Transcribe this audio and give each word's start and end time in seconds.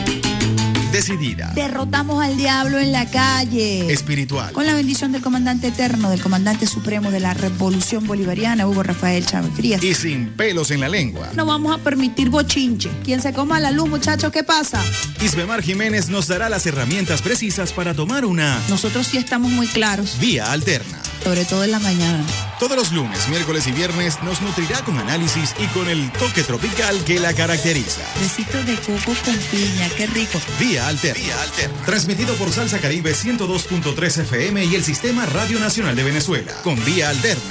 Decidida. 1.05 1.51
Derrotamos 1.55 2.23
al 2.23 2.37
diablo 2.37 2.77
en 2.77 2.91
la 2.91 3.09
calle. 3.09 3.91
Espiritual. 3.91 4.51
Con 4.53 4.67
la 4.67 4.75
bendición 4.75 5.11
del 5.11 5.23
comandante 5.23 5.69
eterno, 5.69 6.11
del 6.11 6.21
comandante 6.21 6.67
supremo 6.67 7.09
de 7.09 7.19
la 7.19 7.33
Revolución 7.33 8.05
Bolivariana, 8.05 8.67
Hugo 8.67 8.83
Rafael 8.83 9.25
Chávez 9.25 9.51
Frías. 9.55 9.83
Y 9.83 9.95
sin 9.95 10.27
pelos 10.33 10.69
en 10.69 10.79
la 10.79 10.89
lengua. 10.89 11.29
No 11.33 11.47
vamos 11.47 11.73
a 11.73 11.79
permitir 11.79 12.29
bochinche. 12.29 12.91
Quien 13.03 13.19
se 13.19 13.33
coma 13.33 13.59
la 13.59 13.71
luz, 13.71 13.89
muchachos, 13.89 14.31
¿qué 14.31 14.43
pasa? 14.43 14.79
Isbemar 15.23 15.63
Jiménez 15.63 16.09
nos 16.09 16.27
dará 16.27 16.49
las 16.49 16.67
herramientas 16.67 17.23
precisas 17.23 17.73
para 17.73 17.95
tomar 17.95 18.23
una 18.23 18.59
Nosotros 18.69 19.07
sí 19.07 19.17
estamos 19.17 19.49
muy 19.51 19.65
claros, 19.67 20.17
vía 20.19 20.51
alterna. 20.51 20.99
sobre 21.23 21.45
todo 21.45 21.63
en 21.63 21.71
la 21.71 21.79
mañana. 21.79 22.23
Todos 22.59 22.77
los 22.77 22.91
lunes, 22.91 23.27
miércoles 23.29 23.65
y 23.67 23.71
viernes 23.71 24.17
nos 24.23 24.41
nutrirá 24.41 24.81
con 24.83 24.97
análisis 24.99 25.55
y 25.59 25.65
con 25.67 25.87
el 25.89 26.11
toque 26.13 26.43
tropical 26.43 27.03
que 27.05 27.19
la 27.19 27.33
caracteriza. 27.33 28.01
Besitos 28.19 28.63
de 28.67 28.75
coco 28.75 29.15
con 29.25 29.35
piña, 29.51 29.89
qué 29.97 30.05
rico. 30.07 30.39
Vía 30.59 30.90
Vía 30.91 31.41
Alterna. 31.41 31.85
Transmitido 31.85 32.35
por 32.35 32.51
Salsa 32.51 32.79
Caribe 32.79 33.13
102.3 33.13 34.23
FM 34.23 34.65
y 34.65 34.75
el 34.75 34.83
Sistema 34.83 35.25
Radio 35.25 35.57
Nacional 35.57 35.95
de 35.95 36.03
Venezuela. 36.03 36.51
Con 36.63 36.83
Vía 36.83 37.09
Alterna. 37.09 37.41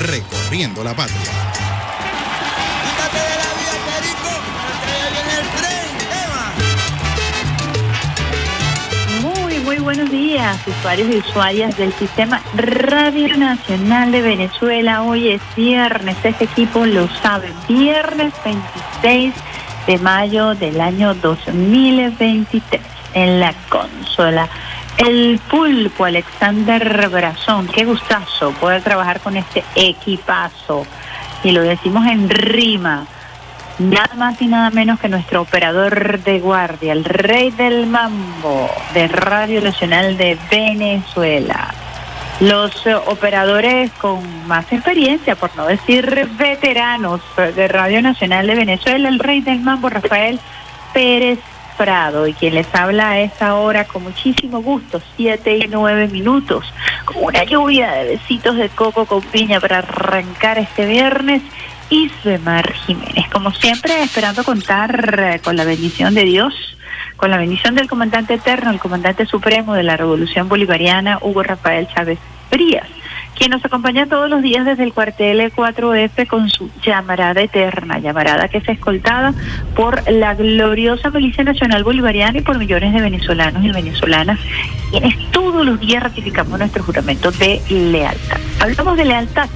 Recorriendo 0.00 0.82
la 0.82 0.96
patria. 0.96 1.20
Muy, 9.20 9.58
muy 9.58 9.76
buenos 9.76 10.10
días, 10.10 10.56
usuarios 10.66 11.14
y 11.14 11.18
usuarias 11.18 11.76
del 11.76 11.92
Sistema 11.98 12.42
Radio 12.56 13.36
Nacional 13.36 14.12
de 14.12 14.22
Venezuela. 14.22 15.02
Hoy 15.02 15.32
es 15.32 15.42
viernes, 15.54 16.16
este 16.24 16.44
equipo 16.44 16.86
lo 16.86 17.06
sabe, 17.20 17.52
viernes 17.68 18.32
26 18.42 19.34
de 19.90 19.98
mayo 19.98 20.54
del 20.54 20.80
año 20.80 21.14
2023 21.14 22.80
en 23.14 23.40
la 23.40 23.52
consola. 23.68 24.48
El 24.98 25.40
pulpo 25.50 26.04
Alexander 26.04 27.08
Brazón, 27.08 27.66
qué 27.66 27.84
gustazo 27.84 28.52
poder 28.52 28.82
trabajar 28.82 29.18
con 29.18 29.36
este 29.36 29.64
equipazo. 29.74 30.86
Y 31.42 31.50
lo 31.50 31.62
decimos 31.62 32.06
en 32.06 32.30
rima 32.30 33.04
nada 33.80 34.14
más 34.14 34.40
y 34.40 34.46
nada 34.46 34.70
menos 34.70 35.00
que 35.00 35.08
nuestro 35.08 35.42
operador 35.42 36.20
de 36.20 36.38
guardia, 36.38 36.92
el 36.92 37.04
rey 37.04 37.50
del 37.50 37.88
mambo 37.88 38.70
de 38.94 39.08
Radio 39.08 39.60
Nacional 39.60 40.16
de 40.16 40.38
Venezuela. 40.52 41.79
Los 42.40 42.86
eh, 42.86 42.94
operadores 42.94 43.90
con 44.00 44.46
más 44.46 44.72
experiencia, 44.72 45.36
por 45.36 45.54
no 45.56 45.66
decir 45.66 46.26
veteranos 46.38 47.20
eh, 47.36 47.52
de 47.54 47.68
Radio 47.68 48.00
Nacional 48.00 48.46
de 48.46 48.54
Venezuela, 48.54 49.10
el 49.10 49.18
rey 49.18 49.42
del 49.42 49.60
mambo 49.60 49.90
Rafael 49.90 50.40
Pérez 50.94 51.38
Prado 51.76 52.26
y 52.26 52.32
quien 52.32 52.54
les 52.54 52.74
habla 52.74 53.10
a 53.10 53.20
esta 53.20 53.56
hora 53.56 53.84
con 53.84 54.04
muchísimo 54.04 54.62
gusto, 54.62 55.02
siete 55.16 55.58
y 55.58 55.68
nueve 55.68 56.08
minutos, 56.08 56.64
con 57.04 57.24
una 57.24 57.44
lluvia 57.44 57.90
de 57.92 58.16
besitos 58.16 58.56
de 58.56 58.70
coco 58.70 59.04
con 59.04 59.20
piña 59.20 59.60
para 59.60 59.78
arrancar 59.78 60.58
este 60.58 60.86
viernes 60.86 61.42
Isbemar 61.90 62.72
Jiménez. 62.72 63.28
Como 63.30 63.52
siempre, 63.52 64.02
esperando 64.02 64.44
contar 64.44 65.20
eh, 65.20 65.40
con 65.44 65.56
la 65.56 65.64
bendición 65.64 66.14
de 66.14 66.24
Dios, 66.24 66.54
con 67.16 67.30
la 67.30 67.38
bendición 67.38 67.74
del 67.74 67.88
comandante 67.88 68.34
eterno, 68.34 68.70
el 68.70 68.80
comandante 68.80 69.26
supremo 69.26 69.74
de 69.74 69.82
la 69.82 69.96
Revolución 69.96 70.48
Bolivariana, 70.48 71.18
Hugo 71.20 71.42
Rafael 71.42 71.88
Chávez 71.88 72.18
Frías, 72.48 72.88
quien 73.36 73.50
nos 73.50 73.64
acompaña 73.64 74.06
todos 74.06 74.28
los 74.28 74.42
días 74.42 74.66
desde 74.66 74.84
el 74.84 74.92
cuartel 74.92 75.40
E4F 75.40 76.26
con 76.26 76.50
su 76.50 76.70
llamarada 76.82 77.40
eterna, 77.40 77.98
llamarada 77.98 78.48
que 78.48 78.58
es 78.58 78.68
escoltada 78.68 79.32
por 79.74 80.10
la 80.10 80.34
gloriosa 80.34 81.10
Milicia 81.10 81.44
Nacional 81.44 81.84
Bolivariana 81.84 82.38
y 82.38 82.42
por 82.42 82.58
millones 82.58 82.92
de 82.92 83.00
venezolanos 83.00 83.64
y 83.64 83.70
venezolanas, 83.70 84.38
quienes 84.90 85.16
todos 85.30 85.64
los 85.64 85.80
días 85.80 86.02
ratificamos 86.02 86.58
nuestro 86.58 86.82
juramento 86.82 87.30
de 87.32 87.60
lealtad. 87.70 88.38
Hablamos 88.60 88.96
de 88.96 89.04
lealtad, 89.04 89.48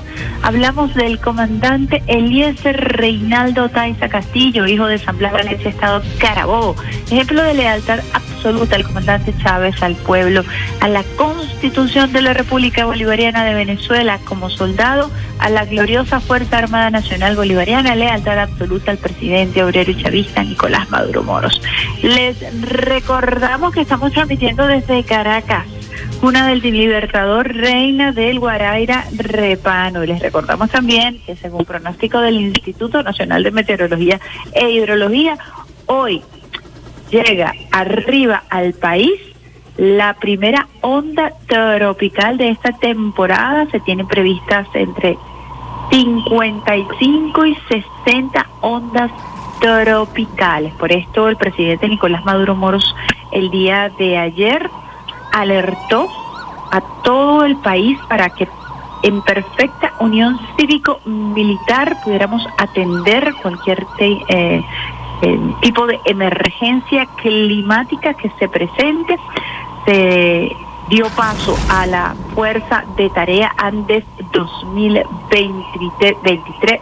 hablamos 0.42 0.94
del 0.94 1.18
comandante 1.20 2.02
Eliezer 2.06 2.76
Reinaldo 2.76 3.68
Taiza 3.68 4.08
Castillo, 4.08 4.66
hijo 4.66 4.86
de 4.86 4.98
San 4.98 5.18
Blas 5.18 5.32
Valencia, 5.32 5.70
Estado 5.70 6.02
Carabobo, 6.18 6.76
ejemplo 7.10 7.42
de 7.42 7.54
lealtad 7.54 8.00
absoluta 8.12 8.33
al 8.46 8.84
comandante 8.84 9.34
Chávez, 9.42 9.82
al 9.82 9.96
pueblo, 9.96 10.44
a 10.80 10.88
la 10.88 11.02
constitución 11.16 12.12
de 12.12 12.20
la 12.20 12.34
República 12.34 12.84
Bolivariana 12.84 13.42
de 13.44 13.54
Venezuela, 13.54 14.18
como 14.24 14.50
soldado, 14.50 15.10
a 15.38 15.48
la 15.48 15.64
gloriosa 15.64 16.20
Fuerza 16.20 16.58
Armada 16.58 16.90
Nacional 16.90 17.36
Bolivariana, 17.36 17.94
lealtad 17.94 18.38
absoluta 18.38 18.90
al 18.90 18.98
presidente 18.98 19.64
obrero 19.64 19.90
y 19.90 20.02
chavista 20.02 20.44
Nicolás 20.44 20.90
Maduro 20.90 21.22
Moros. 21.22 21.58
Les 22.02 22.36
recordamos 22.60 23.72
que 23.72 23.80
estamos 23.80 24.12
transmitiendo 24.12 24.66
desde 24.66 25.04
Caracas 25.04 25.64
cuna 26.20 26.48
del 26.48 26.60
Libertador, 26.60 27.54
reina 27.54 28.12
del 28.12 28.40
Guaraira 28.40 29.06
Repano. 29.16 30.04
Y 30.04 30.08
les 30.08 30.20
recordamos 30.20 30.70
también 30.70 31.18
que 31.24 31.36
según 31.36 31.64
pronóstico 31.64 32.20
del 32.20 32.40
Instituto 32.40 33.02
Nacional 33.02 33.42
de 33.42 33.50
Meteorología 33.50 34.20
e 34.52 34.70
Hidrología, 34.70 35.38
hoy 35.86 36.22
llega 37.10 37.54
arriba 37.70 38.42
al 38.50 38.74
país 38.74 39.20
la 39.76 40.14
primera 40.14 40.68
onda 40.80 41.32
tropical 41.46 42.38
de 42.38 42.50
esta 42.50 42.72
temporada. 42.72 43.66
Se 43.70 43.80
tienen 43.80 44.06
previstas 44.06 44.68
entre 44.74 45.18
55 45.90 47.46
y 47.46 47.56
60 48.04 48.46
ondas 48.60 49.10
tropicales. 49.60 50.72
Por 50.74 50.92
esto 50.92 51.28
el 51.28 51.36
presidente 51.36 51.88
Nicolás 51.88 52.24
Maduro 52.24 52.54
Moros 52.54 52.94
el 53.32 53.50
día 53.50 53.90
de 53.98 54.18
ayer 54.18 54.70
alertó 55.32 56.08
a 56.70 56.80
todo 57.02 57.44
el 57.44 57.56
país 57.56 57.98
para 58.08 58.30
que 58.30 58.48
en 59.02 59.20
perfecta 59.22 59.92
unión 60.00 60.38
cívico-militar 60.56 61.96
pudiéramos 62.02 62.46
atender 62.56 63.34
cualquier 63.42 63.86
eh, 63.98 64.62
eh, 65.22 65.38
tipo 65.62 65.86
de 65.86 65.98
emergencia 66.04 67.06
climática 67.22 68.12
que 68.14 68.30
se 68.38 68.48
presente. 68.48 69.16
Se 69.86 70.50
dio 70.88 71.08
paso 71.10 71.56
a 71.68 71.86
la 71.86 72.16
Fuerza 72.34 72.84
de 72.96 73.08
Tarea 73.10 73.52
Andes 73.56 74.04
2023 74.32 76.80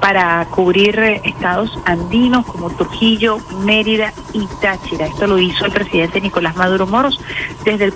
para 0.00 0.44
cubrir 0.50 0.98
estados 1.24 1.76
andinos 1.84 2.46
como 2.46 2.70
Trujillo, 2.70 3.38
Mérida 3.64 4.12
y 4.32 4.46
Táchira. 4.60 5.06
Esto 5.06 5.26
lo 5.26 5.38
hizo 5.38 5.66
el 5.66 5.72
presidente 5.72 6.20
Nicolás 6.20 6.56
Maduro 6.56 6.86
Moros 6.86 7.20
desde 7.64 7.86
el, 7.86 7.94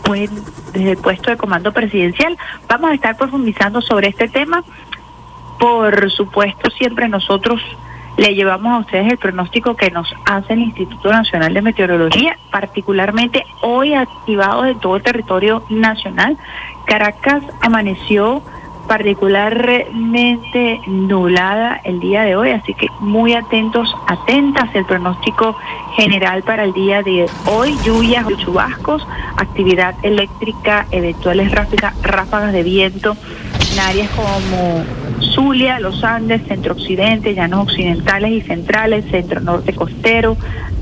desde 0.73 0.93
el 0.93 0.99
puesto 0.99 1.31
de 1.31 1.37
comando 1.37 1.73
presidencial. 1.73 2.37
Vamos 2.69 2.91
a 2.91 2.95
estar 2.95 3.17
profundizando 3.17 3.81
sobre 3.81 4.09
este 4.09 4.29
tema. 4.29 4.65
Por 5.59 6.11
supuesto, 6.11 6.71
siempre 6.71 7.09
nosotros 7.09 7.61
le 8.21 8.35
llevamos 8.35 8.71
a 8.71 8.79
ustedes 8.81 9.11
el 9.11 9.17
pronóstico 9.17 9.77
que 9.77 9.91
nos 9.91 10.15
hace 10.27 10.53
el 10.53 10.61
Instituto 10.61 11.11
Nacional 11.11 11.55
de 11.55 11.63
Meteorología, 11.63 12.37
particularmente 12.51 13.47
hoy 13.63 13.95
activado 13.95 14.67
en 14.67 14.79
todo 14.79 14.97
el 14.97 15.03
territorio 15.03 15.63
nacional. 15.71 16.37
Caracas 16.85 17.43
amaneció 17.63 18.43
particularmente 18.87 20.81
nublada 20.87 21.81
el 21.85 22.01
día 22.01 22.23
de 22.23 22.37
hoy, 22.37 22.51
así 22.51 22.75
que 22.75 22.89
muy 23.01 23.35
atentos, 23.35 23.95
atentas 24.07 24.69
el 24.75 24.85
pronóstico 24.85 25.57
general 25.97 26.43
para 26.43 26.65
el 26.65 26.73
día 26.73 27.03
de 27.03 27.27
hoy, 27.47 27.77
lluvias 27.85 28.27
chubascos, 28.39 29.07
actividad 29.37 29.95
eléctrica, 30.03 30.87
eventuales 30.91 31.53
ráfagas, 31.53 32.03
ráfagas 32.03 32.53
de 32.53 32.63
viento 32.63 33.17
en 33.73 33.81
áreas 33.81 34.11
como 34.11 34.85
Zulia, 35.21 35.79
los 35.81 36.03
Andes, 36.03 36.43
centro 36.49 36.73
occidente, 36.75 37.35
llanos 37.35 37.69
occidentales 37.69 38.33
y 38.33 38.41
centrales, 38.41 39.05
centro 39.11 39.41
norte 39.41 39.75
costero, 39.75 40.37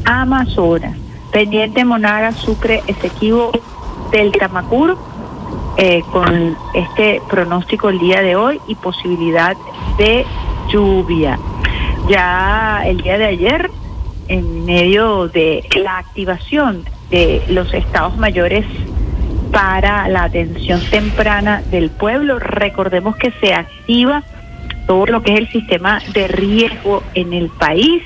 Amazonas, 0.04 0.96
pendiente 1.32 1.84
Monaga, 1.84 2.32
Sucre, 2.32 2.82
Esequibo, 2.86 3.52
del 4.10 4.32
Tamacuro, 4.32 4.98
eh, 5.76 6.02
con 6.12 6.56
este 6.74 7.22
pronóstico 7.28 7.88
el 7.88 7.98
día 7.98 8.20
de 8.20 8.36
hoy 8.36 8.60
y 8.66 8.74
posibilidad 8.74 9.56
de 9.96 10.24
lluvia. 10.68 11.38
Ya 12.08 12.82
el 12.84 13.00
día 13.00 13.18
de 13.18 13.26
ayer, 13.26 13.70
en 14.28 14.64
medio 14.64 15.28
de 15.28 15.64
la 15.76 15.98
activación 15.98 16.84
de 17.10 17.42
los 17.48 17.72
estados 17.74 18.16
mayores 18.16 18.64
para 19.52 20.08
la 20.08 20.24
atención 20.24 20.80
temprana 20.90 21.62
del 21.70 21.90
pueblo, 21.90 22.38
recordemos 22.38 23.16
que 23.16 23.30
se 23.40 23.54
activa 23.54 24.22
todo 24.86 25.06
lo 25.06 25.22
que 25.22 25.34
es 25.34 25.38
el 25.38 25.48
sistema 25.50 26.00
de 26.12 26.28
riesgo 26.28 27.02
en 27.14 27.32
el 27.32 27.50
país 27.50 28.02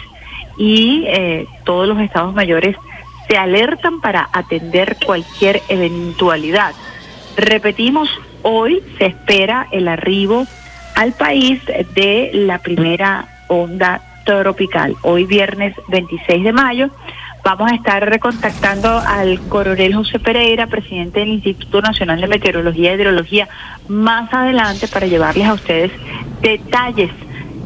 y 0.59 1.05
eh, 1.07 1.47
todos 1.65 1.89
los 1.89 1.99
estados 2.01 2.35
mayores 2.35 2.77
se 3.29 3.37
alertan 3.39 4.01
para 4.01 4.29
atender 4.33 4.97
cualquier 5.05 5.63
eventualidad. 5.69 6.75
Repetimos, 7.37 8.09
hoy 8.43 8.83
se 8.99 9.07
espera 9.07 9.67
el 9.73 9.89
arribo 9.89 10.47
al 10.95 11.13
país 11.13 11.63
de 11.95 12.31
la 12.35 12.59
primera 12.59 13.27
onda 13.49 14.03
tropical. 14.25 14.97
Hoy 15.03 15.25
viernes 15.25 15.75
26 15.89 16.45
de 16.45 16.53
mayo 16.53 16.91
vamos 17.43 17.73
a 17.73 17.75
estar 17.75 18.09
recontactando 18.09 18.89
al 18.89 19.41
coronel 19.49 19.95
José 19.95 20.19
Pereira, 20.19 20.67
presidente 20.67 21.21
del 21.21 21.31
Instituto 21.31 21.81
Nacional 21.81 22.21
de 22.21 22.29
Meteorología 22.29 22.93
y 22.93 22.95
Hidrología, 22.97 23.49
más 23.89 24.33
adelante 24.33 24.87
para 24.87 25.07
llevarles 25.07 25.49
a 25.49 25.55
ustedes 25.55 25.91
detalles 26.41 27.11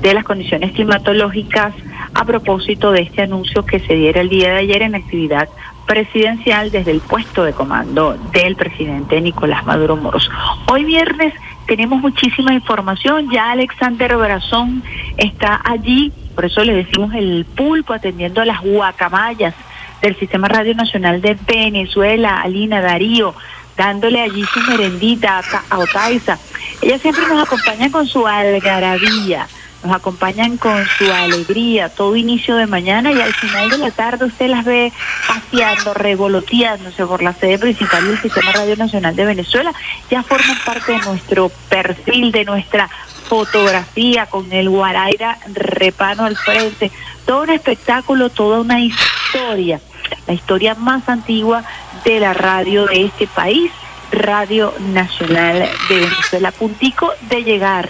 de 0.01 0.15
las 0.15 0.25
condiciones 0.25 0.73
climatológicas 0.73 1.75
a 2.15 2.25
propósito 2.25 2.93
de 2.93 3.03
este 3.03 3.23
anuncio 3.23 3.67
que 3.67 3.81
se 3.81 3.95
diera 3.95 4.21
el 4.21 4.29
día 4.29 4.53
de 4.53 4.59
ayer 4.59 4.83
en 4.83 4.95
actividad 4.95 5.49
presidencial 5.87 6.71
desde 6.71 6.91
el 6.91 7.01
puesto 7.01 7.45
de 7.45 7.53
comando 7.53 8.17
del 8.33 8.57
presidente 8.57 9.21
Nicolás 9.21 9.65
Maduro 9.65 9.97
Moros. 9.97 10.31
Hoy 10.67 10.85
viernes 10.85 11.33
tenemos 11.67 12.01
muchísima 12.01 12.53
información, 12.53 13.31
ya 13.31 13.53
Alexander 13.53 14.17
Brazón 14.17 14.83
está 15.17 15.61
allí, 15.65 16.13
por 16.35 16.45
eso 16.45 16.63
le 16.63 16.75
decimos 16.75 17.15
el 17.15 17.45
pulpo 17.45 17.93
atendiendo 17.93 18.41
a 18.41 18.45
las 18.45 18.61
guacamayas 18.61 19.55
del 20.03 20.17
Sistema 20.17 20.49
Radio 20.49 20.75
Nacional 20.75 21.21
de 21.21 21.37
Venezuela, 21.47 22.41
Alina 22.41 22.81
Darío, 22.81 23.35
dándole 23.77 24.21
allí 24.23 24.45
su 24.45 24.61
merendita 24.71 25.41
a 25.71 25.79
Otaiza. 25.79 26.39
Ella 26.83 26.99
siempre 26.99 27.27
nos 27.29 27.47
acompaña 27.47 27.91
con 27.91 28.07
su 28.07 28.27
algarabía 28.27 29.47
nos 29.87 29.97
acompañan 29.97 30.57
con 30.57 30.85
su 30.99 31.11
alegría 31.13 31.89
todo 31.89 32.17
inicio 32.17 32.57
de 32.57 32.67
mañana 32.67 33.13
y 33.13 33.21
al 33.21 33.33
final 33.33 33.71
de 33.71 33.79
la 33.79 33.91
tarde 33.91 34.25
usted 34.25 34.49
las 34.49 34.65
ve 34.65 34.93
paseando, 35.27 35.95
revoloteándose 35.95 37.07
por 37.07 37.23
la 37.23 37.33
sede 37.33 37.59
principal 37.59 38.07
del 38.07 38.21
Sistema 38.21 38.53
Radio 38.53 38.77
Nacional 38.77 39.15
de 39.15 39.25
Venezuela. 39.25 39.73
Ya 40.11 40.23
forman 40.23 40.59
parte 40.65 40.93
de 40.93 40.99
nuestro 40.99 41.51
perfil, 41.69 42.33
de 42.33 42.45
nuestra 42.45 42.91
fotografía 43.29 44.27
con 44.27 44.53
el 44.53 44.69
Guaraira 44.69 45.39
Repano 45.53 46.25
al 46.25 46.37
frente. 46.37 46.91
Todo 47.25 47.43
un 47.43 47.51
espectáculo, 47.51 48.31
toda 48.31 48.61
una 48.61 48.81
historia, 48.81 49.81
la 50.27 50.35
historia 50.35 50.75
más 50.75 51.09
antigua 51.09 51.63
de 52.05 52.21
la 52.21 52.35
radio 52.35 52.87
de 52.87 53.05
este 53.05 53.27
país, 53.29 53.71
Radio 54.11 54.75
Nacional 54.81 55.69
de 55.89 55.97
Venezuela. 55.97 56.51
Puntico 56.51 57.13
de 57.29 57.45
llegar 57.45 57.89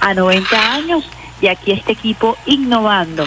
a 0.00 0.14
90 0.14 0.72
años 0.74 1.10
y 1.40 1.48
aquí 1.48 1.72
este 1.72 1.92
equipo 1.92 2.36
innovando, 2.46 3.26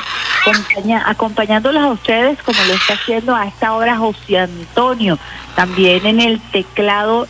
acompañándolos 1.05 1.83
a 1.83 1.91
ustedes 1.91 2.41
como 2.43 2.63
lo 2.63 2.73
está 2.73 2.93
haciendo 2.93 3.35
a 3.35 3.45
esta 3.45 3.73
hora 3.73 3.97
José 3.97 4.39
Antonio, 4.39 5.17
también 5.55 6.05
en 6.05 6.19
el 6.19 6.39
teclado 6.39 7.27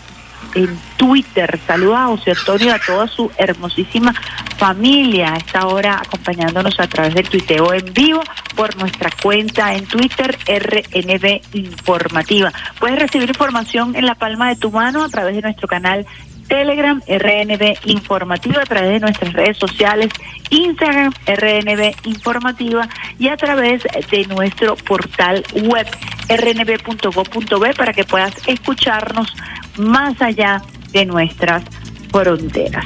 en 0.55 0.79
Twitter. 0.97 1.59
Saludos 1.67 1.97
a 1.97 2.05
José 2.07 2.31
Antonio 2.31 2.67
y 2.67 2.69
a 2.69 2.79
toda 2.79 3.07
su 3.07 3.31
hermosísima 3.37 4.13
familia 4.57 5.33
a 5.33 5.37
esta 5.37 5.67
hora 5.67 6.01
acompañándonos 6.01 6.79
a 6.79 6.87
través 6.87 7.13
del 7.13 7.29
tuiteo 7.29 7.73
en 7.73 7.93
vivo 7.93 8.21
por 8.55 8.75
nuestra 8.77 9.09
cuenta 9.21 9.73
en 9.73 9.85
Twitter 9.85 10.37
RNB 10.47 11.41
Informativa. 11.53 12.51
Puedes 12.79 12.99
recibir 12.99 13.29
información 13.29 13.95
en 13.95 14.05
la 14.05 14.15
palma 14.15 14.49
de 14.49 14.57
tu 14.57 14.71
mano 14.71 15.03
a 15.03 15.09
través 15.09 15.35
de 15.35 15.41
nuestro 15.41 15.67
canal 15.67 16.05
Telegram, 16.49 16.99
RNB 17.07 17.77
Informativa, 17.85 18.61
a 18.61 18.65
través 18.65 18.89
de 18.89 18.99
nuestras 18.99 19.31
redes 19.33 19.57
sociales, 19.57 20.11
Instagram, 20.49 21.13
RNB 21.25 21.95
Informativa, 22.03 22.89
y 23.17 23.29
a 23.29 23.37
través 23.37 23.83
de 24.11 24.25
nuestro 24.27 24.75
portal 24.75 25.43
web, 25.63 25.87
rnb.go.b, 26.27 27.73
para 27.75 27.93
que 27.93 28.03
puedas 28.03 28.33
escucharnos 28.47 29.33
más 29.77 30.21
allá 30.21 30.61
de 30.91 31.05
nuestras 31.05 31.63
fronteras. 32.11 32.85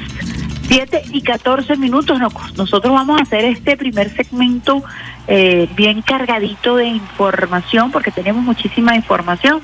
Siete 0.67 1.01
y 1.11 1.21
catorce 1.21 1.75
minutos, 1.77 2.19
nosotros 2.55 2.93
vamos 2.93 3.19
a 3.19 3.23
hacer 3.23 3.45
este 3.45 3.77
primer 3.77 4.13
segmento 4.15 4.83
eh, 5.27 5.69
bien 5.75 6.01
cargadito 6.01 6.75
de 6.75 6.85
información, 6.85 7.91
porque 7.91 8.11
tenemos 8.11 8.43
muchísima 8.43 8.95
información 8.95 9.61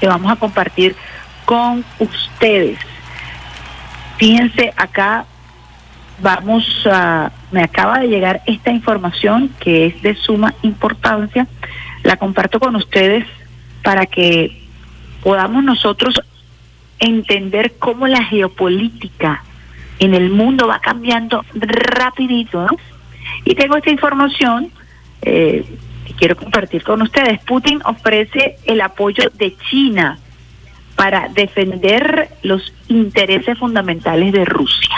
que 0.00 0.06
vamos 0.06 0.30
a 0.30 0.36
compartir 0.36 0.94
con 1.44 1.84
ustedes. 1.98 2.78
Fíjense, 4.18 4.72
acá 4.76 5.26
vamos 6.20 6.64
a, 6.90 7.30
me 7.50 7.62
acaba 7.62 8.00
de 8.00 8.08
llegar 8.08 8.42
esta 8.46 8.70
información 8.70 9.50
que 9.60 9.86
es 9.86 10.02
de 10.02 10.14
suma 10.14 10.54
importancia, 10.62 11.46
la 12.02 12.16
comparto 12.16 12.58
con 12.58 12.76
ustedes 12.76 13.26
para 13.82 14.06
que 14.06 14.62
podamos 15.22 15.62
nosotros 15.64 16.20
entender 16.98 17.74
cómo 17.78 18.06
la 18.06 18.24
geopolítica 18.24 19.44
en 19.98 20.14
el 20.14 20.30
mundo 20.30 20.66
va 20.66 20.80
cambiando 20.80 21.44
rapidito. 21.54 22.66
Y 23.44 23.54
tengo 23.54 23.76
esta 23.76 23.90
información 23.90 24.70
eh, 25.22 25.64
que 26.06 26.12
quiero 26.14 26.36
compartir 26.36 26.82
con 26.84 27.02
ustedes. 27.02 27.40
Putin 27.40 27.80
ofrece 27.84 28.56
el 28.64 28.80
apoyo 28.80 29.30
de 29.34 29.56
China 29.68 30.18
para 30.96 31.28
defender 31.28 32.30
los 32.42 32.72
intereses 32.88 33.58
fundamentales 33.58 34.32
de 34.32 34.44
Rusia. 34.44 34.96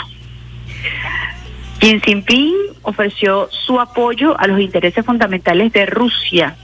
Xi 1.79 1.99
Jinping 2.01 2.55
ofreció 2.81 3.47
su 3.51 3.79
apoyo 3.79 4.39
a 4.39 4.47
los 4.47 4.59
intereses 4.59 5.05
fundamentales 5.05 5.71
de 5.71 5.85
Rusia. 5.85 6.55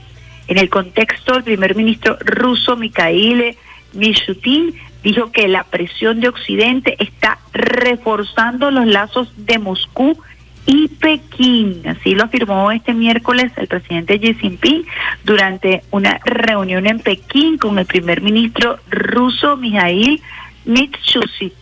En 0.48 0.58
el 0.58 0.68
contexto, 0.68 1.36
el 1.36 1.44
primer 1.44 1.74
ministro 1.74 2.18
ruso 2.20 2.76
Mikhail 2.76 3.56
Mishutin 3.92 4.74
dijo 5.02 5.32
que 5.32 5.48
la 5.48 5.64
presión 5.64 6.20
de 6.20 6.28
Occidente 6.28 6.96
está 6.98 7.38
reforzando 7.52 8.70
los 8.70 8.86
lazos 8.86 9.32
de 9.36 9.58
Moscú 9.58 10.18
y 10.66 10.88
Pekín. 10.88 11.82
Así 11.86 12.14
lo 12.14 12.24
afirmó 12.24 12.70
este 12.72 12.92
miércoles 12.92 13.52
el 13.56 13.68
presidente 13.68 14.18
Xi 14.18 14.34
Jinping 14.34 14.84
durante 15.24 15.82
una 15.90 16.20
reunión 16.24 16.86
en 16.86 16.98
Pekín 16.98 17.56
con 17.56 17.78
el 17.78 17.86
primer 17.86 18.20
ministro 18.20 18.78
ruso 18.90 19.56
Mijail 19.56 20.20
Mishustin. 20.64 21.56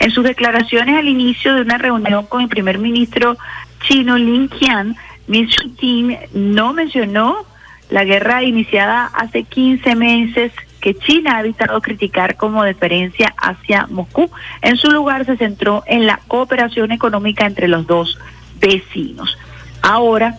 En 0.00 0.10
sus 0.10 0.24
declaraciones 0.24 0.98
al 0.98 1.08
inicio 1.08 1.54
de 1.54 1.62
una 1.62 1.78
reunión 1.78 2.26
con 2.26 2.42
el 2.42 2.48
primer 2.48 2.78
ministro 2.78 3.38
chino 3.86 4.18
Lin 4.18 4.48
Qian, 4.48 4.96
Mishustin 5.28 6.18
no 6.34 6.72
mencionó 6.72 7.46
la 7.88 8.04
guerra 8.04 8.42
iniciada 8.42 9.06
hace 9.06 9.44
15 9.44 9.94
meses 9.94 10.52
que 10.80 10.94
China 10.94 11.36
ha 11.36 11.40
evitado 11.40 11.80
criticar 11.80 12.36
como 12.36 12.64
deferencia 12.64 13.34
hacia 13.36 13.86
Moscú. 13.88 14.30
En 14.62 14.76
su 14.76 14.90
lugar 14.90 15.26
se 15.26 15.36
centró 15.36 15.82
en 15.86 16.06
la 16.06 16.20
cooperación 16.26 16.92
económica 16.92 17.46
entre 17.46 17.68
los 17.68 17.86
dos 17.86 18.18
vecinos. 18.60 19.38
Ahora, 19.82 20.36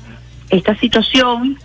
esta 0.50 0.76
situación 0.76 1.58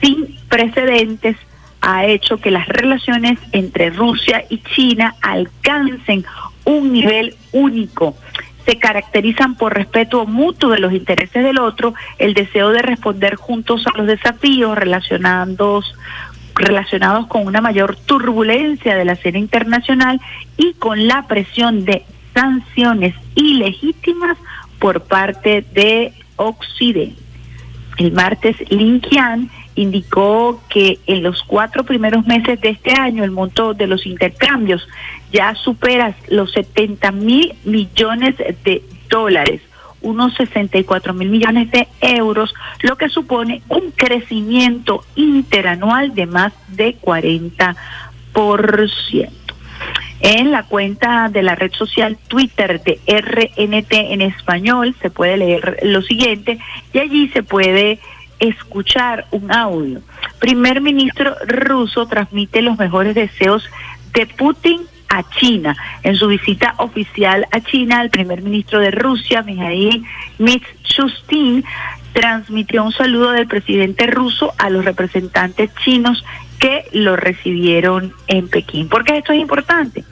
sin 0.00 0.38
precedentes 0.48 1.36
ha 1.80 2.04
hecho 2.06 2.38
que 2.38 2.50
las 2.50 2.68
relaciones 2.68 3.38
entre 3.52 3.90
Rusia 3.90 4.44
y 4.48 4.58
China 4.58 5.14
alcancen 5.22 6.24
un 6.64 6.92
nivel 6.92 7.34
único. 7.52 8.16
se 8.66 8.76
caracterizan 8.76 9.56
por 9.56 9.74
respeto 9.74 10.26
mutuo 10.26 10.70
de 10.70 10.78
los 10.78 10.92
intereses 10.92 11.42
del 11.42 11.58
otro, 11.58 11.94
el 12.18 12.34
deseo 12.34 12.70
de 12.70 12.82
responder 12.82 13.34
juntos 13.34 13.84
a 13.86 13.96
los 13.96 14.06
desafíos 14.06 14.76
relacionados 14.76 15.94
relacionados 16.60 17.26
con 17.26 17.46
una 17.46 17.60
mayor 17.60 17.96
turbulencia 17.96 18.96
de 18.96 19.04
la 19.04 19.12
escena 19.12 19.38
internacional 19.38 20.20
y 20.56 20.74
con 20.74 21.06
la 21.06 21.26
presión 21.26 21.84
de 21.84 22.04
sanciones 22.34 23.14
ilegítimas 23.34 24.36
por 24.78 25.02
parte 25.04 25.64
de 25.72 26.12
Occidente. 26.36 27.20
El 27.98 28.12
martes, 28.12 28.56
Lin 28.70 29.00
Qian 29.00 29.50
indicó 29.74 30.60
que 30.68 30.98
en 31.06 31.22
los 31.22 31.42
cuatro 31.42 31.84
primeros 31.84 32.26
meses 32.26 32.60
de 32.60 32.70
este 32.70 32.92
año 32.92 33.24
el 33.24 33.30
monto 33.30 33.74
de 33.74 33.86
los 33.86 34.06
intercambios 34.06 34.86
ya 35.32 35.54
supera 35.54 36.14
los 36.28 36.52
70 36.52 37.12
mil 37.12 37.54
millones 37.64 38.36
de 38.38 38.82
dólares, 39.08 39.60
unos 40.02 40.34
64 40.34 41.14
mil 41.14 41.30
millones 41.30 41.70
de 41.70 41.88
euros, 42.00 42.54
lo 42.82 42.96
que 42.96 43.08
supone 43.08 43.62
un 43.68 43.90
crecimiento 43.90 45.04
interanual 45.14 46.14
de 46.14 46.26
más 46.26 46.52
de 46.68 46.96
40%. 47.00 47.76
En 50.22 50.50
la 50.50 50.64
cuenta 50.64 51.30
de 51.30 51.42
la 51.42 51.54
red 51.54 51.72
social 51.72 52.18
Twitter 52.28 52.82
de 52.82 53.00
RNT 53.06 53.92
en 54.12 54.20
español 54.20 54.94
se 55.00 55.10
puede 55.10 55.38
leer 55.38 55.78
lo 55.82 56.02
siguiente 56.02 56.58
y 56.92 56.98
allí 56.98 57.28
se 57.28 57.42
puede 57.42 57.98
escuchar 58.38 59.26
un 59.30 59.50
audio. 59.50 60.00
Primer 60.38 60.80
ministro 60.80 61.34
ruso 61.46 62.06
transmite 62.06 62.60
los 62.62 62.78
mejores 62.78 63.14
deseos 63.14 63.64
de 64.12 64.26
Putin 64.26 64.82
a 65.10 65.28
China. 65.28 65.76
En 66.02 66.16
su 66.16 66.28
visita 66.28 66.74
oficial 66.78 67.46
a 67.52 67.60
China, 67.60 68.00
el 68.00 68.08
primer 68.08 68.40
ministro 68.40 68.78
de 68.78 68.90
Rusia, 68.90 69.42
Mikhail 69.42 70.04
Mishustin, 70.38 71.64
transmitió 72.14 72.82
un 72.82 72.92
saludo 72.92 73.32
del 73.32 73.46
presidente 73.46 74.06
ruso 74.06 74.54
a 74.56 74.70
los 74.70 74.84
representantes 74.84 75.70
chinos 75.84 76.24
que 76.58 76.84
lo 76.92 77.16
recibieron 77.16 78.14
en 78.26 78.48
Pekín. 78.48 78.88
¿Por 78.88 79.04
qué 79.04 79.18
esto 79.18 79.32
es 79.32 79.40
importante? 79.40 80.04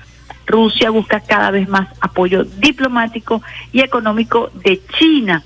Rusia 0.46 0.90
busca 0.90 1.20
cada 1.20 1.50
vez 1.50 1.68
más 1.68 1.88
apoyo 2.00 2.44
diplomático 2.44 3.42
y 3.72 3.80
económico 3.80 4.50
de 4.54 4.80
China 4.98 5.42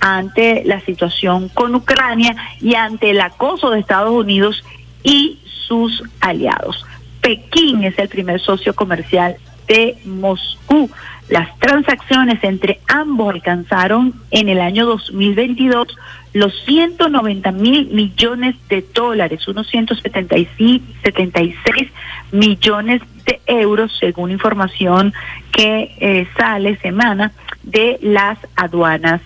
ante 0.00 0.62
la 0.64 0.80
situación 0.80 1.48
con 1.48 1.74
Ucrania 1.74 2.36
y 2.60 2.74
ante 2.74 3.10
el 3.10 3.20
acoso 3.20 3.70
de 3.70 3.80
Estados 3.80 4.12
Unidos 4.12 4.64
y 5.02 5.40
sus 5.66 6.02
aliados. 6.20 6.84
Pekín 7.26 7.82
es 7.82 7.98
el 7.98 8.08
primer 8.08 8.40
socio 8.40 8.72
comercial 8.72 9.36
de 9.66 9.98
Moscú. 10.04 10.88
Las 11.28 11.58
transacciones 11.58 12.38
entre 12.44 12.78
ambos 12.86 13.34
alcanzaron 13.34 14.14
en 14.30 14.48
el 14.48 14.60
año 14.60 14.86
2022 14.86 15.88
los 16.34 16.54
190 16.66 17.50
mil 17.50 17.88
millones 17.88 18.54
de 18.68 18.84
dólares, 18.94 19.48
unos 19.48 19.66
176 19.66 20.80
76 21.02 21.88
millones 22.30 23.02
de 23.24 23.40
euros, 23.46 23.90
según 23.98 24.30
información 24.30 25.12
que 25.50 25.96
eh, 25.98 26.28
sale 26.38 26.76
semana 26.76 27.32
de 27.64 27.98
las 28.02 28.38
aduanas 28.54 29.20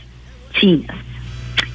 chinas. 0.58 0.96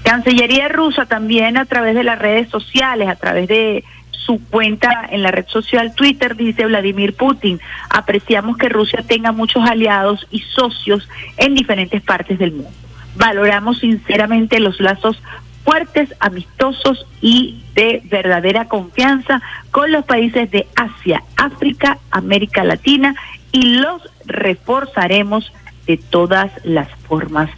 Cancillería 0.01 0.69
rusa 0.69 1.05
también 1.05 1.55
a 1.57 1.65
través 1.65 1.93
de 1.93 2.03
las 2.03 2.17
redes 2.17 2.49
sociales, 2.49 3.09
a 3.09 3.15
través 3.15 3.47
de 3.47 3.83
su 4.25 4.41
cuenta 4.49 5.07
en 5.09 5.21
la 5.21 5.31
red 5.31 5.45
social 5.47 5.93
Twitter, 5.95 6.35
dice 6.35 6.65
Vladimir 6.65 7.15
Putin, 7.15 7.59
apreciamos 7.89 8.57
que 8.57 8.69
Rusia 8.69 9.03
tenga 9.07 9.31
muchos 9.31 9.63
aliados 9.67 10.25
y 10.31 10.39
socios 10.39 11.07
en 11.37 11.53
diferentes 11.53 12.01
partes 12.01 12.39
del 12.39 12.53
mundo. 12.53 12.71
Valoramos 13.15 13.79
sinceramente 13.79 14.59
los 14.59 14.79
lazos 14.79 15.21
fuertes, 15.63 16.13
amistosos 16.19 17.07
y 17.21 17.63
de 17.73 18.01
verdadera 18.05 18.67
confianza 18.67 19.41
con 19.71 19.91
los 19.91 20.05
países 20.05 20.49
de 20.51 20.67
Asia, 20.75 21.23
África, 21.37 21.97
América 22.11 22.63
Latina 22.63 23.15
y 23.51 23.77
los 23.77 24.01
reforzaremos 24.25 25.51
de 25.87 25.97
todas 25.97 26.51
las 26.63 26.89
formas 27.07 27.49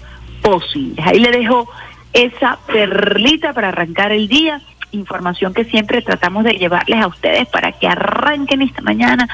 posibles. 0.42 1.06
Ahí 1.06 1.20
le 1.20 1.32
dejo 1.32 1.70
esa 2.14 2.58
perlita 2.68 3.54
para 3.54 3.70
arrancar 3.70 4.12
el 4.12 4.28
día, 4.28 4.62
información 4.92 5.54
que 5.54 5.66
siempre 5.66 6.02
tratamos 6.02 6.44
de 6.44 6.54
llevarles 6.54 7.02
a 7.02 7.08
ustedes 7.08 7.48
para 7.48 7.72
que 7.72 7.88
arranquen 7.88 8.62
esta 8.62 8.82
mañana 8.82 9.28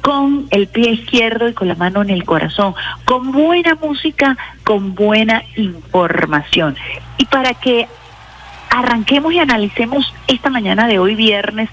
con 0.00 0.46
el 0.50 0.68
pie 0.68 0.90
izquierdo 0.90 1.48
y 1.48 1.54
con 1.54 1.68
la 1.68 1.74
mano 1.74 2.02
en 2.02 2.10
el 2.10 2.24
corazón, 2.24 2.74
con 3.04 3.32
buena 3.32 3.74
música, 3.74 4.36
con 4.64 4.94
buena 4.94 5.42
información. 5.56 6.76
Y 7.16 7.26
para 7.26 7.54
que 7.54 7.88
arranquemos 8.70 9.32
y 9.32 9.38
analicemos 9.38 10.12
esta 10.26 10.50
mañana 10.50 10.86
de 10.86 10.98
hoy 10.98 11.14
viernes, 11.14 11.70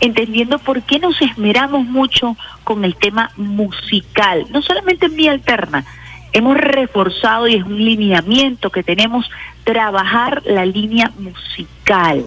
entendiendo 0.00 0.58
por 0.58 0.82
qué 0.82 0.98
nos 0.98 1.20
esmeramos 1.20 1.84
mucho 1.84 2.36
con 2.64 2.84
el 2.84 2.96
tema 2.96 3.30
musical, 3.36 4.46
no 4.50 4.62
solamente 4.62 5.06
en 5.06 5.16
Vía 5.16 5.32
Alterna, 5.32 5.84
hemos 6.32 6.56
reforzado 6.56 7.48
y 7.48 7.56
es 7.56 7.64
un 7.64 7.76
lineamiento 7.76 8.70
que 8.70 8.82
tenemos 8.82 9.30
trabajar 9.64 10.42
la 10.46 10.64
línea 10.64 11.12
musical 11.18 12.26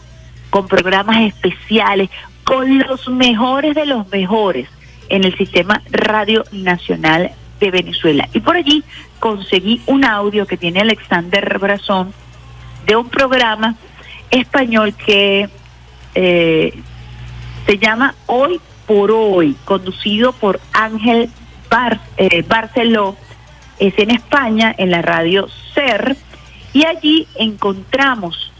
con 0.53 0.67
programas 0.67 1.19
especiales, 1.21 2.11
con 2.43 2.77
los 2.77 3.07
mejores 3.07 3.73
de 3.73 3.87
los 3.87 4.07
mejores 4.11 4.69
en 5.09 5.23
el 5.23 5.35
sistema 5.35 5.81
Radio 5.89 6.43
Nacional 6.51 7.31
de 7.59 7.71
Venezuela. 7.71 8.29
Y 8.33 8.39
por 8.39 8.55
allí 8.55 8.83
conseguí 9.19 9.81
un 9.87 10.05
audio 10.05 10.45
que 10.45 10.55
tiene 10.55 10.81
Alexander 10.81 11.57
Brazón 11.57 12.13
de 12.85 12.95
un 12.95 13.09
programa 13.09 13.73
español 14.29 14.93
que 14.93 15.49
eh, 16.13 16.79
se 17.65 17.77
llama 17.79 18.13
Hoy 18.27 18.61
por 18.85 19.09
Hoy, 19.09 19.57
conducido 19.65 20.33
por 20.33 20.59
Ángel 20.71 21.31
eh, 22.17 22.45
Barceló 22.47 23.17
es 23.79 23.97
en 23.97 24.11
España, 24.11 24.75
en 24.77 24.91
la 24.91 25.01
radio 25.01 25.47
SER, 25.73 26.15
y 26.73 26.85
allí 26.85 27.27
encontramos 27.33 28.52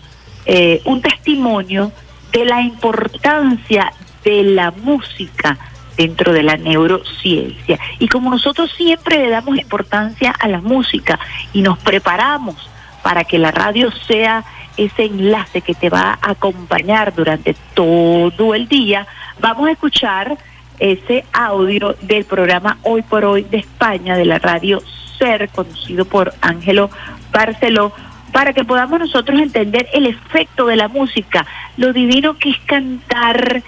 eh, 0.46 0.82
un 0.86 1.02
testimonio 1.02 1.92
de 2.32 2.46
la 2.46 2.62
importancia 2.62 3.94
de 4.24 4.44
la 4.44 4.72
música 4.72 5.58
dentro 5.96 6.34
de 6.34 6.44
la 6.44 6.58
neurociencia. 6.58 7.80
Y 8.00 8.08
como 8.08 8.32
nosotros 8.32 8.72
siempre 8.76 9.20
le 9.20 9.30
damos 9.30 9.58
importancia 9.58 10.32
a 10.32 10.48
la 10.48 10.62
música 10.62 11.20
y 11.54 11.62
nos 11.62 11.78
preparamos 11.80 12.56
para 13.04 13.24
que 13.24 13.38
la 13.38 13.52
radio 13.52 13.92
sea 14.08 14.44
ese 14.78 15.06
enlace 15.06 15.62
que 15.62 15.76
te 15.76 15.90
va 15.90 16.18
a 16.22 16.32
acompañar 16.32 17.14
durante 17.14 17.56
todo 17.74 18.56
el 18.56 18.68
día, 18.68 19.06
vamos 19.40 19.68
a 19.68 19.72
escuchar 19.72 20.38
ese 20.80 21.26
audio 21.32 21.96
del 22.02 22.26
programa 22.26 22.78
Hoy 22.82 23.04
por 23.04 23.24
Hoy 23.26 23.44
de 23.44 23.58
España, 23.58 24.18
de 24.18 24.26
la 24.26 24.40
radio 24.40 24.82
SER, 25.20 25.50
conducido 25.50 26.06
por 26.06 26.34
Ángelo 26.42 26.90
Barceló, 27.32 27.94
para 28.34 28.52
que 28.52 28.66
podamos 28.66 29.00
nosotros 29.00 29.40
entender 29.40 29.88
el 29.94 30.08
efecto 30.08 30.66
de 30.66 30.76
la 30.76 30.90
música, 30.90 31.46
lo 31.78 31.94
divino 31.94 32.36
que 32.38 32.50
es 32.50 32.60
cantar 32.66 33.64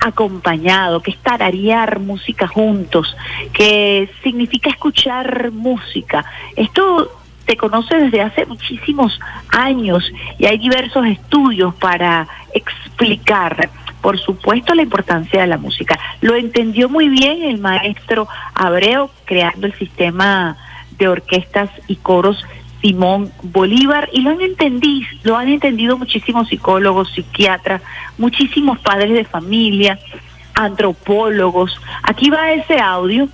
acompañado, 0.00 1.00
que 1.00 1.10
es 1.10 1.18
tararear 1.18 2.00
música 2.00 2.48
juntos, 2.48 3.14
que 3.52 4.10
significa 4.22 4.70
escuchar 4.70 5.52
música. 5.52 6.24
Esto 6.56 7.12
se 7.46 7.56
conoce 7.56 7.94
desde 7.96 8.22
hace 8.22 8.46
muchísimos 8.46 9.20
años 9.50 10.10
y 10.38 10.46
hay 10.46 10.58
diversos 10.58 11.06
estudios 11.06 11.74
para 11.74 12.26
explicar, 12.54 13.68
por 14.00 14.18
supuesto, 14.18 14.74
la 14.74 14.82
importancia 14.82 15.42
de 15.42 15.46
la 15.46 15.58
música. 15.58 15.98
Lo 16.22 16.34
entendió 16.34 16.88
muy 16.88 17.08
bien 17.08 17.42
el 17.42 17.58
maestro 17.58 18.26
Abreu 18.54 19.10
creando 19.26 19.66
el 19.66 19.74
sistema 19.74 20.56
de 20.98 21.08
orquestas 21.08 21.68
y 21.86 21.96
coros 21.96 22.42
Simón 22.86 23.32
Bolívar 23.42 24.08
y 24.12 24.20
lo 24.20 24.30
han 24.30 24.40
entendido, 24.40 25.08
lo 25.24 25.36
han 25.36 25.48
entendido 25.48 25.98
muchísimos 25.98 26.48
psicólogos, 26.48 27.10
psiquiatras, 27.12 27.82
muchísimos 28.16 28.78
padres 28.78 29.12
de 29.12 29.24
familia, 29.24 29.98
antropólogos. 30.54 31.80
Aquí 32.04 32.30
va 32.30 32.52
ese 32.52 32.78
audio 32.78 33.28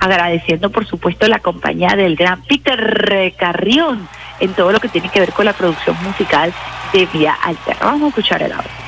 agradeciendo 0.00 0.70
por 0.70 0.84
supuesto 0.84 1.28
la 1.28 1.38
compañía 1.38 1.94
del 1.94 2.16
gran 2.16 2.42
Peter 2.42 3.32
Carrión 3.38 4.08
en 4.40 4.52
todo 4.54 4.72
lo 4.72 4.80
que 4.80 4.88
tiene 4.88 5.10
que 5.10 5.20
ver 5.20 5.32
con 5.32 5.44
la 5.44 5.52
producción 5.52 5.96
musical 6.02 6.52
de 6.92 7.06
Vía 7.06 7.36
Alterna. 7.40 7.86
Vamos 7.86 8.02
a 8.02 8.08
escuchar 8.08 8.42
el 8.42 8.52
audio. 8.52 8.87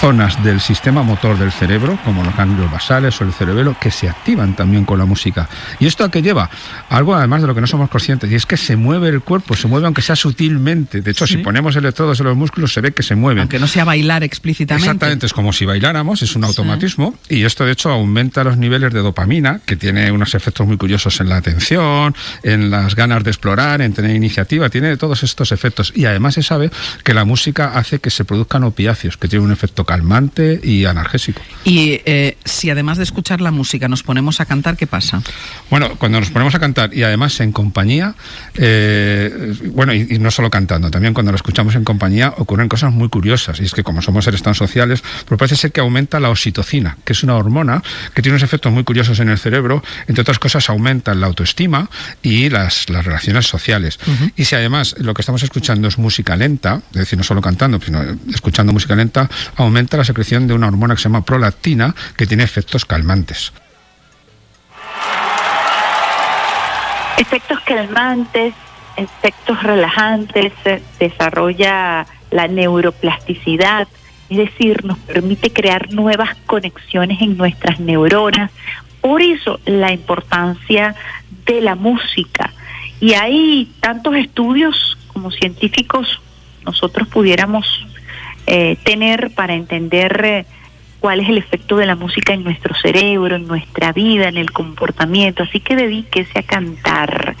Zonas 0.00 0.42
del 0.42 0.62
sistema 0.62 1.02
motor 1.02 1.38
del 1.38 1.52
cerebro, 1.52 1.98
como 2.06 2.24
los 2.24 2.34
ganglios 2.34 2.70
basales 2.72 3.20
o 3.20 3.24
el 3.24 3.34
cerebelo, 3.34 3.76
que 3.78 3.90
se 3.90 4.08
activan 4.08 4.56
también 4.56 4.86
con 4.86 4.98
la 4.98 5.04
música. 5.04 5.46
¿Y 5.78 5.86
esto 5.86 6.04
a 6.04 6.10
qué 6.10 6.22
lleva? 6.22 6.48
Algo 6.88 7.14
además 7.14 7.42
de 7.42 7.46
lo 7.46 7.54
que 7.54 7.60
no 7.60 7.66
somos 7.66 7.90
conscientes, 7.90 8.30
y 8.30 8.34
es 8.34 8.46
que 8.46 8.56
se 8.56 8.76
mueve 8.76 9.10
el 9.10 9.20
cuerpo, 9.20 9.54
se 9.54 9.68
mueve 9.68 9.84
aunque 9.84 10.00
sea 10.00 10.16
sutilmente. 10.16 11.02
De 11.02 11.10
hecho, 11.10 11.26
si 11.26 11.36
ponemos 11.36 11.76
electrodos 11.76 12.18
en 12.20 12.26
los 12.28 12.36
músculos, 12.36 12.72
se 12.72 12.80
ve 12.80 12.92
que 12.92 13.02
se 13.02 13.14
mueven. 13.14 13.40
Aunque 13.40 13.58
no 13.58 13.66
sea 13.66 13.84
bailar 13.84 14.24
explícitamente. 14.24 14.86
Exactamente, 14.86 15.26
es 15.26 15.34
como 15.34 15.52
si 15.52 15.66
bailáramos, 15.66 16.22
es 16.22 16.34
un 16.34 16.44
automatismo, 16.44 17.14
y 17.28 17.44
esto 17.44 17.66
de 17.66 17.72
hecho 17.72 17.90
aumenta 17.90 18.42
los 18.42 18.56
niveles 18.56 18.94
de 18.94 19.00
dopamina, 19.00 19.60
que 19.66 19.76
tiene 19.76 20.10
unos 20.10 20.34
efectos 20.34 20.66
muy 20.66 20.78
curiosos 20.78 21.20
en 21.20 21.28
la 21.28 21.36
atención, 21.36 22.14
en 22.42 22.70
las 22.70 22.96
ganas 22.96 23.22
de 23.22 23.32
explorar, 23.32 23.82
en 23.82 23.92
tener 23.92 24.16
iniciativa, 24.16 24.70
tiene 24.70 24.96
todos 24.96 25.22
estos 25.24 25.52
efectos. 25.52 25.92
Y 25.94 26.06
además 26.06 26.34
se 26.34 26.42
sabe 26.42 26.70
que 27.04 27.12
la 27.12 27.26
música 27.26 27.72
hace 27.74 27.98
que 27.98 28.08
se 28.08 28.24
produzcan 28.24 28.64
opiáceos, 28.64 29.18
que 29.18 29.28
tiene 29.28 29.44
un 29.44 29.52
efecto 29.52 29.84
calmante 29.90 30.60
y 30.62 30.84
analgésico. 30.84 31.42
Y 31.64 32.00
eh, 32.04 32.36
si 32.44 32.70
además 32.70 32.96
de 32.96 33.02
escuchar 33.02 33.40
la 33.40 33.50
música 33.50 33.88
nos 33.88 34.04
ponemos 34.04 34.40
a 34.40 34.44
cantar, 34.44 34.76
¿qué 34.76 34.86
pasa? 34.86 35.20
Bueno, 35.68 35.96
cuando 35.98 36.20
nos 36.20 36.30
ponemos 36.30 36.54
a 36.54 36.60
cantar 36.60 36.94
y 36.94 37.02
además 37.02 37.40
en 37.40 37.50
compañía, 37.50 38.14
eh, 38.54 39.52
bueno, 39.74 39.92
y, 39.92 40.06
no 40.20 40.30
solo 40.30 40.48
cantando, 40.48 40.92
también 40.92 41.12
cuando 41.12 41.32
lo 41.32 41.36
escuchamos 41.36 41.74
en 41.74 41.82
compañía 41.82 42.32
ocurren 42.36 42.68
cosas 42.68 42.92
muy 42.92 43.08
curiosas. 43.08 43.58
Y 43.58 43.64
es 43.64 43.74
que 43.74 43.82
como 43.82 44.00
somos 44.00 44.24
seres 44.24 44.44
tan 44.44 44.54
sociales, 44.54 45.02
pues 45.26 45.36
parece 45.36 45.56
ser 45.56 45.72
que 45.72 45.80
aumenta 45.80 46.20
la 46.20 46.30
oxitocina, 46.30 46.96
que 47.04 47.12
es 47.12 47.24
una 47.24 47.34
hormona 47.34 47.82
que 48.14 48.22
tiene 48.22 48.34
unos 48.34 48.44
efectos 48.44 48.72
muy 48.72 48.84
curiosos 48.84 49.18
en 49.18 49.28
el 49.28 49.38
cerebro. 49.38 49.82
Entre 50.06 50.22
otras 50.22 50.38
cosas, 50.38 50.70
aumenta 50.70 51.14
la 51.14 51.26
autoestima 51.26 51.90
y 52.22 52.48
las, 52.48 52.88
las 52.90 53.04
relaciones 53.04 53.48
sociales. 53.48 53.98
Y 54.36 54.44
si 54.44 54.54
además 54.54 54.94
lo 54.98 55.14
que 55.14 55.22
estamos 55.22 55.42
escuchando 55.42 55.88
es 55.88 55.98
música 55.98 56.36
lenta, 56.36 56.80
es 56.92 57.00
decir, 57.00 57.18
no 57.18 57.24
solo 57.24 57.40
cantando, 57.40 57.80
sino 57.84 58.02
escuchando 58.32 58.72
música 58.72 58.94
lenta, 58.94 59.28
aumenta 59.56 59.79
la 59.88 60.04
secreción 60.04 60.46
de 60.46 60.54
una 60.54 60.68
hormona 60.68 60.94
que 60.94 61.02
se 61.02 61.08
llama 61.08 61.24
prolactina, 61.24 61.94
que 62.16 62.26
tiene 62.26 62.44
efectos 62.44 62.84
calmantes. 62.84 63.52
Efectos 67.18 67.60
calmantes, 67.60 68.54
efectos 68.96 69.62
relajantes, 69.62 70.52
desarrolla 70.98 72.06
la 72.30 72.48
neuroplasticidad, 72.48 73.88
es 74.28 74.38
decir, 74.38 74.84
nos 74.84 74.98
permite 74.98 75.52
crear 75.52 75.92
nuevas 75.92 76.36
conexiones 76.46 77.20
en 77.20 77.36
nuestras 77.36 77.80
neuronas. 77.80 78.50
Por 79.00 79.22
eso 79.22 79.60
la 79.64 79.92
importancia 79.92 80.94
de 81.46 81.60
la 81.60 81.74
música. 81.74 82.52
Y 83.00 83.14
hay 83.14 83.72
tantos 83.80 84.14
estudios 84.14 84.96
como 85.12 85.30
científicos 85.30 86.20
nosotros 86.64 87.08
pudiéramos 87.08 87.86
eh, 88.52 88.76
tener 88.82 89.32
para 89.32 89.54
entender 89.54 90.24
eh, 90.24 90.46
cuál 90.98 91.20
es 91.20 91.28
el 91.28 91.38
efecto 91.38 91.76
de 91.76 91.86
la 91.86 91.94
música 91.94 92.32
en 92.32 92.42
nuestro 92.42 92.74
cerebro, 92.74 93.36
en 93.36 93.46
nuestra 93.46 93.92
vida, 93.92 94.26
en 94.26 94.36
el 94.36 94.50
comportamiento. 94.50 95.44
Así 95.44 95.60
que 95.60 95.76
dedíquese 95.76 96.36
a 96.36 96.42
cantar. 96.42 97.36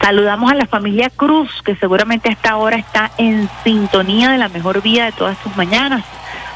Saludamos 0.00 0.50
a 0.50 0.54
la 0.54 0.64
familia 0.64 1.10
Cruz, 1.10 1.60
que 1.62 1.76
seguramente 1.76 2.30
a 2.30 2.32
esta 2.32 2.56
hora 2.56 2.78
está 2.78 3.10
en 3.18 3.50
sintonía 3.64 4.30
de 4.30 4.38
la 4.38 4.48
mejor 4.48 4.80
vida 4.80 5.04
de 5.04 5.12
todas 5.12 5.36
sus 5.42 5.54
mañanas. 5.58 6.06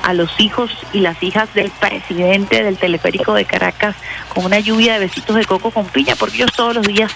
A 0.02 0.14
los 0.14 0.30
hijos 0.40 0.70
y 0.94 1.00
las 1.00 1.22
hijas 1.22 1.52
del 1.52 1.70
presidente 1.70 2.64
del 2.64 2.78
teleférico 2.78 3.34
de 3.34 3.44
Caracas 3.44 3.96
con 4.30 4.46
una 4.46 4.60
lluvia 4.60 4.94
de 4.94 5.00
besitos 5.00 5.36
de 5.36 5.44
coco 5.44 5.70
con 5.70 5.84
piña, 5.88 6.14
porque 6.18 6.36
ellos 6.36 6.52
todos 6.56 6.74
los 6.74 6.86
días 6.86 7.14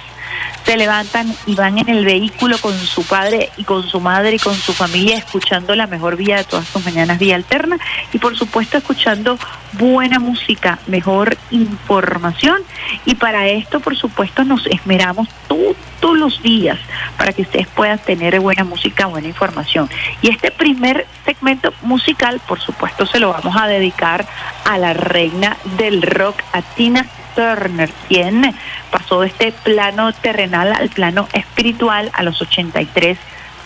se 0.64 0.76
levantan 0.76 1.34
y 1.46 1.54
van 1.54 1.78
en 1.78 1.88
el 1.88 2.04
vehículo 2.04 2.58
con 2.58 2.78
su 2.78 3.02
padre 3.04 3.50
y 3.56 3.64
con 3.64 3.88
su 3.88 4.00
madre 4.00 4.36
y 4.36 4.38
con 4.38 4.54
su 4.54 4.72
familia 4.72 5.16
escuchando 5.16 5.74
la 5.74 5.86
mejor 5.86 6.16
vía 6.16 6.36
de 6.36 6.44
todas 6.44 6.68
sus 6.68 6.84
mañanas, 6.84 7.18
vía 7.18 7.36
alterna, 7.36 7.78
y 8.12 8.18
por 8.18 8.36
supuesto 8.36 8.76
escuchando 8.76 9.38
buena 9.72 10.18
música, 10.18 10.78
mejor 10.86 11.36
información. 11.50 12.62
Y 13.04 13.14
para 13.14 13.48
esto, 13.48 13.80
por 13.80 13.96
supuesto, 13.96 14.44
nos 14.44 14.66
esmeramos 14.66 15.28
todos 15.48 16.18
los 16.18 16.42
días 16.42 16.78
para 17.16 17.32
que 17.32 17.42
ustedes 17.42 17.66
puedan 17.68 17.98
tener 17.98 18.38
buena 18.40 18.64
música, 18.64 19.06
buena 19.06 19.28
información. 19.28 19.88
Y 20.22 20.30
este 20.30 20.50
primer 20.50 21.06
segmento 21.24 21.72
musical, 21.82 22.40
por 22.46 22.60
supuesto, 22.60 23.06
se 23.06 23.18
lo 23.18 23.30
vamos 23.30 23.56
a 23.56 23.66
dedicar 23.66 24.26
a 24.64 24.78
la 24.78 24.92
reina 24.92 25.56
del 25.78 26.02
rock, 26.02 26.42
a 26.52 26.62
Tina 26.62 27.06
Turner, 27.38 27.88
quien 28.08 28.52
pasó 28.90 29.20
de 29.20 29.28
este 29.28 29.52
plano 29.52 30.12
terrenal 30.12 30.72
al 30.72 30.88
plano 30.88 31.28
espiritual 31.32 32.10
a 32.12 32.24
los 32.24 32.42
83 32.42 33.16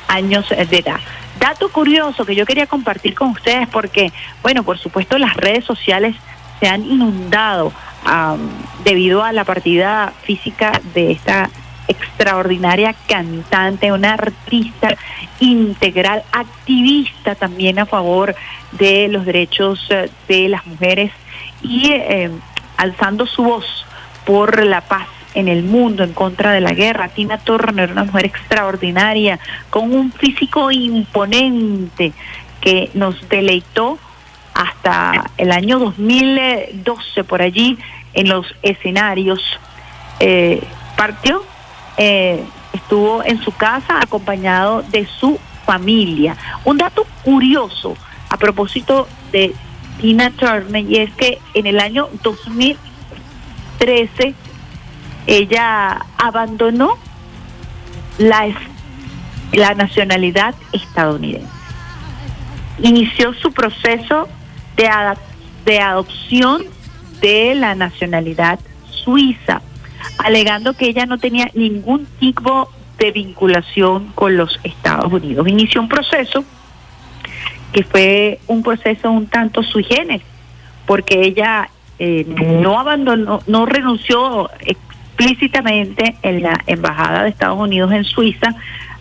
años 0.09 0.47
de 0.50 0.76
edad. 0.76 1.00
Dato 1.41 1.73
curioso 1.73 2.26
que 2.26 2.35
yo 2.35 2.45
quería 2.45 2.67
compartir 2.67 3.14
con 3.14 3.31
ustedes 3.31 3.67
porque, 3.69 4.12
bueno, 4.43 4.62
por 4.62 4.79
supuesto 4.79 5.17
las 5.17 5.35
redes 5.38 5.64
sociales 5.64 6.14
se 6.61 6.69
han 6.69 6.85
inundado 6.85 7.73
debido 8.85 9.25
a 9.25 9.33
la 9.33 9.44
partida 9.44 10.12
física 10.23 10.79
de 10.92 11.12
esta 11.12 11.49
extraordinaria 11.88 12.94
cantante, 13.09 13.90
una 13.90 14.12
artista 14.12 14.99
integral, 15.40 16.25
activista 16.31 17.37
también 17.37 17.79
a 17.79 17.87
favor 17.87 18.35
de 18.73 19.09
los 19.09 19.25
derechos 19.25 19.87
eh, 19.88 20.11
de 20.29 20.49
las 20.49 20.66
mujeres 20.66 21.11
y 21.62 21.90
eh, 21.92 22.31
alzando 22.83 23.27
su 23.27 23.45
voz 23.45 23.87
por 24.27 24.64
la 24.64 24.81
paz 24.81 25.07
en 25.35 25.47
el 25.47 25.62
mundo 25.62 26.03
en 26.03 26.12
contra 26.12 26.51
de 26.51 26.61
la 26.61 26.73
guerra. 26.73 27.09
Tina 27.09 27.38
Turner, 27.38 27.92
una 27.92 28.03
mujer 28.03 28.27
extraordinaria, 28.27 29.38
con 29.71 29.95
un 29.95 30.11
físico 30.11 30.73
imponente 30.73 32.12
que 32.61 32.90
nos 32.95 33.29
deleitó 33.29 33.99
hasta 34.53 35.31
el 35.38 35.53
año 35.53 35.79
2012 35.79 37.23
por 37.23 37.40
allí 37.40 37.79
en 38.14 38.29
los 38.29 38.53
escenarios. 38.62 39.40
Eh, 40.18 40.61
partió, 40.97 41.45
eh, 41.97 42.42
estuvo 42.73 43.23
en 43.23 43.40
su 43.42 43.53
casa 43.53 44.01
acompañado 44.01 44.83
de 44.83 45.07
su 45.07 45.38
familia. 45.64 46.37
Un 46.64 46.79
dato 46.79 47.07
curioso 47.23 47.97
a 48.29 48.37
propósito 48.37 49.07
de 49.31 49.55
Tina 50.03 50.31
Turner 50.33 50.85
y 50.85 50.97
es 50.97 51.15
que 51.15 51.38
en 51.55 51.67
el 51.67 51.79
año 51.79 52.09
2013 52.25 54.35
ella 55.29 56.05
abandonó 56.19 56.99
la, 58.19 58.49
la 59.53 59.75
nacionalidad 59.75 60.57
estadounidense. 60.73 61.47
Inició 62.81 63.33
su 63.35 63.53
proceso 63.53 64.29
de, 64.77 64.91
de 65.65 65.79
adopción 65.79 66.65
de 67.21 67.55
la 67.55 67.77
nacionalidad 67.77 68.59
suiza, 68.91 69.62
alegando 70.19 70.75
que 70.75 70.87
ella 70.87 71.07
no 71.07 71.19
tenía 71.19 71.49
ningún 71.55 72.07
tipo 72.19 72.69
de 72.99 73.12
vinculación 73.12 74.09
con 74.17 74.37
los 74.37 74.59
Estados 74.65 75.12
Unidos. 75.12 75.47
Inició 75.47 75.81
un 75.81 75.88
proceso 75.88 76.45
que 77.72 77.82
fue 77.82 78.38
un 78.46 78.62
proceso 78.62 79.11
un 79.11 79.26
tanto 79.26 79.62
sui 79.62 79.85
generis, 79.85 80.22
porque 80.87 81.22
ella 81.22 81.68
eh, 81.98 82.24
no 82.26 82.78
abandonó, 82.78 83.40
no 83.46 83.66
renunció 83.66 84.50
explícitamente 84.61 86.16
en 86.22 86.42
la 86.42 86.61
Embajada 86.66 87.22
de 87.24 87.30
Estados 87.30 87.58
Unidos 87.58 87.92
en 87.92 88.04
Suiza 88.04 88.54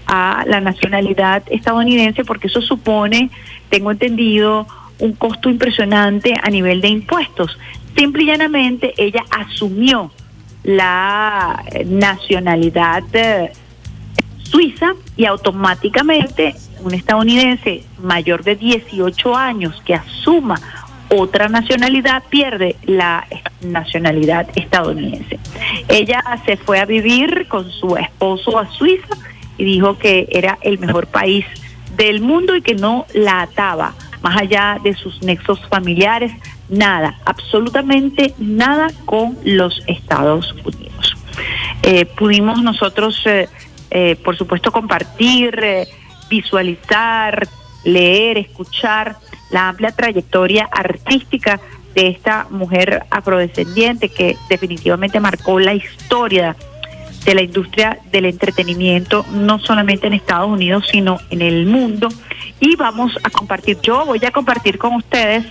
a 0.05 0.43
la 0.47 0.61
nacionalidad 0.61 1.43
estadounidense, 1.49 2.23
porque 2.25 2.47
eso 2.47 2.61
supone, 2.61 3.29
tengo 3.69 3.91
entendido, 3.91 4.67
un 4.99 5.13
costo 5.13 5.49
impresionante 5.49 6.33
a 6.41 6.49
nivel 6.49 6.81
de 6.81 6.89
impuestos. 6.89 7.57
Simple 7.97 8.23
y 8.23 8.25
llanamente 8.27 8.93
ella 8.97 9.23
asumió 9.31 10.11
la 10.63 11.63
nacionalidad 11.85 13.03
eh, 13.13 13.51
suiza 14.43 14.93
y 15.17 15.25
automáticamente 15.25 16.55
un 16.83 16.93
estadounidense 16.93 17.83
mayor 18.01 18.43
de 18.43 18.55
18 18.55 19.35
años 19.35 19.81
que 19.85 19.95
asuma 19.95 20.59
otra 21.09 21.49
nacionalidad 21.49 22.23
pierde 22.29 22.77
la 22.83 23.27
nacionalidad 23.61 24.47
estadounidense. 24.55 25.39
Ella 25.89 26.23
se 26.45 26.57
fue 26.57 26.79
a 26.79 26.85
vivir 26.85 27.47
con 27.49 27.69
su 27.69 27.97
esposo 27.97 28.57
a 28.57 28.71
Suiza 28.71 29.17
y 29.57 29.65
dijo 29.65 29.97
que 29.97 30.27
era 30.31 30.57
el 30.61 30.79
mejor 30.79 31.07
país 31.07 31.45
del 31.97 32.21
mundo 32.21 32.55
y 32.55 32.61
que 32.61 32.75
no 32.75 33.05
la 33.13 33.41
ataba, 33.41 33.93
más 34.21 34.39
allá 34.39 34.77
de 34.81 34.93
sus 34.93 35.21
nexos 35.21 35.59
familiares, 35.67 36.31
nada, 36.69 37.19
absolutamente 37.25 38.33
nada 38.37 38.87
con 39.05 39.37
los 39.43 39.83
Estados 39.87 40.53
Unidos. 40.63 41.17
Eh, 41.83 42.05
pudimos 42.05 42.63
nosotros, 42.63 43.21
eh, 43.25 43.49
eh, 43.89 44.15
por 44.23 44.37
supuesto, 44.37 44.71
compartir 44.71 45.59
visualizar, 46.31 47.47
leer, 47.83 48.37
escuchar 48.37 49.17
la 49.51 49.67
amplia 49.67 49.91
trayectoria 49.91 50.67
artística 50.71 51.59
de 51.93 52.07
esta 52.07 52.47
mujer 52.49 53.03
afrodescendiente 53.11 54.09
que 54.09 54.37
definitivamente 54.49 55.19
marcó 55.19 55.59
la 55.59 55.73
historia 55.73 56.55
de 57.25 57.35
la 57.35 57.41
industria 57.41 57.99
del 58.11 58.25
entretenimiento, 58.25 59.25
no 59.31 59.59
solamente 59.59 60.07
en 60.07 60.13
Estados 60.13 60.49
Unidos, 60.49 60.87
sino 60.89 61.19
en 61.29 61.41
el 61.41 61.65
mundo, 61.65 62.07
y 62.59 62.75
vamos 62.77 63.15
a 63.23 63.29
compartir, 63.29 63.77
yo 63.83 64.05
voy 64.05 64.21
a 64.25 64.31
compartir 64.31 64.77
con 64.77 64.95
ustedes 64.95 65.45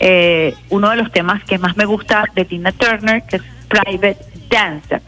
eh, 0.00 0.54
uno 0.68 0.90
de 0.90 0.96
los 0.96 1.10
temas 1.12 1.42
que 1.44 1.58
más 1.58 1.76
me 1.76 1.86
gusta 1.86 2.24
de 2.34 2.44
Tina 2.44 2.72
Turner, 2.72 3.22
que 3.22 3.36
es 3.36 3.42
Private 3.68 4.18
Dancer. 4.50 5.00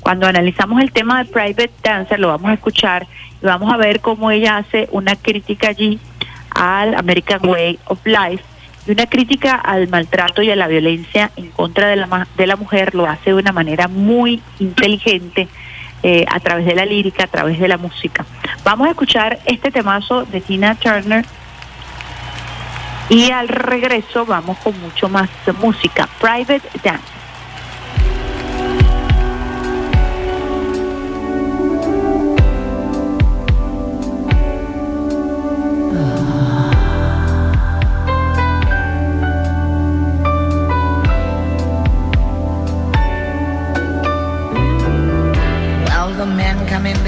Cuando 0.00 0.26
analizamos 0.26 0.80
el 0.80 0.92
tema 0.92 1.24
de 1.24 1.30
Private 1.30 1.70
Dancer, 1.82 2.20
lo 2.20 2.28
vamos 2.28 2.50
a 2.50 2.54
escuchar 2.54 3.06
vamos 3.42 3.72
a 3.72 3.76
ver 3.76 4.00
cómo 4.00 4.30
ella 4.30 4.58
hace 4.58 4.88
una 4.92 5.16
crítica 5.16 5.68
allí 5.68 5.98
al 6.50 6.94
American 6.94 7.46
Way 7.46 7.78
of 7.86 8.04
Life 8.04 8.42
y 8.86 8.92
una 8.92 9.06
crítica 9.06 9.54
al 9.54 9.88
maltrato 9.88 10.42
y 10.42 10.50
a 10.50 10.56
la 10.56 10.66
violencia 10.66 11.30
en 11.36 11.50
contra 11.50 11.88
de 11.88 11.96
la, 11.96 12.26
de 12.36 12.46
la 12.46 12.56
mujer 12.56 12.94
lo 12.94 13.06
hace 13.06 13.30
de 13.30 13.34
una 13.34 13.52
manera 13.52 13.86
muy 13.88 14.42
inteligente 14.58 15.48
eh, 16.02 16.24
a 16.30 16.40
través 16.40 16.64
de 16.64 16.74
la 16.74 16.86
lírica, 16.86 17.24
a 17.24 17.26
través 17.26 17.58
de 17.58 17.68
la 17.68 17.76
música. 17.76 18.24
Vamos 18.64 18.86
a 18.86 18.90
escuchar 18.90 19.38
este 19.46 19.70
temazo 19.70 20.24
de 20.24 20.40
Tina 20.40 20.74
Turner 20.76 21.24
y 23.08 23.30
al 23.30 23.48
regreso 23.48 24.24
vamos 24.24 24.58
con 24.58 24.78
mucho 24.80 25.08
más 25.08 25.28
música. 25.60 26.08
Private 26.20 26.62
Dance. 26.82 27.17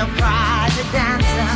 Dancer, 0.00 1.50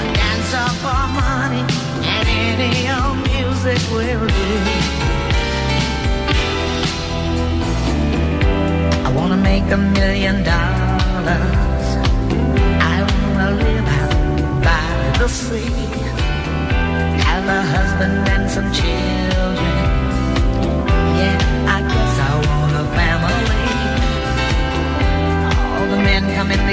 a 0.00 0.14
dancer 0.14 0.68
for 0.80 1.02
money, 1.12 1.62
and 2.02 2.26
any 2.26 2.88
old 2.88 3.18
music 3.18 3.78
will 3.92 4.26
do. 4.26 4.52
I 9.04 9.12
wanna 9.14 9.36
make 9.36 9.70
a 9.70 9.76
million 9.76 10.42
dollars. 10.42 11.86
I 12.80 12.98
wanna 13.12 13.50
live 13.62 13.84
by 14.64 15.18
the 15.18 15.28
sea 15.28 15.92
have 17.24 17.46
a 17.46 17.62
husband 17.62 18.28
and 18.28 18.50
some 18.50 18.72
children. 18.72 19.71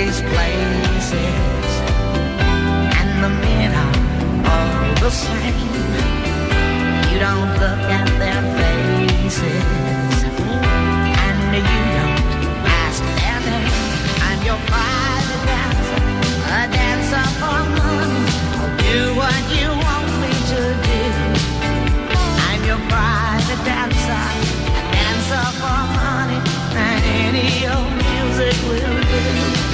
These 0.06 0.22
places, 0.22 1.66
and 3.00 3.12
the 3.24 3.30
men 3.44 3.72
are 3.84 3.96
all 4.52 4.94
the 5.04 5.12
same. 5.12 5.72
You 7.12 7.18
don't 7.20 7.52
look 7.64 7.84
at 8.00 8.08
their 8.22 8.42
faces, 8.60 10.24
and 11.26 11.40
you 11.68 11.82
don't 11.98 12.20
ask 12.82 13.04
their 13.20 13.40
name. 13.48 13.76
I'm 14.28 14.40
your 14.50 14.62
private 14.72 15.44
dancer, 15.52 16.02
a 16.56 16.62
dancer 16.78 17.28
for 17.40 17.60
money. 17.80 18.24
Do 18.88 19.00
what 19.20 19.42
you 19.58 19.68
want 19.84 20.10
me 20.24 20.32
to 20.52 20.62
do. 20.88 21.02
I'm 22.48 22.62
your 22.70 22.82
private 22.94 23.62
dancer, 23.68 24.26
a 24.80 24.84
dancer 24.96 25.48
for 25.60 25.82
money, 26.00 26.40
and 26.88 27.04
any 27.26 27.50
old 27.74 27.92
music 28.00 28.56
will 28.70 29.00
do. 29.12 29.69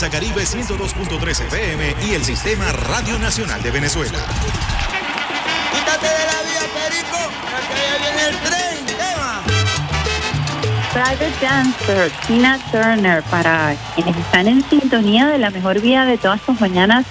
Salsa 0.00 0.16
Caribe 0.16 0.44
102.3 0.44 1.44
FM 1.48 1.94
y 2.08 2.14
el 2.14 2.24
Sistema 2.24 2.72
Radio 2.72 3.18
Nacional 3.18 3.62
de 3.62 3.70
Venezuela. 3.70 4.18
Quítate 5.74 6.06
de 6.06 6.24
la 6.24 6.40
vía, 6.42 6.64
Perico, 6.72 7.18
que 7.68 7.82
ya 7.84 7.98
viene 7.98 8.28
el 8.30 8.36
tren, 8.38 8.86
tema. 8.96 9.42
Private 10.94 11.32
Dancer, 11.42 12.10
Tina 12.26 12.58
Turner, 12.72 13.22
para 13.24 13.76
quienes 13.94 14.16
están 14.16 14.48
en 14.48 14.64
sintonía 14.70 15.26
de 15.26 15.36
la 15.36 15.50
mejor 15.50 15.82
vía 15.82 16.06
de 16.06 16.16
todas 16.16 16.40
sus 16.40 16.58
mañanas, 16.58 17.04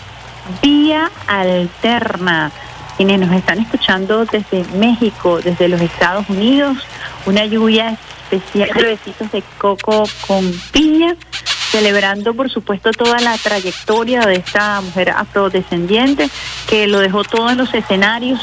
Vía 0.64 1.12
Alterna. 1.28 2.52
Quienes 2.98 3.20
nos 3.20 3.32
están 3.34 3.60
escuchando 3.60 4.26
desde 4.26 4.64
México, 4.80 5.42
desde 5.44 5.68
los 5.68 5.80
Estados 5.80 6.28
Unidos, 6.28 6.80
una 7.28 7.46
lluvia 7.46 8.00
especial 8.32 8.72
de 8.74 8.84
besitos 8.84 9.32
de 9.32 9.44
coco 9.60 10.06
con 10.26 10.52
piña, 10.72 11.16
celebrando 11.72 12.34
por 12.34 12.50
supuesto 12.50 12.92
toda 12.92 13.20
la 13.20 13.38
trayectoria 13.38 14.22
de 14.22 14.36
esta 14.36 14.82
mujer 14.82 15.12
afrodescendiente 15.12 16.30
que 16.68 16.88
lo 16.88 17.00
dejó 17.00 17.24
todo 17.24 17.50
en 17.50 17.58
los 17.58 17.74
escenarios 17.74 18.40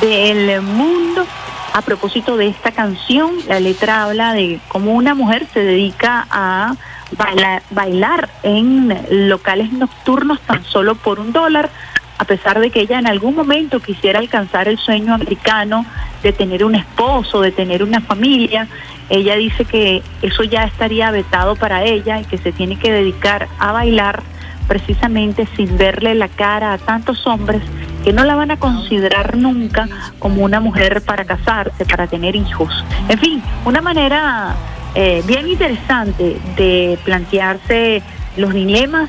del 0.00 0.62
mundo. 0.62 1.26
A 1.74 1.82
propósito 1.82 2.36
de 2.36 2.48
esta 2.48 2.72
canción, 2.72 3.34
la 3.46 3.60
letra 3.60 4.04
habla 4.04 4.32
de 4.32 4.58
cómo 4.68 4.92
una 4.92 5.14
mujer 5.14 5.46
se 5.52 5.60
dedica 5.60 6.26
a 6.30 6.74
bailar, 7.16 7.62
bailar 7.70 8.28
en 8.42 9.28
locales 9.28 9.72
nocturnos 9.72 10.40
tan 10.40 10.64
solo 10.64 10.94
por 10.94 11.20
un 11.20 11.32
dólar, 11.32 11.70
a 12.18 12.24
pesar 12.24 12.58
de 12.58 12.70
que 12.70 12.80
ella 12.80 12.98
en 12.98 13.06
algún 13.06 13.34
momento 13.34 13.80
quisiera 13.80 14.18
alcanzar 14.18 14.68
el 14.68 14.76
sueño 14.78 15.14
americano 15.14 15.86
de 16.22 16.32
tener 16.32 16.64
un 16.64 16.74
esposo, 16.74 17.40
de 17.40 17.52
tener 17.52 17.82
una 17.82 18.00
familia. 18.00 18.66
Ella 19.08 19.36
dice 19.36 19.64
que 19.64 20.02
eso 20.20 20.42
ya 20.42 20.64
estaría 20.64 21.10
vetado 21.12 21.54
para 21.54 21.84
ella 21.84 22.20
y 22.20 22.24
que 22.24 22.36
se 22.38 22.50
tiene 22.52 22.76
que 22.76 22.92
dedicar 22.92 23.48
a 23.58 23.72
bailar 23.72 24.22
precisamente 24.66 25.46
sin 25.56 25.78
verle 25.78 26.14
la 26.14 26.28
cara 26.28 26.74
a 26.74 26.78
tantos 26.78 27.26
hombres 27.26 27.62
que 28.04 28.12
no 28.12 28.24
la 28.24 28.34
van 28.34 28.50
a 28.50 28.58
considerar 28.58 29.36
nunca 29.36 29.88
como 30.18 30.44
una 30.44 30.60
mujer 30.60 31.02
para 31.02 31.24
casarse, 31.24 31.84
para 31.86 32.06
tener 32.06 32.36
hijos. 32.36 32.84
En 33.08 33.18
fin, 33.18 33.42
una 33.64 33.80
manera 33.80 34.54
eh, 34.94 35.22
bien 35.26 35.48
interesante 35.48 36.36
de 36.56 36.98
plantearse 37.04 38.02
los 38.36 38.52
dilemas 38.52 39.08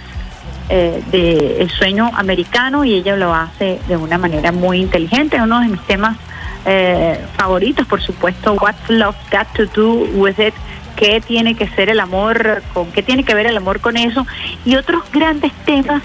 eh, 0.70 1.02
del 1.12 1.70
sueño 1.72 2.12
americano 2.16 2.86
y 2.86 2.94
ella 2.94 3.16
lo 3.16 3.34
hace 3.34 3.80
de 3.88 3.98
una 3.98 4.18
manera 4.18 4.52
muy 4.52 4.82
inteligente. 4.82 5.42
Uno 5.42 5.60
de 5.62 5.68
mis 5.68 5.82
temas 5.82 6.18
eh, 6.66 7.20
favoritos, 7.38 7.88
por 7.88 8.02
supuesto, 8.02 8.54
What's 8.54 8.90
Love 8.90 9.16
Got 9.32 9.48
to 9.54 9.66
Do 9.74 9.94
With 10.14 10.40
It, 10.40 10.54
qué 10.96 11.22
tiene 11.22 11.56
que 11.56 11.68
ser 11.70 11.90
el 11.90 12.00
amor, 12.00 12.62
con 12.74 12.92
qué 12.92 13.02
tiene 13.02 13.24
que 13.24 13.34
ver 13.34 13.48
el 13.48 13.58
amor 13.58 13.80
con 13.80 13.98
eso, 13.98 14.28
y 14.66 14.76
otros 14.76 15.04
grandes 15.12 15.52
temas 15.66 16.04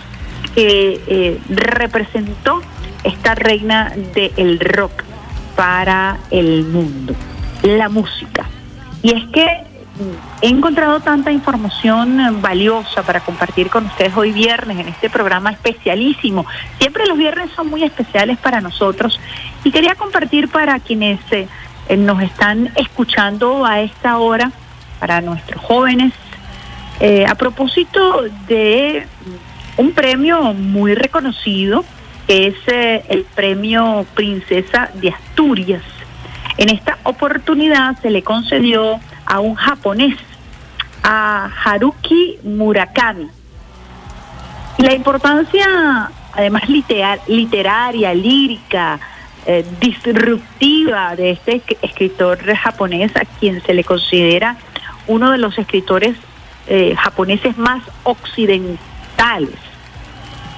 que 0.55 1.01
eh, 1.07 1.39
representó 1.49 2.63
esta 3.03 3.35
reina 3.35 3.93
del 4.15 4.61
rock 4.61 5.03
para 5.57 6.19
el 6.31 6.65
mundo, 6.65 7.15
la 7.63 7.89
música. 7.89 8.47
Y 9.03 9.13
es 9.15 9.25
que 9.31 9.74
he 10.43 10.49
encontrado 10.49 11.01
tanta 11.01 11.31
información 11.31 12.41
valiosa 12.41 13.03
para 13.03 13.21
compartir 13.21 13.71
con 13.71 13.87
ustedes 13.87 14.17
hoy 14.17 14.33
viernes 14.33 14.79
en 14.79 14.89
este 14.89 15.09
programa 15.09 15.51
especialísimo. 15.51 16.45
Siempre 16.79 17.07
los 17.07 17.17
viernes 17.17 17.51
son 17.55 17.69
muy 17.69 17.83
especiales 17.83 18.39
para 18.39 18.61
nosotros 18.61 19.21
y 19.63 19.71
quería 19.71 19.95
compartir 19.95 20.49
para 20.49 20.79
quienes 20.81 21.21
eh, 21.31 21.49
eh, 21.89 21.97
nos 21.97 22.23
están 22.23 22.73
escuchando 22.77 23.65
a 23.65 23.81
esta 23.81 24.19
hora, 24.19 24.51
para 24.99 25.21
nuestros 25.21 25.63
jóvenes, 25.63 26.13
eh, 27.01 27.27
a 27.27 27.35
propósito 27.35 28.23
de 28.47 29.07
un 29.77 29.93
premio 29.93 30.55
muy 30.55 30.95
reconocido, 30.95 31.85
que 32.27 32.47
es 32.47 32.55
eh, 32.69 33.05
el 33.09 33.25
premio 33.25 34.07
Princesa 34.15 34.91
de 34.95 35.11
Asturias. 35.11 35.83
En 36.57 36.71
esta 36.71 36.99
oportunidad 37.03 38.01
se 38.01 38.11
le 38.11 38.23
concedió 38.23 39.01
a 39.27 39.41
un 39.41 39.55
japonés, 39.55 40.17
a 41.03 41.51
Haruki 41.65 42.39
Murakami. 42.45 43.29
La 44.79 44.95
importancia, 44.95 46.11
además 46.33 46.63
literaria, 46.69 48.15
lírica, 48.15 48.99
eh, 49.47 49.65
disruptiva 49.81 51.15
de 51.17 51.31
este 51.33 51.63
esc- 51.63 51.77
escritor 51.83 52.39
japonés, 52.55 53.15
a 53.17 53.25
quien 53.39 53.63
se 53.63 53.75
le 53.75 53.85
considera 53.85 54.57
uno 55.07 55.31
de 55.31 55.39
los 55.39 55.57
escritores 55.59 56.17
eh, 56.67 56.95
japoneses 56.97 57.59
más 57.59 57.83
occidentales. 58.05 59.55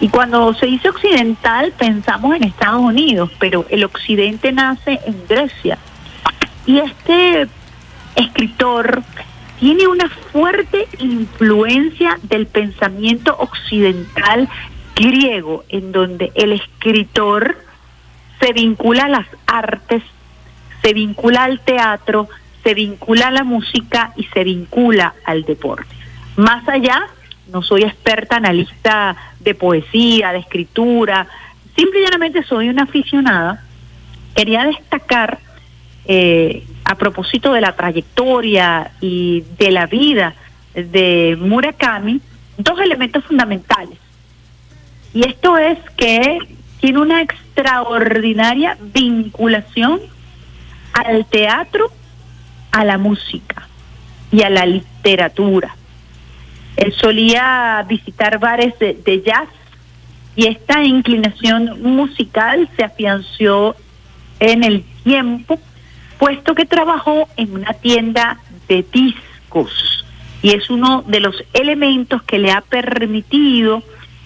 Y 0.00 0.08
cuando 0.08 0.52
se 0.54 0.66
dice 0.66 0.88
occidental 0.90 1.72
pensamos 1.76 2.36
en 2.36 2.44
Estados 2.44 2.80
Unidos, 2.80 3.30
pero 3.38 3.66
el 3.70 3.82
occidente 3.84 4.52
nace 4.52 5.00
en 5.04 5.16
Grecia. 5.28 5.78
Y 6.66 6.78
este 6.78 7.48
escritor 8.16 9.02
tiene 9.58 9.86
una 9.86 10.08
fuerte 10.08 10.86
influencia 10.98 12.18
del 12.22 12.46
pensamiento 12.46 13.36
occidental 13.38 14.48
griego, 14.94 15.64
en 15.68 15.92
donde 15.92 16.32
el 16.34 16.52
escritor 16.52 17.56
se 18.40 18.52
vincula 18.52 19.04
a 19.04 19.08
las 19.08 19.26
artes, 19.46 20.02
se 20.82 20.92
vincula 20.92 21.44
al 21.44 21.60
teatro, 21.60 22.28
se 22.62 22.74
vincula 22.74 23.28
a 23.28 23.30
la 23.30 23.44
música 23.44 24.12
y 24.16 24.24
se 24.24 24.44
vincula 24.44 25.14
al 25.24 25.44
deporte. 25.44 25.94
Más 26.36 26.68
allá, 26.68 27.06
no 27.52 27.62
soy 27.62 27.84
experta 27.84 28.36
analista 28.36 29.16
de 29.40 29.54
poesía, 29.54 30.32
de 30.32 30.40
escritura, 30.40 31.26
simple 31.76 32.00
y 32.00 32.04
llanamente 32.04 32.42
soy 32.42 32.68
una 32.68 32.82
aficionada. 32.82 33.62
Quería 34.34 34.64
destacar, 34.64 35.38
eh, 36.06 36.66
a 36.86 36.94
propósito 36.94 37.52
de 37.52 37.60
la 37.60 37.74
trayectoria 37.74 38.92
y 39.00 39.42
de 39.58 39.72
la 39.72 39.86
vida 39.86 40.34
de 40.72 41.36
Murakami, 41.40 42.20
dos 42.58 42.78
elementos 42.78 43.24
fundamentales. 43.24 43.98
Y 45.12 45.26
esto 45.26 45.58
es 45.58 45.78
que 45.96 46.38
tiene 46.80 47.00
una 47.00 47.22
extraordinaria 47.22 48.78
vinculación 48.80 50.00
al 50.92 51.26
teatro, 51.26 51.90
a 52.70 52.84
la 52.84 52.98
música 52.98 53.66
y 54.30 54.42
a 54.42 54.50
la 54.50 54.64
literatura. 54.64 55.74
Él 56.76 56.92
solía 56.92 57.84
visitar 57.88 58.38
bares 58.38 58.78
de, 58.78 58.94
de 58.94 59.22
jazz 59.22 59.48
y 60.36 60.46
esta 60.46 60.84
inclinación 60.84 61.82
musical 61.82 62.68
se 62.76 62.84
afianzó 62.84 63.74
en 64.38 64.62
el 64.62 64.84
tiempo, 65.02 65.58
puesto 66.18 66.54
que 66.54 66.64
trabajó 66.64 67.28
en 67.36 67.54
una 67.54 67.72
tienda 67.74 68.38
de 68.68 68.84
discos 68.92 70.04
y 70.42 70.50
es 70.50 70.70
uno 70.70 71.02
de 71.06 71.20
los 71.20 71.42
elementos 71.54 72.22
que 72.22 72.38
le 72.38 72.52
ha 72.52 72.60
permitido 72.60 73.82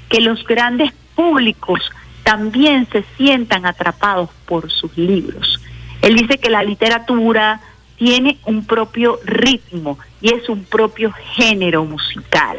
que 0.08 0.20
los 0.20 0.44
grandes 0.44 0.92
públicos 1.14 1.90
también 2.24 2.86
se 2.90 3.04
sientan 3.16 3.64
atrapados 3.64 4.30
por 4.46 4.70
sus 4.70 4.96
libros. 4.96 5.60
Él 6.02 6.16
dice 6.16 6.38
que 6.38 6.50
la 6.50 6.62
literatura 6.62 7.60
tiene 7.96 8.38
un 8.44 8.64
propio 8.64 9.18
ritmo 9.24 9.98
y 10.20 10.34
es 10.34 10.48
un 10.48 10.64
propio 10.64 11.12
género 11.12 11.84
musical. 11.84 12.58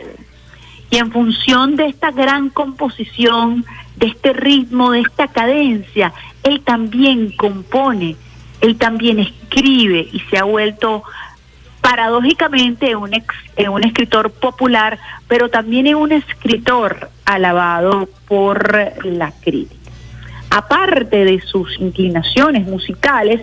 Y 0.89 0.97
en 0.97 1.11
función 1.11 1.75
de 1.75 1.87
esta 1.87 2.11
gran 2.11 2.49
composición, 2.49 3.65
de 3.95 4.07
este 4.07 4.33
ritmo, 4.33 4.91
de 4.91 5.01
esta 5.01 5.27
cadencia, 5.27 6.13
él 6.43 6.61
también 6.61 7.31
compone, 7.37 8.15
él 8.61 8.77
también 8.77 9.19
escribe 9.19 10.07
y 10.11 10.19
se 10.29 10.37
ha 10.37 10.43
vuelto 10.43 11.03
paradójicamente 11.81 12.95
un, 12.95 13.13
ex- 13.13 13.35
eh, 13.57 13.67
un 13.67 13.83
escritor 13.83 14.31
popular, 14.31 14.99
pero 15.27 15.49
también 15.49 15.87
es 15.87 15.95
un 15.95 16.11
escritor 16.11 17.09
alabado 17.25 18.07
por 18.27 18.93
la 19.03 19.31
crítica. 19.31 19.91
Aparte 20.51 21.25
de 21.25 21.41
sus 21.41 21.79
inclinaciones 21.79 22.67
musicales, 22.67 23.41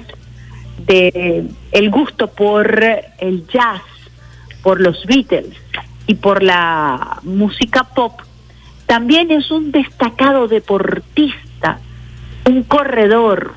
de 0.87 1.47
el 1.73 1.91
gusto 1.91 2.29
por 2.29 2.81
el 3.19 3.47
jazz, 3.49 3.83
por 4.63 4.81
los 4.81 5.05
Beatles 5.07 5.57
y 6.07 6.15
por 6.15 6.43
la 6.43 7.19
música 7.23 7.85
pop, 7.85 8.21
también 8.87 9.31
es 9.31 9.51
un 9.51 9.73
destacado 9.73 10.49
deportista, 10.49 11.81
un 12.47 12.63
corredor, 12.63 13.55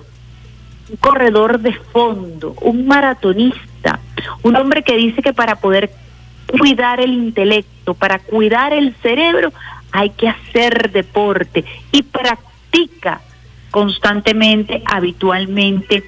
un 0.91 0.97
corredor 0.97 1.59
de 1.59 1.73
fondo, 1.73 2.53
un 2.61 2.85
maratonista, 2.85 3.99
un 4.43 4.55
hombre 4.57 4.83
que 4.83 4.97
dice 4.97 5.21
que 5.21 5.33
para 5.33 5.55
poder 5.55 5.89
cuidar 6.59 6.99
el 6.99 7.13
intelecto, 7.13 7.93
para 7.93 8.19
cuidar 8.19 8.73
el 8.73 8.93
cerebro, 9.01 9.53
hay 9.93 10.09
que 10.09 10.27
hacer 10.27 10.91
deporte 10.91 11.63
y 11.91 12.03
practica 12.03 13.21
constantemente, 13.71 14.83
habitualmente, 14.85 16.03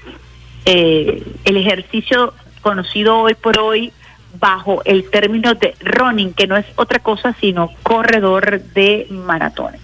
eh, 0.66 1.24
el 1.46 1.58
ejercicio 1.58 2.34
conocido 2.62 3.20
hoy 3.20 3.36
por 3.36 3.60
hoy 3.60 3.94
bajo 4.40 4.82
el 4.84 5.10
término 5.10 5.54
de 5.54 5.76
running, 5.80 6.34
que 6.34 6.48
no 6.48 6.58
es 6.58 6.66
otra 6.76 7.00
cosa 7.00 7.36
sino 7.40 7.70
corredor 7.84 8.62
de 8.62 9.08
maratones. 9.10 9.82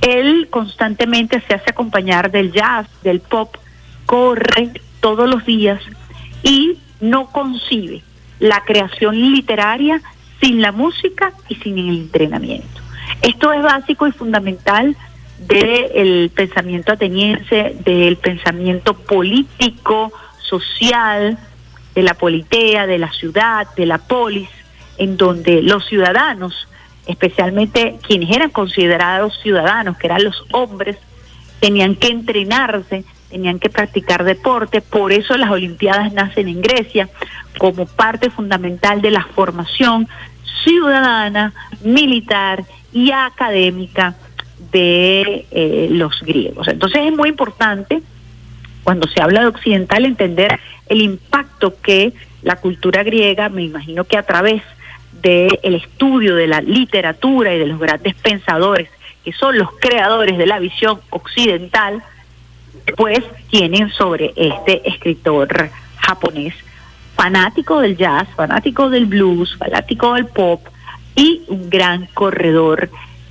Él 0.00 0.48
constantemente 0.50 1.42
se 1.46 1.54
hace 1.54 1.70
acompañar 1.70 2.30
del 2.30 2.52
jazz, 2.52 2.86
del 3.02 3.20
pop, 3.20 3.56
corre 4.06 4.70
todos 5.00 5.28
los 5.28 5.44
días 5.44 5.80
y 6.42 6.78
no 7.00 7.26
concibe 7.26 8.02
la 8.38 8.62
creación 8.64 9.32
literaria 9.32 10.00
sin 10.40 10.60
la 10.60 10.72
música 10.72 11.32
y 11.48 11.54
sin 11.56 11.78
el 11.78 11.88
entrenamiento. 11.88 12.80
Esto 13.22 13.52
es 13.52 13.62
básico 13.62 14.06
y 14.06 14.12
fundamental 14.12 14.96
del 15.38 16.30
pensamiento 16.34 16.92
ateniense, 16.92 17.76
del 17.84 18.16
pensamiento 18.16 18.94
político, 18.94 20.12
social, 20.38 21.38
de 21.94 22.02
la 22.02 22.14
politea, 22.14 22.86
de 22.86 22.98
la 22.98 23.12
ciudad, 23.12 23.66
de 23.76 23.86
la 23.86 23.98
polis, 23.98 24.48
en 24.98 25.16
donde 25.16 25.62
los 25.62 25.86
ciudadanos, 25.86 26.68
especialmente 27.06 27.98
quienes 28.06 28.34
eran 28.34 28.50
considerados 28.50 29.38
ciudadanos, 29.42 29.96
que 29.98 30.06
eran 30.06 30.24
los 30.24 30.44
hombres, 30.52 30.96
tenían 31.60 31.94
que 31.96 32.08
entrenarse, 32.08 33.04
tenían 33.34 33.58
que 33.58 33.68
practicar 33.68 34.22
deporte, 34.22 34.80
por 34.80 35.12
eso 35.12 35.36
las 35.36 35.50
Olimpiadas 35.50 36.12
nacen 36.12 36.46
en 36.46 36.62
Grecia 36.62 37.08
como 37.58 37.84
parte 37.84 38.30
fundamental 38.30 39.02
de 39.02 39.10
la 39.10 39.24
formación 39.24 40.06
ciudadana, 40.62 41.52
militar 41.82 42.62
y 42.92 43.10
académica 43.10 44.14
de 44.70 45.46
eh, 45.50 45.88
los 45.90 46.22
griegos. 46.22 46.68
Entonces 46.68 47.02
es 47.04 47.12
muy 47.12 47.28
importante 47.28 48.02
cuando 48.84 49.08
se 49.08 49.20
habla 49.20 49.40
de 49.40 49.48
occidental 49.48 50.04
entender 50.04 50.60
el 50.86 51.02
impacto 51.02 51.74
que 51.82 52.12
la 52.42 52.54
cultura 52.54 53.02
griega, 53.02 53.48
me 53.48 53.64
imagino 53.64 54.04
que 54.04 54.16
a 54.16 54.22
través 54.22 54.62
del 55.22 55.58
el 55.64 55.74
estudio 55.74 56.36
de 56.36 56.46
la 56.46 56.60
literatura 56.60 57.52
y 57.52 57.58
de 57.58 57.66
los 57.66 57.80
grandes 57.80 58.14
pensadores, 58.14 58.88
que 59.24 59.32
son 59.32 59.58
los 59.58 59.70
creadores 59.80 60.38
de 60.38 60.46
la 60.46 60.60
visión 60.60 61.00
occidental, 61.10 62.04
pues 62.96 63.20
tienen 63.50 63.90
sobre 63.90 64.32
este 64.36 64.88
escritor 64.88 65.70
japonés, 65.96 66.54
fanático 67.16 67.80
del 67.80 67.96
jazz, 67.96 68.28
fanático 68.36 68.90
del 68.90 69.06
blues, 69.06 69.56
fanático 69.56 70.14
del 70.14 70.26
pop 70.26 70.60
y 71.14 71.42
un 71.48 71.70
gran 71.70 72.06
corredor 72.14 72.90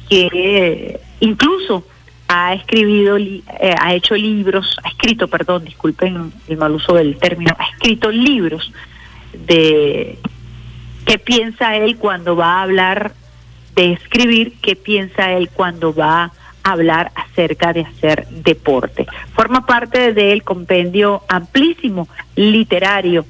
que 0.09 0.99
incluso 1.19 1.85
ha 2.27 2.53
escribido, 2.53 3.17
eh, 3.17 3.43
ha 3.79 3.93
hecho 3.93 4.15
libros, 4.15 4.77
ha 4.83 4.89
escrito, 4.89 5.27
perdón, 5.27 5.65
disculpen 5.65 6.33
el 6.47 6.57
mal 6.57 6.71
uso 6.71 6.95
del 6.95 7.17
término, 7.17 7.55
ha 7.57 7.65
escrito 7.65 8.09
libros 8.09 8.71
de 9.33 10.17
qué 11.05 11.19
piensa 11.19 11.75
él 11.75 11.97
cuando 11.97 12.35
va 12.35 12.59
a 12.59 12.63
hablar 12.63 13.13
de 13.75 13.93
escribir, 13.93 14.53
qué 14.61 14.75
piensa 14.75 15.31
él 15.33 15.49
cuando 15.53 15.93
va 15.93 16.23
a 16.23 16.31
hablar 16.63 17.11
acerca 17.15 17.73
de 17.73 17.81
hacer 17.81 18.27
deporte. 18.29 19.05
Forma 19.33 19.65
parte 19.65 20.13
del 20.13 20.43
compendio 20.43 21.23
amplísimo 21.27 22.07
literario 22.35 23.25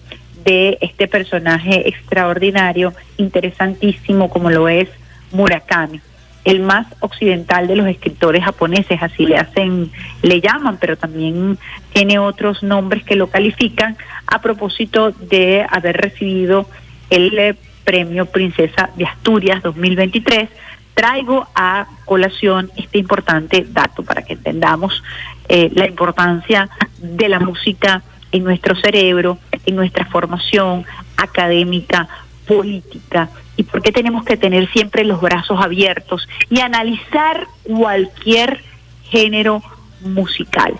de 0.45 0.77
este 0.81 1.07
personaje 1.07 1.87
extraordinario, 1.87 2.93
interesantísimo 3.17 4.29
como 4.29 4.49
lo 4.49 4.67
es 4.67 4.89
Murakami 5.31 6.01
el 6.45 6.59
más 6.61 6.87
occidental 6.99 7.67
de 7.67 7.75
los 7.75 7.87
escritores 7.87 8.43
japoneses, 8.43 9.01
así 9.01 9.25
le 9.25 9.37
hacen, 9.37 9.91
le 10.21 10.41
llaman, 10.41 10.77
pero 10.79 10.97
también 10.97 11.57
tiene 11.93 12.19
otros 12.19 12.63
nombres 12.63 13.03
que 13.03 13.15
lo 13.15 13.27
califican 13.27 13.97
a 14.27 14.41
propósito 14.41 15.11
de 15.11 15.65
haber 15.69 15.97
recibido 15.97 16.67
el 17.09 17.37
eh, 17.37 17.55
premio 17.83 18.25
Princesa 18.25 18.89
de 18.97 19.05
Asturias 19.05 19.63
2023. 19.63 20.49
Traigo 20.93 21.47
a 21.55 21.87
colación 22.05 22.71
este 22.75 22.99
importante 22.99 23.65
dato 23.69 24.03
para 24.03 24.21
que 24.21 24.33
entendamos 24.33 25.03
eh, 25.49 25.71
la 25.73 25.87
importancia 25.87 26.69
de 26.97 27.29
la 27.29 27.39
música 27.39 28.03
en 28.31 28.43
nuestro 28.43 28.75
cerebro, 28.75 29.37
en 29.65 29.75
nuestra 29.75 30.05
formación 30.05 30.85
académica, 31.17 32.07
política 32.47 33.29
y 33.55 33.63
por 33.63 33.81
qué 33.81 33.91
tenemos 33.91 34.25
que 34.25 34.37
tener 34.37 34.69
siempre 34.71 35.03
los 35.03 35.21
brazos 35.21 35.59
abiertos 35.63 36.27
y 36.49 36.59
analizar 36.59 37.47
cualquier 37.63 38.61
género 39.03 39.61
musical. 40.01 40.73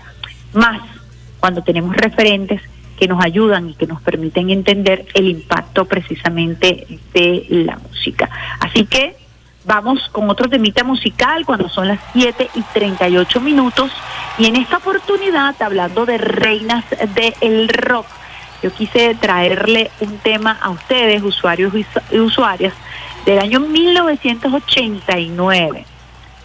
Más 0.53 0.81
cuando 1.39 1.61
tenemos 1.61 1.95
referentes 1.95 2.61
que 2.97 3.07
nos 3.07 3.23
ayudan 3.23 3.69
y 3.69 3.73
que 3.75 3.87
nos 3.87 4.01
permiten 4.01 4.49
entender 4.49 5.05
el 5.13 5.27
impacto 5.27 5.85
precisamente 5.85 6.87
de 7.13 7.45
la 7.49 7.77
música. 7.77 8.29
Así 8.59 8.85
que 8.85 9.15
vamos 9.65 10.09
con 10.11 10.29
otro 10.29 10.49
temita 10.49 10.83
musical 10.83 11.45
cuando 11.45 11.69
son 11.69 11.87
las 11.87 11.99
7 12.13 12.49
y 12.55 12.61
38 12.61 13.41
minutos 13.41 13.91
y 14.37 14.45
en 14.45 14.55
esta 14.55 14.77
oportunidad 14.77 15.59
hablando 15.61 16.05
de 16.05 16.17
reinas 16.17 16.85
del 17.15 17.69
rock 17.69 18.07
yo 18.63 18.73
quise 18.73 19.13
traerle 19.15 19.91
un 19.99 20.17
tema 20.19 20.57
a 20.61 20.69
ustedes, 20.69 21.21
usuarios 21.21 21.73
y 21.75 21.85
usuarias, 22.17 22.73
del 23.25 23.39
año 23.39 23.59
1989, 23.59 25.85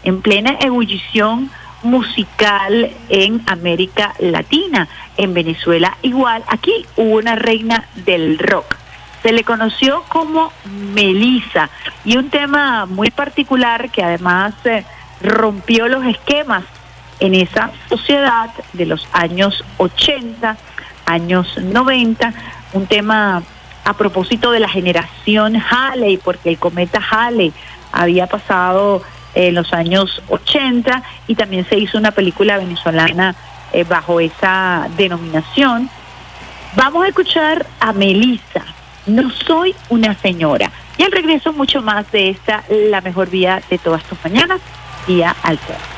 en 0.02 0.20
plena 0.20 0.56
ebullición 0.60 1.48
musical 1.84 2.90
en 3.08 3.40
América 3.46 4.16
Latina, 4.18 4.88
en 5.16 5.32
Venezuela 5.32 5.96
igual. 6.02 6.42
Aquí 6.48 6.84
hubo 6.96 7.18
una 7.18 7.36
reina 7.36 7.86
del 7.94 8.36
rock. 8.40 8.74
Se 9.22 9.32
le 9.32 9.44
conoció 9.44 10.04
como 10.08 10.52
Melissa. 10.94 11.70
Y 12.04 12.16
un 12.16 12.30
tema 12.30 12.86
muy 12.86 13.10
particular 13.10 13.90
que 13.90 14.02
además 14.02 14.54
eh, 14.64 14.84
rompió 15.20 15.88
los 15.88 16.04
esquemas 16.04 16.64
en 17.20 17.34
esa 17.34 17.72
sociedad 17.88 18.50
de 18.72 18.86
los 18.86 19.08
años 19.12 19.64
80 19.78 20.56
años 21.08 21.56
90, 21.56 22.32
un 22.74 22.86
tema 22.86 23.42
a 23.84 23.94
propósito 23.94 24.50
de 24.50 24.60
la 24.60 24.68
generación 24.68 25.56
Halley, 25.56 26.18
porque 26.18 26.50
el 26.50 26.58
cometa 26.58 27.00
Halley 27.10 27.52
había 27.90 28.26
pasado 28.26 29.02
en 29.34 29.54
los 29.54 29.72
años 29.72 30.22
80 30.28 31.02
y 31.26 31.34
también 31.34 31.66
se 31.68 31.78
hizo 31.78 31.96
una 31.96 32.10
película 32.10 32.58
venezolana 32.58 33.34
eh, 33.72 33.84
bajo 33.84 34.20
esa 34.20 34.88
denominación. 34.96 35.88
Vamos 36.76 37.04
a 37.04 37.08
escuchar 37.08 37.66
a 37.80 37.92
Melissa, 37.92 38.64
No 39.08 39.30
soy 39.30 39.74
una 39.88 40.14
señora. 40.14 40.70
Y 40.98 41.02
al 41.02 41.12
regreso 41.12 41.52
mucho 41.52 41.82
más 41.82 42.10
de 42.12 42.30
esta, 42.30 42.62
la 42.68 43.00
mejor 43.00 43.30
vía 43.30 43.62
de 43.70 43.78
todas 43.78 44.04
tus 44.04 44.18
mañanas, 44.22 44.60
vía 45.06 45.34
Alterna. 45.42 45.97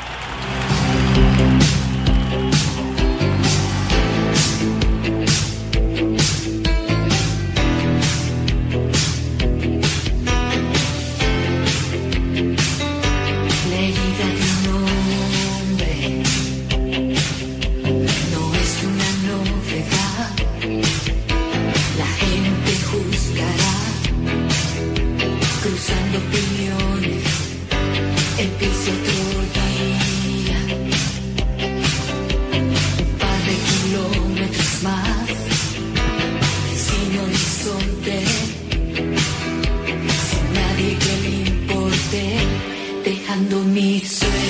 me 43.63 43.99
soon. 43.99 44.40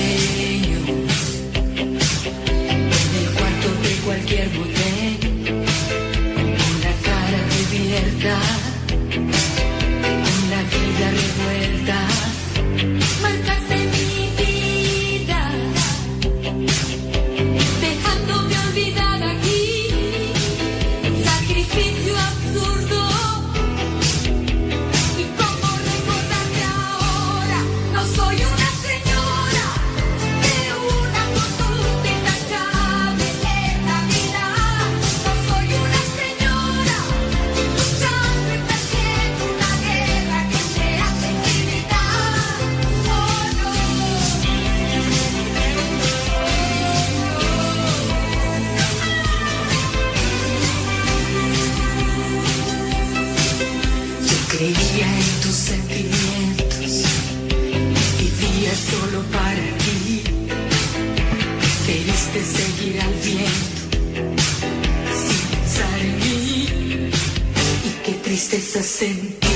Qué 68.51 68.57
tristeza 68.57 68.83
sentía. 68.83 69.50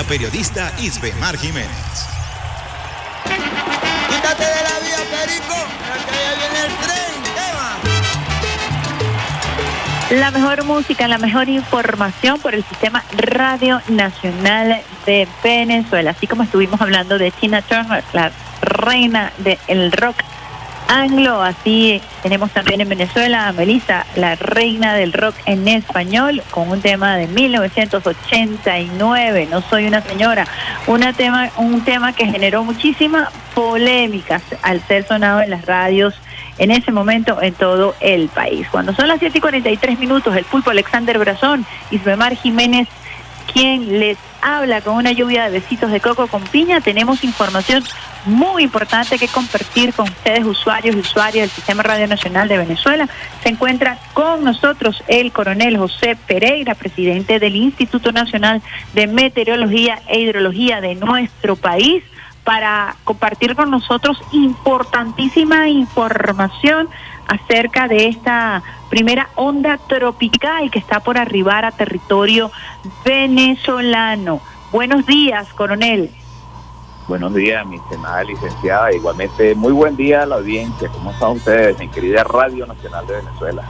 La 0.00 0.06
periodista 0.06 0.72
Isbemar 0.80 1.36
Jiménez. 1.36 1.68
Quítate 4.08 4.44
de 4.44 4.62
la 4.62 4.78
vía, 4.80 4.96
Perico, 5.10 5.58
que 6.08 6.16
ya 6.16 6.32
viene 6.38 6.60
el 6.64 6.72
tren. 6.78 7.12
Tema. 10.08 10.20
La 10.20 10.30
mejor 10.30 10.64
música, 10.64 11.06
la 11.06 11.18
mejor 11.18 11.50
información 11.50 12.40
por 12.40 12.54
el 12.54 12.64
sistema 12.64 13.04
Radio 13.12 13.82
Nacional 13.88 14.80
de 15.04 15.28
Venezuela. 15.44 16.12
Así 16.12 16.26
como 16.26 16.44
estuvimos 16.44 16.80
hablando 16.80 17.18
de 17.18 17.30
Tina 17.32 17.60
Turner, 17.60 18.02
la 18.14 18.32
reina 18.62 19.34
del 19.36 19.92
rock 19.92 20.16
anglo, 20.90 21.40
así 21.40 22.02
tenemos 22.22 22.50
también 22.50 22.80
en 22.80 22.88
Venezuela 22.88 23.46
a 23.46 23.52
Melissa, 23.52 24.04
la 24.16 24.34
reina 24.34 24.94
del 24.94 25.12
rock 25.12 25.36
en 25.46 25.68
español, 25.68 26.42
con 26.50 26.68
un 26.68 26.80
tema 26.80 27.16
de 27.16 27.28
1989, 27.28 29.46
No 29.50 29.60
soy 29.62 29.86
una 29.86 30.02
señora, 30.02 30.48
una 30.88 31.12
tema, 31.12 31.50
un 31.56 31.82
tema 31.82 32.12
que 32.12 32.26
generó 32.26 32.64
muchísima 32.64 33.30
polémica 33.54 34.40
al 34.62 34.84
ser 34.86 35.06
sonado 35.06 35.40
en 35.40 35.50
las 35.50 35.64
radios 35.64 36.14
en 36.58 36.72
ese 36.72 36.92
momento 36.92 37.40
en 37.40 37.54
todo 37.54 37.94
el 38.00 38.28
país. 38.28 38.66
Cuando 38.70 38.92
son 38.92 39.08
las 39.08 39.18
7 39.20 39.38
y 39.38 39.40
43 39.40 39.98
minutos, 39.98 40.36
el 40.36 40.44
pulpo 40.44 40.68
Alexander 40.70 41.18
Brazón, 41.18 41.64
Isbemar 41.90 42.36
Jiménez, 42.36 42.86
quien 43.52 43.98
les 43.98 44.18
habla 44.42 44.80
con 44.80 44.96
una 44.96 45.12
lluvia 45.12 45.44
de 45.44 45.60
besitos 45.60 45.90
de 45.90 46.00
coco 46.00 46.26
con 46.26 46.42
piña, 46.42 46.80
tenemos 46.80 47.24
información 47.24 47.84
muy 48.24 48.64
importante 48.64 49.18
que 49.18 49.28
compartir 49.28 49.92
con 49.94 50.08
ustedes, 50.08 50.44
usuarios 50.44 50.96
y 50.96 51.00
usuarias 51.00 51.48
del 51.48 51.50
Sistema 51.50 51.82
Radio 51.82 52.06
Nacional 52.06 52.48
de 52.48 52.58
Venezuela. 52.58 53.08
Se 53.42 53.48
encuentra 53.48 53.98
con 54.12 54.44
nosotros 54.44 55.02
el 55.08 55.32
coronel 55.32 55.76
José 55.76 56.16
Pereira, 56.26 56.74
presidente 56.74 57.38
del 57.38 57.56
Instituto 57.56 58.12
Nacional 58.12 58.62
de 58.94 59.06
Meteorología 59.06 60.00
e 60.08 60.20
Hidrología 60.20 60.80
de 60.80 60.94
nuestro 60.94 61.56
país 61.56 62.02
para 62.44 62.96
compartir 63.04 63.54
con 63.54 63.70
nosotros 63.70 64.20
importantísima 64.32 65.68
información 65.68 66.88
acerca 67.28 67.86
de 67.86 68.08
esta 68.08 68.62
primera 68.90 69.30
onda 69.36 69.78
tropical 69.78 70.70
que 70.70 70.80
está 70.80 71.00
por 71.00 71.16
arribar 71.16 71.64
a 71.64 71.70
territorio 71.70 72.50
venezolano. 73.04 74.40
Buenos 74.72 75.06
días, 75.06 75.48
coronel. 75.54 76.10
Buenos 77.08 77.32
días, 77.34 77.66
mi 77.66 77.76
estimada 77.76 78.22
licenciada. 78.24 78.92
Igualmente, 78.92 79.54
muy 79.54 79.72
buen 79.72 79.96
día 79.96 80.22
a 80.22 80.26
la 80.26 80.36
audiencia. 80.36 80.88
¿Cómo 80.88 81.12
están 81.12 81.30
ustedes, 81.30 81.78
mi 81.78 81.88
querida 81.88 82.24
Radio 82.24 82.66
Nacional 82.66 83.06
de 83.06 83.16
Venezuela? 83.16 83.62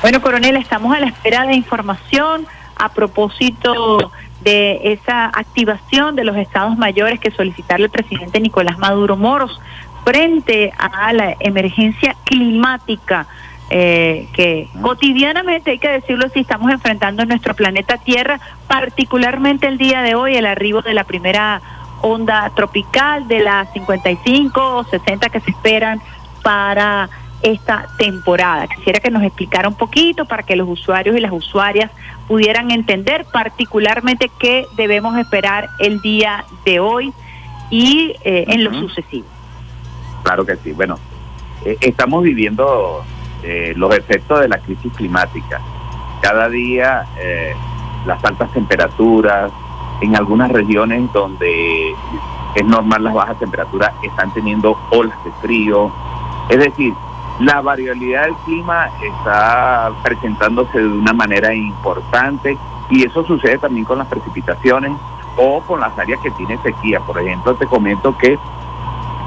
Bueno, 0.00 0.20
coronel, 0.20 0.56
estamos 0.56 0.94
a 0.94 0.98
la 0.98 1.06
espera 1.06 1.46
de 1.46 1.54
información 1.54 2.46
a 2.76 2.88
propósito 2.88 4.10
de 4.40 4.92
esa 4.92 5.26
activación 5.26 6.16
de 6.16 6.24
los 6.24 6.36
estados 6.36 6.76
mayores 6.76 7.20
que 7.20 7.30
solicitarle 7.30 7.86
el 7.86 7.90
presidente 7.90 8.40
Nicolás 8.40 8.78
Maduro 8.78 9.16
Moros 9.16 9.60
frente 10.04 10.72
a 10.76 11.12
la 11.12 11.36
emergencia 11.38 12.16
climática 12.24 13.26
eh, 13.74 14.28
que 14.34 14.68
cotidianamente, 14.82 15.70
hay 15.70 15.78
que 15.78 15.88
decirlo 15.88 16.26
así, 16.26 16.40
estamos 16.40 16.70
enfrentando 16.70 17.22
en 17.22 17.30
nuestro 17.30 17.54
planeta 17.54 17.96
Tierra, 17.96 18.38
particularmente 18.68 19.66
el 19.66 19.78
día 19.78 20.02
de 20.02 20.14
hoy, 20.14 20.36
el 20.36 20.44
arribo 20.44 20.82
de 20.82 20.92
la 20.92 21.04
primera 21.04 21.62
onda 22.02 22.52
tropical 22.54 23.26
de 23.28 23.40
las 23.40 23.72
55 23.72 24.76
o 24.76 24.84
60 24.84 25.30
que 25.30 25.40
se 25.40 25.52
esperan 25.52 26.02
para 26.42 27.08
esta 27.40 27.88
temporada. 27.96 28.66
Quisiera 28.66 29.00
que 29.00 29.10
nos 29.10 29.22
explicara 29.22 29.68
un 29.68 29.74
poquito 29.74 30.26
para 30.26 30.42
que 30.42 30.54
los 30.54 30.68
usuarios 30.68 31.16
y 31.16 31.20
las 31.20 31.32
usuarias 31.32 31.90
pudieran 32.28 32.72
entender 32.72 33.24
particularmente 33.32 34.30
qué 34.38 34.66
debemos 34.76 35.16
esperar 35.16 35.70
el 35.78 36.02
día 36.02 36.44
de 36.66 36.78
hoy 36.78 37.10
y 37.70 38.12
eh, 38.22 38.44
en 38.48 38.64
lo 38.64 38.70
Ujú. 38.70 38.80
sucesivo. 38.80 39.26
Claro 40.24 40.44
que 40.44 40.56
sí. 40.56 40.72
Bueno, 40.72 40.98
eh, 41.64 41.78
estamos 41.80 42.22
viviendo 42.22 43.02
eh, 43.42 43.72
los 43.76 43.94
efectos 43.96 44.40
de 44.40 44.48
la 44.48 44.58
crisis 44.58 44.92
climática. 44.92 45.60
Cada 46.20 46.48
día 46.48 47.04
eh, 47.18 47.54
las 48.06 48.24
altas 48.24 48.50
temperaturas, 48.52 49.50
en 50.00 50.16
algunas 50.16 50.50
regiones 50.50 51.12
donde 51.12 51.94
es 52.54 52.64
normal 52.64 53.04
las 53.04 53.14
bajas 53.14 53.38
temperaturas, 53.38 53.92
están 54.02 54.32
teniendo 54.32 54.78
olas 54.90 55.16
de 55.24 55.32
frío. 55.40 55.90
Es 56.48 56.58
decir, 56.58 56.92
la 57.40 57.60
variabilidad 57.60 58.24
del 58.24 58.34
clima 58.44 58.90
está 59.02 59.90
presentándose 60.02 60.78
de 60.78 60.86
una 60.86 61.12
manera 61.12 61.54
importante 61.54 62.56
y 62.90 63.04
eso 63.04 63.24
sucede 63.24 63.58
también 63.58 63.84
con 63.84 63.98
las 63.98 64.06
precipitaciones 64.06 64.92
o 65.36 65.60
con 65.62 65.80
las 65.80 65.98
áreas 65.98 66.20
que 66.20 66.30
tienen 66.32 66.62
sequía. 66.62 67.00
Por 67.00 67.18
ejemplo, 67.18 67.54
te 67.54 67.66
comento 67.66 68.16
que 68.18 68.38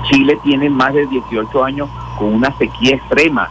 Chile 0.03 0.39
tiene 0.43 0.70
más 0.70 0.93
de 0.93 1.07
18 1.07 1.63
años 1.63 1.89
con 2.18 2.34
una 2.34 2.55
sequía 2.57 2.95
extrema 2.95 3.49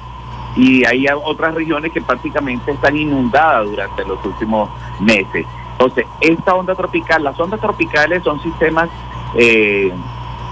y 0.56 0.84
hay 0.84 1.06
otras 1.24 1.54
regiones 1.54 1.92
que 1.92 2.00
prácticamente 2.00 2.72
están 2.72 2.96
inundadas 2.96 3.66
durante 3.66 4.04
los 4.04 4.24
últimos 4.24 4.70
meses. 5.00 5.46
Entonces, 5.72 6.06
esta 6.20 6.54
onda 6.54 6.74
tropical, 6.74 7.24
las 7.24 7.38
ondas 7.38 7.60
tropicales 7.60 8.22
son 8.22 8.40
sistemas 8.40 8.88
eh, 9.34 9.92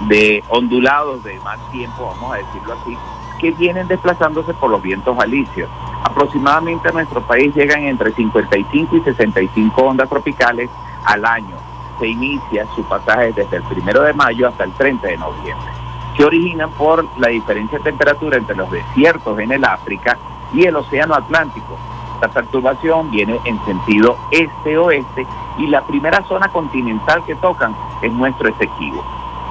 de 0.07 0.43
ondulados 0.49 1.23
de 1.23 1.39
más 1.39 1.59
tiempo, 1.71 2.05
vamos 2.05 2.33
a 2.33 2.37
decirlo 2.37 2.73
así, 2.73 2.97
que 3.39 3.51
vienen 3.51 3.87
desplazándose 3.87 4.53
por 4.53 4.69
los 4.69 4.81
vientos 4.81 5.17
alisios. 5.17 5.69
Aproximadamente 6.03 6.89
a 6.89 6.91
nuestro 6.91 7.21
país 7.21 7.55
llegan 7.55 7.83
entre 7.83 8.11
55 8.11 8.97
y 8.97 9.01
65 9.01 9.81
ondas 9.81 10.09
tropicales 10.09 10.69
al 11.05 11.23
año. 11.25 11.55
Se 11.99 12.07
inicia 12.07 12.67
su 12.75 12.83
pasaje 12.83 13.31
desde 13.31 13.57
el 13.57 13.63
primero 13.63 14.01
de 14.01 14.13
mayo 14.13 14.49
hasta 14.49 14.65
el 14.65 14.73
30 14.73 15.07
de 15.07 15.17
noviembre 15.17 15.82
que 16.15 16.25
originan 16.25 16.69
por 16.71 17.05
la 17.19 17.29
diferencia 17.29 17.77
de 17.77 17.83
temperatura 17.83 18.37
entre 18.37 18.55
los 18.55 18.69
desiertos 18.71 19.39
en 19.39 19.51
el 19.51 19.63
África 19.63 20.17
y 20.53 20.65
el 20.65 20.75
Océano 20.75 21.15
Atlántico. 21.15 21.77
Esta 22.15 22.29
perturbación 22.29 23.11
viene 23.11 23.39
en 23.45 23.63
sentido 23.65 24.17
este-oeste 24.31 25.25
y 25.57 25.67
la 25.67 25.81
primera 25.85 26.23
zona 26.27 26.47
continental 26.49 27.23
que 27.25 27.35
tocan 27.35 27.75
es 28.01 28.11
nuestro 28.11 28.49
Esequibo. 28.49 29.03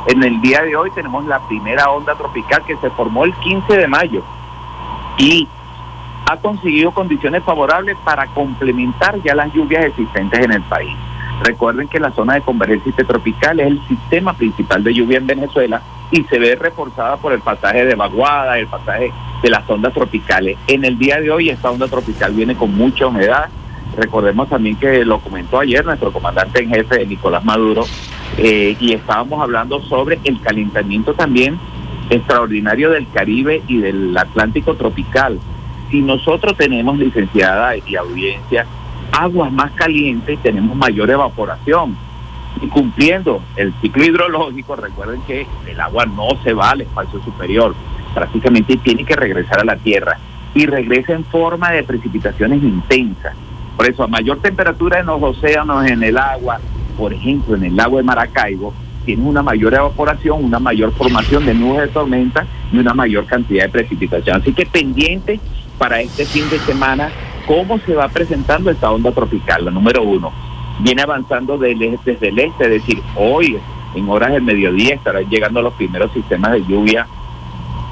En 0.06 0.22
el 0.22 0.40
día 0.40 0.62
de 0.62 0.74
hoy 0.74 0.90
tenemos 0.90 1.24
la 1.26 1.40
primera 1.40 1.90
onda 1.90 2.14
tropical 2.14 2.64
que 2.64 2.76
se 2.76 2.90
formó 2.90 3.24
el 3.24 3.34
15 3.34 3.76
de 3.76 3.86
mayo 3.86 4.22
y 5.18 5.48
ha 6.30 6.36
conseguido 6.38 6.92
condiciones 6.92 7.42
favorables 7.44 7.96
para 8.04 8.26
complementar 8.28 9.20
ya 9.22 9.34
las 9.34 9.52
lluvias 9.52 9.84
existentes 9.84 10.40
en 10.40 10.52
el 10.52 10.62
país. 10.62 10.96
Recuerden 11.42 11.88
que 11.88 12.00
la 12.00 12.12
zona 12.12 12.34
de 12.34 12.42
convergencia 12.42 12.90
intertropical 12.90 13.60
es 13.60 13.66
el 13.66 13.86
sistema 13.86 14.32
principal 14.32 14.82
de 14.82 14.94
lluvia 14.94 15.18
en 15.18 15.26
Venezuela 15.26 15.82
y 16.12 16.22
se 16.24 16.38
ve 16.38 16.54
reforzada 16.54 17.16
por 17.16 17.32
el 17.32 17.40
pasaje 17.40 17.86
de 17.86 17.94
vaguada, 17.94 18.58
el 18.58 18.66
pasaje 18.68 19.10
de 19.42 19.50
las 19.50 19.68
ondas 19.68 19.92
tropicales. 19.94 20.58
En 20.68 20.84
el 20.84 20.98
día 20.98 21.18
de 21.18 21.30
hoy 21.30 21.48
esta 21.48 21.70
onda 21.70 21.88
tropical 21.88 22.32
viene 22.32 22.54
con 22.54 22.72
mucha 22.76 23.06
humedad. 23.06 23.48
Recordemos 23.96 24.48
también 24.48 24.76
que 24.76 25.04
lo 25.04 25.18
comentó 25.20 25.58
ayer 25.58 25.84
nuestro 25.84 26.12
comandante 26.12 26.62
en 26.62 26.70
jefe, 26.70 27.04
Nicolás 27.06 27.44
Maduro, 27.44 27.84
eh, 28.36 28.76
y 28.78 28.92
estábamos 28.92 29.42
hablando 29.42 29.80
sobre 29.82 30.20
el 30.24 30.40
calentamiento 30.40 31.14
también 31.14 31.58
extraordinario 32.10 32.90
del 32.90 33.08
Caribe 33.10 33.62
y 33.66 33.78
del 33.78 34.16
Atlántico 34.16 34.74
tropical. 34.74 35.38
Si 35.90 36.02
nosotros 36.02 36.56
tenemos, 36.56 36.98
licenciada 36.98 37.74
y 37.76 37.96
audiencia, 37.96 38.66
aguas 39.12 39.50
más 39.50 39.72
calientes, 39.72 40.38
tenemos 40.42 40.76
mayor 40.76 41.10
evaporación. 41.10 41.96
Y 42.60 42.66
cumpliendo 42.68 43.42
el 43.56 43.72
ciclo 43.80 44.04
hidrológico, 44.04 44.76
recuerden 44.76 45.22
que 45.22 45.46
el 45.66 45.80
agua 45.80 46.06
no 46.06 46.28
se 46.44 46.52
va 46.52 46.70
al 46.70 46.82
espacio 46.82 47.22
superior, 47.22 47.74
prácticamente 48.14 48.76
tiene 48.76 49.04
que 49.04 49.16
regresar 49.16 49.60
a 49.60 49.64
la 49.64 49.76
tierra 49.76 50.18
y 50.54 50.66
regresa 50.66 51.14
en 51.14 51.24
forma 51.24 51.70
de 51.72 51.82
precipitaciones 51.82 52.62
intensas. 52.62 53.34
Por 53.76 53.86
eso, 53.86 54.04
a 54.04 54.06
mayor 54.06 54.38
temperatura 54.40 55.00
en 55.00 55.06
los 55.06 55.22
océanos, 55.22 55.86
en 55.86 56.02
el 56.02 56.18
agua, 56.18 56.60
por 56.96 57.12
ejemplo, 57.12 57.56
en 57.56 57.64
el 57.64 57.76
lago 57.76 57.96
de 57.96 58.02
Maracaibo, 58.02 58.74
tiene 59.04 59.22
una 59.24 59.42
mayor 59.42 59.74
evaporación, 59.74 60.44
una 60.44 60.58
mayor 60.58 60.92
formación 60.92 61.44
de 61.46 61.54
nubes 61.54 61.82
de 61.82 61.88
tormenta 61.88 62.46
y 62.72 62.78
una 62.78 62.94
mayor 62.94 63.26
cantidad 63.26 63.64
de 63.64 63.70
precipitación. 63.70 64.40
Así 64.40 64.52
que 64.52 64.66
pendiente 64.66 65.40
para 65.78 66.00
este 66.00 66.24
fin 66.24 66.48
de 66.50 66.58
semana 66.60 67.10
cómo 67.46 67.78
se 67.80 67.94
va 67.94 68.08
presentando 68.08 68.70
esta 68.70 68.90
onda 68.90 69.10
tropical, 69.10 69.64
la 69.64 69.70
número 69.70 70.02
uno. 70.02 70.32
Viene 70.82 71.02
avanzando 71.02 71.54
este- 71.62 72.12
desde 72.12 72.28
el 72.28 72.38
este, 72.40 72.64
es 72.64 72.70
decir, 72.70 73.02
hoy 73.16 73.56
en 73.94 74.08
horas 74.08 74.32
del 74.32 74.42
mediodía 74.42 74.94
estarán 74.96 75.28
llegando 75.28 75.62
los 75.62 75.74
primeros 75.74 76.10
sistemas 76.12 76.52
de 76.52 76.64
lluvia 76.64 77.06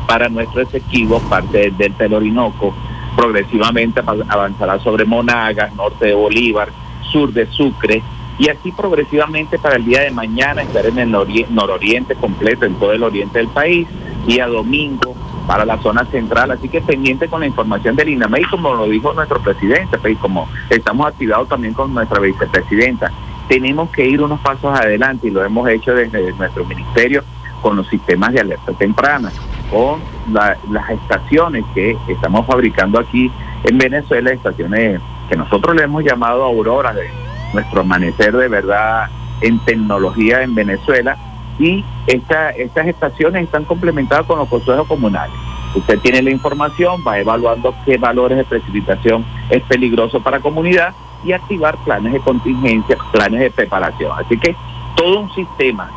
para 0.07 0.29
nuestro 0.29 0.63
Esequibo, 0.63 1.21
parte 1.21 1.59
del 1.59 1.77
delta 1.77 2.05
del 2.05 2.15
Orinoco, 2.15 2.75
progresivamente 3.17 4.01
avanzará 4.29 4.79
sobre 4.81 5.05
Monagas, 5.05 5.75
norte 5.77 6.07
de 6.07 6.15
Bolívar, 6.15 6.69
sur 7.13 7.33
de 7.33 7.47
Sucre, 7.47 8.03
y 8.39 8.49
así 8.49 8.73
progresivamente 8.73 9.59
para 9.59 9.77
el 9.77 9.85
día 9.85 10.01
de 10.01 10.11
mañana 10.11 10.63
estar 10.63 10.85
en 10.87 10.99
el 10.99 11.13
ori- 11.13 11.47
nororiente 11.49 12.15
completo, 12.15 12.65
en 12.65 12.75
todo 12.75 12.93
el 12.93 13.03
oriente 13.03 13.39
del 13.39 13.49
país, 13.49 13.87
día 14.27 14.47
domingo 14.49 15.15
para 15.47 15.65
la 15.65 15.79
zona 15.79 16.05
central, 16.07 16.51
así 16.53 16.69
que 16.69 16.81
pendiente 16.81 17.29
con 17.29 17.41
la 17.41 17.47
información 17.47 17.97
del 17.97 18.11
INAME 18.11 18.41
y 18.41 18.45
como 18.45 18.75
lo 18.75 18.87
dijo 18.87 19.13
nuestro 19.15 19.41
presidente, 19.41 19.99
pues, 19.99 20.13
y 20.13 20.17
como 20.17 20.49
estamos 20.69 21.07
activados 21.09 21.49
también 21.49 21.75
con 21.75 21.93
nuestra 21.93 22.21
vicepresidenta, 22.21 23.11
tenemos 23.49 23.91
que 23.91 24.07
ir 24.07 24.23
unos 24.23 24.41
pasos 24.41 24.79
adelante 24.79 25.27
y 25.29 25.31
lo 25.31 25.45
hemos 25.45 25.69
hecho 25.69 25.95
desde 25.95 26.33
nuestro 26.35 26.65
ministerio 26.65 27.25
con 27.63 27.77
los 27.77 27.87
sistemas 27.89 28.33
de 28.33 28.41
alerta 28.41 28.73
temprana, 28.73 29.31
con 29.71 30.01
la- 30.33 30.57
las 30.71 30.89
estaciones 30.91 31.65
que 31.75 31.97
estamos 32.09 32.47
fabricando 32.47 32.99
aquí 32.99 33.31
en 33.65 33.77
Venezuela, 33.77 34.31
estaciones 34.31 35.01
que 35.29 35.37
nosotros 35.37 35.77
le 35.77 35.83
hemos 35.83 36.05
llamado 36.05 36.45
auroras 36.45 36.95
de 36.95 37.09
nuestro 37.53 37.81
amanecer 37.83 38.37
de 38.37 38.49
verdad 38.49 39.09
en 39.41 39.59
tecnología 39.61 40.43
en 40.43 40.55
Venezuela 40.55 41.17
y 41.61 41.85
esta, 42.07 42.51
estas 42.51 42.87
estaciones 42.87 43.45
están 43.45 43.65
complementadas 43.65 44.27
con 44.27 44.39
los 44.39 44.49
consejos 44.49 44.89
comunales. 44.89 45.37
Usted 45.75 46.01
tiene 46.01 46.23
la 46.23 46.31
información, 46.31 47.05
va 47.07 47.19
evaluando 47.19 47.75
qué 47.85 47.99
valores 47.99 48.39
de 48.39 48.45
precipitación 48.45 49.25
es 49.51 49.63
peligroso 49.65 50.21
para 50.21 50.41
comunidad 50.41 50.95
y 51.23 51.33
activar 51.33 51.77
planes 51.85 52.15
de 52.15 52.21
contingencia, 52.21 52.97
planes 53.13 53.41
de 53.41 53.51
preparación. 53.51 54.11
Así 54.19 54.39
que 54.39 54.57
todo 54.97 55.21
un 55.21 55.33
sistema 55.35 55.91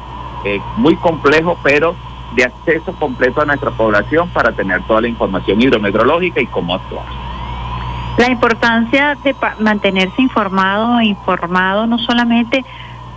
eh, 0.44 0.60
muy 0.76 0.96
complejo, 0.98 1.58
pero 1.64 1.96
de 2.36 2.44
acceso 2.44 2.94
completo 2.94 3.42
a 3.42 3.46
nuestra 3.46 3.72
población 3.72 4.30
para 4.30 4.52
tener 4.52 4.84
toda 4.84 5.02
la 5.02 5.08
información 5.08 5.62
hidrometeorológica 5.62 6.42
y 6.42 6.48
cómo 6.48 6.76
actuar. 6.76 7.06
La 8.18 8.30
importancia 8.30 9.18
de 9.24 9.36
mantenerse 9.60 10.22
informado 10.22 11.02
informado 11.02 11.88
no 11.88 11.98
solamente 11.98 12.64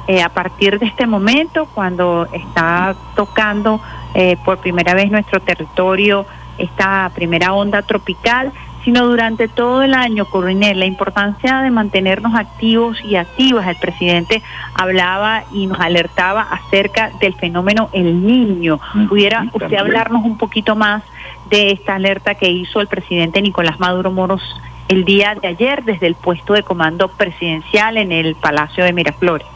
eh, 0.09 0.23
a 0.23 0.29
partir 0.29 0.79
de 0.79 0.87
este 0.87 1.07
momento, 1.07 1.67
cuando 1.75 2.29
está 2.33 2.95
tocando 3.15 3.81
eh, 4.15 4.37
por 4.45 4.59
primera 4.59 4.95
vez 4.95 5.11
nuestro 5.11 5.41
territorio 5.41 6.27
esta 6.59 7.11
primera 7.15 7.53
onda 7.53 7.83
tropical, 7.83 8.53
sino 8.85 9.05
durante 9.05 9.49
todo 9.49 9.83
el 9.83 9.95
año, 9.95 10.27
Coronel, 10.27 10.79
la 10.79 10.87
importancia 10.87 11.61
de 11.61 11.73
mantenernos 11.73 12.37
activos 12.37 12.99
y 13.05 13.17
activas. 13.17 13.67
El 13.67 13.77
presidente 13.77 14.43
hablaba 14.75 15.43
y 15.53 15.67
nos 15.67 15.81
alertaba 15.81 16.43
acerca 16.43 17.11
del 17.21 17.35
fenómeno 17.35 17.91
El 17.93 18.25
Niño. 18.25 18.79
¿Pudiera 19.09 19.49
usted 19.53 19.77
hablarnos 19.77 20.25
un 20.25 20.39
poquito 20.39 20.77
más 20.77 21.03
de 21.51 21.73
esta 21.73 21.97
alerta 21.97 22.37
que 22.37 22.49
hizo 22.49 22.81
el 22.81 22.87
presidente 22.87 23.43
Nicolás 23.43 23.81
Maduro 23.81 24.13
Moros 24.13 24.43
el 24.87 25.05
día 25.05 25.35
de 25.35 25.49
ayer 25.49 25.83
desde 25.83 26.07
el 26.07 26.15
puesto 26.15 26.53
de 26.53 26.63
comando 26.63 27.09
presidencial 27.09 27.97
en 27.97 28.13
el 28.13 28.37
Palacio 28.37 28.85
de 28.85 28.93
Miraflores? 28.93 29.56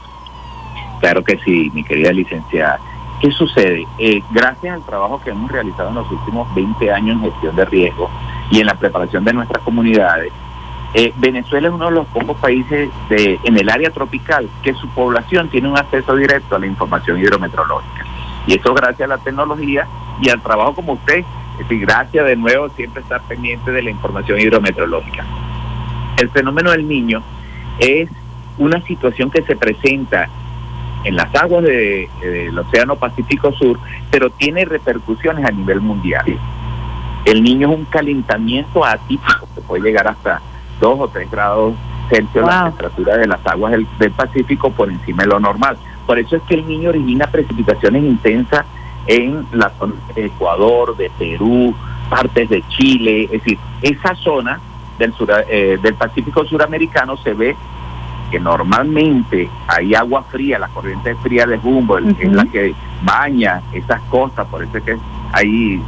Claro 1.01 1.24
que 1.24 1.38
sí, 1.38 1.70
mi 1.74 1.82
querida 1.82 2.12
licenciada. 2.12 2.78
¿Qué 3.20 3.30
sucede? 3.30 3.86
Eh, 3.98 4.22
gracias 4.30 4.74
al 4.74 4.82
trabajo 4.82 5.20
que 5.22 5.30
hemos 5.30 5.51
realizado 5.51 5.90
en 5.90 5.96
los 5.96 6.11
últimos 6.11 6.55
20 6.55 6.92
años 6.92 7.16
en 7.16 7.30
gestión 7.30 7.57
de 7.57 7.64
riesgo 7.66 8.11
y 8.51 8.61
en 8.61 8.66
la 8.66 8.74
preparación 8.74 9.24
de 9.24 9.32
nuestras 9.32 9.62
comunidades, 9.62 10.32
eh, 10.92 11.12
Venezuela 11.18 11.68
es 11.68 11.74
uno 11.74 11.86
de 11.86 11.92
los 11.92 12.07
pocos 12.09 12.36
países 12.38 12.90
de, 13.09 13.38
en 13.44 13.57
el 13.57 13.68
área 13.70 13.90
tropical 13.90 14.48
que 14.62 14.74
su 14.74 14.88
población 14.88 15.48
tiene 15.48 15.68
un 15.68 15.78
acceso 15.78 16.16
directo 16.16 16.57
a 16.57 16.59
la 16.59 16.66
información 16.66 17.18
hidrometeorológica. 17.18 18.05
Y 18.46 18.59
eso 18.59 18.74
gracias 18.74 19.03
a 19.03 19.16
la 19.16 19.18
tecnología 19.18 19.86
y 20.20 20.30
al 20.30 20.40
trabajo 20.40 20.74
como 20.74 20.94
usted. 20.94 21.24
Es 21.53 21.68
decir, 21.68 21.86
gracias 21.86 22.26
de 22.26 22.36
nuevo 22.36 22.68
siempre 22.70 23.03
estar 23.03 23.20
pendiente 23.22 23.70
de 23.70 23.82
la 23.82 23.90
información 23.90 24.40
hidrometeorológica. 24.40 25.24
El 26.16 26.30
fenómeno 26.30 26.72
del 26.72 26.88
niño 26.88 27.22
es 27.78 28.11
una 28.59 28.80
situación 28.82 29.30
que 29.30 29.42
se 29.42 29.57
presenta 29.57 30.28
en 31.05 31.16
las 31.16 31.34
aguas 31.34 31.64
de- 31.64 32.09
del 32.20 32.59
Océano 32.59 32.96
Pacífico 32.96 33.53
Sur, 33.53 33.78
pero 34.11 34.30
tiene 34.30 34.64
repercusiones 34.64 35.44
a 35.44 35.51
nivel 35.51 35.80
mundial. 35.80 36.24
El 37.24 37.42
niño 37.42 37.70
es 37.70 37.78
un 37.78 37.84
calentamiento 37.86 38.84
atípico 38.84 39.46
que 39.55 39.61
puede 39.62 39.82
llegar 39.82 40.09
hasta 40.09 40.40
2 40.80 40.96
o 41.01 41.09
3 41.09 41.30
grados 41.30 41.74
Celsius 42.09 42.44
la 42.44 42.64
temperatura 42.70 43.16
de 43.18 43.26
las 43.28 43.46
aguas 43.46 43.72
del, 43.72 43.86
del 43.98 44.11
Pacífico 44.11 44.70
por 44.70 44.90
encima 44.90 45.22
de 45.22 45.28
lo 45.28 45.38
normal. 45.40 45.76
Por 46.07 46.18
eso 46.18 46.36
es 46.36 46.42
que 46.42 46.55
el 46.55 46.66
niño 46.66 46.88
origina 46.90 47.26
precipitaciones 47.28 48.03
intensas 48.03 48.64
en 49.07 49.46
la 49.53 49.70
zona 49.78 49.94
de 50.14 50.26
Ecuador, 50.26 50.96
de 50.96 51.11
Perú, 51.18 51.74
partes 52.09 52.48
de 52.48 52.62
Chile, 52.68 53.24
es 53.24 53.30
decir, 53.30 53.59
esa 53.82 54.14
zona 54.16 54.59
del, 54.98 55.12
sura- 55.14 55.44
eh, 55.48 55.78
del 55.80 55.94
Pacífico 55.94 56.44
suramericano 56.44 57.16
se 57.18 57.32
ve 57.32 57.55
que 58.31 58.41
normalmente 58.41 59.49
hay 59.66 59.95
agua 59.95 60.22
fría, 60.31 60.59
la 60.59 60.68
corriente 60.68 61.14
fría 61.16 61.47
de 61.47 61.59
Humboldt 61.62 62.18
es 62.20 62.33
la 62.33 62.45
que 62.47 62.74
baña 63.03 63.61
esas 63.72 64.01
costas, 64.03 64.47
por 64.49 64.62
eso 64.62 64.78
es 64.78 64.85
que 64.85 64.97
ahí 65.33 65.83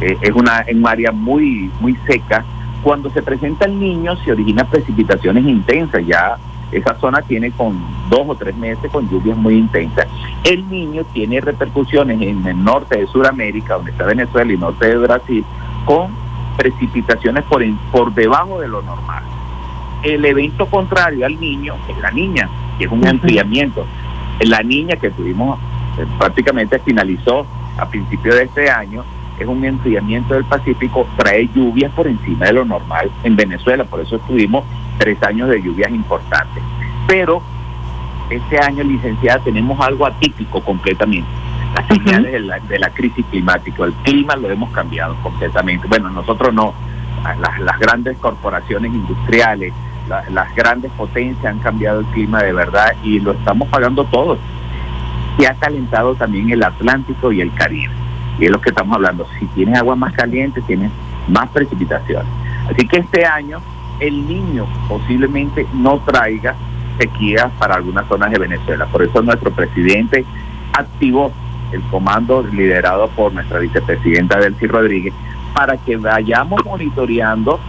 eh, 0.00 0.16
es 0.20 0.30
una 0.32 0.62
en 0.66 0.78
un 0.78 0.86
área 0.88 1.12
muy 1.12 1.70
muy 1.80 1.96
seca. 2.06 2.44
Cuando 2.82 3.10
se 3.10 3.22
presenta 3.22 3.64
el 3.66 3.78
niño 3.78 4.14
se 4.24 4.32
originan 4.32 4.66
precipitaciones 4.68 5.44
intensas, 5.44 6.06
ya 6.06 6.36
esa 6.70 6.94
zona 7.00 7.22
tiene 7.22 7.50
con 7.50 7.76
dos 8.10 8.22
o 8.28 8.34
tres 8.36 8.54
meses 8.56 8.90
con 8.92 9.08
lluvias 9.08 9.36
muy 9.36 9.54
intensas. 9.54 10.06
El 10.44 10.68
niño 10.70 11.02
tiene 11.12 11.40
repercusiones 11.40 12.20
en 12.22 12.46
el 12.46 12.62
norte 12.62 12.98
de 12.98 13.06
Sudamérica, 13.08 13.74
donde 13.74 13.90
está 13.90 14.04
Venezuela 14.04 14.52
y 14.52 14.56
norte 14.56 14.86
de 14.86 14.96
Brasil, 14.98 15.44
con 15.84 16.08
precipitaciones 16.56 17.44
por, 17.44 17.62
en- 17.62 17.76
por 17.90 18.12
debajo 18.14 18.60
de 18.60 18.68
lo 18.68 18.82
normal 18.82 19.22
el 20.02 20.24
evento 20.24 20.66
contrario 20.66 21.26
al 21.26 21.38
niño 21.38 21.74
es 21.88 21.98
la 21.98 22.10
niña, 22.10 22.48
que 22.78 22.84
es 22.84 22.90
un 22.90 23.06
enfriamiento. 23.06 23.86
La 24.40 24.62
niña 24.62 24.96
que 24.96 25.10
tuvimos 25.10 25.58
eh, 25.98 26.06
prácticamente 26.18 26.78
finalizó 26.78 27.46
a 27.76 27.88
principios 27.88 28.36
de 28.36 28.44
este 28.44 28.70
año, 28.70 29.04
es 29.38 29.46
un 29.46 29.64
enfriamiento 29.64 30.34
del 30.34 30.44
Pacífico, 30.44 31.06
trae 31.16 31.48
lluvias 31.54 31.92
por 31.92 32.06
encima 32.06 32.46
de 32.46 32.54
lo 32.54 32.64
normal 32.64 33.10
en 33.22 33.36
Venezuela, 33.36 33.84
por 33.84 34.00
eso 34.00 34.18
tuvimos 34.20 34.64
tres 34.98 35.22
años 35.22 35.48
de 35.48 35.62
lluvias 35.62 35.90
importantes. 35.90 36.62
Pero 37.06 37.40
este 38.30 38.58
año, 38.58 38.82
licenciada, 38.82 39.42
tenemos 39.42 39.80
algo 39.80 40.06
atípico 40.06 40.60
completamente. 40.62 41.28
Las 41.74 41.86
señales 41.86 42.32
de 42.32 42.40
la, 42.40 42.58
de 42.58 42.78
la 42.78 42.90
crisis 42.90 43.24
climática, 43.30 43.84
el 43.84 43.92
clima 44.02 44.34
lo 44.36 44.50
hemos 44.50 44.70
cambiado 44.70 45.14
completamente. 45.22 45.86
Bueno, 45.86 46.10
nosotros 46.10 46.52
no, 46.52 46.74
las, 47.40 47.60
las 47.60 47.78
grandes 47.78 48.18
corporaciones 48.18 48.92
industriales, 48.92 49.72
la- 50.08 50.24
las 50.30 50.54
grandes 50.54 50.90
potencias 50.92 51.44
han 51.52 51.58
cambiado 51.60 52.00
el 52.00 52.06
clima 52.06 52.42
de 52.42 52.52
verdad 52.52 52.92
y 53.02 53.20
lo 53.20 53.32
estamos 53.32 53.68
pagando 53.68 54.04
todos. 54.04 54.38
Se 55.38 55.46
ha 55.46 55.54
calentado 55.54 56.14
también 56.14 56.50
el 56.50 56.62
Atlántico 56.64 57.30
y 57.32 57.40
el 57.40 57.52
Caribe. 57.54 57.92
Y 58.40 58.46
es 58.46 58.50
lo 58.50 58.60
que 58.60 58.70
estamos 58.70 58.94
hablando. 58.94 59.26
Si 59.38 59.46
tienes 59.46 59.78
agua 59.78 59.96
más 59.96 60.12
caliente, 60.14 60.60
tienes 60.62 60.90
más 61.28 61.48
precipitaciones. 61.50 62.26
Así 62.72 62.86
que 62.86 62.98
este 62.98 63.24
año 63.26 63.58
el 64.00 64.26
niño 64.28 64.66
posiblemente 64.88 65.66
no 65.74 65.98
traiga 66.00 66.54
sequía 66.98 67.50
para 67.58 67.74
algunas 67.76 68.06
zonas 68.08 68.30
de 68.30 68.38
Venezuela. 68.38 68.86
Por 68.86 69.02
eso 69.02 69.22
nuestro 69.22 69.50
presidente 69.52 70.24
activó 70.72 71.32
el 71.72 71.82
comando 71.82 72.42
liderado 72.42 73.08
por 73.08 73.32
nuestra 73.32 73.58
vicepresidenta 73.58 74.38
Delcy 74.38 74.66
Rodríguez 74.66 75.12
para 75.54 75.76
que 75.76 75.96
vayamos 75.96 76.64
monitoreando 76.64 77.60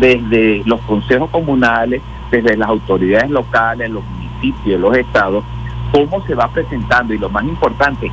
desde 0.00 0.62
los 0.64 0.80
consejos 0.82 1.30
comunales, 1.30 2.02
desde 2.30 2.56
las 2.56 2.68
autoridades 2.68 3.30
locales, 3.30 3.90
los 3.90 4.04
municipios, 4.04 4.80
los 4.80 4.96
estados, 4.96 5.44
cómo 5.92 6.24
se 6.26 6.34
va 6.34 6.48
presentando 6.48 7.14
y 7.14 7.18
lo 7.18 7.28
más 7.28 7.44
importante, 7.44 8.10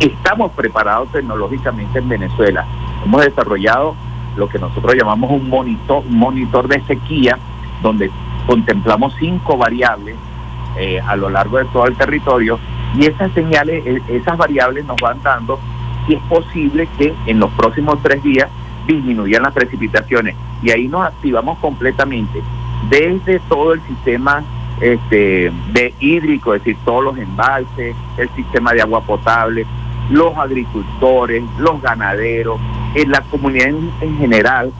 estamos 0.00 0.52
preparados 0.52 1.10
tecnológicamente 1.12 1.98
en 1.98 2.08
Venezuela. 2.08 2.64
Hemos 3.04 3.24
desarrollado 3.24 3.94
lo 4.36 4.48
que 4.48 4.58
nosotros 4.58 4.94
llamamos 4.94 5.30
un 5.30 5.48
monitor, 5.48 6.04
un 6.06 6.18
monitor 6.18 6.68
de 6.68 6.80
sequía, 6.82 7.38
donde 7.82 8.10
contemplamos 8.46 9.14
cinco 9.18 9.56
variables 9.56 10.16
eh, 10.78 11.00
a 11.00 11.16
lo 11.16 11.30
largo 11.30 11.58
de 11.58 11.64
todo 11.66 11.86
el 11.86 11.96
territorio 11.96 12.58
y 12.98 13.06
esas 13.06 13.32
señales, 13.32 13.84
eh, 13.86 14.02
esas 14.08 14.36
variables 14.36 14.84
nos 14.84 14.96
van 15.00 15.22
dando 15.22 15.58
si 16.06 16.14
es 16.14 16.22
posible 16.24 16.88
que 16.98 17.14
en 17.26 17.40
los 17.40 17.50
próximos 17.52 17.98
tres 18.02 18.22
días 18.22 18.48
disminuyan 18.86 19.42
las 19.42 19.52
precipitaciones 19.52 20.34
y 20.62 20.70
ahí 20.70 20.88
nos 20.88 21.06
activamos 21.06 21.58
completamente 21.58 22.42
desde 22.88 23.40
todo 23.48 23.72
el 23.72 23.80
sistema 23.82 24.44
este, 24.80 25.52
de 25.72 25.94
hídrico, 26.00 26.54
es 26.54 26.62
decir, 26.62 26.76
todos 26.84 27.04
los 27.04 27.18
embalses, 27.18 27.96
el 28.18 28.28
sistema 28.30 28.72
de 28.72 28.82
agua 28.82 29.00
potable, 29.02 29.66
los 30.10 30.36
agricultores, 30.36 31.42
los 31.58 31.80
ganaderos, 31.82 32.60
en 32.94 33.10
la 33.10 33.22
comunidad 33.22 33.68
en, 33.68 33.90
en 34.00 34.18
general, 34.18 34.72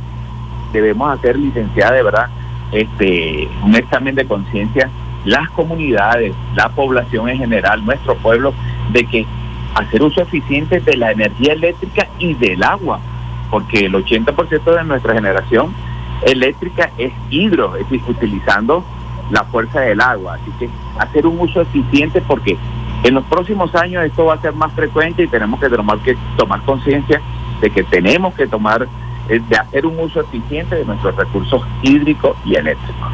debemos 0.73 1.19
hacer, 1.19 1.39
licenciada, 1.39 1.93
de 1.93 2.03
verdad, 2.03 2.29
este, 2.73 3.49
un 3.63 3.75
examen 3.75 4.15
de 4.15 4.27
conciencia, 4.27 4.91
las 5.25 5.49
comunidades, 5.51 6.35
la 6.55 6.69
población 6.69 7.29
en 7.29 7.39
general, 7.39 7.85
nuestro 7.85 8.17
pueblo, 8.17 8.55
de 8.93 9.05
que 9.07 9.27
hacer 9.75 10.03
uso 10.03 10.23
eficiente 10.23 10.81
de 10.81 10.97
la 10.97 11.13
energía 11.13 11.53
eléctrica 11.53 12.09
y 12.19 12.35
del 12.35 12.63
agua, 12.63 13.01
porque 13.51 13.87
el 13.87 13.95
80% 13.95 14.77
de 14.77 14.85
nuestra 14.85 15.15
generación 15.15 15.75
eléctrica 16.23 16.91
es 16.99 17.13
hidro, 17.31 17.77
es 17.77 17.89
decir, 17.89 18.03
utilizando 18.09 18.85
la 19.31 19.45
fuerza 19.45 19.81
del 19.81 20.01
agua. 20.01 20.35
Así 20.35 20.51
que 20.59 20.69
hacer 20.99 21.27
un 21.27 21.41
uso 21.41 21.61
eficiente 21.61 22.21
porque 22.21 22.57
en 23.05 23.15
los 23.15 23.25
próximos 23.25 23.75
años 23.75 24.05
esto 24.05 24.25
va 24.25 24.35
a 24.35 24.41
ser 24.41 24.53
más 24.55 24.73
frecuente 24.73 25.25
y 25.25 25.29
tenemos 25.29 25.61
que 25.61 25.69
tomar, 25.69 25.99
que 25.99 26.17
tomar 26.37 26.61
conciencia 26.63 27.21
de 27.61 27.71
que 27.71 27.83
tenemos 27.85 28.35
que 28.35 28.47
tomar, 28.47 28.87
eh, 29.29 29.41
de 29.49 29.57
hacer 29.57 29.87
un 29.87 29.99
uso 29.99 30.21
eficiente 30.21 30.77
de 30.77 30.85
nuestros 30.85 31.15
recursos 31.17 31.63
hídricos 31.83 32.37
y 32.45 32.55
eléctricos. 32.55 33.13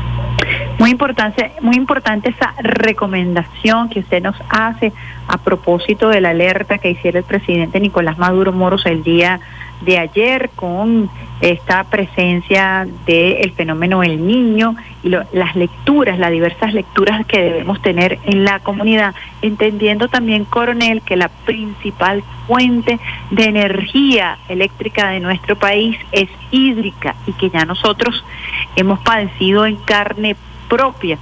Muy 0.79 0.91
importante, 0.91 1.53
muy 1.61 1.77
importante 1.77 2.31
esa 2.31 2.55
recomendación 2.59 3.89
que 3.89 4.01
usted 4.01 4.23
nos 4.23 4.37
hace 4.49 4.93
a 5.29 5.39
propósito 5.39 6.09
de 6.09 6.21
la 6.21 6.31
alerta 6.31 6.79
que 6.79 6.91
hiciera 6.91 7.19
el 7.19 7.25
presidente 7.25 7.79
Nicolás 7.79 8.19
Maduro 8.19 8.53
Moros 8.53 8.85
el 8.87 9.03
día 9.03 9.41
de 9.85 9.99
ayer 9.99 10.51
con 10.55 11.11
esta 11.41 11.85
presencia 11.85 12.87
del 13.07 13.51
fenómeno 13.53 14.03
El 14.03 14.27
Niño 14.27 14.77
y 15.03 15.09
lo- 15.09 15.25
las 15.33 15.57
lecturas, 15.57 16.19
las 16.19 16.31
diversas 16.31 16.73
lecturas 16.73 17.27
que 17.27 17.41
debemos 17.43 17.83
tener 17.83 18.19
en 18.25 18.45
la 18.45 18.61
comunidad, 18.61 19.15
entendiendo 19.43 20.09
también, 20.09 20.45
coronel, 20.45 21.03
que 21.03 21.17
la 21.17 21.29
principal 21.29 22.23
fuente 22.47 23.01
de 23.31 23.45
energía 23.45 24.39
eléctrica 24.49 25.11
de 25.11 25.21
nuestro 25.21 25.57
país 25.57 25.97
es 26.13 26.29
hídrica 26.53 27.17
y 27.27 27.33
que 27.33 27.51
ya 27.51 27.65
nosotros 27.65 28.25
hemos 28.77 29.01
padecido 29.01 29.67
en 29.67 29.77
carne 29.77 30.37
propia 30.69 31.19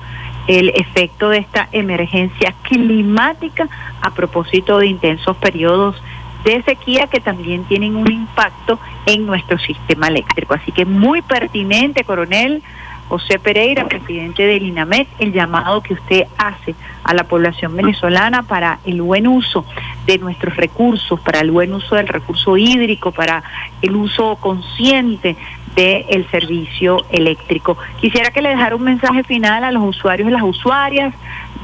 el 0.46 0.70
efecto 0.70 1.28
de 1.28 1.38
esta 1.38 1.68
emergencia 1.72 2.54
climática 2.62 3.68
a 4.02 4.10
propósito 4.10 4.78
de 4.78 4.86
intensos 4.88 5.36
periodos 5.36 5.96
de 6.44 6.62
sequía 6.62 7.06
que 7.06 7.20
también 7.20 7.64
tienen 7.64 7.96
un 7.96 8.10
impacto 8.10 8.78
en 9.06 9.26
nuestro 9.26 9.58
sistema 9.58 10.08
eléctrico. 10.08 10.54
Así 10.54 10.72
que 10.72 10.84
muy 10.84 11.22
pertinente, 11.22 12.04
coronel 12.04 12.62
José 13.10 13.40
Pereira, 13.40 13.88
presidente 13.88 14.46
del 14.46 14.62
INAMET, 14.62 15.08
el 15.18 15.32
llamado 15.32 15.80
que 15.80 15.94
usted 15.94 16.28
hace 16.38 16.76
a 17.02 17.12
la 17.12 17.24
población 17.24 17.74
venezolana 17.74 18.44
para 18.44 18.78
el 18.84 19.02
buen 19.02 19.26
uso 19.26 19.64
de 20.06 20.18
nuestros 20.18 20.56
recursos, 20.56 21.18
para 21.20 21.40
el 21.40 21.50
buen 21.50 21.72
uso 21.72 21.96
del 21.96 22.06
recurso 22.06 22.56
hídrico, 22.56 23.10
para 23.10 23.42
el 23.82 23.96
uso 23.96 24.36
consciente 24.36 25.36
del 25.74 26.24
servicio 26.30 27.04
eléctrico. 27.10 27.76
Quisiera 28.00 28.30
que 28.30 28.42
le 28.42 28.50
dejara 28.50 28.76
un 28.76 28.84
mensaje 28.84 29.24
final 29.24 29.64
a 29.64 29.72
los 29.72 29.82
usuarios 29.82 30.28
y 30.28 30.32
las 30.32 30.42
usuarias 30.44 31.12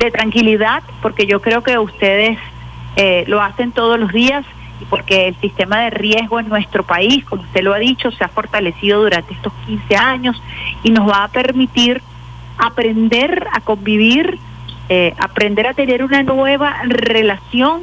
de 0.00 0.10
tranquilidad, 0.10 0.82
porque 1.00 1.26
yo 1.26 1.40
creo 1.40 1.62
que 1.62 1.78
ustedes 1.78 2.38
eh, 2.96 3.22
lo 3.28 3.40
hacen 3.40 3.70
todos 3.70 4.00
los 4.00 4.12
días 4.12 4.44
porque 4.84 5.28
el 5.28 5.36
sistema 5.40 5.80
de 5.80 5.90
riesgo 5.90 6.38
en 6.38 6.48
nuestro 6.48 6.82
país, 6.82 7.24
como 7.24 7.42
usted 7.42 7.62
lo 7.62 7.74
ha 7.74 7.78
dicho, 7.78 8.10
se 8.10 8.24
ha 8.24 8.28
fortalecido 8.28 9.02
durante 9.02 9.34
estos 9.34 9.52
15 9.66 9.96
años 9.96 10.42
y 10.82 10.90
nos 10.90 11.08
va 11.08 11.24
a 11.24 11.28
permitir 11.28 12.02
aprender 12.58 13.46
a 13.52 13.60
convivir, 13.60 14.38
eh, 14.88 15.14
aprender 15.18 15.66
a 15.66 15.74
tener 15.74 16.04
una 16.04 16.22
nueva 16.22 16.76
relación 16.84 17.82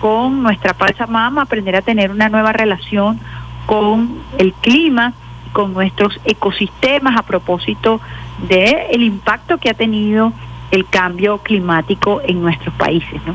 con 0.00 0.42
nuestra 0.42 0.74
Pachamama, 0.74 1.42
aprender 1.42 1.76
a 1.76 1.82
tener 1.82 2.10
una 2.10 2.28
nueva 2.28 2.52
relación 2.52 3.20
con 3.66 4.18
el 4.38 4.52
clima, 4.52 5.14
con 5.52 5.72
nuestros 5.72 6.20
ecosistemas 6.24 7.16
a 7.16 7.22
propósito 7.22 8.00
de 8.48 8.88
el 8.90 9.02
impacto 9.02 9.58
que 9.58 9.70
ha 9.70 9.74
tenido 9.74 10.32
el 10.70 10.86
cambio 10.86 11.38
climático 11.38 12.20
en 12.26 12.42
nuestros 12.42 12.74
países, 12.74 13.20
¿no? 13.26 13.34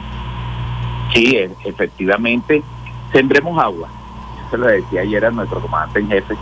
Sí, 1.14 1.36
e- 1.36 1.50
efectivamente, 1.66 2.62
sembremos 3.12 3.62
agua. 3.62 3.88
Yo 4.38 4.50
se 4.52 4.58
lo 4.58 4.68
decía 4.68 5.02
ayer 5.02 5.26
a 5.26 5.32
nuestro 5.32 5.60
comandante 5.60 6.00
en 6.00 6.10
jefe. 6.10 6.36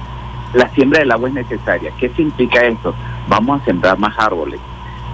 La 0.53 0.69
siembra 0.69 0.99
del 0.99 1.11
agua 1.11 1.29
es 1.29 1.35
necesaria. 1.35 1.91
¿Qué 1.99 2.09
significa 2.09 2.61
esto? 2.61 2.93
Vamos 3.27 3.61
a 3.61 3.65
sembrar 3.65 3.99
más 3.99 4.17
árboles. 4.17 4.59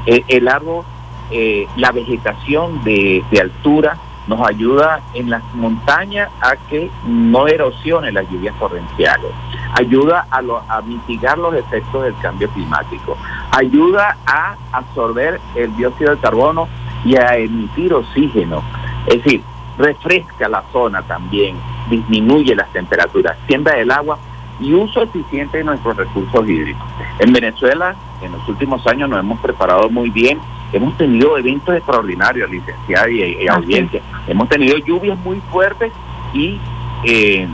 Eh, 0.06 0.24
el 0.28 0.48
árbol, 0.48 0.84
eh, 1.32 1.68
la 1.78 1.92
vegetación 1.92 2.84
de, 2.84 3.24
de 3.32 3.42
altura 3.42 3.98
nos 4.28 4.48
ayuda 4.48 5.02
en 5.14 5.30
las 5.30 5.44
montañas 5.56 6.30
a 6.42 6.56
que 6.70 6.90
no 7.06 7.48
erosione 7.48 8.12
las 8.12 8.30
lluvias 8.30 8.56
torrenciales. 8.58 9.32
Ayuda 9.74 10.28
a, 10.30 10.42
a 10.70 10.82
mitigar 10.82 11.38
los 11.38 11.54
efectos 11.56 12.04
del 12.04 12.16
cambio 12.22 12.48
climático. 12.50 13.18
Ayuda 13.52 14.18
a 14.26 14.56
absorber 14.72 15.42
el 15.56 15.76
dióxido 15.76 16.16
de 16.16 16.22
carbono 16.22 16.68
y 17.04 17.18
a 17.18 17.36
emitir 17.38 17.94
oxígeno. 17.94 18.64
Es 19.08 19.24
decir, 19.24 19.44
refresca 19.78 20.48
la 20.48 20.64
zona 20.72 21.02
también, 21.04 21.56
disminuye 21.90 22.56
las 22.56 22.72
temperaturas, 22.72 23.38
siembra 23.48 23.78
el 23.78 23.92
agua 23.92 24.18
y 24.60 24.74
uso 24.74 25.02
eficiente 25.02 25.58
de 25.58 25.64
nuestros 25.64 25.98
recursos 25.98 26.48
hídricos. 26.48 26.88
En 27.20 27.34
Venezuela, 27.34 27.96
en 28.22 28.32
los 28.32 28.48
últimos 28.48 28.86
años 28.88 29.10
nos 29.10 29.20
hemos 29.20 29.40
preparado 29.40 29.90
muy 29.90 30.10
bien, 30.10 30.40
hemos 30.72 30.96
tenido 30.98 31.38
eventos 31.38 31.76
extraordinarios, 31.76 32.50
licenciada 32.50 33.10
y, 33.10 33.44
y 33.44 33.48
audiencia, 33.48 34.02
hemos 34.28 34.48
tenido 34.50 34.78
lluvias 34.78 35.18
muy 35.20 35.40
fuertes 35.52 35.92
y 36.34 36.60
eh, 37.04 37.48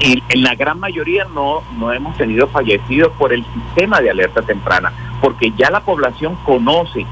en, 0.00 0.22
en 0.28 0.42
la 0.42 0.54
gran 0.54 0.78
mayoría 0.78 1.26
no, 1.34 1.62
no 1.78 1.92
hemos 1.92 2.16
tenido 2.16 2.46
fallecidos 2.48 3.12
por 3.18 3.32
el 3.32 3.44
sistema 3.52 4.00
de 4.00 4.10
alerta 4.10 4.42
temprana, 4.42 4.92
porque 5.20 5.52
ya 5.56 5.70
la 5.70 5.80
población 5.80 6.36
conoce. 6.44 7.06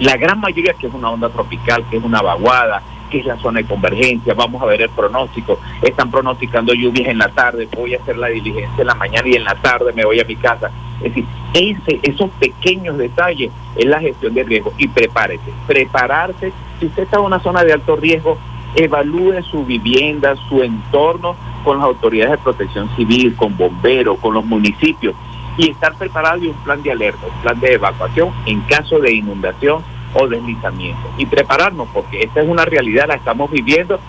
La 0.00 0.16
gran 0.16 0.40
mayoría 0.40 0.74
que 0.74 0.88
es 0.88 0.94
una 0.94 1.10
onda 1.10 1.28
tropical, 1.28 1.84
que 1.88 1.98
es 1.98 2.02
una 2.02 2.20
vaguada, 2.20 2.82
que 3.08 3.20
es 3.20 3.26
la 3.26 3.36
zona 3.38 3.60
de 3.60 3.66
convergencia, 3.66 4.34
vamos 4.34 4.62
a 4.62 4.66
ver 4.66 4.82
el 4.82 4.90
pronóstico, 4.90 5.60
están 5.82 6.10
pronosticando 6.10 6.74
lluvias 6.74 7.08
en 7.08 7.18
la 7.18 7.28
tarde, 7.28 7.68
voy 7.76 7.94
a 7.94 7.98
hacer 7.98 8.16
la 8.16 8.28
diligencia 8.28 8.80
en 8.80 8.86
la 8.86 8.94
mañana 8.94 9.28
y 9.28 9.34
en 9.34 9.44
la 9.44 9.54
tarde 9.54 9.92
me 9.92 10.04
voy 10.04 10.20
a 10.20 10.24
mi 10.24 10.36
casa. 10.36 10.70
Es 11.02 11.14
decir, 11.14 11.26
ese, 11.54 12.00
esos 12.02 12.30
pequeños 12.32 12.98
detalles 12.98 13.50
es 13.76 13.84
la 13.86 14.00
gestión 14.00 14.34
de 14.34 14.42
riesgo. 14.42 14.72
Y 14.78 14.88
prepárese, 14.88 15.52
prepararse, 15.66 16.52
si 16.78 16.86
usted 16.86 17.04
está 17.04 17.18
en 17.18 17.24
una 17.24 17.40
zona 17.40 17.64
de 17.64 17.72
alto 17.72 17.96
riesgo, 17.96 18.38
evalúe 18.74 19.42
su 19.42 19.64
vivienda, 19.64 20.34
su 20.48 20.62
entorno 20.62 21.36
con 21.64 21.78
las 21.78 21.86
autoridades 21.86 22.32
de 22.32 22.38
protección 22.38 22.88
civil, 22.96 23.34
con 23.36 23.56
bomberos, 23.56 24.18
con 24.18 24.34
los 24.34 24.44
municipios. 24.44 25.14
Y 25.56 25.70
estar 25.70 25.94
preparado 25.96 26.38
y 26.38 26.48
un 26.48 26.56
plan 26.56 26.82
de 26.82 26.92
alerta, 26.92 27.26
un 27.26 27.42
plan 27.42 27.58
de 27.58 27.74
evacuación 27.74 28.30
en 28.46 28.60
caso 28.62 28.98
de 29.00 29.12
inundación 29.12 29.82
o 30.14 30.26
deslizamiento. 30.26 31.10
Y 31.18 31.26
prepararnos 31.26 31.88
porque 31.92 32.22
esta 32.22 32.40
es 32.40 32.48
una 32.48 32.64
realidad, 32.64 33.08
la 33.08 33.14
estamos 33.14 33.50
viviendo 33.50 34.00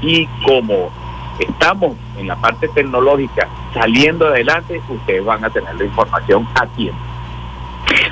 y 0.00 0.26
como 0.44 0.90
estamos 1.38 1.96
en 2.18 2.28
la 2.28 2.36
parte 2.36 2.68
tecnológica 2.68 3.48
saliendo 3.74 4.26
adelante, 4.26 4.80
ustedes 4.88 5.24
van 5.24 5.44
a 5.44 5.50
tener 5.50 5.74
la 5.74 5.84
información 5.84 6.46
a 6.54 6.66
tiempo. 6.66 7.00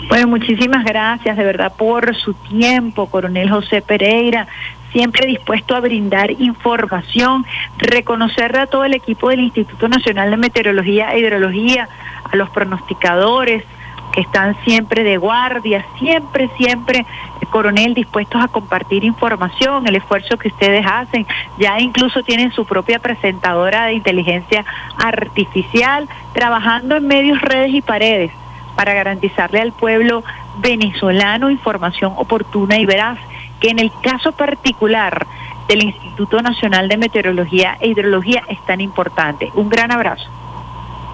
Bueno, 0.09 0.29
muchísimas 0.29 0.85
gracias 0.85 1.37
de 1.37 1.45
verdad 1.45 1.73
por 1.77 2.15
su 2.17 2.35
tiempo, 2.35 3.07
coronel 3.07 3.51
José 3.51 3.83
Pereira. 3.83 4.47
siempre 4.93 5.25
dispuesto 5.25 5.77
a 5.77 5.81
brindar 5.81 6.33
información, 6.33 7.47
reconocerle 7.79 8.59
a 8.59 8.67
todo 8.67 8.85
el 8.85 8.95
equipo 8.95 9.29
del 9.29 9.39
Instituto 9.39 9.89
Nacional 9.89 10.31
de 10.33 10.37
Meteorología 10.37 11.13
e 11.13 11.21
Hidrología, 11.21 11.89
a 12.25 12.37
los 12.37 12.51
pronosticadores 12.51 13.63
que 14.13 14.21
están 14.21 14.57
siempre 14.65 15.05
de 15.05 15.17
guardia, 15.17 15.85
siempre, 15.99 16.51
siempre, 16.57 17.01
eh, 17.41 17.47
coronel, 17.51 17.95
dispuestos 17.95 18.43
a 18.43 18.49
compartir 18.49 19.05
información, 19.05 19.87
el 19.87 19.97
esfuerzo 19.97 20.37
que 20.37 20.49
ustedes 20.49 20.85
hacen. 20.87 21.27
Ya 21.59 21.81
incluso 21.81 22.23
tienen 22.23 22.53
su 22.53 22.65
propia 22.65 22.99
presentadora 22.99 23.87
de 23.87 23.95
inteligencia 23.95 24.65
artificial, 24.97 26.09
trabajando 26.33 26.97
en 26.97 27.07
medios, 27.07 27.41
redes 27.41 27.73
y 27.75 27.83
paredes 27.83 28.33
para 28.77 28.95
garantizarle 28.95 29.61
al 29.61 29.73
pueblo 29.73 30.23
venezolano 30.59 31.51
información 31.51 32.15
oportuna 32.17 32.79
y 32.79 32.87
veraz, 32.87 33.19
que 33.61 33.69
en 33.69 33.79
el 33.79 33.93
caso 34.03 34.33
particular 34.33 35.27
del 35.69 35.85
Instituto 35.85 36.41
Nacional 36.41 36.89
de 36.89 36.97
Meteorología 36.97 37.77
e 37.81 37.89
Hidrología 37.89 38.43
es 38.49 38.59
tan 38.67 38.81
importante. 38.81 39.51
Un 39.55 39.69
gran 39.69 39.93
abrazo. 39.93 40.29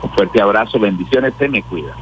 Un 0.03 0.11
fuerte 0.11 0.41
abrazo, 0.41 0.79
bendiciones, 0.79 1.35
se 1.39 1.49
me 1.49 1.63
cuida. 1.63 1.95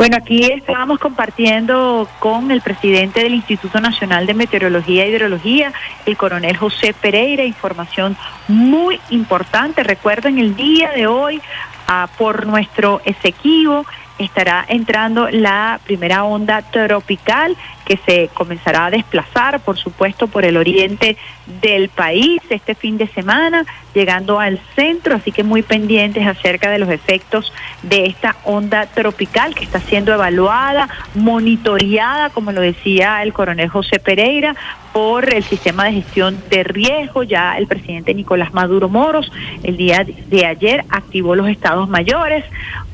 Bueno, 0.00 0.16
aquí 0.16 0.44
estábamos 0.44 0.98
compartiendo 0.98 2.08
con 2.20 2.50
el 2.50 2.62
presidente 2.62 3.22
del 3.22 3.34
Instituto 3.34 3.82
Nacional 3.82 4.24
de 4.24 4.32
Meteorología 4.32 5.04
e 5.04 5.10
Hidrología, 5.10 5.74
el 6.06 6.16
coronel 6.16 6.56
José 6.56 6.94
Pereira, 6.94 7.44
información 7.44 8.16
muy 8.48 8.98
importante. 9.10 9.82
Recuerden, 9.82 10.38
el 10.38 10.56
día 10.56 10.92
de 10.92 11.06
hoy, 11.06 11.42
ah, 11.86 12.08
por 12.16 12.46
nuestro 12.46 13.02
Esequibo, 13.04 13.84
estará 14.24 14.64
entrando 14.68 15.28
la 15.30 15.80
primera 15.84 16.24
onda 16.24 16.62
tropical 16.62 17.56
que 17.84 17.96
se 17.96 18.28
comenzará 18.34 18.86
a 18.86 18.90
desplazar, 18.90 19.60
por 19.60 19.76
supuesto, 19.76 20.28
por 20.28 20.44
el 20.44 20.56
oriente 20.56 21.16
del 21.60 21.88
país 21.88 22.40
este 22.48 22.76
fin 22.76 22.98
de 22.98 23.08
semana, 23.08 23.64
llegando 23.94 24.38
al 24.38 24.60
centro, 24.76 25.16
así 25.16 25.32
que 25.32 25.42
muy 25.42 25.62
pendientes 25.62 26.24
acerca 26.24 26.70
de 26.70 26.78
los 26.78 26.88
efectos 26.88 27.52
de 27.82 28.06
esta 28.06 28.36
onda 28.44 28.86
tropical 28.86 29.54
que 29.54 29.64
está 29.64 29.80
siendo 29.80 30.14
evaluada, 30.14 30.88
monitoreada, 31.14 32.30
como 32.30 32.52
lo 32.52 32.60
decía 32.60 33.22
el 33.22 33.32
coronel 33.32 33.68
José 33.68 33.98
Pereira, 33.98 34.54
por 34.92 35.32
el 35.32 35.42
sistema 35.42 35.86
de 35.86 35.92
gestión 35.94 36.40
de 36.48 36.62
riesgo. 36.62 37.22
Ya 37.22 37.56
el 37.58 37.66
presidente 37.66 38.14
Nicolás 38.14 38.54
Maduro 38.54 38.88
Moros 38.88 39.32
el 39.64 39.76
día 39.76 40.04
de 40.04 40.46
ayer 40.46 40.84
activó 40.90 41.34
los 41.34 41.48
estados 41.48 41.88
mayores. 41.88 42.44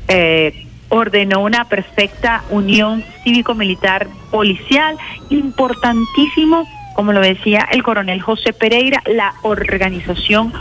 eh, 0.07 0.66
ordenó 0.89 1.41
una 1.41 1.65
perfecta 1.65 2.43
unión 2.49 3.03
cívico-militar 3.23 4.07
policial, 4.31 4.97
importantísimo, 5.29 6.67
como 6.95 7.13
lo 7.13 7.21
decía 7.21 7.67
el 7.71 7.83
coronel 7.83 8.21
José 8.21 8.53
Pereira, 8.53 9.01
la 9.05 9.33
organización 9.43 10.53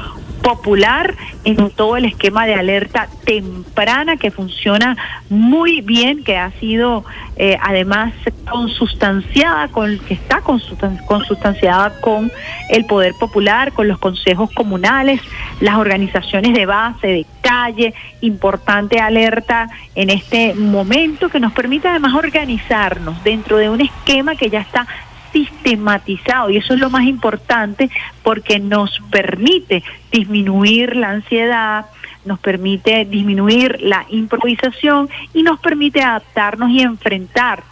popular 0.46 1.12
en 1.42 1.70
todo 1.70 1.96
el 1.96 2.04
esquema 2.04 2.46
de 2.46 2.54
alerta 2.54 3.08
temprana 3.24 4.16
que 4.16 4.30
funciona 4.30 4.96
muy 5.28 5.80
bien, 5.80 6.22
que 6.22 6.36
ha 6.36 6.52
sido 6.60 7.04
eh, 7.36 7.58
además 7.60 8.12
consustanciada, 8.48 9.66
con, 9.68 9.98
que 9.98 10.14
está 10.14 10.42
consustan- 10.42 11.04
consustanciada 11.06 12.00
con 12.00 12.30
el 12.70 12.84
poder 12.84 13.14
popular, 13.18 13.72
con 13.72 13.88
los 13.88 13.98
consejos 13.98 14.48
comunales, 14.52 15.20
las 15.60 15.78
organizaciones 15.78 16.54
de 16.54 16.64
base, 16.64 17.08
de 17.08 17.26
calle, 17.40 17.92
importante 18.20 19.00
alerta 19.00 19.68
en 19.96 20.10
este 20.10 20.54
momento 20.54 21.28
que 21.28 21.40
nos 21.40 21.52
permite 21.54 21.88
además 21.88 22.14
organizarnos 22.14 23.22
dentro 23.24 23.56
de 23.56 23.68
un 23.68 23.80
esquema 23.80 24.36
que 24.36 24.48
ya 24.48 24.60
está 24.60 24.86
sistematizado 25.32 26.50
y 26.50 26.56
eso 26.58 26.74
es 26.74 26.80
lo 26.80 26.90
más 26.90 27.04
importante 27.04 27.90
porque 28.22 28.58
nos 28.58 29.00
permite 29.10 29.82
disminuir 30.10 30.96
la 30.96 31.10
ansiedad, 31.10 31.86
nos 32.24 32.38
permite 32.38 33.04
disminuir 33.04 33.80
la 33.80 34.04
improvisación 34.10 35.08
y 35.32 35.42
nos 35.42 35.60
permite 35.60 36.02
adaptarnos 36.02 36.70
y 36.70 36.80
enfrentar. 36.80 37.62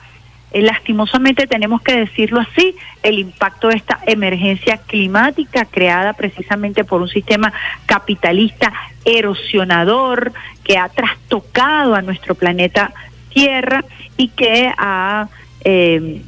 Eh, 0.52 0.62
lastimosamente 0.62 1.48
tenemos 1.48 1.82
que 1.82 1.96
decirlo 1.96 2.40
así, 2.40 2.76
el 3.02 3.18
impacto 3.18 3.68
de 3.68 3.76
esta 3.76 3.98
emergencia 4.06 4.78
climática 4.78 5.64
creada 5.64 6.12
precisamente 6.12 6.84
por 6.84 7.02
un 7.02 7.08
sistema 7.08 7.52
capitalista 7.86 8.72
erosionador 9.04 10.32
que 10.62 10.78
ha 10.78 10.88
trastocado 10.88 11.96
a 11.96 12.02
nuestro 12.02 12.36
planeta 12.36 12.92
Tierra 13.30 13.84
y 14.16 14.28
que 14.28 14.72
ha 14.78 15.28
eh, 15.64 16.22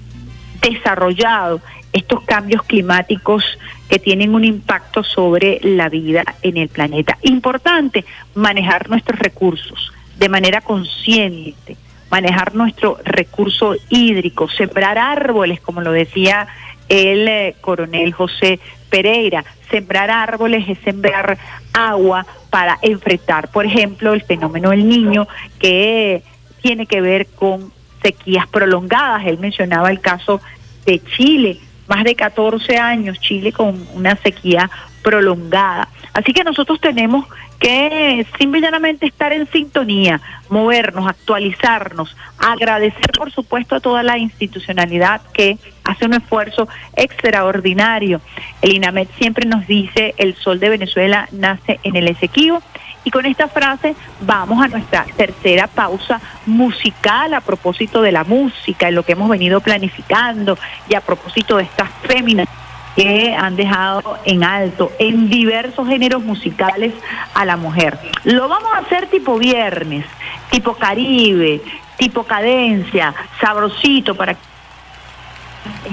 desarrollado 0.71 1.61
estos 1.93 2.23
cambios 2.25 2.62
climáticos 2.64 3.45
que 3.89 3.99
tienen 3.99 4.35
un 4.35 4.45
impacto 4.45 5.03
sobre 5.03 5.61
la 5.62 5.89
vida 5.89 6.25
en 6.43 6.57
el 6.57 6.69
planeta. 6.69 7.19
Importante 7.23 8.05
manejar 8.35 8.91
nuestros 8.91 9.19
recursos 9.19 9.93
de 10.19 10.29
manera 10.29 10.61
consciente, 10.61 11.77
manejar 12.11 12.55
nuestro 12.55 12.99
recurso 13.05 13.75
hídrico, 13.89 14.49
sembrar 14.49 14.99
árboles, 14.99 15.61
como 15.61 15.81
lo 15.81 15.93
decía 15.93 16.49
el 16.89 17.29
eh, 17.29 17.57
coronel 17.61 18.12
José 18.12 18.61
Pereira. 18.91 19.45
Sembrar 19.71 20.11
árboles 20.11 20.69
es 20.69 20.79
sembrar 20.79 21.39
agua 21.73 22.27
para 22.51 22.79
enfrentar, 22.83 23.49
por 23.49 23.67
ejemplo, 23.67 24.12
el 24.14 24.23
fenómeno 24.23 24.71
del 24.71 24.89
niño 24.89 25.27
que 25.59 26.23
tiene 26.62 26.87
que 26.87 27.01
ver 27.01 27.27
con 27.27 27.73
sequías 28.03 28.47
prolongadas. 28.47 29.27
Él 29.27 29.39
mencionaba 29.39 29.91
el 29.91 30.01
caso 30.01 30.41
de 30.87 31.03
Chile, 31.16 31.59
más 31.89 32.05
de 32.05 32.14
14 32.14 32.78
años 32.78 33.20
Chile 33.20 33.53
con 33.53 33.87
una 33.95 34.16
sequía 34.16 34.70
prolongada. 35.03 35.89
Así 36.14 36.32
que 36.32 36.43
nosotros 36.45 36.80
tenemos 36.80 37.26
que 37.59 38.26
simplemente 38.39 39.07
estar 39.07 39.32
en 39.32 39.47
sintonía, 39.51 40.20
movernos, 40.51 41.07
actualizarnos, 41.09 42.16
agradecer 42.39 43.11
por 43.16 43.30
supuesto 43.32 43.76
a 43.76 43.80
toda 43.80 44.03
la 44.03 44.18
institucionalidad 44.18 45.20
que 45.32 45.59
hace 45.84 46.05
un 46.05 46.14
esfuerzo 46.14 46.68
extraordinario. 46.97 48.20
El 48.62 48.74
INAMED 48.74 49.09
siempre 49.18 49.49
nos 49.49 49.66
dice, 49.66 50.14
el 50.18 50.34
sol 50.34 50.61
de 50.61 50.70
Venezuela 50.70 51.28
nace 51.32 51.80
en 51.82 51.97
el 51.97 52.09
Esequibo. 52.09 52.62
Y 53.07 53.12
con 53.12 53.24
esta 53.24 53.46
frase 53.46 53.94
vamos 54.20 54.61
a 54.61 54.66
nuestra 54.66 55.07
tercera 55.16 55.68
pausa 55.68 56.20
musical 56.44 57.34
a 57.34 57.40
propósito 57.40 58.02
de 58.02 58.11
la 58.11 58.24
música, 58.24 58.88
en 58.88 58.96
lo 58.96 59.04
que 59.04 59.12
hemos 59.12 59.28
venido 59.28 59.61
planificando 59.61 60.59
y 60.88 60.96
a 60.96 61.00
propósito 61.00 61.57
de 61.57 61.62
estas 61.62 61.88
féminas 62.02 62.48
que 62.96 63.32
han 63.32 63.54
dejado 63.54 64.18
en 64.24 64.42
alto 64.42 64.90
en 64.98 65.30
diversos 65.30 65.86
géneros 65.86 66.24
musicales 66.24 66.94
a 67.32 67.44
la 67.44 67.57
mujer. 67.57 67.96
Lo 68.24 68.48
vamos 68.48 68.74
a 68.74 68.78
hacer 68.78 69.07
tipo 69.07 69.38
viernes, 69.38 70.04
tipo 70.50 70.74
caribe, 70.74 71.62
tipo 71.98 72.24
cadencia, 72.24 73.14
sabrosito 73.40 74.16
para 74.16 74.34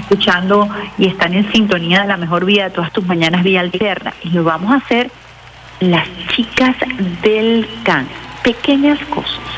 escuchando 0.00 0.68
y 0.98 1.06
están 1.06 1.32
en 1.34 1.50
sintonía 1.52 2.02
de 2.02 2.08
la 2.08 2.16
mejor 2.16 2.44
vida 2.44 2.64
de 2.64 2.70
todas 2.70 2.90
tus 2.90 3.06
mañanas 3.06 3.44
vía 3.44 3.60
alterna. 3.60 4.12
Y 4.24 4.30
lo 4.30 4.42
vamos 4.42 4.72
a 4.72 4.78
hacer 4.78 5.12
las 5.80 6.08
chicas 6.28 6.76
del 7.22 7.68
can. 7.84 8.06
Pequeñas 8.42 8.98
cosas. 9.06 9.53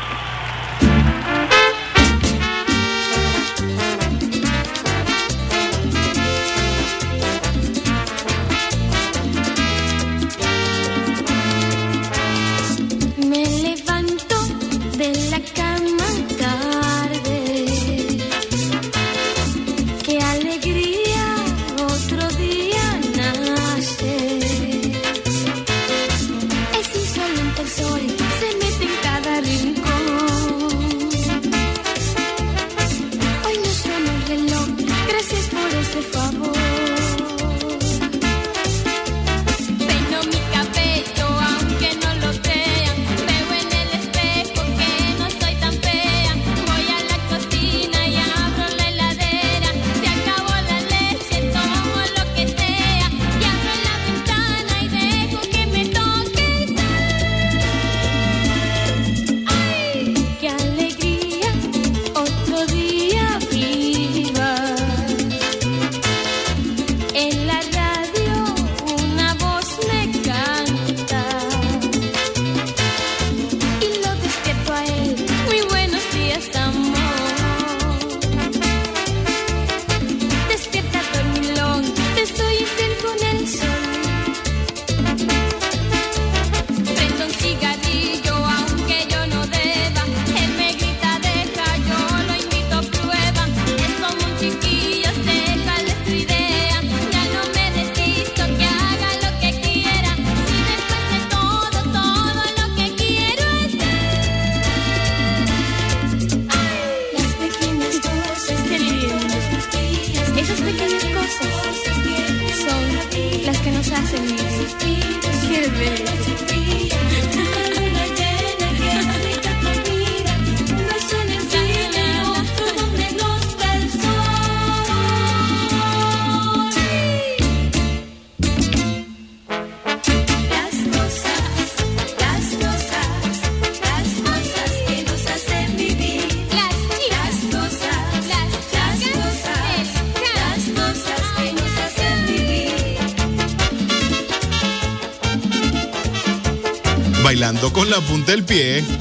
Punta 148.01 148.31
del 148.31 148.43
pie. 148.43 148.96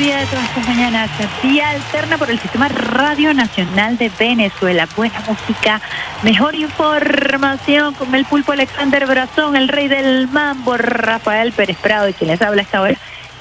Vía 0.00 0.16
de 0.16 0.26
todas 0.26 0.44
estas 0.46 0.66
mañanas, 0.66 1.10
vía 1.42 1.68
alterna 1.68 2.16
por 2.16 2.30
el 2.30 2.40
Sistema 2.40 2.68
Radio 2.68 3.34
Nacional 3.34 3.98
de 3.98 4.10
Venezuela. 4.18 4.88
Buena 4.96 5.20
música, 5.28 5.78
mejor 6.22 6.54
información 6.54 7.92
con 7.92 8.14
el 8.14 8.24
pulpo 8.24 8.52
Alexander 8.52 9.06
Brazón, 9.06 9.56
el 9.56 9.68
rey 9.68 9.88
del 9.88 10.26
mambo, 10.28 10.78
Rafael 10.78 11.52
Pérez 11.52 11.76
Prado, 11.76 12.08
y 12.08 12.14
quien 12.14 12.30
les 12.30 12.40
habla 12.40 12.62
esta 12.62 12.80
hora. 12.80 12.96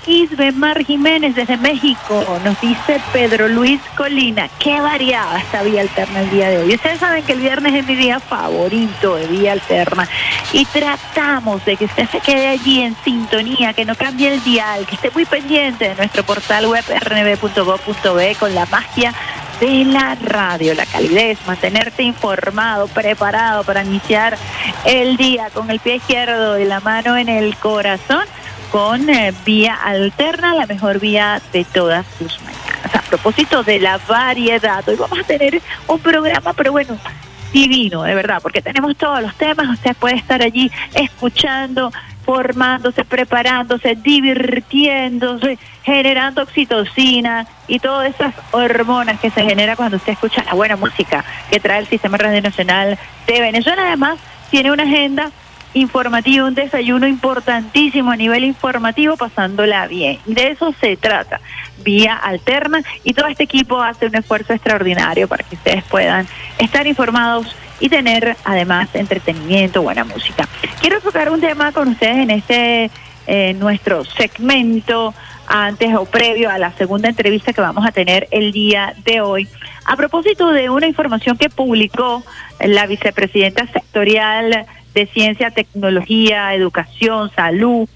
Isbemar 0.07 0.83
Jiménez 0.85 1.35
desde 1.35 1.57
México, 1.57 2.25
nos 2.43 2.59
dice 2.61 2.99
Pedro 3.13 3.47
Luis 3.47 3.79
Colina, 3.95 4.49
qué 4.59 4.79
variada 4.79 5.39
esta 5.39 5.61
vía 5.63 5.81
alterna 5.81 6.21
el 6.21 6.29
día 6.31 6.49
de 6.49 6.57
hoy. 6.59 6.75
Ustedes 6.75 6.99
saben 6.99 7.23
que 7.23 7.33
el 7.33 7.39
viernes 7.39 7.73
es 7.75 7.85
mi 7.85 7.95
día 7.95 8.19
favorito 8.19 9.15
de 9.15 9.27
vía 9.27 9.51
alterna. 9.51 10.07
Y 10.51 10.65
tratamos 10.65 11.63
de 11.65 11.77
que 11.77 11.85
usted 11.85 12.09
se 12.09 12.19
quede 12.21 12.47
allí 12.47 12.81
en 12.81 12.95
sintonía, 13.03 13.73
que 13.73 13.85
no 13.85 13.95
cambie 13.95 14.33
el 14.33 14.43
dial, 14.43 14.85
que 14.85 14.95
esté 14.95 15.11
muy 15.11 15.25
pendiente 15.25 15.89
de 15.89 15.95
nuestro 15.95 16.23
portal 16.23 16.67
web 16.67 16.83
rnb.gov.be 16.87 18.35
con 18.35 18.55
la 18.55 18.65
magia 18.65 19.13
de 19.59 19.83
la 19.85 20.15
radio, 20.15 20.73
la 20.73 20.85
calidez, 20.85 21.37
mantenerte 21.45 22.03
informado, 22.03 22.87
preparado 22.87 23.63
para 23.63 23.83
iniciar 23.83 24.37
el 24.85 25.17
día 25.17 25.49
con 25.53 25.69
el 25.69 25.79
pie 25.79 25.95
izquierdo 25.95 26.57
y 26.57 26.65
la 26.65 26.79
mano 26.79 27.17
en 27.17 27.27
el 27.27 27.55
corazón 27.57 28.23
con 28.71 29.09
eh, 29.09 29.33
vía 29.45 29.75
alterna, 29.75 30.53
la 30.53 30.65
mejor 30.65 30.99
vía 30.99 31.41
de 31.51 31.65
todas 31.65 32.05
tus 32.17 32.39
mañanas. 32.41 32.95
A 32.95 33.01
propósito 33.01 33.63
de 33.63 33.79
la 33.79 33.97
variedad, 34.07 34.87
hoy 34.87 34.95
vamos 34.95 35.19
a 35.19 35.23
tener 35.23 35.61
un 35.87 35.99
programa, 35.99 36.53
pero 36.53 36.71
bueno, 36.71 36.97
divino, 37.51 38.03
de 38.03 38.15
verdad, 38.15 38.39
porque 38.41 38.61
tenemos 38.61 38.95
todos 38.95 39.21
los 39.21 39.33
temas, 39.35 39.69
usted 39.69 39.95
puede 39.95 40.15
estar 40.15 40.41
allí 40.41 40.71
escuchando, 40.93 41.91
formándose, 42.23 43.03
preparándose, 43.05 43.95
divirtiéndose, 43.95 45.57
generando 45.83 46.43
oxitocina 46.43 47.47
y 47.67 47.79
todas 47.79 48.13
esas 48.13 48.35
hormonas 48.51 49.19
que 49.19 49.31
se 49.31 49.41
genera 49.43 49.75
cuando 49.75 49.97
usted 49.97 50.13
escucha 50.13 50.43
la 50.43 50.53
buena 50.53 50.75
música 50.75 51.25
que 51.49 51.59
trae 51.59 51.79
el 51.79 51.87
Sistema 51.87 52.17
Radio 52.17 52.41
Nacional 52.41 52.99
de 53.25 53.41
Venezuela. 53.41 53.87
Además, 53.87 54.19
tiene 54.51 54.71
una 54.71 54.83
agenda 54.83 55.31
informativa, 55.73 56.45
un 56.45 56.55
desayuno 56.55 57.07
importantísimo 57.07 58.11
a 58.11 58.15
nivel 58.15 58.43
informativo, 58.43 59.17
pasándola 59.17 59.87
bien. 59.87 60.19
De 60.25 60.49
eso 60.49 60.73
se 60.79 60.97
trata, 60.97 61.39
vía 61.83 62.15
alterna, 62.15 62.83
y 63.03 63.13
todo 63.13 63.27
este 63.27 63.43
equipo 63.43 63.81
hace 63.81 64.07
un 64.07 64.15
esfuerzo 64.15 64.53
extraordinario 64.53 65.27
para 65.27 65.43
que 65.43 65.55
ustedes 65.55 65.83
puedan 65.83 66.27
estar 66.57 66.87
informados 66.87 67.55
y 67.79 67.89
tener 67.89 68.35
además 68.43 68.89
entretenimiento, 68.93 69.81
buena 69.81 70.03
música. 70.03 70.47
Quiero 70.81 70.99
tocar 71.01 71.29
un 71.31 71.39
tema 71.39 71.71
con 71.71 71.89
ustedes 71.89 72.17
en 72.17 72.29
este 72.31 72.91
eh, 73.27 73.53
nuestro 73.53 74.03
segmento 74.05 75.13
antes 75.47 75.95
o 75.95 76.05
previo 76.05 76.49
a 76.49 76.57
la 76.57 76.71
segunda 76.73 77.09
entrevista 77.09 77.53
que 77.53 77.61
vamos 77.61 77.85
a 77.85 77.91
tener 77.91 78.27
el 78.31 78.51
día 78.51 78.93
de 79.03 79.21
hoy. 79.21 79.47
A 79.85 79.95
propósito 79.95 80.51
de 80.51 80.69
una 80.69 80.87
información 80.87 81.37
que 81.37 81.49
publicó 81.49 82.23
la 82.59 82.85
vicepresidenta 82.85 83.65
sectorial 83.67 84.65
de 84.93 85.05
Ciencia, 85.07 85.51
Tecnología, 85.51 86.53
Educación, 86.53 87.31
Salud, 87.35 87.87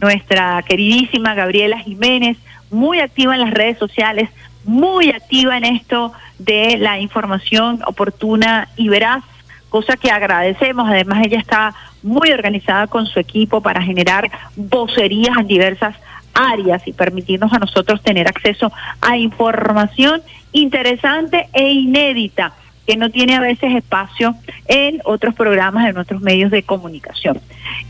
nuestra 0.00 0.62
queridísima 0.62 1.34
Gabriela 1.34 1.78
Jiménez, 1.78 2.36
muy 2.70 3.00
activa 3.00 3.34
en 3.34 3.40
las 3.40 3.50
redes 3.50 3.78
sociales, 3.78 4.30
muy 4.64 5.10
activa 5.10 5.56
en 5.56 5.64
esto 5.64 6.12
de 6.38 6.78
la 6.78 6.98
información 6.98 7.80
oportuna 7.86 8.68
y 8.76 8.88
veraz, 8.88 9.22
cosa 9.68 9.96
que 9.96 10.10
agradecemos. 10.10 10.88
Además, 10.88 11.24
ella 11.24 11.38
está 11.38 11.74
muy 12.02 12.30
organizada 12.32 12.86
con 12.86 13.06
su 13.06 13.18
equipo 13.20 13.60
para 13.60 13.82
generar 13.82 14.30
vocerías 14.56 15.36
en 15.38 15.46
diversas 15.46 15.94
áreas 16.34 16.86
y 16.86 16.92
permitirnos 16.92 17.52
a 17.52 17.58
nosotros 17.58 18.02
tener 18.02 18.28
acceso 18.28 18.72
a 19.00 19.16
información 19.16 20.22
interesante 20.52 21.48
e 21.52 21.70
inédita 21.70 22.54
que 22.86 22.96
no 22.96 23.10
tiene 23.10 23.36
a 23.36 23.40
veces 23.40 23.74
espacio 23.74 24.34
en 24.66 25.00
otros 25.04 25.34
programas, 25.34 25.88
en 25.88 25.98
otros 25.98 26.20
medios 26.20 26.50
de 26.50 26.62
comunicación. 26.62 27.40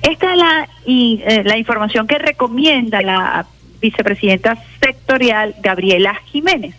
Esta 0.03 0.33
es 0.33 0.39
la, 0.39 0.69
eh, 0.87 1.59
información 1.59 2.07
que 2.07 2.19
recomienda 2.19 3.01
la 3.03 3.47
vicepresidenta 3.81 4.57
sectorial 4.83 5.55
Gabriela 5.63 6.15
Jiménez. 6.27 6.75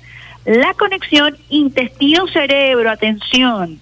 La 0.46 0.74
conexión 0.74 1.38
intestino-cerebro, 1.50 2.90
atención, 2.90 3.80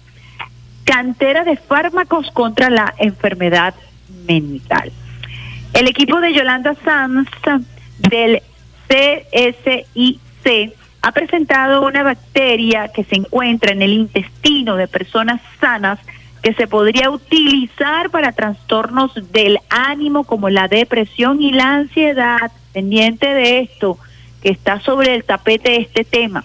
cantera 0.84 1.44
de 1.44 1.56
fármacos 1.56 2.30
contra 2.32 2.70
la 2.70 2.94
enfermedad 2.98 3.74
mental. 4.26 4.92
El 5.72 5.86
equipo 5.86 6.20
de 6.20 6.34
Yolanda 6.34 6.74
Sanz 6.84 7.28
del 7.98 8.42
CSIC 8.88 10.70
ha 11.02 11.12
presentado 11.12 11.86
una 11.86 12.02
bacteria 12.02 12.88
que 12.88 13.04
se 13.04 13.16
encuentra 13.16 13.72
en 13.72 13.82
el 13.82 13.92
intestino 13.92 14.76
de 14.76 14.88
personas 14.88 15.40
sanas 15.60 15.98
que 16.42 16.54
se 16.54 16.66
podría 16.66 17.10
utilizar 17.10 18.10
para 18.10 18.32
trastornos 18.32 19.12
del 19.32 19.58
ánimo 19.68 20.24
como 20.24 20.48
la 20.48 20.68
depresión 20.68 21.42
y 21.42 21.52
la 21.52 21.74
ansiedad. 21.74 22.50
Pendiente 22.72 23.26
de 23.26 23.60
esto, 23.60 23.98
que 24.42 24.50
está 24.50 24.80
sobre 24.80 25.14
el 25.14 25.24
tapete 25.24 25.80
este 25.80 26.04
tema. 26.04 26.44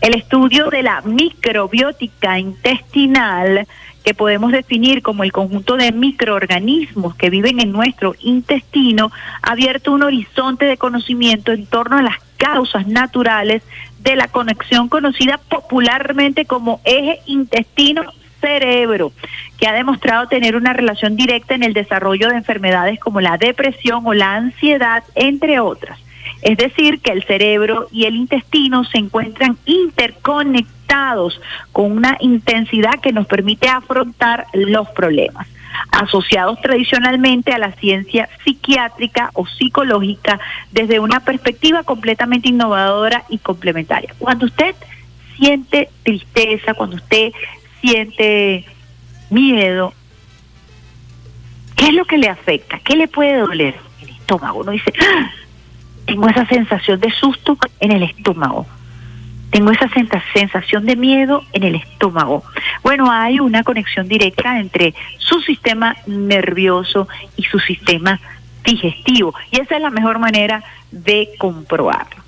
El 0.00 0.14
estudio 0.14 0.70
de 0.70 0.82
la 0.82 1.00
microbiótica 1.02 2.38
intestinal, 2.38 3.66
que 4.04 4.12
podemos 4.14 4.52
definir 4.52 5.02
como 5.02 5.24
el 5.24 5.32
conjunto 5.32 5.76
de 5.76 5.92
microorganismos 5.92 7.14
que 7.14 7.30
viven 7.30 7.60
en 7.60 7.72
nuestro 7.72 8.14
intestino, 8.20 9.10
ha 9.42 9.52
abierto 9.52 9.92
un 9.92 10.02
horizonte 10.02 10.66
de 10.66 10.76
conocimiento 10.76 11.52
en 11.52 11.66
torno 11.66 11.96
a 11.96 12.02
las 12.02 12.18
causas 12.44 12.86
naturales 12.86 13.62
de 14.00 14.16
la 14.16 14.28
conexión 14.28 14.90
conocida 14.90 15.38
popularmente 15.38 16.44
como 16.44 16.80
eje 16.84 17.20
intestino 17.24 18.02
cerebro, 18.42 19.12
que 19.58 19.66
ha 19.66 19.72
demostrado 19.72 20.28
tener 20.28 20.54
una 20.54 20.74
relación 20.74 21.16
directa 21.16 21.54
en 21.54 21.62
el 21.62 21.72
desarrollo 21.72 22.28
de 22.28 22.36
enfermedades 22.36 23.00
como 23.00 23.22
la 23.22 23.38
depresión 23.38 24.06
o 24.06 24.12
la 24.12 24.34
ansiedad, 24.34 25.02
entre 25.14 25.58
otras. 25.60 25.98
Es 26.42 26.58
decir, 26.58 27.00
que 27.00 27.12
el 27.12 27.24
cerebro 27.24 27.88
y 27.90 28.04
el 28.04 28.16
intestino 28.16 28.84
se 28.84 28.98
encuentran 28.98 29.56
interconectados 29.64 31.40
con 31.72 31.92
una 31.92 32.18
intensidad 32.20 33.00
que 33.00 33.12
nos 33.12 33.26
permite 33.26 33.68
afrontar 33.68 34.46
los 34.52 34.86
problemas 34.90 35.48
asociados 35.90 36.60
tradicionalmente 36.60 37.52
a 37.52 37.58
la 37.58 37.72
ciencia 37.72 38.28
psiquiátrica 38.44 39.30
o 39.34 39.46
psicológica 39.46 40.40
desde 40.72 41.00
una 41.00 41.20
perspectiva 41.20 41.82
completamente 41.82 42.48
innovadora 42.48 43.24
y 43.28 43.38
complementaria. 43.38 44.14
Cuando 44.18 44.46
usted 44.46 44.74
siente 45.36 45.88
tristeza, 46.02 46.74
cuando 46.74 46.96
usted 46.96 47.32
siente 47.80 48.64
miedo, 49.30 49.92
¿qué 51.76 51.86
es 51.86 51.94
lo 51.94 52.04
que 52.04 52.18
le 52.18 52.28
afecta? 52.28 52.78
¿Qué 52.80 52.96
le 52.96 53.08
puede 53.08 53.38
doler? 53.38 53.74
El 54.02 54.10
estómago. 54.10 54.60
Uno 54.60 54.72
dice, 54.72 54.92
¡Ah! 55.00 55.30
tengo 56.06 56.28
esa 56.28 56.46
sensación 56.46 57.00
de 57.00 57.10
susto 57.10 57.58
en 57.80 57.92
el 57.92 58.02
estómago. 58.02 58.66
Tengo 59.54 59.70
esa 59.70 59.88
sensación 60.32 60.84
de 60.84 60.96
miedo 60.96 61.44
en 61.52 61.62
el 61.62 61.76
estómago. 61.76 62.42
Bueno, 62.82 63.12
hay 63.12 63.38
una 63.38 63.62
conexión 63.62 64.08
directa 64.08 64.58
entre 64.58 64.94
su 65.18 65.40
sistema 65.42 65.94
nervioso 66.08 67.06
y 67.36 67.44
su 67.44 67.60
sistema 67.60 68.18
digestivo. 68.64 69.32
Y 69.52 69.60
esa 69.60 69.76
es 69.76 69.80
la 69.80 69.90
mejor 69.90 70.18
manera 70.18 70.64
de 70.90 71.28
comprobarlo. 71.38 72.23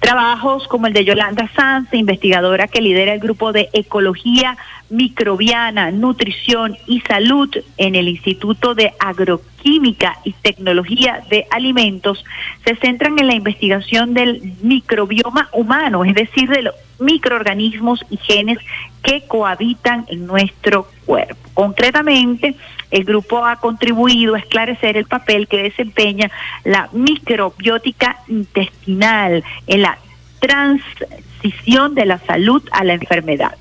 Trabajos 0.00 0.68
como 0.68 0.86
el 0.86 0.92
de 0.92 1.04
Yolanda 1.04 1.50
Sanz, 1.56 1.92
investigadora 1.92 2.68
que 2.68 2.80
lidera 2.80 3.14
el 3.14 3.20
grupo 3.20 3.52
de 3.52 3.68
Ecología 3.72 4.56
Microbiana, 4.88 5.90
Nutrición 5.90 6.76
y 6.86 7.00
Salud 7.00 7.50
en 7.76 7.94
el 7.94 8.08
Instituto 8.08 8.74
de 8.74 8.92
Agroquímica 9.00 10.18
y 10.22 10.32
Tecnología 10.32 11.22
de 11.28 11.46
Alimentos, 11.50 12.24
se 12.64 12.76
centran 12.76 13.18
en 13.18 13.26
la 13.26 13.34
investigación 13.34 14.14
del 14.14 14.54
microbioma 14.62 15.48
humano, 15.52 16.04
es 16.04 16.14
decir, 16.14 16.48
de 16.48 16.62
los 16.62 16.74
microorganismos 16.98 18.04
y 18.10 18.16
genes 18.16 18.58
que 19.02 19.22
cohabitan 19.26 20.04
en 20.08 20.26
nuestro 20.26 20.88
cuerpo. 21.04 21.36
Concretamente, 21.54 22.56
el 22.90 23.04
grupo 23.04 23.44
ha 23.44 23.56
contribuido 23.56 24.34
a 24.34 24.38
esclarecer 24.38 24.96
el 24.96 25.06
papel 25.06 25.48
que 25.48 25.62
desempeña 25.62 26.30
la 26.64 26.88
microbiótica 26.92 28.18
intestinal 28.28 29.42
en 29.66 29.82
la 29.82 29.98
transición 30.40 31.94
de 31.94 32.06
la 32.06 32.18
salud 32.18 32.62
a 32.72 32.84
la 32.84 32.94
enfermedad 32.94 33.56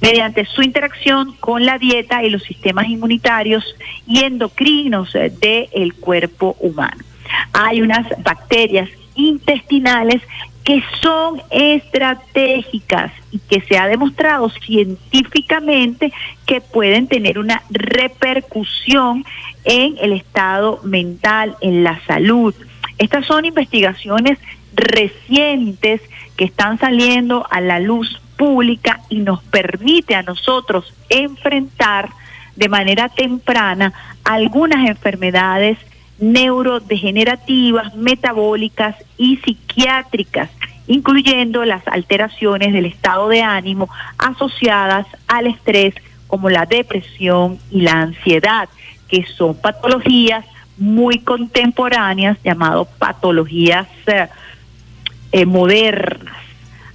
mediante 0.00 0.44
su 0.44 0.62
interacción 0.62 1.32
con 1.40 1.64
la 1.64 1.78
dieta 1.78 2.24
y 2.24 2.30
los 2.30 2.42
sistemas 2.42 2.88
inmunitarios 2.88 3.64
y 4.06 4.24
endocrinos 4.24 5.12
del 5.12 5.94
cuerpo 5.94 6.56
humano. 6.60 7.04
Hay 7.52 7.82
unas 7.82 8.06
bacterias 8.22 8.88
intestinales 9.18 10.22
que 10.64 10.82
son 11.02 11.42
estratégicas 11.50 13.10
y 13.32 13.38
que 13.38 13.60
se 13.62 13.76
ha 13.76 13.88
demostrado 13.88 14.48
científicamente 14.50 16.12
que 16.46 16.60
pueden 16.60 17.08
tener 17.08 17.38
una 17.38 17.62
repercusión 17.70 19.24
en 19.64 19.96
el 20.00 20.12
estado 20.12 20.80
mental, 20.84 21.56
en 21.60 21.84
la 21.84 22.00
salud. 22.06 22.54
Estas 22.98 23.26
son 23.26 23.44
investigaciones 23.44 24.38
recientes 24.74 26.00
que 26.36 26.44
están 26.44 26.78
saliendo 26.78 27.46
a 27.50 27.60
la 27.60 27.80
luz 27.80 28.20
pública 28.36 29.00
y 29.08 29.16
nos 29.18 29.42
permite 29.42 30.14
a 30.14 30.22
nosotros 30.22 30.94
enfrentar 31.08 32.10
de 32.56 32.68
manera 32.68 33.08
temprana 33.08 33.92
algunas 34.22 34.86
enfermedades 34.88 35.78
neurodegenerativas, 36.18 37.94
metabólicas 37.94 38.96
y 39.16 39.36
psiquiátricas, 39.38 40.50
incluyendo 40.86 41.64
las 41.64 41.86
alteraciones 41.86 42.72
del 42.72 42.86
estado 42.86 43.28
de 43.28 43.42
ánimo 43.42 43.88
asociadas 44.18 45.06
al 45.26 45.46
estrés 45.46 45.94
como 46.26 46.50
la 46.50 46.66
depresión 46.66 47.58
y 47.70 47.82
la 47.82 48.02
ansiedad, 48.02 48.68
que 49.08 49.24
son 49.24 49.54
patologías 49.54 50.44
muy 50.76 51.18
contemporáneas, 51.18 52.38
llamado 52.44 52.84
patologías 52.98 53.88
eh, 54.06 54.28
eh, 55.32 55.46
modernas. 55.46 56.36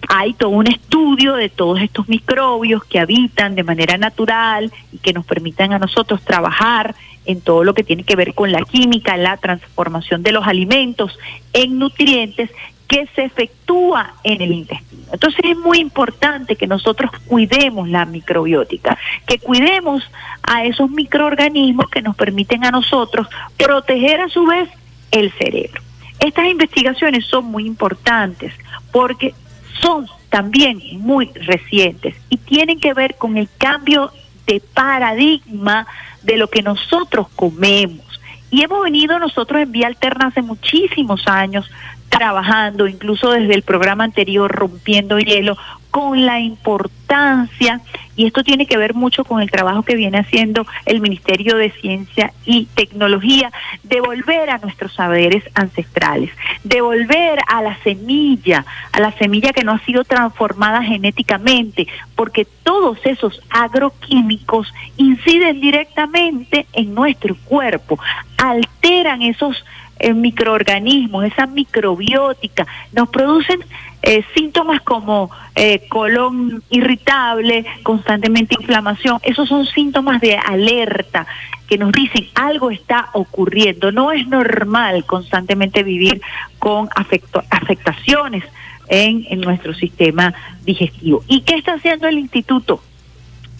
Hay 0.09 0.33
todo 0.33 0.49
un 0.49 0.67
estudio 0.67 1.35
de 1.35 1.49
todos 1.49 1.81
estos 1.81 2.07
microbios 2.07 2.83
que 2.83 2.99
habitan 2.99 3.55
de 3.55 3.63
manera 3.63 3.97
natural 3.97 4.71
y 4.91 4.97
que 4.99 5.13
nos 5.13 5.25
permitan 5.25 5.73
a 5.73 5.79
nosotros 5.79 6.21
trabajar 6.23 6.93
en 7.25 7.41
todo 7.41 7.63
lo 7.63 7.73
que 7.73 7.83
tiene 7.83 8.03
que 8.03 8.15
ver 8.15 8.33
con 8.33 8.51
la 8.51 8.61
química, 8.61 9.17
la 9.17 9.37
transformación 9.37 10.23
de 10.23 10.31
los 10.31 10.45
alimentos 10.45 11.17
en 11.53 11.79
nutrientes 11.79 12.49
que 12.87 13.07
se 13.15 13.23
efectúa 13.23 14.13
en 14.23 14.41
el 14.41 14.51
intestino. 14.51 15.03
Entonces 15.11 15.39
es 15.43 15.57
muy 15.57 15.79
importante 15.79 16.55
que 16.55 16.67
nosotros 16.67 17.11
cuidemos 17.27 17.89
la 17.89 18.05
microbiótica, 18.05 18.97
que 19.25 19.39
cuidemos 19.39 20.03
a 20.43 20.65
esos 20.65 20.89
microorganismos 20.89 21.89
que 21.89 22.01
nos 22.01 22.15
permiten 22.15 22.65
a 22.65 22.71
nosotros 22.71 23.27
proteger 23.57 24.21
a 24.21 24.29
su 24.29 24.45
vez 24.45 24.69
el 25.11 25.31
cerebro. 25.33 25.81
Estas 26.19 26.45
investigaciones 26.47 27.25
son 27.25 27.45
muy 27.45 27.65
importantes 27.65 28.53
porque 28.91 29.33
son 29.81 30.07
también 30.29 30.81
muy 30.99 31.27
recientes 31.33 32.15
y 32.29 32.37
tienen 32.37 32.79
que 32.79 32.93
ver 32.93 33.15
con 33.15 33.37
el 33.37 33.49
cambio 33.57 34.11
de 34.45 34.61
paradigma 34.73 35.87
de 36.21 36.37
lo 36.37 36.49
que 36.49 36.61
nosotros 36.61 37.27
comemos. 37.35 38.19
Y 38.51 38.61
hemos 38.61 38.83
venido 38.83 39.17
nosotros 39.19 39.61
en 39.61 39.71
Vía 39.71 39.87
Alterna 39.87 40.27
hace 40.27 40.41
muchísimos 40.41 41.27
años 41.27 41.69
trabajando, 42.17 42.87
incluso 42.87 43.31
desde 43.31 43.55
el 43.55 43.63
programa 43.63 44.03
anterior, 44.03 44.51
rompiendo 44.51 45.17
hielo, 45.17 45.57
con 45.89 46.25
la 46.25 46.39
importancia, 46.39 47.81
y 48.15 48.25
esto 48.25 48.43
tiene 48.43 48.65
que 48.65 48.77
ver 48.77 48.95
mucho 48.95 49.23
con 49.23 49.41
el 49.41 49.51
trabajo 49.51 49.83
que 49.83 49.95
viene 49.95 50.17
haciendo 50.17 50.65
el 50.85 51.01
Ministerio 51.01 51.55
de 51.55 51.69
Ciencia 51.69 52.33
y 52.45 52.65
Tecnología, 52.73 53.51
de 53.83 54.01
volver 54.01 54.49
a 54.49 54.57
nuestros 54.57 54.93
saberes 54.93 55.43
ancestrales, 55.53 56.31
de 56.63 56.81
volver 56.81 57.39
a 57.47 57.61
la 57.61 57.77
semilla, 57.83 58.65
a 58.91 58.99
la 58.99 59.11
semilla 59.13 59.53
que 59.53 59.63
no 59.63 59.71
ha 59.71 59.79
sido 59.85 60.03
transformada 60.03 60.81
genéticamente, 60.81 61.87
porque 62.15 62.47
todos 62.63 62.97
esos 63.05 63.39
agroquímicos 63.51 64.73
inciden 64.97 65.61
directamente 65.61 66.65
en 66.73 66.95
nuestro 66.95 67.35
cuerpo, 67.45 67.99
alteran 68.37 69.21
esos 69.21 69.63
eh, 70.03 70.13
microorganismos, 70.13 71.25
esa 71.25 71.45
microbiótica, 71.47 72.67
nos 72.91 73.09
producen 73.09 73.59
eh, 74.01 74.23
síntomas 74.35 74.81
como 74.81 75.31
eh, 75.55 75.87
colon 75.87 76.61
irritable, 76.69 77.65
constantemente 77.83 78.55
inflamación, 78.59 79.19
esos 79.23 79.47
son 79.47 79.65
síntomas 79.65 80.19
de 80.19 80.35
alerta 80.37 81.25
que 81.67 81.77
nos 81.77 81.91
dicen 81.93 82.27
algo 82.35 82.69
está 82.69 83.09
ocurriendo, 83.13 83.91
no 83.91 84.11
es 84.11 84.27
normal 84.27 85.05
constantemente 85.05 85.83
vivir 85.83 86.21
con 86.59 86.89
afecto- 86.89 87.43
afectaciones 87.49 88.43
en, 88.89 89.25
en 89.29 89.39
nuestro 89.39 89.73
sistema 89.73 90.33
digestivo. 90.65 91.23
¿Y 91.27 91.41
qué 91.41 91.55
está 91.55 91.75
haciendo 91.75 92.07
el 92.07 92.19
instituto? 92.19 92.81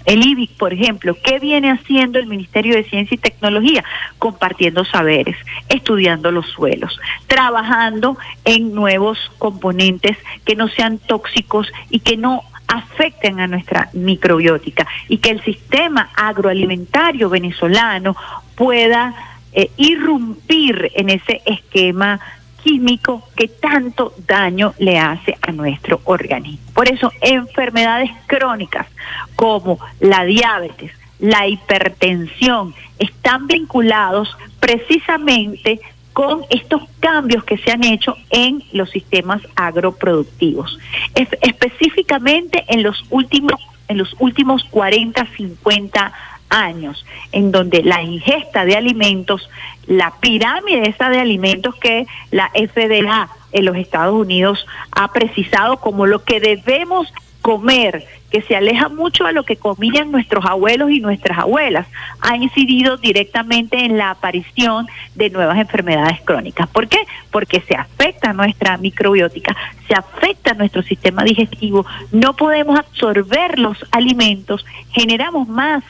El 0.05 0.25
IBIC, 0.25 0.57
por 0.57 0.73
ejemplo, 0.73 1.15
¿qué 1.23 1.39
viene 1.39 1.71
haciendo 1.71 2.19
el 2.19 2.27
Ministerio 2.27 2.75
de 2.75 2.83
Ciencia 2.83 3.15
y 3.15 3.19
Tecnología? 3.19 3.83
Compartiendo 4.19 4.83
saberes, 4.85 5.37
estudiando 5.69 6.31
los 6.31 6.47
suelos, 6.47 6.99
trabajando 7.27 8.17
en 8.43 8.73
nuevos 8.73 9.17
componentes 9.37 10.17
que 10.45 10.55
no 10.55 10.67
sean 10.67 10.99
tóxicos 10.99 11.71
y 11.89 11.99
que 11.99 12.17
no 12.17 12.43
afecten 12.67 13.39
a 13.39 13.47
nuestra 13.47 13.89
microbiótica 13.93 14.87
y 15.07 15.19
que 15.19 15.29
el 15.29 15.43
sistema 15.43 16.09
agroalimentario 16.15 17.29
venezolano 17.29 18.15
pueda 18.55 19.13
eh, 19.53 19.69
irrumpir 19.77 20.91
en 20.95 21.09
ese 21.09 21.41
esquema 21.45 22.19
químico 22.63 23.27
que 23.35 23.47
tanto 23.47 24.13
daño 24.27 24.73
le 24.79 24.97
hace 24.97 25.37
a 25.41 25.51
nuestro 25.51 26.01
organismo. 26.05 26.65
Por 26.73 26.87
eso, 26.89 27.11
enfermedades 27.21 28.09
crónicas 28.27 28.87
como 29.35 29.79
la 29.99 30.23
diabetes, 30.23 30.91
la 31.19 31.47
hipertensión, 31.47 32.73
están 32.99 33.47
vinculados 33.47 34.35
precisamente 34.59 35.79
con 36.13 36.43
estos 36.49 36.83
cambios 36.99 37.43
que 37.43 37.57
se 37.57 37.71
han 37.71 37.83
hecho 37.83 38.15
en 38.29 38.63
los 38.71 38.89
sistemas 38.91 39.41
agroproductivos, 39.55 40.77
Es- 41.15 41.27
específicamente 41.41 42.63
en 42.67 42.83
los 42.83 43.03
últimos 43.09 43.59
en 43.89 43.97
los 43.97 44.15
últimos 44.19 44.63
40, 44.63 45.27
50 45.35 46.13
años, 46.53 47.05
en 47.31 47.51
donde 47.51 47.83
la 47.83 48.01
ingesta 48.01 48.63
de 48.63 48.75
alimentos, 48.75 49.49
la 49.87 50.13
pirámide 50.21 50.87
esa 50.87 51.09
de 51.09 51.19
alimentos 51.19 51.75
que 51.75 52.05
la 52.31 52.49
FDA 52.53 53.29
en 53.51 53.65
los 53.65 53.75
Estados 53.75 54.13
Unidos 54.13 54.65
ha 54.91 55.11
precisado 55.11 55.77
como 55.77 56.05
lo 56.05 56.23
que 56.23 56.39
debemos 56.39 57.11
comer, 57.41 58.05
que 58.31 58.41
se 58.41 58.55
aleja 58.55 58.89
mucho 58.89 59.25
a 59.25 59.31
lo 59.31 59.43
que 59.43 59.57
comían 59.57 60.11
nuestros 60.11 60.45
abuelos 60.45 60.89
y 60.89 60.99
nuestras 60.99 61.37
abuelas, 61.37 61.85
ha 62.21 62.35
incidido 62.37 62.97
directamente 62.97 63.85
en 63.85 63.97
la 63.97 64.11
aparición 64.11 64.87
de 65.13 65.29
nuevas 65.29 65.57
enfermedades 65.59 66.21
crónicas. 66.21 66.67
¿Por 66.69 66.87
qué? 66.87 66.97
Porque 67.31 67.61
se 67.61 67.75
afecta 67.75 68.33
nuestra 68.33 68.77
microbiótica, 68.77 69.55
se 69.87 69.93
afecta 69.93 70.53
nuestro 70.53 70.81
sistema 70.81 71.23
digestivo, 71.23 71.85
no 72.11 72.33
podemos 72.35 72.79
absorber 72.79 73.59
los 73.59 73.77
alimentos, 73.91 74.65
generamos 74.91 75.47
más 75.47 75.83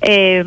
eh, 0.00 0.44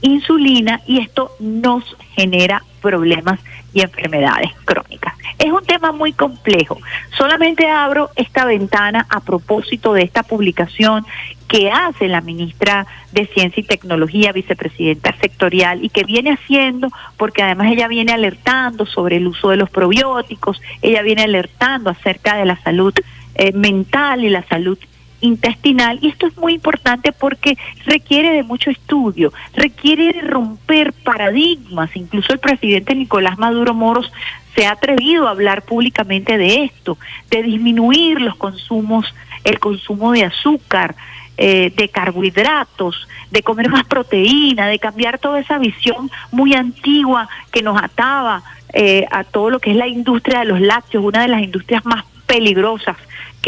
insulina 0.00 0.80
y 0.86 1.00
esto 1.00 1.32
nos 1.40 1.84
genera 2.14 2.62
problemas 2.80 3.40
y 3.74 3.80
enfermedades 3.80 4.50
crónicas. 4.64 5.14
Es 5.38 5.50
un 5.52 5.64
tema 5.64 5.92
muy 5.92 6.12
complejo. 6.12 6.78
Solamente 7.16 7.68
abro 7.68 8.10
esta 8.16 8.44
ventana 8.44 9.06
a 9.10 9.20
propósito 9.20 9.92
de 9.92 10.02
esta 10.02 10.22
publicación 10.22 11.04
que 11.48 11.70
hace 11.70 12.08
la 12.08 12.20
ministra 12.20 12.86
de 13.12 13.26
Ciencia 13.26 13.60
y 13.60 13.66
Tecnología, 13.66 14.32
vicepresidenta 14.32 15.14
sectorial, 15.20 15.82
y 15.82 15.88
que 15.88 16.04
viene 16.04 16.32
haciendo, 16.32 16.88
porque 17.16 17.42
además 17.42 17.72
ella 17.72 17.88
viene 17.88 18.12
alertando 18.12 18.84
sobre 18.84 19.16
el 19.16 19.26
uso 19.26 19.50
de 19.50 19.56
los 19.56 19.70
probióticos, 19.70 20.60
ella 20.82 21.02
viene 21.02 21.22
alertando 21.22 21.90
acerca 21.90 22.36
de 22.36 22.44
la 22.44 22.60
salud 22.62 22.94
eh, 23.34 23.52
mental 23.52 24.24
y 24.24 24.28
la 24.28 24.46
salud 24.46 24.78
intestinal 25.20 25.98
y 26.00 26.08
esto 26.08 26.26
es 26.26 26.36
muy 26.36 26.54
importante 26.54 27.12
porque 27.12 27.56
requiere 27.84 28.30
de 28.30 28.42
mucho 28.42 28.70
estudio, 28.70 29.32
requiere 29.54 30.12
de 30.12 30.20
romper 30.22 30.92
paradigmas, 30.92 31.94
incluso 31.96 32.32
el 32.32 32.38
presidente 32.38 32.94
Nicolás 32.94 33.38
Maduro 33.38 33.74
Moros 33.74 34.10
se 34.54 34.66
ha 34.66 34.72
atrevido 34.72 35.28
a 35.28 35.30
hablar 35.30 35.62
públicamente 35.62 36.38
de 36.38 36.64
esto, 36.64 36.98
de 37.30 37.42
disminuir 37.42 38.20
los 38.20 38.36
consumos, 38.36 39.14
el 39.44 39.58
consumo 39.58 40.12
de 40.12 40.24
azúcar, 40.24 40.94
eh, 41.36 41.72
de 41.76 41.88
carbohidratos, 41.88 43.06
de 43.30 43.42
comer 43.42 43.68
más 43.70 43.84
proteína, 43.84 44.66
de 44.66 44.80
cambiar 44.80 45.18
toda 45.18 45.38
esa 45.38 45.58
visión 45.58 46.10
muy 46.32 46.54
antigua 46.54 47.28
que 47.52 47.62
nos 47.62 47.80
ataba 47.80 48.42
eh, 48.72 49.06
a 49.12 49.22
todo 49.22 49.50
lo 49.50 49.60
que 49.60 49.70
es 49.70 49.76
la 49.76 49.86
industria 49.86 50.40
de 50.40 50.46
los 50.46 50.60
lácteos, 50.60 51.04
una 51.04 51.22
de 51.22 51.28
las 51.28 51.42
industrias 51.42 51.84
más 51.84 52.04
peligrosas 52.26 52.96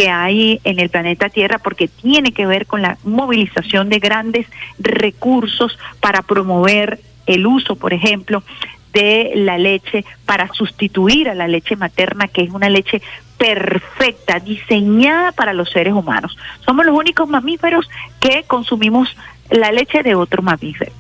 que 0.01 0.09
hay 0.09 0.63
en 0.65 0.81
el 0.81 0.89
planeta 0.89 1.29
Tierra 1.29 1.59
porque 1.59 1.87
tiene 1.87 2.33
que 2.33 2.47
ver 2.47 2.65
con 2.65 2.81
la 2.81 2.97
movilización 3.05 3.91
de 3.91 3.99
grandes 3.99 4.47
recursos 4.79 5.79
para 6.01 6.23
promover 6.23 7.01
el 7.27 7.47
uso, 7.47 7.77
por 7.77 7.93
ejemplo, 7.93 8.43
de 8.95 9.33
la 9.35 9.59
leche 9.59 10.07
para 10.25 10.49
sustituir 10.55 11.29
a 11.29 11.35
la 11.35 11.49
leche 11.49 11.77
materna, 11.77 12.29
que 12.29 12.41
es 12.41 12.51
una 12.51 12.71
leche 12.71 13.03
perfecta, 13.37 14.41
diseñada 14.41 15.33
para 15.33 15.53
los 15.53 15.69
seres 15.69 15.93
humanos. 15.93 16.35
Somos 16.65 16.87
los 16.87 16.97
únicos 16.97 17.29
mamíferos 17.29 17.87
que 18.21 18.45
consumimos 18.45 19.15
la 19.51 19.71
leche 19.71 20.03
de 20.03 20.15
otro 20.15 20.43
mamífero. 20.43 20.93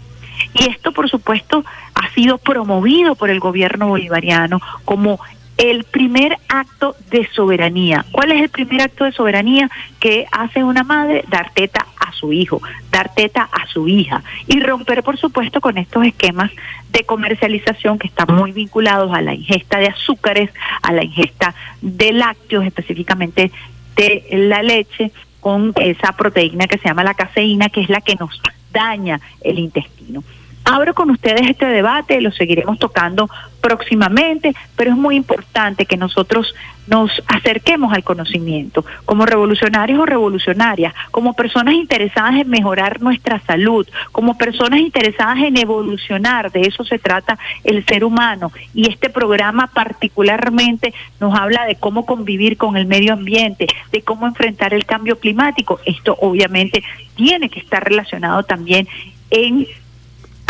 Y 0.52 0.68
esto, 0.68 0.92
por 0.92 1.08
supuesto, 1.08 1.64
ha 1.94 2.10
sido 2.10 2.36
promovido 2.36 3.14
por 3.14 3.30
el 3.30 3.40
gobierno 3.40 3.88
bolivariano 3.88 4.60
como 4.84 5.18
el 5.60 5.84
primer 5.84 6.38
acto 6.48 6.96
de 7.10 7.28
soberanía. 7.34 8.06
¿Cuál 8.12 8.32
es 8.32 8.40
el 8.40 8.48
primer 8.48 8.80
acto 8.80 9.04
de 9.04 9.12
soberanía 9.12 9.70
que 10.00 10.26
hace 10.32 10.64
una 10.64 10.84
madre? 10.84 11.22
Dar 11.28 11.52
teta 11.52 11.86
a 11.98 12.12
su 12.12 12.32
hijo, 12.32 12.62
dar 12.90 13.14
teta 13.14 13.42
a 13.42 13.66
su 13.66 13.86
hija 13.86 14.22
y 14.46 14.58
romper, 14.60 15.02
por 15.02 15.18
supuesto, 15.18 15.60
con 15.60 15.76
estos 15.76 16.06
esquemas 16.06 16.50
de 16.90 17.04
comercialización 17.04 17.98
que 17.98 18.06
están 18.06 18.34
muy 18.34 18.52
vinculados 18.52 19.12
a 19.12 19.20
la 19.20 19.34
ingesta 19.34 19.78
de 19.78 19.88
azúcares, 19.88 20.50
a 20.80 20.94
la 20.94 21.04
ingesta 21.04 21.54
de 21.82 22.12
lácteos, 22.12 22.64
específicamente 22.64 23.52
de 23.96 24.24
la 24.32 24.62
leche, 24.62 25.12
con 25.40 25.74
esa 25.76 26.12
proteína 26.12 26.68
que 26.68 26.78
se 26.78 26.88
llama 26.88 27.04
la 27.04 27.12
caseína, 27.12 27.68
que 27.68 27.82
es 27.82 27.90
la 27.90 28.00
que 28.00 28.14
nos 28.14 28.40
daña 28.72 29.20
el 29.42 29.58
intestino. 29.58 30.24
Abro 30.70 30.94
con 30.94 31.10
ustedes 31.10 31.50
este 31.50 31.66
debate, 31.66 32.20
lo 32.20 32.30
seguiremos 32.30 32.78
tocando 32.78 33.28
próximamente, 33.60 34.54
pero 34.76 34.92
es 34.92 34.96
muy 34.96 35.16
importante 35.16 35.84
que 35.84 35.96
nosotros 35.96 36.54
nos 36.86 37.10
acerquemos 37.26 37.92
al 37.92 38.04
conocimiento 38.04 38.84
como 39.04 39.26
revolucionarios 39.26 39.98
o 39.98 40.06
revolucionarias, 40.06 40.94
como 41.10 41.34
personas 41.34 41.74
interesadas 41.74 42.36
en 42.36 42.48
mejorar 42.48 43.02
nuestra 43.02 43.40
salud, 43.40 43.84
como 44.12 44.38
personas 44.38 44.78
interesadas 44.78 45.38
en 45.38 45.56
evolucionar, 45.56 46.52
de 46.52 46.60
eso 46.60 46.84
se 46.84 47.00
trata 47.00 47.36
el 47.64 47.84
ser 47.84 48.04
humano. 48.04 48.52
Y 48.72 48.88
este 48.88 49.10
programa 49.10 49.66
particularmente 49.74 50.94
nos 51.18 51.36
habla 51.36 51.66
de 51.66 51.74
cómo 51.74 52.06
convivir 52.06 52.56
con 52.56 52.76
el 52.76 52.86
medio 52.86 53.14
ambiente, 53.14 53.66
de 53.90 54.02
cómo 54.02 54.24
enfrentar 54.24 54.72
el 54.72 54.86
cambio 54.86 55.18
climático. 55.18 55.80
Esto 55.84 56.16
obviamente 56.20 56.84
tiene 57.16 57.48
que 57.48 57.58
estar 57.58 57.82
relacionado 57.82 58.44
también 58.44 58.86
en 59.30 59.66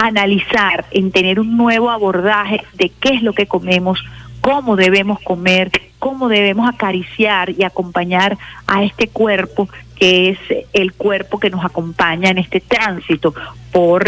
analizar, 0.01 0.87
en 0.91 1.13
tener 1.13 1.41
un 1.41 1.57
nuevo 1.57 1.91
abordaje 1.91 2.63
de 2.75 2.91
qué 3.01 3.11
es 3.11 3.23
lo 3.23 3.33
que 3.33 3.47
comemos, 3.47 4.03
cómo 4.41 4.77
debemos 4.77 5.21
comer, 5.21 5.71
cómo 5.99 6.29
debemos 6.29 6.69
acariciar 6.69 7.51
y 7.51 7.65
acompañar 7.65 8.39
a 8.67 8.83
este 8.83 9.09
cuerpo 9.09 9.69
que 9.97 10.31
es 10.31 10.39
el 10.73 10.95
cuerpo 10.95 11.39
que 11.39 11.51
nos 11.51 11.63
acompaña 11.63 12.31
en 12.31 12.39
este 12.39 12.61
tránsito 12.61 13.35
por 13.71 14.03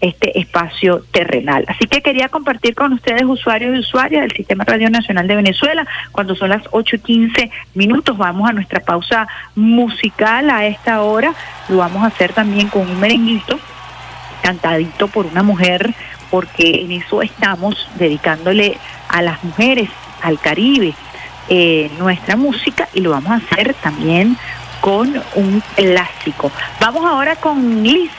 este 0.00 0.40
espacio 0.40 1.04
terrenal. 1.12 1.64
Así 1.68 1.86
que 1.86 2.02
quería 2.02 2.28
compartir 2.28 2.74
con 2.74 2.92
ustedes, 2.92 3.22
usuarios 3.22 3.76
y 3.76 3.78
usuarias 3.78 4.22
del 4.22 4.32
Sistema 4.32 4.64
Radio 4.64 4.90
Nacional 4.90 5.28
de 5.28 5.36
Venezuela, 5.36 5.86
cuando 6.10 6.34
son 6.34 6.48
las 6.48 6.64
8.15 6.64 7.48
minutos, 7.74 8.18
vamos 8.18 8.50
a 8.50 8.52
nuestra 8.52 8.80
pausa 8.80 9.28
musical 9.54 10.50
a 10.50 10.66
esta 10.66 11.02
hora, 11.02 11.32
lo 11.68 11.76
vamos 11.76 12.02
a 12.02 12.06
hacer 12.06 12.32
también 12.32 12.68
con 12.68 12.90
un 12.90 12.98
merenguito 12.98 13.60
cantadito 14.40 15.08
por 15.08 15.26
una 15.26 15.42
mujer, 15.42 15.94
porque 16.30 16.82
en 16.82 16.92
eso 16.92 17.22
estamos 17.22 17.88
dedicándole 17.96 18.78
a 19.08 19.22
las 19.22 19.42
mujeres, 19.44 19.88
al 20.22 20.38
Caribe, 20.38 20.94
eh, 21.48 21.90
nuestra 21.98 22.36
música 22.36 22.88
y 22.94 23.00
lo 23.00 23.10
vamos 23.10 23.32
a 23.32 23.36
hacer 23.36 23.74
también 23.74 24.36
con 24.80 25.20
un 25.34 25.62
clásico. 25.74 26.52
Vamos 26.80 27.04
ahora 27.04 27.36
con 27.36 27.82
Liz 27.82 28.10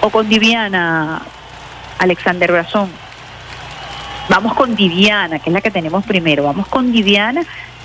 o 0.00 0.10
con 0.10 0.28
Diviana, 0.28 1.22
Alexander 1.98 2.52
Brazón. 2.52 2.90
Vamos 4.28 4.54
con 4.54 4.74
Diviana, 4.74 5.38
que 5.38 5.50
es 5.50 5.54
la 5.54 5.60
que 5.60 5.70
tenemos 5.70 6.04
primero. 6.04 6.44
Vamos 6.44 6.66
con 6.68 6.92
Diviana, 6.92 7.42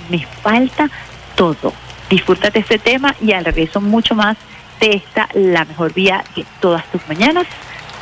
me 0.08 0.24
falta 0.42 0.88
todo. 1.34 1.72
Disfrútate 2.08 2.58
este 2.60 2.78
tema 2.78 3.14
y 3.20 3.32
al 3.32 3.44
regreso 3.44 3.80
mucho 3.80 4.14
más 4.14 4.36
de 4.80 4.96
esta, 4.96 5.28
la 5.34 5.64
mejor 5.64 5.92
vía 5.92 6.24
de 6.34 6.44
todas 6.60 6.84
tus 6.90 7.06
mañanas, 7.06 7.46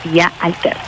vía 0.05 0.33
alterna. 0.41 0.83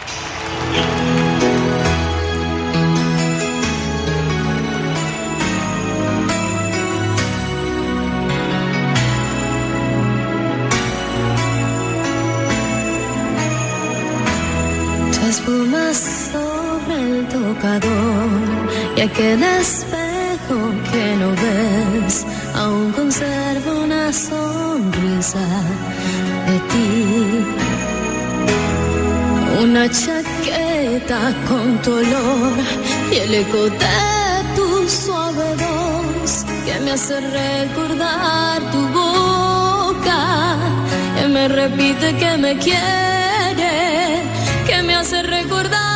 Tu 15.12 15.26
espuma 15.26 15.92
sobre 15.92 16.94
el 16.94 17.28
tocador 17.28 18.60
y 18.96 19.00
aquel 19.00 19.44
espejo 20.40 20.70
que 20.92 21.16
no 21.16 21.30
ves 21.30 22.26
aún 22.54 22.92
conserva 22.92 23.72
una 23.84 24.12
sonrisa 24.12 25.46
de 26.46 26.58
ti. 26.70 27.44
Una 29.62 29.88
chaqueta 29.90 31.34
con 31.48 31.82
tu 31.82 31.92
olor 31.92 32.52
y 33.12 33.16
el 33.16 33.34
eco 33.34 33.64
de 33.64 34.56
tu 34.56 34.88
suave 34.88 35.54
voz 35.56 36.44
que 36.64 36.80
me 36.80 36.92
hace 36.92 37.20
recordar 37.20 38.60
tu 38.72 38.88
boca, 38.88 40.56
que 41.16 41.28
me 41.28 41.48
repite 41.48 42.16
que 42.16 42.36
me 42.38 42.56
quiere, 42.56 44.22
que 44.66 44.82
me 44.82 44.94
hace 44.94 45.22
recordar 45.22 45.89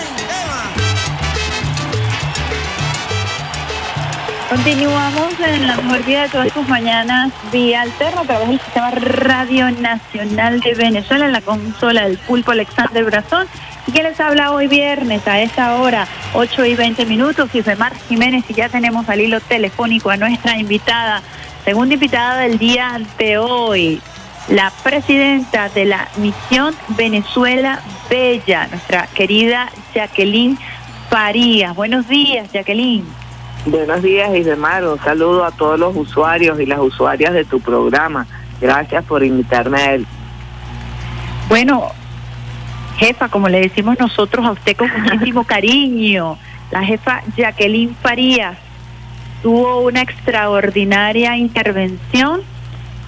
Continuamos 4.49 5.39
en 5.39 5.67
la 5.67 5.77
mejor 5.77 6.03
vida 6.03 6.23
de 6.23 6.29
todas 6.29 6.51
tus 6.51 6.67
mañanas, 6.67 7.31
vía 7.53 7.83
alterna 7.83 8.21
a 8.21 8.25
través 8.25 8.49
del 8.49 8.59
sistema 8.59 8.91
Radio 8.91 9.71
Nacional 9.71 10.59
de 10.59 10.73
Venezuela, 10.73 11.27
en 11.27 11.31
la 11.31 11.41
consola 11.41 12.03
del 12.03 12.17
pulpo 12.17 12.51
Alexander 12.51 13.05
Brazón. 13.05 13.47
¿Y 13.87 13.91
quién 13.91 14.03
les 14.03 14.19
habla 14.19 14.51
hoy 14.51 14.67
viernes 14.67 15.27
a 15.27 15.39
esta 15.41 15.75
hora, 15.75 16.07
8 16.33 16.65
y 16.65 16.75
20 16.75 17.05
minutos? 17.05 17.53
Isbemar 17.53 17.95
Jiménez, 18.09 18.43
y 18.49 18.53
ya 18.55 18.67
tenemos 18.67 19.07
al 19.09 19.21
hilo 19.21 19.39
telefónico 19.41 20.09
a 20.09 20.17
nuestra 20.17 20.57
invitada, 20.57 21.21
segunda 21.63 21.93
invitada 21.93 22.39
del 22.39 22.57
día 22.57 22.99
de 23.19 23.37
hoy, 23.37 24.01
la 24.47 24.71
presidenta 24.83 25.69
de 25.69 25.85
la 25.85 26.07
Misión 26.17 26.73
Venezuela 26.97 27.79
Bella, 28.09 28.67
nuestra 28.71 29.07
querida 29.13 29.69
Jacqueline 29.93 30.57
Farías. 31.11 31.75
Buenos 31.75 32.07
días, 32.07 32.51
Jacqueline. 32.51 33.05
Buenos 33.67 34.01
días, 34.01 34.35
Isdemar. 34.35 34.83
Un 34.83 34.99
saludo 34.99 35.45
a 35.45 35.51
todos 35.51 35.79
los 35.79 35.95
usuarios 35.95 36.59
y 36.59 36.65
las 36.65 36.79
usuarias 36.79 37.33
de 37.33 37.45
tu 37.45 37.59
programa. 37.59 38.25
Gracias 38.59 39.03
por 39.05 39.23
invitarme 39.23 39.77
a 39.79 39.93
él. 39.93 40.07
Bueno, 41.49 41.91
jefa, 42.97 43.29
como 43.29 43.49
le 43.49 43.61
decimos 43.61 43.99
nosotros 43.99 44.45
a 44.45 44.51
usted 44.51 44.75
con 44.75 44.89
muchísimo 45.01 45.43
cariño, 45.47 46.37
la 46.71 46.83
jefa 46.83 47.21
Jacqueline 47.35 47.95
Farías 47.95 48.57
tuvo 49.41 49.81
una 49.81 50.01
extraordinaria 50.01 51.37
intervención 51.37 52.41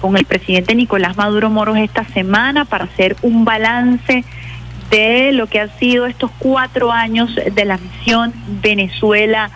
con 0.00 0.16
el 0.16 0.24
presidente 0.24 0.74
Nicolás 0.74 1.16
Maduro 1.16 1.50
Moros 1.50 1.76
esta 1.78 2.04
semana 2.04 2.64
para 2.64 2.84
hacer 2.84 3.16
un 3.22 3.44
balance 3.44 4.24
de 4.90 5.32
lo 5.32 5.48
que 5.48 5.60
han 5.60 5.70
sido 5.78 6.06
estos 6.06 6.30
cuatro 6.38 6.92
años 6.92 7.34
de 7.34 7.64
la 7.64 7.76
misión 7.78 8.32
Venezuela 8.62 9.50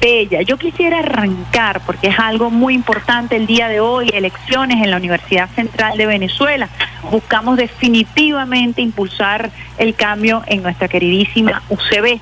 Bella. 0.00 0.42
Yo 0.42 0.56
quisiera 0.58 1.00
arrancar, 1.00 1.80
porque 1.84 2.08
es 2.08 2.18
algo 2.18 2.50
muy 2.50 2.74
importante 2.74 3.36
el 3.36 3.46
día 3.46 3.68
de 3.68 3.80
hoy, 3.80 4.10
elecciones 4.12 4.82
en 4.82 4.90
la 4.90 4.96
Universidad 4.96 5.48
Central 5.50 5.98
de 5.98 6.06
Venezuela. 6.06 6.68
Buscamos 7.10 7.56
definitivamente 7.56 8.80
impulsar 8.80 9.50
el 9.76 9.94
cambio 9.94 10.42
en 10.46 10.62
nuestra 10.62 10.88
queridísima 10.88 11.62
UCB. 11.68 12.20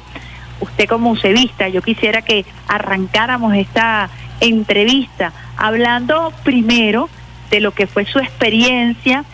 Usted 0.60 0.88
como 0.88 1.10
UCBista, 1.10 1.68
yo 1.68 1.82
quisiera 1.82 2.22
que 2.22 2.46
arrancáramos 2.66 3.54
esta 3.54 4.08
entrevista 4.40 5.32
hablando 5.56 6.32
primero 6.44 7.10
de 7.50 7.60
lo 7.60 7.72
que 7.72 7.86
fue 7.86 8.06
su 8.06 8.18
experiencia 8.18 9.24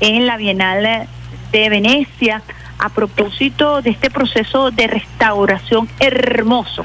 en 0.00 0.26
la 0.26 0.36
Bienal 0.36 1.08
de 1.52 1.68
Venecia 1.68 2.42
a 2.78 2.88
propósito 2.88 3.80
de 3.80 3.90
este 3.90 4.10
proceso 4.10 4.72
de 4.72 4.88
restauración 4.88 5.88
hermoso 6.00 6.84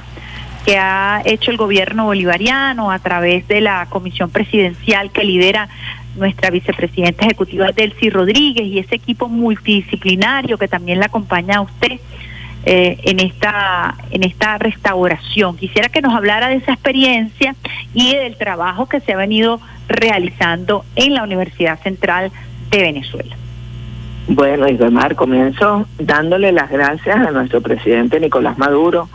que 0.68 0.78
ha 0.78 1.22
hecho 1.24 1.50
el 1.50 1.56
gobierno 1.56 2.04
bolivariano 2.04 2.92
a 2.92 3.00
través 3.00 3.48
de 3.48 3.62
la 3.62 3.86
comisión 3.90 4.30
presidencial 4.30 5.12
que 5.12 5.24
lidera 5.24 5.70
nuestra 6.18 6.50
vicepresidenta 6.50 7.24
ejecutiva 7.24 7.72
Delcy 7.72 8.10
Rodríguez 8.10 8.66
y 8.66 8.80
ese 8.80 8.96
equipo 8.96 9.30
multidisciplinario 9.30 10.58
que 10.58 10.68
también 10.68 11.00
la 11.00 11.06
acompaña 11.06 11.60
a 11.60 11.62
usted 11.62 12.02
eh, 12.66 13.00
en 13.02 13.22
esta 13.22 13.96
en 14.12 14.24
esta 14.24 14.58
restauración. 14.58 15.56
Quisiera 15.56 15.88
que 15.88 16.02
nos 16.02 16.14
hablara 16.14 16.50
de 16.50 16.56
esa 16.56 16.74
experiencia 16.74 17.56
y 17.94 18.14
del 18.18 18.36
trabajo 18.36 18.90
que 18.90 19.00
se 19.00 19.14
ha 19.14 19.16
venido 19.16 19.62
realizando 19.88 20.84
en 20.98 21.14
la 21.14 21.24
Universidad 21.24 21.80
Central 21.82 22.30
de 22.72 22.82
Venezuela. 22.82 23.38
Bueno, 24.28 24.68
Isbemar, 24.68 25.16
comienzo 25.16 25.88
dándole 25.98 26.52
las 26.52 26.70
gracias 26.70 27.16
a 27.16 27.32
nuestro 27.32 27.62
presidente 27.62 28.20
Nicolás 28.20 28.58
Maduro 28.58 29.08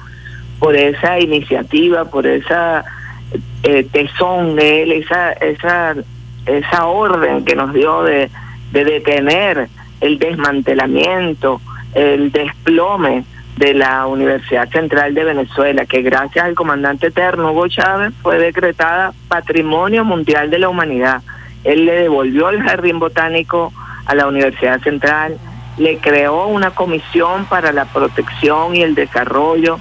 por 0.63 0.77
esa 0.77 1.19
iniciativa, 1.19 2.05
por 2.05 2.25
esa 2.25 2.85
eh, 3.65 3.85
tesón 3.91 4.55
de 4.55 4.85
él, 4.85 4.93
esa, 4.93 5.33
esa, 5.33 5.97
esa 6.47 6.87
orden 6.87 7.45
que 7.45 7.57
nos 7.57 7.75
dio 7.75 8.05
de, 8.05 8.31
de 8.71 8.85
detener 8.85 9.69
el 10.01 10.21
desmantelamiento, 10.21 11.61
el 11.97 12.31
desplome 12.31 13.25
de 13.57 13.75
la 13.75 14.07
Universidad 14.07 14.69
Central 14.69 15.15
de 15.15 15.25
Venezuela, 15.25 15.85
que 15.85 16.01
gracias 16.01 16.45
al 16.45 16.55
comandante 16.55 17.09
eterno 17.09 17.51
Hugo 17.51 17.67
Chávez 17.67 18.13
fue 18.23 18.39
decretada 18.39 19.13
Patrimonio 19.27 20.05
Mundial 20.05 20.49
de 20.49 20.61
la 20.61 20.69
Humanidad. 20.69 21.23
Él 21.65 21.87
le 21.87 21.95
devolvió 22.03 22.51
el 22.51 22.63
jardín 22.63 23.01
botánico 23.01 23.73
a 24.07 24.15
la 24.15 24.29
Universidad 24.29 24.81
Central, 24.83 25.39
le 25.77 25.99
creó 25.99 26.47
una 26.47 26.71
comisión 26.71 27.47
para 27.47 27.73
la 27.73 27.87
protección 27.87 28.77
y 28.77 28.83
el 28.83 28.95
desarrollo, 28.95 29.81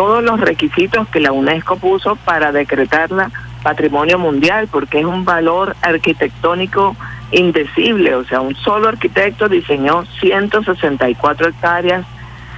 todos 0.00 0.24
los 0.24 0.40
requisitos 0.40 1.06
que 1.08 1.20
la 1.20 1.30
UNESCO 1.30 1.76
puso 1.76 2.16
para 2.16 2.52
decretarla 2.52 3.30
patrimonio 3.62 4.18
mundial, 4.18 4.66
porque 4.72 5.00
es 5.00 5.04
un 5.04 5.26
valor 5.26 5.76
arquitectónico 5.82 6.96
indecible, 7.32 8.14
o 8.14 8.24
sea, 8.24 8.40
un 8.40 8.56
solo 8.56 8.88
arquitecto 8.88 9.46
diseñó 9.50 10.06
164 10.22 11.48
hectáreas 11.48 12.06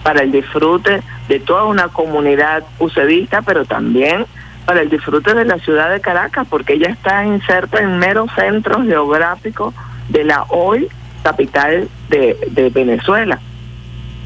para 0.05 0.23
el 0.23 0.31
disfrute 0.31 1.03
de 1.27 1.41
toda 1.41 1.65
una 1.65 1.89
comunidad 1.89 2.63
ucedista, 2.79 3.43
pero 3.43 3.65
también 3.65 4.25
para 4.65 4.83
el 4.83 4.89
disfrute 4.89 5.35
de 5.35 5.45
la 5.45 5.59
ciudad 5.59 5.91
de 5.91 6.01
Caracas, 6.01 6.47
porque 6.49 6.75
ella 6.75 6.91
está 6.91 7.27
inserta 7.27 7.81
en 7.81 7.99
mero 7.99 8.27
centro 8.37 8.85
geográfico 8.85 9.75
de 10.11 10.23
la 10.23 10.45
hoy 10.49 10.87
capital 11.25 11.89
de, 12.09 12.39
de 12.53 12.71
Venezuela. 12.71 13.41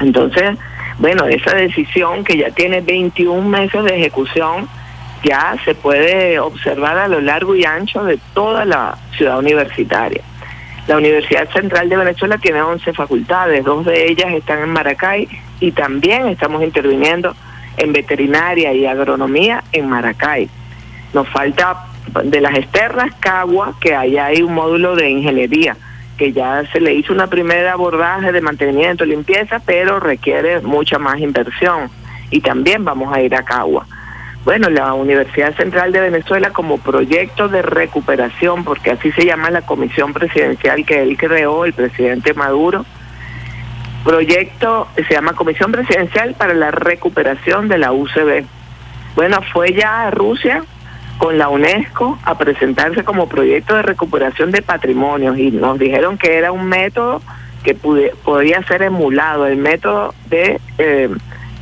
Entonces, 0.01 0.55
bueno, 0.99 1.25
esa 1.25 1.55
decisión 1.55 2.23
que 2.23 2.37
ya 2.37 2.51
tiene 2.51 2.81
21 2.81 3.47
meses 3.47 3.83
de 3.83 3.97
ejecución, 3.97 4.67
ya 5.23 5.55
se 5.63 5.75
puede 5.75 6.39
observar 6.39 6.97
a 6.97 7.07
lo 7.07 7.21
largo 7.21 7.55
y 7.55 7.65
ancho 7.65 8.03
de 8.03 8.19
toda 8.33 8.65
la 8.65 8.97
ciudad 9.15 9.39
universitaria. 9.39 10.21
La 10.87 10.97
Universidad 10.97 11.49
Central 11.51 11.89
de 11.89 11.97
Venezuela 11.97 12.37
tiene 12.37 12.61
11 12.61 12.93
facultades, 12.93 13.63
dos 13.63 13.85
de 13.85 14.09
ellas 14.09 14.31
están 14.33 14.59
en 14.59 14.69
Maracay 14.69 15.27
y 15.59 15.71
también 15.71 16.27
estamos 16.27 16.63
interviniendo 16.63 17.35
en 17.77 17.91
veterinaria 17.91 18.73
y 18.73 18.85
agronomía 18.85 19.63
en 19.73 19.89
Maracay. 19.89 20.49
Nos 21.13 21.27
falta 21.29 21.85
de 22.23 22.41
las 22.41 22.55
externas 22.55 23.13
Cagua, 23.19 23.75
que 23.81 23.95
allá 23.95 24.27
hay 24.27 24.41
un 24.41 24.53
módulo 24.53 24.95
de 24.95 25.09
ingeniería, 25.09 25.75
que 26.17 26.33
ya 26.33 26.63
se 26.71 26.79
le 26.79 26.93
hizo 26.93 27.13
una 27.13 27.27
primera 27.27 27.73
abordaje 27.73 28.31
de 28.31 28.41
mantenimiento, 28.41 29.05
limpieza, 29.05 29.61
pero 29.65 29.99
requiere 29.99 30.59
mucha 30.61 30.99
más 30.99 31.19
inversión. 31.19 31.89
Y 32.31 32.41
también 32.41 32.83
vamos 32.83 33.15
a 33.15 33.21
ir 33.21 33.35
a 33.35 33.43
Cagua. 33.43 33.85
Bueno, 34.43 34.69
la 34.69 34.93
Universidad 34.93 35.55
Central 35.55 35.91
de 35.91 35.99
Venezuela 35.99 36.51
como 36.51 36.77
proyecto 36.77 37.47
de 37.47 37.61
recuperación, 37.61 38.63
porque 38.63 38.91
así 38.91 39.11
se 39.11 39.25
llama 39.25 39.49
la 39.49 39.61
comisión 39.61 40.13
presidencial 40.13 40.85
que 40.85 41.01
él 41.01 41.17
creó, 41.17 41.65
el 41.65 41.73
presidente 41.73 42.33
Maduro, 42.33 42.85
proyecto 44.03 44.87
se 44.95 45.13
llama 45.13 45.33
Comisión 45.33 45.73
Presidencial 45.73 46.33
para 46.35 46.53
la 46.53 46.71
Recuperación 46.71 47.67
de 47.67 47.77
la 47.77 47.91
UCB. 47.91 48.45
Bueno, 49.15 49.41
fue 49.51 49.73
ya 49.73 50.03
a 50.03 50.11
Rusia 50.11 50.63
con 51.17 51.37
la 51.37 51.49
UNESCO 51.49 52.19
a 52.23 52.37
presentarse 52.37 53.03
como 53.03 53.27
proyecto 53.27 53.75
de 53.75 53.81
recuperación 53.81 54.51
de 54.51 54.61
patrimonios 54.61 55.37
y 55.37 55.51
nos 55.51 55.79
dijeron 55.79 56.17
que 56.17 56.37
era 56.37 56.51
un 56.51 56.65
método 56.67 57.21
que 57.63 57.73
pude, 57.73 58.13
podía 58.23 58.61
ser 58.63 58.83
emulado, 58.83 59.47
el 59.47 59.57
método 59.57 60.13
de 60.29 60.59
eh, 60.77 61.09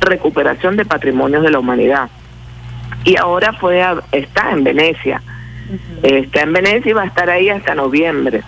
recuperación 0.00 0.76
de 0.76 0.84
patrimonios 0.84 1.42
de 1.42 1.50
la 1.50 1.58
humanidad. 1.58 2.08
Y 3.04 3.16
ahora 3.16 3.52
fue 3.54 3.82
a- 3.82 4.02
está 4.12 4.50
en 4.50 4.62
Venecia. 4.64 5.22
Está 6.02 6.42
en 6.42 6.52
Venecia 6.52 6.90
y 6.90 6.92
va 6.92 7.02
a 7.02 7.06
estar 7.06 7.28
ahí 7.30 7.48
hasta 7.48 7.74
noviembre. 7.74 8.42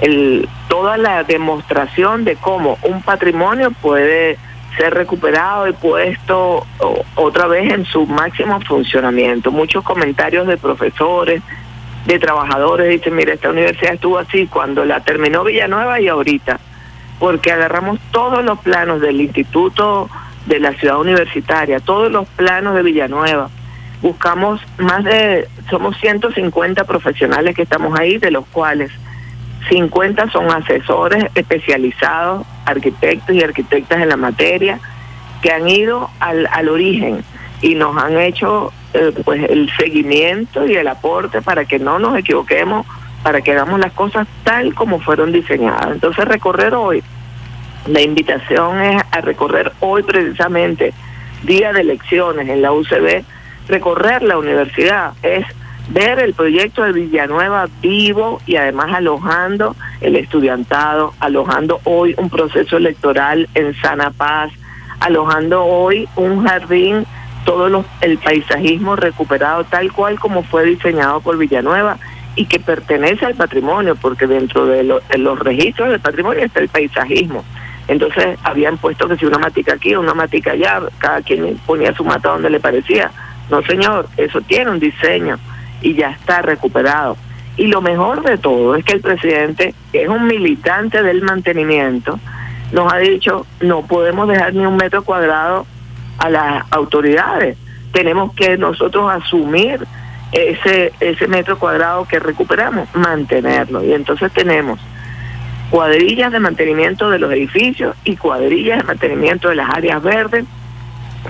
El, 0.00 0.48
toda 0.68 0.96
la 0.96 1.22
demostración 1.22 2.24
de 2.24 2.36
cómo 2.36 2.78
un 2.82 3.02
patrimonio 3.02 3.70
puede 3.70 4.36
ser 4.76 4.94
recuperado 4.94 5.68
y 5.68 5.72
puesto 5.72 6.66
otra 7.14 7.46
vez 7.46 7.72
en 7.72 7.84
su 7.84 8.06
máximo 8.06 8.60
funcionamiento. 8.60 9.50
Muchos 9.50 9.82
comentarios 9.82 10.46
de 10.46 10.56
profesores, 10.56 11.42
de 12.06 12.18
trabajadores 12.18 12.88
dicen, 12.88 13.16
mira, 13.16 13.34
esta 13.34 13.50
universidad 13.50 13.94
estuvo 13.94 14.18
así 14.18 14.46
cuando 14.46 14.84
la 14.84 15.00
terminó 15.00 15.44
Villanueva 15.44 16.00
y 16.00 16.08
ahorita, 16.08 16.60
porque 17.18 17.52
agarramos 17.52 17.98
todos 18.12 18.44
los 18.44 18.58
planos 18.60 19.00
del 19.00 19.20
instituto 19.20 20.08
de 20.46 20.60
la 20.60 20.72
ciudad 20.74 20.98
universitaria, 20.98 21.80
todos 21.80 22.10
los 22.10 22.28
planos 22.28 22.74
de 22.74 22.82
Villanueva. 22.82 23.50
Buscamos 24.02 24.60
más 24.78 25.02
de, 25.04 25.48
somos 25.70 25.96
150 25.98 26.84
profesionales 26.84 27.56
que 27.56 27.62
estamos 27.62 27.98
ahí, 27.98 28.18
de 28.18 28.30
los 28.30 28.46
cuales 28.46 28.92
50 29.68 30.30
son 30.30 30.50
asesores 30.50 31.26
especializados, 31.34 32.46
arquitectos 32.64 33.34
y 33.34 33.42
arquitectas 33.42 34.00
en 34.00 34.08
la 34.08 34.16
materia, 34.16 34.78
que 35.42 35.52
han 35.52 35.68
ido 35.68 36.10
al, 36.20 36.48
al 36.52 36.68
origen 36.68 37.24
y 37.62 37.74
nos 37.74 37.96
han 37.96 38.18
hecho 38.18 38.72
eh, 38.94 39.12
pues 39.24 39.42
el 39.50 39.70
seguimiento 39.76 40.66
y 40.66 40.76
el 40.76 40.88
aporte 40.88 41.42
para 41.42 41.64
que 41.64 41.78
no 41.78 41.98
nos 41.98 42.16
equivoquemos, 42.16 42.86
para 43.22 43.40
que 43.40 43.52
hagamos 43.52 43.80
las 43.80 43.92
cosas 43.92 44.26
tal 44.44 44.74
como 44.74 45.00
fueron 45.00 45.32
diseñadas. 45.32 45.88
Entonces 45.92 46.24
recorrer 46.24 46.74
hoy, 46.74 47.02
la 47.86 48.00
invitación 48.00 48.80
es 48.80 49.02
a 49.10 49.20
recorrer 49.20 49.72
hoy 49.80 50.02
precisamente, 50.02 50.92
día 51.42 51.72
de 51.72 51.80
elecciones 51.80 52.48
en 52.48 52.62
la 52.62 52.72
UCB, 52.72 53.24
recorrer 53.68 54.22
la 54.22 54.38
universidad, 54.38 55.12
es 55.22 55.44
ver 55.88 56.18
el 56.18 56.34
proyecto 56.34 56.82
de 56.82 56.92
Villanueva 56.92 57.68
vivo 57.80 58.40
y 58.46 58.56
además 58.56 58.92
alojando 58.94 59.76
el 60.00 60.16
estudiantado, 60.16 61.14
alojando 61.20 61.80
hoy 61.84 62.14
un 62.18 62.28
proceso 62.28 62.76
electoral 62.76 63.48
en 63.54 63.74
sana 63.80 64.10
paz, 64.10 64.52
alojando 65.00 65.64
hoy 65.64 66.08
un 66.16 66.44
jardín, 66.46 67.06
todo 67.44 67.84
el 68.00 68.18
paisajismo 68.18 68.96
recuperado 68.96 69.62
tal 69.64 69.92
cual 69.92 70.18
como 70.18 70.42
fue 70.42 70.64
diseñado 70.64 71.20
por 71.20 71.38
Villanueva 71.38 71.96
y 72.34 72.46
que 72.46 72.58
pertenece 72.58 73.24
al 73.24 73.34
patrimonio, 73.34 73.94
porque 73.94 74.26
dentro 74.26 74.66
de, 74.66 74.82
de 74.82 75.18
los 75.18 75.38
registros 75.38 75.90
del 75.90 76.00
patrimonio 76.00 76.44
está 76.44 76.60
el 76.60 76.68
paisajismo. 76.68 77.44
Entonces 77.88 78.36
habían 78.42 78.76
puesto 78.78 79.06
que 79.08 79.16
si 79.16 79.24
una 79.24 79.38
matica 79.38 79.74
aquí, 79.74 79.94
una 79.94 80.12
matica 80.12 80.52
allá, 80.52 80.82
cada 80.98 81.22
quien 81.22 81.56
ponía 81.64 81.94
su 81.94 82.04
mata 82.04 82.30
donde 82.30 82.50
le 82.50 82.58
parecía. 82.58 83.10
No, 83.48 83.62
señor, 83.62 84.08
eso 84.16 84.40
tiene 84.40 84.72
un 84.72 84.80
diseño 84.80 85.38
y 85.82 85.94
ya 85.94 86.10
está 86.10 86.42
recuperado. 86.42 87.16
Y 87.56 87.68
lo 87.68 87.80
mejor 87.80 88.22
de 88.22 88.36
todo 88.38 88.76
es 88.76 88.84
que 88.84 88.94
el 88.94 89.00
presidente, 89.00 89.74
que 89.92 90.02
es 90.02 90.08
un 90.08 90.26
militante 90.26 91.02
del 91.02 91.22
mantenimiento, 91.22 92.18
nos 92.72 92.92
ha 92.92 92.98
dicho 92.98 93.46
no 93.60 93.82
podemos 93.86 94.28
dejar 94.28 94.54
ni 94.54 94.66
un 94.66 94.76
metro 94.76 95.04
cuadrado 95.04 95.66
a 96.18 96.28
las 96.28 96.64
autoridades. 96.70 97.56
Tenemos 97.92 98.34
que 98.34 98.58
nosotros 98.58 99.10
asumir 99.10 99.86
ese, 100.32 100.92
ese 101.00 101.28
metro 101.28 101.58
cuadrado 101.58 102.06
que 102.06 102.18
recuperamos, 102.18 102.88
mantenerlo. 102.94 103.82
Y 103.84 103.92
entonces 103.92 104.30
tenemos 104.32 104.78
cuadrillas 105.70 106.32
de 106.32 106.40
mantenimiento 106.40 107.10
de 107.10 107.18
los 107.18 107.32
edificios 107.32 107.96
y 108.04 108.16
cuadrillas 108.16 108.78
de 108.78 108.84
mantenimiento 108.84 109.48
de 109.48 109.56
las 109.56 109.70
áreas 109.70 110.02
verdes, 110.02 110.44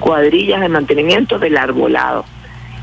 cuadrillas 0.01 0.61
de 0.61 0.69
mantenimiento 0.69 1.39
del 1.39 1.57
arbolado. 1.57 2.25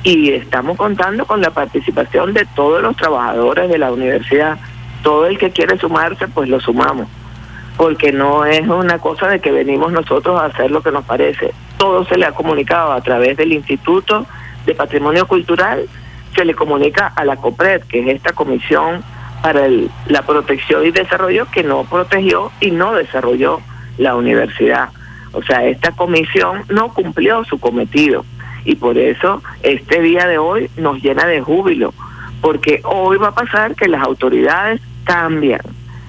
Y 0.04 0.32
estamos 0.32 0.78
contando 0.78 1.26
con 1.26 1.42
la 1.42 1.52
participación 1.52 2.34
de 2.34 2.46
todos 2.56 2.82
los 2.82 2.96
trabajadores 2.98 3.70
de 3.70 3.78
la 3.78 3.92
universidad. 3.92 4.58
Todo 5.02 5.28
el 5.28 5.38
que 5.38 5.52
quiere 5.52 5.78
sumarse, 5.78 6.28
pues 6.28 6.50
lo 6.50 6.60
sumamos. 6.60 7.08
Porque 7.78 8.12
no 8.12 8.46
es 8.46 8.68
una 8.68 9.00
cosa 9.00 9.28
de 9.28 9.40
que 9.40 9.52
venimos 9.52 9.92
nosotros 9.92 10.40
a 10.40 10.46
hacer 10.46 10.72
lo 10.72 10.82
que 10.82 10.92
nos 10.92 11.06
parece. 11.06 11.54
Todo 11.78 12.06
se 12.06 12.18
le 12.18 12.26
ha 12.26 12.32
comunicado 12.34 12.92
a 12.92 13.02
través 13.02 13.38
del 13.38 13.54
Instituto 13.54 14.26
de 14.66 14.76
Patrimonio 14.76 15.28
Cultural 15.28 15.86
se 16.36 16.46
le 16.46 16.56
comunica 16.56 17.14
a 17.16 17.26
la 17.26 17.36
COPRED, 17.36 17.84
que 17.84 18.00
es 18.00 18.08
esta 18.16 18.34
comisión 18.34 19.04
para 19.44 19.66
el- 19.66 19.92
la 20.08 20.24
protección 20.24 20.86
y 20.86 20.92
desarrollo 20.92 21.46
que 21.52 21.64
no 21.64 21.84
protegió 21.84 22.52
y 22.60 22.72
no 22.72 22.94
desarrolló 22.94 23.60
la 23.98 24.16
universidad. 24.16 24.90
O 25.34 25.44
sea, 25.44 25.64
esta 25.66 25.92
comisión 25.92 26.64
no 26.70 26.94
cumplió 26.94 27.44
su 27.44 27.60
cometido 27.60 28.26
y 28.65 28.76
por 28.76 28.98
eso 28.98 29.41
este 29.61 30.02
día 30.02 30.27
de 30.27 30.38
hoy 30.38 30.69
nos 30.77 31.02
llena 31.02 31.26
de 31.26 31.41
júbilo, 31.41 31.94
porque 32.41 32.81
hoy 32.84 33.18
va 33.18 33.30
a 33.30 33.35
pasar 33.35 33.76
que 33.76 33.88
las 33.88 34.02
autoridades 34.03 34.81
cambian. 35.03 35.61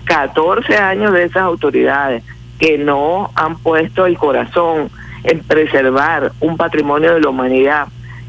14 0.05 0.77
años 0.77 1.13
de 1.13 1.25
esas 1.25 1.43
autoridades 1.43 2.23
que 2.59 2.79
no 2.79 3.31
han 3.35 3.57
puesto 3.57 4.07
el 4.07 4.19
corazón 4.19 4.91
en 5.25 5.41
preservar 5.41 6.33
un 6.41 6.57
patrimonio 6.57 7.15
de 7.15 7.21
la 7.21 7.31
humanidad, 7.31 7.89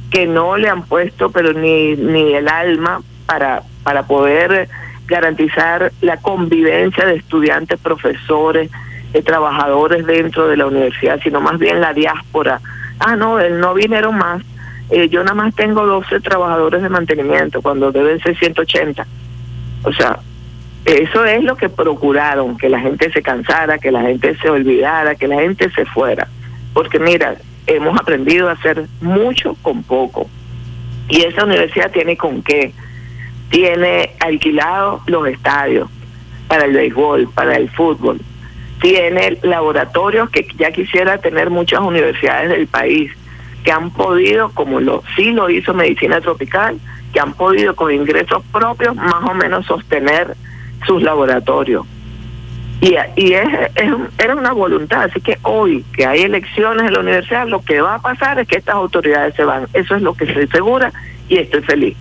que 0.10 0.26
no 0.26 0.58
le 0.58 0.70
han 0.70 0.84
puesto 0.84 1.30
pero 1.32 1.54
ni, 1.54 1.96
ni 1.96 2.34
el 2.34 2.48
alma 2.48 3.02
para, 3.26 3.64
para 3.84 4.04
poder 4.04 4.70
garantizar 5.08 5.92
la 6.02 6.18
convivencia 6.18 7.06
de 7.06 7.16
estudiantes, 7.16 7.80
profesores, 7.80 8.72
de 9.12 9.22
trabajadores 9.22 10.06
dentro 10.06 10.48
de 10.48 10.58
la 10.58 10.66
universidad, 10.66 11.20
sino 11.22 11.40
más 11.40 11.58
bien 11.58 11.80
la 11.80 11.94
diáspora. 11.94 12.60
Ah, 13.00 13.16
no, 13.16 13.40
él 13.40 13.60
no 13.60 13.74
vinieron 13.74 14.18
más. 14.18 14.42
Eh, 14.90 15.10
yo 15.10 15.24
nada 15.24 15.36
más 15.36 15.56
tengo 15.56 15.86
12 15.86 16.20
trabajadores 16.22 16.82
de 16.82 16.90
mantenimiento 16.90 17.62
cuando 17.62 17.92
deben 17.92 18.20
ser 18.20 18.38
180. 18.38 19.06
O 19.84 19.94
sea, 19.94 20.20
eso 20.86 21.26
es 21.26 21.44
lo 21.44 21.56
que 21.56 21.70
procuraron, 21.70 22.58
que 22.58 22.70
la 22.70 22.80
gente 22.80 23.12
se 23.12 23.22
cansara, 23.22 23.80
que 23.80 23.92
la 23.92 24.02
gente 24.02 24.38
se 24.38 24.50
olvidara, 24.50 25.16
que 25.16 25.28
la 25.28 25.42
gente 25.42 25.70
se 25.72 25.86
fuera. 25.86 26.28
Porque 26.74 27.00
mira, 27.00 27.36
hemos 27.66 28.00
aprendido 28.00 28.50
a 28.50 28.54
hacer 28.54 28.86
mucho 29.02 29.56
con 29.62 29.82
poco. 29.84 30.30
Y 31.10 31.22
esa 31.24 31.46
universidad 31.46 31.92
tiene 31.92 32.18
con 32.18 32.44
qué. 32.44 32.72
Tiene 33.50 34.12
alquilado 34.20 35.02
los 35.08 35.28
estadios 35.28 35.90
para 36.48 36.66
el 36.66 36.74
béisbol, 36.74 37.30
para 37.34 37.56
el 37.56 37.70
fútbol. 37.72 38.20
Tiene 38.82 39.38
laboratorios 39.42 40.30
que 40.30 40.48
ya 40.58 40.72
quisiera 40.72 41.18
tener 41.18 41.50
muchas 41.50 41.80
universidades 41.82 42.50
del 42.50 42.68
país, 42.68 43.12
que 43.64 43.72
han 43.72 43.92
podido, 43.92 44.50
como 44.50 44.80
lo 44.80 45.04
sí 45.16 45.32
lo 45.32 45.50
hizo 45.50 45.74
Medicina 45.74 46.22
Tropical, 46.22 46.80
que 47.14 47.20
han 47.20 47.34
podido 47.34 47.76
con 47.76 47.92
ingresos 47.92 48.44
propios 48.52 48.96
más 48.96 49.24
o 49.24 49.34
menos 49.34 49.66
sostener 49.66 50.36
sus 50.86 51.02
laboratorios. 51.02 51.86
Y, 52.82 52.96
y 53.16 53.34
es, 53.34 53.48
es 53.76 53.94
era 54.18 54.36
una 54.36 54.52
voluntad, 54.52 55.04
así 55.04 55.22
que 55.22 55.40
hoy 55.44 55.84
que 55.96 56.06
hay 56.06 56.22
elecciones 56.22 56.86
en 56.86 56.94
la 56.94 57.00
universidad, 57.00 57.48
lo 57.48 57.62
que 57.62 57.82
va 57.82 57.96
a 57.96 58.02
pasar 58.02 58.38
es 58.40 58.48
que 58.48 58.58
estas 58.58 58.76
autoridades 58.76 59.34
se 59.36 59.46
van. 59.46 59.68
Eso 59.74 59.96
es 59.96 60.02
lo 60.02 60.14
que 60.14 60.26
estoy 60.26 60.48
segura 60.48 60.92
y 61.30 61.38
estoy 61.38 61.62
feliz. 61.62 61.98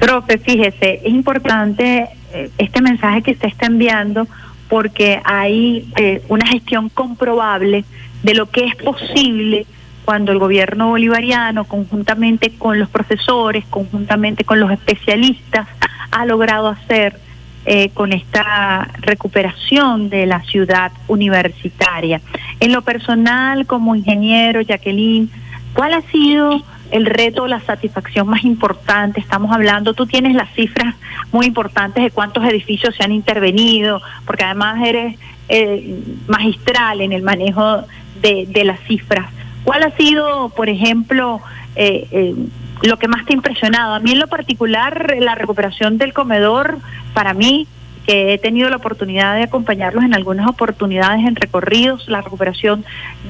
Profe, 0.00 0.38
fíjese, 0.38 1.00
es 1.04 1.12
importante 1.12 2.08
eh, 2.32 2.50
este 2.58 2.82
mensaje 2.82 3.22
que 3.22 3.32
usted 3.32 3.48
está 3.48 3.66
enviando 3.66 4.26
porque 4.70 5.20
hay 5.24 5.90
eh, 5.96 6.22
una 6.28 6.46
gestión 6.46 6.88
comprobable 6.88 7.84
de 8.22 8.34
lo 8.34 8.46
que 8.46 8.64
es 8.64 8.76
posible 8.76 9.66
cuando 10.04 10.32
el 10.32 10.38
gobierno 10.38 10.88
bolivariano, 10.88 11.64
conjuntamente 11.64 12.52
con 12.56 12.78
los 12.78 12.88
profesores, 12.88 13.64
conjuntamente 13.68 14.44
con 14.44 14.60
los 14.60 14.70
especialistas, 14.70 15.68
ha 16.10 16.24
logrado 16.24 16.68
hacer 16.68 17.18
eh, 17.66 17.90
con 17.90 18.12
esta 18.12 18.88
recuperación 19.00 20.08
de 20.08 20.26
la 20.26 20.42
ciudad 20.44 20.92
universitaria. 21.08 22.20
En 22.60 22.72
lo 22.72 22.82
personal, 22.82 23.66
como 23.66 23.94
ingeniero, 23.94 24.62
Jacqueline, 24.62 25.30
¿cuál 25.74 25.94
ha 25.94 26.02
sido 26.10 26.62
el 26.90 27.06
reto, 27.06 27.46
la 27.46 27.60
satisfacción 27.60 28.28
más 28.28 28.44
importante? 28.44 29.20
Estamos 29.20 29.52
hablando, 29.52 29.94
tú 29.94 30.06
tienes 30.06 30.34
las 30.34 30.52
cifras 30.54 30.94
muy 31.32 31.46
importantes 31.46 32.02
de 32.04 32.10
cuántos 32.10 32.44
edificios 32.44 32.94
se 32.96 33.04
han 33.04 33.12
intervenido, 33.12 34.00
porque 34.26 34.44
además 34.44 34.80
eres 34.84 35.18
eh, 35.48 36.02
magistral 36.28 37.00
en 37.00 37.12
el 37.12 37.22
manejo 37.22 37.84
de, 38.20 38.46
de 38.48 38.64
las 38.64 38.80
cifras. 38.80 39.28
¿Cuál 39.64 39.82
ha 39.82 39.90
sido, 39.96 40.48
por 40.50 40.68
ejemplo, 40.68 41.40
eh, 41.76 42.08
eh, 42.10 42.34
lo 42.82 42.98
que 42.98 43.08
más 43.08 43.26
te 43.26 43.32
ha 43.32 43.36
impresionado? 43.36 43.94
A 43.94 44.00
mí 44.00 44.12
en 44.12 44.18
lo 44.18 44.26
particular, 44.26 45.14
la 45.18 45.34
recuperación 45.34 45.98
del 45.98 46.12
comedor, 46.12 46.78
para 47.14 47.34
mí, 47.34 47.66
he 48.10 48.38
tenido 48.38 48.68
la 48.70 48.76
oportunidad 48.76 49.36
de 49.36 49.42
acompañarlos 49.42 50.04
en 50.04 50.14
algunas 50.14 50.48
oportunidades 50.48 51.26
en 51.26 51.36
recorridos, 51.36 52.08
la 52.08 52.22
recuperación 52.22 52.84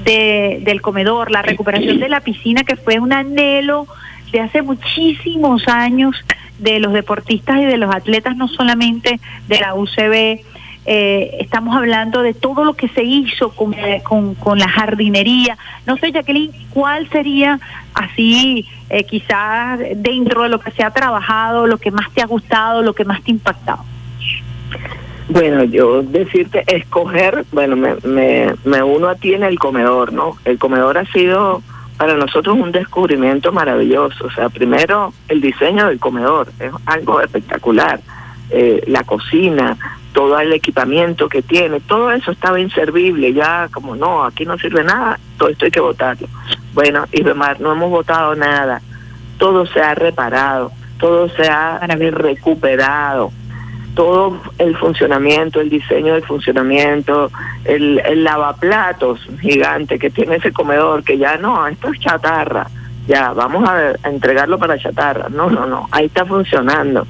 de, 0.04 0.60
del 0.62 0.80
comedor, 0.80 1.30
la 1.30 1.42
recuperación 1.42 1.98
de 1.98 2.08
la 2.08 2.20
piscina, 2.20 2.62
que 2.64 2.76
fue 2.76 2.98
un 2.98 3.12
anhelo 3.12 3.86
de 4.32 4.40
hace 4.40 4.62
muchísimos 4.62 5.66
años 5.68 6.16
de 6.58 6.78
los 6.78 6.92
deportistas 6.92 7.58
y 7.60 7.64
de 7.64 7.76
los 7.76 7.94
atletas, 7.94 8.36
no 8.36 8.48
solamente 8.48 9.18
de 9.48 9.60
la 9.60 9.74
UCB. 9.74 10.44
Eh, 10.86 11.36
estamos 11.40 11.76
hablando 11.76 12.22
de 12.22 12.32
todo 12.32 12.64
lo 12.64 12.74
que 12.74 12.88
se 12.88 13.02
hizo 13.02 13.50
con 13.50 13.74
la 14.58 14.68
jardinería. 14.68 15.58
No 15.86 15.96
sé, 15.96 16.12
Jacqueline, 16.12 16.52
¿cuál 16.70 17.08
sería 17.10 17.60
así, 17.94 18.66
eh, 18.88 19.04
quizás 19.04 19.78
dentro 19.96 20.44
de 20.44 20.48
lo 20.48 20.60
que 20.60 20.70
se 20.70 20.82
ha 20.82 20.90
trabajado, 20.90 21.66
lo 21.66 21.78
que 21.78 21.90
más 21.90 22.10
te 22.12 22.22
ha 22.22 22.26
gustado, 22.26 22.82
lo 22.82 22.94
que 22.94 23.04
más 23.04 23.22
te 23.22 23.30
ha 23.30 23.34
impactado? 23.34 23.89
Bueno, 25.28 25.62
yo 25.62 26.02
decirte, 26.02 26.64
escoger, 26.66 27.44
bueno, 27.52 27.76
me, 27.76 27.94
me, 28.02 28.54
me 28.64 28.82
uno 28.82 29.08
a 29.08 29.14
ti 29.14 29.32
en 29.32 29.44
el 29.44 29.60
comedor, 29.60 30.12
¿no? 30.12 30.36
El 30.44 30.58
comedor 30.58 30.98
ha 30.98 31.04
sido 31.12 31.62
para 31.96 32.16
nosotros 32.16 32.56
un 32.58 32.72
descubrimiento 32.72 33.52
maravilloso. 33.52 34.26
O 34.26 34.30
sea, 34.30 34.48
primero 34.48 35.12
el 35.28 35.40
diseño 35.40 35.86
del 35.86 36.00
comedor, 36.00 36.48
es 36.58 36.72
algo 36.86 37.20
espectacular. 37.20 38.00
Eh, 38.50 38.82
la 38.88 39.04
cocina, 39.04 39.76
todo 40.12 40.40
el 40.40 40.52
equipamiento 40.52 41.28
que 41.28 41.42
tiene, 41.42 41.78
todo 41.80 42.10
eso 42.10 42.32
estaba 42.32 42.58
inservible, 42.58 43.32
ya 43.32 43.68
como 43.70 43.94
no, 43.94 44.24
aquí 44.24 44.44
no 44.44 44.58
sirve 44.58 44.82
nada, 44.82 45.20
todo 45.38 45.50
esto 45.50 45.66
hay 45.66 45.70
que 45.70 45.80
votarlo. 45.80 46.26
Bueno, 46.74 47.04
y 47.12 47.22
demás, 47.22 47.60
no 47.60 47.70
hemos 47.70 47.90
votado 47.90 48.34
nada, 48.34 48.82
todo 49.38 49.66
se 49.66 49.80
ha 49.80 49.94
reparado, 49.94 50.72
todo 50.98 51.28
se 51.28 51.48
ha 51.48 51.78
recuperado 51.86 53.30
todo 54.00 54.40
el 54.56 54.74
funcionamiento, 54.78 55.60
el 55.60 55.68
diseño 55.68 56.14
del 56.14 56.24
funcionamiento, 56.24 57.30
el, 57.66 58.00
lavaplatos 58.24 59.20
gigante 59.42 59.98
que 59.98 60.08
tiene 60.08 60.36
ese 60.36 60.52
comedor, 60.52 61.04
que 61.04 61.18
ya 61.18 61.36
no, 61.36 61.66
esto 61.66 61.92
es 61.92 62.00
chatarra, 62.00 62.66
ya 63.06 63.34
vamos 63.34 63.68
a, 63.68 63.92
a 64.02 64.08
entregarlo 64.08 64.58
para 64.58 64.78
chatarra. 64.78 65.28
No, 65.28 65.50
no, 65.50 65.66
no, 65.66 65.86
ahí 65.90 66.06
está 66.06 66.24
funcionando. 66.24 67.06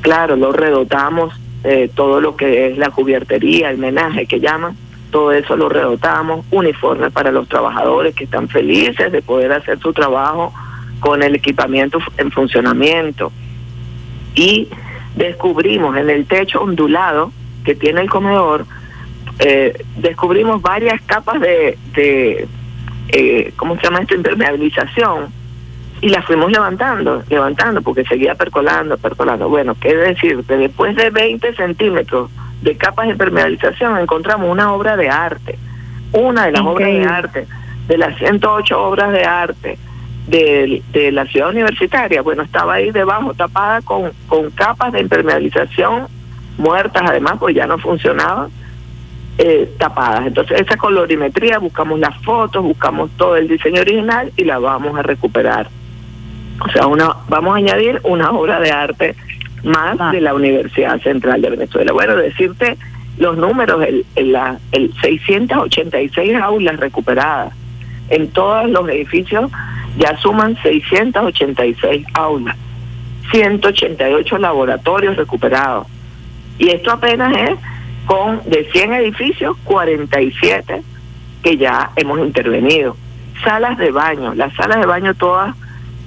Claro, 0.00 0.34
lo 0.34 0.50
redotamos, 0.50 1.40
eh, 1.62 1.88
todo 1.94 2.20
lo 2.20 2.34
que 2.34 2.66
es 2.66 2.78
la 2.78 2.90
cubiertería, 2.90 3.70
el 3.70 3.78
menaje 3.78 4.26
que 4.26 4.40
llaman, 4.40 4.76
todo 5.12 5.30
eso 5.30 5.56
lo 5.56 5.68
redotamos, 5.68 6.44
uniformes 6.50 7.12
para 7.12 7.30
los 7.30 7.48
trabajadores 7.48 8.16
que 8.16 8.24
están 8.24 8.48
felices 8.48 9.12
de 9.12 9.22
poder 9.22 9.52
hacer 9.52 9.78
su 9.78 9.92
trabajo 9.92 10.52
con 10.98 11.22
el 11.22 11.36
equipamiento 11.36 12.00
en 12.16 12.32
funcionamiento. 12.32 13.30
Y 14.34 14.66
descubrimos 15.14 15.96
en 15.96 16.10
el 16.10 16.26
techo 16.26 16.62
ondulado 16.62 17.32
que 17.64 17.74
tiene 17.74 18.00
el 18.00 18.10
comedor, 18.10 18.66
eh, 19.38 19.84
descubrimos 19.96 20.60
varias 20.62 21.00
capas 21.02 21.40
de, 21.40 21.78
de 21.94 22.48
eh, 23.08 23.52
¿cómo 23.56 23.76
se 23.76 23.82
llama 23.82 24.00
esto? 24.00 24.14
Impermeabilización 24.14 25.32
y 26.00 26.08
las 26.08 26.24
fuimos 26.24 26.50
levantando, 26.50 27.22
levantando 27.28 27.82
porque 27.82 28.04
seguía 28.04 28.34
percolando, 28.34 28.96
percolando. 28.98 29.48
Bueno, 29.48 29.76
qué 29.80 29.96
decir, 29.96 30.44
que 30.46 30.56
después 30.56 30.94
de 30.96 31.10
20 31.10 31.54
centímetros 31.54 32.30
de 32.62 32.76
capas 32.76 33.06
de 33.06 33.12
impermeabilización 33.12 33.98
encontramos 33.98 34.50
una 34.50 34.72
obra 34.72 34.96
de 34.96 35.08
arte, 35.08 35.58
una 36.12 36.46
de 36.46 36.52
las 36.52 36.62
obras 36.62 36.88
de 36.88 37.04
arte, 37.04 37.46
de 37.88 37.98
las 37.98 38.16
108 38.18 38.80
obras 38.80 39.12
de 39.12 39.24
arte 39.24 39.78
de, 40.28 40.82
de 40.92 41.12
la 41.12 41.24
ciudad 41.26 41.50
universitaria, 41.50 42.22
bueno, 42.22 42.42
estaba 42.42 42.74
ahí 42.74 42.90
debajo, 42.90 43.34
tapada 43.34 43.80
con, 43.82 44.12
con 44.28 44.50
capas 44.50 44.92
de 44.92 45.00
impermeabilización 45.00 46.06
muertas, 46.58 47.02
además, 47.06 47.34
pues 47.38 47.54
ya 47.54 47.66
no 47.66 47.78
funcionaban, 47.78 48.50
eh, 49.38 49.72
tapadas. 49.78 50.26
Entonces, 50.26 50.60
esa 50.60 50.76
colorimetría, 50.76 51.58
buscamos 51.58 51.98
las 52.00 52.16
fotos, 52.22 52.62
buscamos 52.62 53.10
todo 53.16 53.36
el 53.36 53.48
diseño 53.48 53.80
original 53.80 54.32
y 54.36 54.44
la 54.44 54.58
vamos 54.58 54.98
a 54.98 55.02
recuperar. 55.02 55.68
O 56.60 56.68
sea, 56.72 56.86
una, 56.86 57.14
vamos 57.28 57.54
a 57.54 57.58
añadir 57.58 58.00
una 58.02 58.32
obra 58.32 58.58
de 58.60 58.72
arte 58.72 59.14
más 59.62 60.12
de 60.12 60.20
la 60.20 60.34
Universidad 60.34 61.00
Central 61.00 61.40
de 61.40 61.50
Venezuela. 61.50 61.92
Bueno, 61.92 62.16
decirte 62.16 62.76
los 63.16 63.36
números, 63.36 63.84
el, 63.86 64.04
el, 64.16 64.32
la, 64.32 64.58
el 64.72 64.92
686 65.00 66.36
aulas 66.36 66.76
recuperadas 66.78 67.52
en 68.10 68.28
todos 68.30 68.68
los 68.70 68.88
edificios 68.88 69.50
ya 69.98 70.16
suman 70.18 70.56
686 70.62 72.06
aulas, 72.14 72.56
188 73.32 74.38
laboratorios 74.38 75.16
recuperados. 75.16 75.86
Y 76.58 76.70
esto 76.70 76.92
apenas 76.92 77.36
es 77.36 77.58
con 78.06 78.40
de 78.48 78.68
100 78.72 78.94
edificios, 78.94 79.56
47 79.64 80.82
que 81.42 81.56
ya 81.56 81.90
hemos 81.96 82.18
intervenido. 82.20 82.96
Salas 83.44 83.76
de 83.78 83.90
baño, 83.90 84.34
las 84.34 84.54
salas 84.54 84.80
de 84.80 84.86
baño 84.86 85.14
todas 85.14 85.54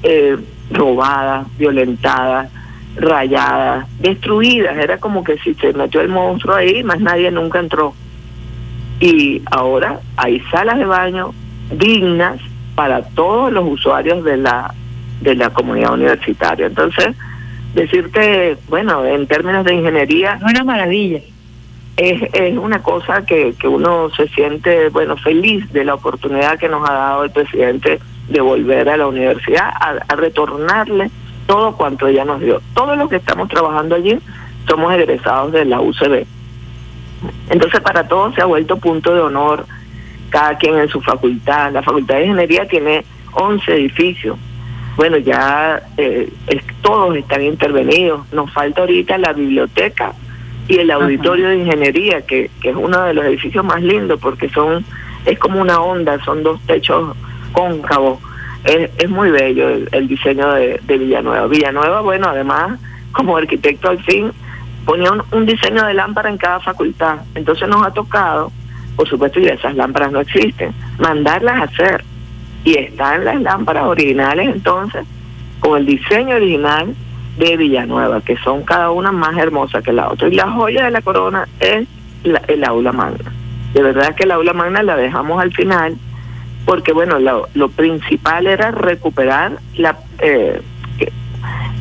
eh, 0.03 0.37
robadas, 0.71 1.47
violentadas, 1.57 2.49
rayadas, 2.95 3.87
destruidas. 3.99 4.77
Era 4.77 4.97
como 4.97 5.23
que 5.23 5.37
si 5.39 5.53
se 5.55 5.73
metió 5.73 6.01
el 6.01 6.09
monstruo 6.09 6.55
ahí, 6.55 6.83
más 6.83 6.99
nadie 6.99 7.29
nunca 7.31 7.59
entró. 7.59 7.93
Y 8.99 9.41
ahora 9.49 9.99
hay 10.17 10.41
salas 10.51 10.77
de 10.77 10.85
baño 10.85 11.33
dignas 11.71 12.39
para 12.81 13.03
todos 13.03 13.53
los 13.53 13.63
usuarios 13.69 14.23
de 14.23 14.37
la 14.37 14.73
de 15.21 15.35
la 15.35 15.51
comunidad 15.51 15.93
universitaria. 15.93 16.65
Entonces, 16.65 17.15
decirte, 17.75 18.57
bueno, 18.69 19.05
en 19.05 19.27
términos 19.27 19.63
de 19.65 19.75
ingeniería... 19.75 20.39
Una 20.41 20.63
maravilla. 20.63 21.19
Es, 21.95 22.23
es 22.33 22.57
una 22.57 22.81
cosa 22.81 23.23
que, 23.23 23.53
que 23.59 23.67
uno 23.67 24.09
se 24.17 24.27
siente, 24.29 24.89
bueno, 24.89 25.15
feliz 25.15 25.71
de 25.71 25.85
la 25.85 25.93
oportunidad 25.93 26.57
que 26.57 26.69
nos 26.69 26.89
ha 26.89 26.93
dado 26.93 27.23
el 27.25 27.29
presidente 27.29 27.99
de 28.29 28.41
volver 28.41 28.89
a 28.89 28.97
la 28.97 29.05
universidad, 29.05 29.69
a, 29.69 29.97
a 30.07 30.15
retornarle 30.15 31.11
todo 31.45 31.77
cuanto 31.77 32.07
ella 32.07 32.25
nos 32.25 32.41
dio. 32.41 32.63
Todos 32.73 32.97
los 32.97 33.11
que 33.11 33.17
estamos 33.17 33.47
trabajando 33.47 33.93
allí 33.93 34.17
somos 34.67 34.91
egresados 34.91 35.51
de 35.51 35.65
la 35.65 35.81
UCB. 35.81 36.25
Entonces, 37.51 37.79
para 37.81 38.07
todos 38.07 38.33
se 38.33 38.41
ha 38.41 38.45
vuelto 38.45 38.77
punto 38.77 39.13
de 39.13 39.21
honor, 39.21 39.67
cada 40.31 40.57
quien 40.57 40.77
en 40.79 40.87
su 40.89 40.99
facultad. 41.01 41.71
La 41.71 41.83
Facultad 41.83 42.15
de 42.15 42.23
Ingeniería 42.25 42.65
tiene 42.67 43.05
11 43.33 43.71
edificios. 43.75 44.37
Bueno, 44.95 45.17
ya 45.17 45.81
eh, 45.97 46.27
es- 46.47 46.63
todos 46.81 47.15
están 47.15 47.43
intervenidos. 47.43 48.21
Nos 48.33 48.51
falta 48.51 48.81
ahorita 48.81 49.17
la 49.19 49.33
biblioteca 49.33 50.13
y 50.67 50.77
el 50.79 50.89
auditorio 50.91 51.49
de 51.49 51.57
ingeniería, 51.57 52.21
que, 52.25 52.49
que 52.61 52.69
es 52.71 52.75
uno 52.75 53.01
de 53.03 53.13
los 53.13 53.25
edificios 53.25 53.63
más 53.63 53.81
lindos 53.83 54.19
porque 54.19 54.49
son 54.49 54.83
es 55.25 55.37
como 55.37 55.61
una 55.61 55.79
onda, 55.79 56.17
son 56.25 56.41
dos 56.43 56.59
techos 56.65 57.15
cóncavos. 57.51 58.19
Es, 58.63 58.89
es 58.97 59.09
muy 59.09 59.29
bello 59.31 59.69
el, 59.69 59.87
el 59.91 60.07
diseño 60.07 60.51
de, 60.53 60.79
de 60.83 60.97
Villanueva. 60.97 61.47
Villanueva, 61.47 62.01
bueno, 62.01 62.27
además, 62.29 62.79
como 63.11 63.37
arquitecto 63.37 63.89
al 63.89 64.01
fin, 64.03 64.31
ponía 64.85 65.11
un, 65.11 65.21
un 65.31 65.45
diseño 65.45 65.85
de 65.85 65.93
lámpara 65.93 66.29
en 66.29 66.37
cada 66.37 66.59
facultad. 66.59 67.17
Entonces 67.35 67.67
nos 67.67 67.85
ha 67.85 67.91
tocado, 67.91 68.51
por 68.95 69.07
supuesto, 69.07 69.39
y 69.39 69.47
esas 69.47 69.75
lámparas 69.75 70.11
no 70.11 70.19
existen, 70.19 70.73
mandarlas 70.99 71.59
a 71.59 71.63
hacer. 71.63 72.03
Y 72.63 72.77
están 72.77 73.25
las 73.25 73.41
lámparas 73.41 73.85
originales, 73.85 74.47
entonces, 74.53 75.03
con 75.59 75.77
el 75.79 75.85
diseño 75.85 76.35
original 76.35 76.93
de 77.37 77.57
Villanueva, 77.57 78.21
que 78.21 78.37
son 78.37 78.63
cada 78.63 78.91
una 78.91 79.11
más 79.11 79.37
hermosa 79.37 79.81
que 79.81 79.91
la 79.93 80.09
otra. 80.09 80.27
Y 80.27 80.35
la 80.35 80.51
joya 80.51 80.85
de 80.85 80.91
la 80.91 81.01
corona 81.01 81.47
es 81.59 81.87
la- 82.23 82.41
el 82.47 82.63
aula 82.63 82.91
magna. 82.91 83.31
De 83.73 83.81
verdad 83.81 84.13
que 84.15 84.23
el 84.25 84.31
aula 84.31 84.53
magna 84.53 84.83
la 84.83 84.95
dejamos 84.97 85.41
al 85.41 85.51
final, 85.53 85.95
porque 86.65 86.91
bueno, 86.93 87.17
lo, 87.19 87.47
lo 87.55 87.69
principal 87.69 88.45
era 88.45 88.69
recuperar 88.71 89.53
la 89.77 89.97
eh, 90.19 90.61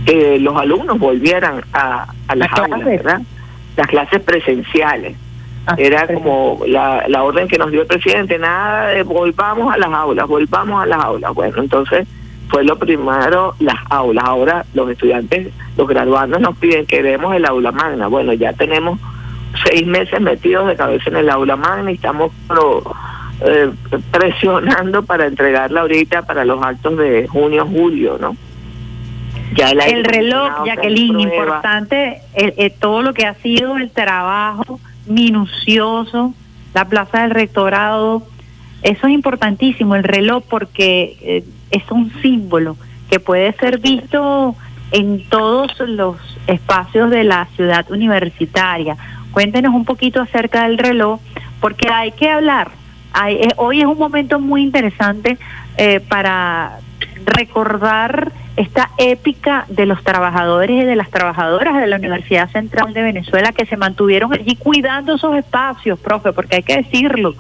que, 0.07 0.39
los 0.41 0.57
alumnos 0.57 0.99
volvieran 0.99 1.63
a, 1.75 2.07
a 2.29 2.35
las 2.37 2.51
aulas, 2.53 2.85
¿verdad? 2.85 3.21
Las 3.77 3.87
clases 3.89 4.23
presenciales. 4.23 5.17
Era 5.79 6.07
como 6.07 6.61
la, 6.67 7.05
la 7.09 7.23
orden 7.23 7.49
que 7.49 7.59
nos 7.59 7.71
dio 7.71 7.83
el 7.83 7.87
presidente, 7.87 8.39
nada 8.39 8.89
de 8.89 9.03
volvamos 9.03 9.73
a 9.73 9.79
las 9.79 9.91
aulas, 9.93 10.27
volvamos 10.27 10.83
a 10.83 10.87
las 10.87 11.05
aulas. 11.05 11.35
Bueno, 11.35 11.63
entonces 11.63 12.07
fue 12.49 12.65
lo 12.65 12.79
primero 12.79 13.55
las 13.61 13.77
aulas. 13.89 14.25
Ahora 14.25 14.65
los 14.75 14.91
estudiantes, 14.91 15.49
los 15.77 15.87
graduandos 15.89 16.41
nos 16.41 16.57
piden 16.57 16.87
queremos 16.87 17.35
el 17.35 17.45
aula 17.45 17.73
magna. 17.73 18.09
Bueno, 18.09 18.33
ya 18.33 18.53
tenemos 18.53 18.99
seis 19.69 19.87
meses 19.87 20.21
metidos 20.21 20.67
de 20.69 20.77
cabeza 20.77 21.11
en 21.11 21.17
el 21.17 21.31
aula 21.31 21.57
magna 21.57 21.91
y 21.91 21.95
estamos 21.95 22.33
pro- 22.47 22.95
eh, 23.43 23.71
presionando 24.11 25.03
para 25.03 25.27
entregarla 25.27 25.81
ahorita 25.81 26.23
para 26.23 26.45
los 26.45 26.63
actos 26.63 26.97
de 26.99 27.27
junio, 27.29 27.67
julio, 27.67 28.19
¿no? 28.21 28.37
Ya 29.57 29.71
el, 29.71 30.05
reloj, 30.05 30.65
Jacqueline, 30.65 31.19
importante, 31.21 32.21
eh, 32.35 32.55
eh, 32.57 32.71
todo 32.79 33.03
lo 33.03 33.13
que 33.13 33.27
ha 33.27 33.35
sido 33.35 33.77
el 33.79 33.91
trabajo 33.91 34.79
minucioso, 35.07 36.35
la 36.75 36.85
plaza 36.87 37.23
del 37.23 37.31
rectorado, 37.31 38.23
eso 38.83 39.07
es 39.07 39.13
importantísimo, 39.13 39.95
el 39.95 40.05
reloj, 40.05 40.45
porque 40.49 41.17
eh, 41.21 41.45
es 41.71 41.83
un 41.91 42.13
símbolo 42.23 42.77
que 43.11 43.21
puede 43.21 43.53
ser 43.55 43.79
visto 43.79 44.55
en 44.93 45.25
todos 45.29 45.79
los 45.81 46.17
espacios 46.47 47.11
de 47.11 47.25
la 47.25 47.47
ciudad 47.57 47.91
universitaria. 47.91 48.97
Cuéntenos 49.33 49.75
un 49.75 49.85
poquito 49.85 50.21
acerca 50.21 50.65
del 50.67 50.79
reloj, 50.79 51.21
porque 51.61 51.89
hay 51.89 52.13
que 52.13 52.29
hablar. 52.29 52.71
Hay- 53.13 53.37
eh, 53.37 53.49
hoy 53.57 53.81
es 53.81 53.87
un 53.87 53.99
momento 53.99 54.41
muy 54.41 54.63
interesante 54.63 55.39
eh, 55.77 56.01
para 56.01 56.79
recordar 57.27 58.33
esta 58.61 58.91
épica 58.99 59.65
de 59.69 59.87
los 59.87 60.03
trabajadores 60.05 60.83
y 60.83 60.85
de 60.85 60.95
las 60.95 61.11
trabajadoras 61.11 61.81
de 61.81 61.87
la 61.87 61.97
Universidad 61.97 62.51
Central 62.51 62.93
de 62.93 63.03
Venezuela 63.03 63.53
que 63.53 63.65
se 63.65 63.79
mantuvieron 63.79 64.35
allí 64.35 64.55
cuidando 64.57 65.15
esos 65.15 65.35
espacios, 65.37 65.99
profe, 65.99 66.33
porque 66.33 66.57
hay 66.57 66.63
que 66.63 66.77
decirlo. 66.77 67.35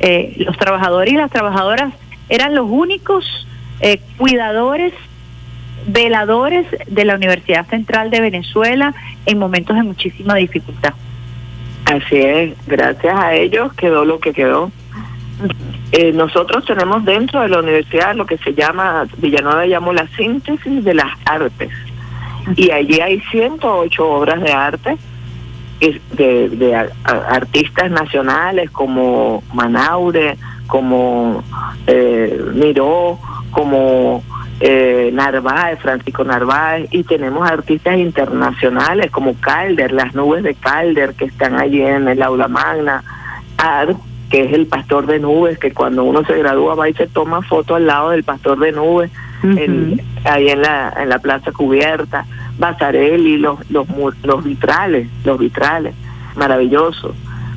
Eh, 0.00 0.34
los 0.38 0.58
trabajadores 0.58 1.14
y 1.14 1.16
las 1.16 1.30
trabajadoras 1.30 1.94
eran 2.28 2.54
los 2.54 2.66
únicos 2.68 3.46
eh, 3.80 3.98
cuidadores, 4.18 4.92
veladores 5.86 6.66
de 6.86 7.04
la 7.06 7.14
Universidad 7.14 7.66
Central 7.68 8.10
de 8.10 8.20
Venezuela 8.20 8.94
en 9.24 9.38
momentos 9.38 9.74
de 9.74 9.84
muchísima 9.84 10.34
dificultad. 10.34 10.92
Así 11.86 12.16
es, 12.16 12.54
gracias 12.66 13.14
a 13.18 13.34
ellos 13.34 13.72
quedó 13.72 14.04
lo 14.04 14.20
que 14.20 14.34
quedó. 14.34 14.70
Eh, 15.92 16.12
nosotros 16.12 16.64
tenemos 16.64 17.04
dentro 17.04 17.40
de 17.40 17.48
la 17.48 17.58
universidad 17.58 18.14
lo 18.14 18.26
que 18.26 18.38
se 18.38 18.54
llama, 18.54 19.06
Villanueva 19.18 19.66
llamó 19.66 19.92
la 19.92 20.06
síntesis 20.16 20.84
de 20.84 20.94
las 20.94 21.12
artes. 21.24 21.70
Y 22.56 22.70
allí 22.70 23.00
hay 23.00 23.20
108 23.30 24.04
obras 24.04 24.40
de 24.40 24.52
arte 24.52 24.96
de, 26.12 26.48
de 26.48 26.90
artistas 27.04 27.90
nacionales 27.90 28.70
como 28.70 29.42
Manaure, 29.52 30.38
como 30.66 31.42
eh, 31.86 32.40
Miró, 32.54 33.18
como 33.50 34.22
eh, 34.60 35.10
Narváez, 35.12 35.80
Francisco 35.80 36.24
Narváez, 36.24 36.88
y 36.92 37.02
tenemos 37.02 37.50
artistas 37.50 37.98
internacionales 37.98 39.10
como 39.10 39.34
Calder, 39.34 39.92
las 39.92 40.14
nubes 40.14 40.44
de 40.44 40.54
Calder 40.54 41.14
que 41.14 41.24
están 41.26 41.58
allí 41.58 41.82
en 41.82 42.08
el 42.08 42.22
aula 42.22 42.48
magna, 42.48 43.02
que 44.32 44.42
es 44.46 44.52
el 44.54 44.66
pastor 44.66 45.06
de 45.06 45.20
nubes, 45.20 45.58
que 45.58 45.72
cuando 45.72 46.02
uno 46.04 46.24
se 46.24 46.36
gradúa 46.38 46.74
va 46.74 46.88
y 46.88 46.94
se 46.94 47.06
toma 47.06 47.42
foto 47.42 47.74
al 47.76 47.86
lado 47.86 48.10
del 48.10 48.24
pastor 48.24 48.58
de 48.58 48.72
nubes, 48.72 49.10
en- 49.58 50.00
ahí 50.24 50.48
en 50.48 50.62
la, 50.62 50.92
en 51.00 51.08
la 51.08 51.18
plaza 51.20 51.52
cubierta, 51.52 52.24
Basarelli, 52.58 53.36
los, 53.38 53.58
los, 53.70 53.86
los 54.24 54.42
vitrales, 54.44 55.08
los 55.24 55.38
vitrales, 55.38 55.94
maravilloso. 56.36 57.14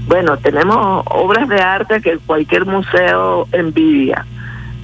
Bueno, 0.08 0.38
tenemos 0.38 1.04
obras 1.10 1.48
de 1.50 1.62
arte 1.62 2.02
que 2.02 2.18
cualquier 2.26 2.66
museo 2.66 3.48
envidia, 3.52 4.26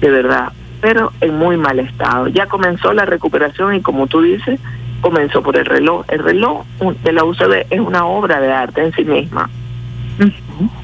de 0.00 0.10
verdad, 0.10 0.52
pero 0.80 1.12
en 1.20 1.36
muy 1.36 1.56
mal 1.56 1.78
estado. 1.78 2.26
Ya 2.28 2.46
comenzó 2.46 2.92
la 2.92 3.04
recuperación 3.04 3.74
y 3.74 3.82
como 3.82 4.06
tú 4.06 4.22
dices, 4.22 4.58
comenzó 5.00 5.42
por 5.42 5.56
el 5.56 5.64
reloj. 5.66 6.04
El 6.08 6.20
reloj 6.20 6.64
de 7.04 7.12
la 7.12 7.24
UCB 7.24 7.66
es 7.70 7.80
una 7.80 8.04
obra 8.06 8.40
de 8.40 8.52
arte 8.52 8.82
en 8.82 8.92
sí 8.92 9.04
misma. 9.04 9.48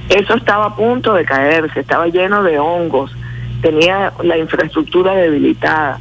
Eso 0.09 0.35
estaba 0.35 0.67
a 0.67 0.77
punto 0.77 1.15
de 1.15 1.25
caerse, 1.25 1.81
estaba 1.81 2.07
lleno 2.09 2.43
de 2.43 2.59
hongos, 2.59 3.15
tenía 3.61 4.13
la 4.23 4.39
infraestructura 4.39 5.15
debilitada 5.15 5.99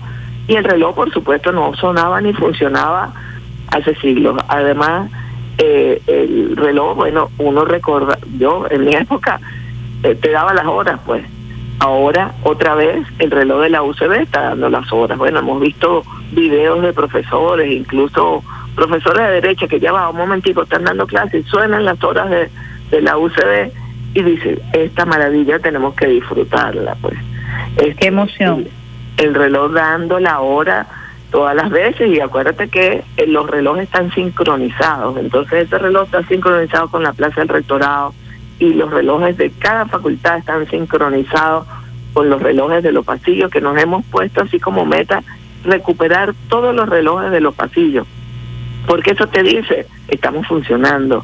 y 0.47 0.55
el 0.55 0.63
reloj, 0.63 0.95
por 0.95 1.11
supuesto, 1.11 1.51
no 1.51 1.75
sonaba 1.75 2.21
ni 2.21 2.33
funcionaba 2.33 3.13
hace 3.71 3.95
siglos. 3.95 4.37
Además, 4.47 5.11
eh, 5.57 6.01
el 6.07 6.55
reloj, 6.55 6.95
bueno, 6.95 7.29
uno 7.37 7.65
recuerda, 7.65 8.17
yo 8.37 8.65
en 8.69 8.85
mi 8.85 8.93
época 8.95 9.39
eh, 10.03 10.15
te 10.15 10.31
daba 10.31 10.53
las 10.53 10.65
horas, 10.65 10.99
pues. 11.05 11.25
Ahora, 11.79 12.33
otra 12.41 12.73
vez, 12.73 13.05
el 13.19 13.29
reloj 13.29 13.61
de 13.61 13.69
la 13.69 13.83
UCB 13.83 14.13
está 14.21 14.41
dando 14.49 14.67
las 14.69 14.91
horas. 14.91 15.17
Bueno, 15.17 15.39
hemos 15.39 15.59
visto 15.59 16.03
videos 16.31 16.81
de 16.81 16.91
profesores, 16.91 17.71
incluso 17.71 18.43
profesores 18.75 19.27
de 19.27 19.33
derecha 19.33 19.67
que 19.67 19.79
ya 19.79 19.91
va 19.91 20.09
un 20.09 20.17
momentico, 20.17 20.63
están 20.63 20.85
dando 20.85 21.05
clases, 21.05 21.45
suenan 21.45 21.85
las 21.85 22.03
horas 22.03 22.29
de, 22.31 22.49
de 22.89 23.01
la 23.01 23.17
UCB 23.17 23.71
y 24.13 24.23
dicen, 24.23 24.59
esta 24.73 25.05
maravilla 25.05 25.59
tenemos 25.59 25.93
que 25.95 26.07
disfrutarla, 26.07 26.95
pues. 27.01 27.17
Qué 27.99 28.07
emoción. 28.07 28.67
El, 29.17 29.33
reloj 29.33 29.71
dando 29.71 30.19
la 30.19 30.39
hora 30.39 30.87
todas 31.31 31.55
las 31.55 31.69
veces 31.69 32.09
y 32.09 32.19
acuérdate 32.19 32.69
que 32.69 33.03
eh, 33.17 33.27
los 33.27 33.49
relojes 33.49 33.83
están 33.83 34.11
sincronizados, 34.11 35.17
entonces 35.17 35.65
ese 35.65 35.77
reloj 35.77 36.05
está 36.05 36.23
sincronizado 36.23 36.89
con 36.89 37.03
la 37.03 37.13
plaza 37.13 37.41
del 37.41 37.49
rectorado 37.49 38.13
y 38.59 38.73
los 38.73 38.89
relojes 38.91 39.37
de 39.37 39.51
cada 39.51 39.85
facultad 39.85 40.37
están 40.37 40.67
sincronizados 40.69 41.67
con 42.13 42.29
los 42.29 42.41
relojes 42.41 42.81
de 42.83 42.91
los 42.91 43.05
pasillos 43.05 43.51
que 43.51 43.61
nos 43.61 43.77
hemos 43.77 44.05
puesto 44.05 44.41
así 44.41 44.59
como 44.59 44.85
meta 44.85 45.21
recuperar 45.63 46.33
todos 46.47 46.73
los 46.73 46.87
relojes 46.87 47.31
de 47.31 47.41
los 47.41 47.53
pasillos 47.53 48.07
porque 48.87 49.11
eso 49.11 49.27
te 49.27 49.43
dice, 49.43 49.85
estamos 50.07 50.47
funcionando, 50.47 51.23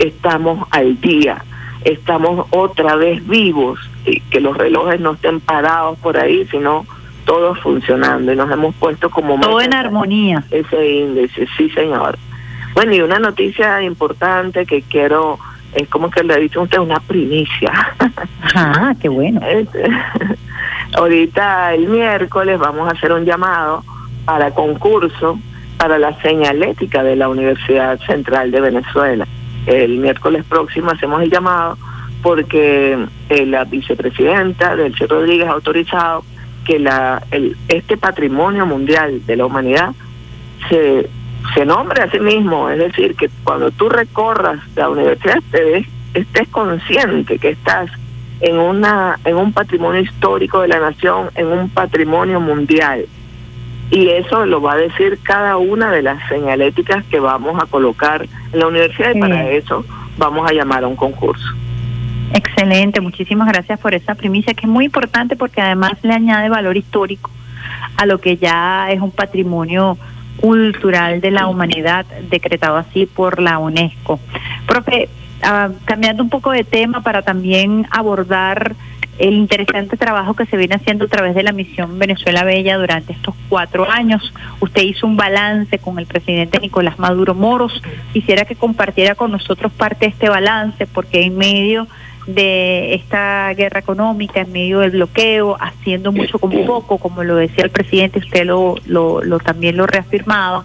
estamos 0.00 0.66
al 0.70 1.00
día, 1.00 1.44
estamos 1.84 2.46
otra 2.50 2.96
vez 2.96 3.26
vivos, 3.26 3.78
y 4.04 4.20
que 4.22 4.40
los 4.40 4.56
relojes 4.56 5.00
no 5.00 5.12
estén 5.12 5.40
parados 5.40 5.98
por 5.98 6.16
ahí, 6.16 6.46
sino 6.50 6.86
todos 7.24 7.60
funcionando 7.60 8.32
y 8.32 8.36
nos 8.36 8.50
hemos 8.50 8.74
puesto 8.74 9.10
como 9.10 9.38
Todo 9.38 9.60
en 9.60 9.74
armonía. 9.74 10.42
ese 10.50 10.90
índice, 10.90 11.46
sí 11.56 11.70
señor. 11.70 12.18
Bueno, 12.74 12.94
y 12.94 13.02
una 13.02 13.18
noticia 13.18 13.82
importante 13.82 14.64
que 14.64 14.82
quiero, 14.82 15.38
es 15.74 15.88
como 15.88 16.10
que 16.10 16.24
le 16.24 16.34
ha 16.34 16.38
dicho 16.38 16.62
usted, 16.62 16.78
una 16.78 17.00
primicia. 17.00 17.72
Ah, 18.52 18.94
qué 19.00 19.08
bueno. 19.08 19.40
Este, 19.46 19.84
Ahorita 20.94 21.72
el 21.72 21.86
miércoles 21.86 22.58
vamos 22.58 22.88
a 22.88 22.96
hacer 22.96 23.12
un 23.12 23.24
llamado 23.24 23.84
para 24.24 24.50
concurso 24.50 25.38
para 25.76 25.98
la 25.98 26.20
señalética 26.20 27.04
de 27.04 27.14
la 27.14 27.28
Universidad 27.28 27.98
Central 28.00 28.50
de 28.50 28.60
Venezuela. 28.60 29.26
El 29.66 29.98
miércoles 29.98 30.44
próximo 30.48 30.90
hacemos 30.90 31.22
el 31.22 31.30
llamado 31.30 31.76
porque 32.22 32.98
eh, 33.28 33.46
la 33.46 33.64
vicepresidenta 33.64 34.76
Delcy 34.76 35.06
Rodríguez 35.06 35.48
ha 35.48 35.52
autorizado 35.52 36.24
que 36.64 36.78
la, 36.78 37.22
el, 37.30 37.56
este 37.68 37.96
patrimonio 37.96 38.66
mundial 38.66 39.24
de 39.26 39.36
la 39.36 39.46
humanidad 39.46 39.92
se, 40.68 41.08
se 41.54 41.64
nombre 41.64 42.02
a 42.02 42.10
sí 42.10 42.20
mismo. 42.20 42.68
Es 42.68 42.78
decir, 42.78 43.14
que 43.16 43.30
cuando 43.44 43.70
tú 43.70 43.88
recorras 43.88 44.58
la 44.76 44.88
universidad 44.90 45.38
te 45.50 45.62
des- 45.64 45.86
estés 46.14 46.48
consciente 46.48 47.38
que 47.38 47.50
estás 47.50 47.90
en 48.40 48.58
una 48.58 49.18
en 49.24 49.36
un 49.36 49.52
patrimonio 49.52 50.00
histórico 50.00 50.60
de 50.62 50.68
la 50.68 50.80
nación, 50.80 51.30
en 51.34 51.46
un 51.46 51.68
patrimonio 51.70 52.40
mundial. 52.40 53.04
Y 53.90 54.08
eso 54.08 54.46
lo 54.46 54.62
va 54.62 54.74
a 54.74 54.76
decir 54.76 55.18
cada 55.22 55.56
una 55.56 55.90
de 55.90 56.02
las 56.02 56.26
señaléticas 56.28 57.04
que 57.06 57.18
vamos 57.18 57.60
a 57.60 57.66
colocar 57.66 58.26
en 58.52 58.58
la 58.58 58.68
universidad 58.68 59.14
y 59.14 59.20
para 59.20 59.50
eso 59.50 59.84
vamos 60.16 60.48
a 60.48 60.54
llamar 60.54 60.84
a 60.84 60.86
un 60.86 60.96
concurso. 60.96 61.46
Excelente, 62.32 63.00
muchísimas 63.00 63.48
gracias 63.48 63.80
por 63.80 63.94
esa 63.94 64.14
primicia 64.14 64.54
que 64.54 64.66
es 64.66 64.68
muy 64.68 64.84
importante 64.84 65.34
porque 65.34 65.60
además 65.60 65.94
le 66.02 66.14
añade 66.14 66.48
valor 66.48 66.76
histórico 66.76 67.30
a 67.96 68.06
lo 68.06 68.18
que 68.18 68.36
ya 68.36 68.90
es 68.90 69.00
un 69.00 69.10
patrimonio 69.10 69.98
cultural 70.40 71.20
de 71.20 71.30
la 71.32 71.48
humanidad 71.48 72.06
decretado 72.30 72.76
así 72.76 73.06
por 73.06 73.40
la 73.40 73.58
UNESCO. 73.58 74.20
Profe, 74.66 75.08
ah, 75.42 75.70
cambiando 75.84 76.22
un 76.22 76.30
poco 76.30 76.50
de 76.52 76.64
tema 76.64 77.02
para 77.02 77.22
también 77.22 77.86
abordar 77.90 78.74
el 79.20 79.34
interesante 79.34 79.98
trabajo 79.98 80.34
que 80.34 80.46
se 80.46 80.56
viene 80.56 80.74
haciendo 80.74 81.04
a 81.04 81.08
través 81.08 81.34
de 81.34 81.42
la 81.42 81.52
misión 81.52 81.98
Venezuela 81.98 82.42
Bella 82.42 82.78
durante 82.78 83.12
estos 83.12 83.34
cuatro 83.50 83.88
años. 83.88 84.32
Usted 84.60 84.82
hizo 84.82 85.06
un 85.06 85.16
balance 85.16 85.78
con 85.78 85.98
el 85.98 86.06
presidente 86.06 86.58
Nicolás 86.58 86.98
Maduro 86.98 87.34
Moros. 87.34 87.82
Quisiera 88.14 88.46
que 88.46 88.56
compartiera 88.56 89.14
con 89.14 89.30
nosotros 89.30 89.72
parte 89.72 90.06
de 90.06 90.12
este 90.12 90.30
balance, 90.30 90.86
porque 90.86 91.22
en 91.22 91.36
medio 91.36 91.86
de 92.26 92.94
esta 92.94 93.52
guerra 93.54 93.80
económica, 93.80 94.40
en 94.40 94.52
medio 94.52 94.80
del 94.80 94.92
bloqueo, 94.92 95.56
haciendo 95.60 96.12
mucho 96.12 96.38
con 96.38 96.50
poco, 96.64 96.96
como 96.96 97.22
lo 97.22 97.36
decía 97.36 97.64
el 97.64 97.70
presidente, 97.70 98.20
usted 98.20 98.46
lo, 98.46 98.76
lo, 98.86 99.22
lo 99.22 99.38
también 99.38 99.76
lo 99.76 99.86
reafirmaba, 99.86 100.64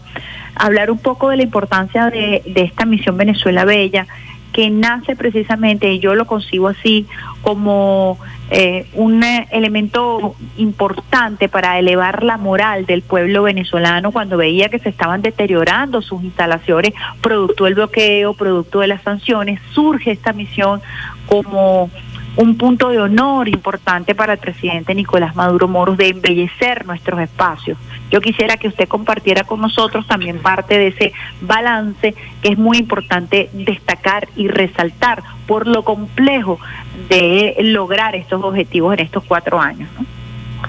hablar 0.56 0.92
un 0.92 1.00
poco 1.00 1.30
de 1.30 1.38
la 1.38 1.44
importancia 1.44 2.10
de, 2.10 2.42
de 2.46 2.62
esta 2.62 2.86
misión 2.86 3.18
Venezuela 3.18 3.66
Bella, 3.66 4.08
que 4.56 4.70
nace 4.70 5.18
precisamente, 5.18 5.92
y 5.92 6.00
yo 6.00 6.16
lo 6.16 6.26
consigo 6.28 6.70
así, 6.70 7.06
como 7.42 8.18
eh, 8.50 8.88
un 8.94 9.22
eh, 9.22 9.50
elemento 9.52 10.34
importante 10.56 11.50
para 11.50 11.78
elevar 11.78 12.24
la 12.24 12.38
moral 12.38 12.86
del 12.86 13.02
pueblo 13.02 13.44
venezolano 13.44 14.14
cuando 14.14 14.38
veía 14.38 14.70
que 14.70 14.80
se 14.80 14.88
estaban 14.88 15.22
deteriorando 15.22 16.02
sus 16.02 16.24
instalaciones 16.24 16.94
producto 17.20 17.66
del 17.66 17.76
bloqueo, 17.76 18.34
producto 18.34 18.80
de 18.80 18.88
las 18.88 19.02
sanciones, 19.02 19.60
surge 19.74 20.12
esta 20.12 20.32
misión 20.32 20.82
como 21.26 21.90
un 22.38 22.58
punto 22.58 22.90
de 22.90 23.00
honor 23.00 23.48
importante 23.48 24.14
para 24.14 24.34
el 24.34 24.40
presidente 24.40 24.94
Nicolás 24.94 25.36
Maduro 25.36 25.68
Moros 25.68 25.98
de 25.98 26.10
embellecer 26.10 26.86
nuestros 26.86 27.20
espacios. 27.20 27.78
Yo 28.12 28.22
quisiera 28.22 28.58
que 28.58 28.68
usted 28.68 28.88
compartiera 28.88 29.44
con 29.44 29.62
nosotros 29.62 30.06
también 30.08 30.40
parte 30.40 30.78
de 30.78 30.88
ese 30.88 31.14
balance 31.42 32.14
que 32.42 32.50
es 32.50 32.58
muy 32.58 32.78
importante 32.78 33.50
destacar 33.54 34.28
y 34.36 34.48
resaltar 34.48 35.24
por 35.48 35.68
lo 35.68 35.84
complejo 35.84 36.60
de 37.10 37.56
lograr 37.60 38.16
estos 38.16 38.44
objetivos 38.44 38.94
en 38.94 39.00
estos 39.02 39.24
cuatro 39.24 39.60
años. 39.60 39.90
¿no? 39.98 40.06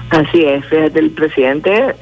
Así 0.09 0.43
es, 0.43 0.63
el 0.71 1.11
presidente, 1.11 1.95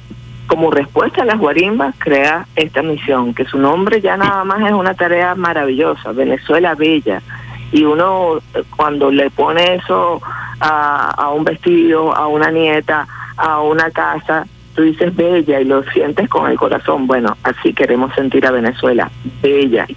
como 0.48 0.70
respuesta 0.70 1.24
a 1.24 1.26
las 1.26 1.40
guarimbas, 1.40 1.96
crea 1.98 2.48
esta 2.56 2.84
misión, 2.84 3.34
que 3.34 3.46
su 3.46 3.58
nombre 3.58 4.02
ya 4.02 4.16
nada 4.16 4.44
más 4.44 4.66
es 4.66 4.74
una 4.74 4.94
tarea 4.94 5.34
maravillosa, 5.36 6.12
Venezuela 6.12 6.76
Bella. 6.76 7.22
Y 7.72 7.84
uno 7.84 8.38
eh, 8.54 8.64
cuando 8.76 9.12
le 9.12 9.30
pone 9.30 9.76
eso 9.76 10.22
a, 10.60 11.12
a 11.12 11.30
un 11.32 11.44
vestido, 11.44 12.16
a 12.16 12.28
una 12.28 12.52
nieta, 12.52 13.08
a 13.38 13.62
una 13.62 13.90
casa, 13.92 14.46
tú 14.76 14.84
dices 14.84 15.16
bella 15.16 15.60
y 15.60 15.66
lo 15.66 15.84
sientes 15.84 16.30
con 16.30 16.50
el 16.50 16.58
corazón. 16.58 17.08
Bueno, 17.08 17.36
así 17.44 17.74
queremos 17.74 18.14
sentir 18.14 18.46
a 18.46 18.52
Venezuela, 18.52 19.10
bella. 19.42 19.88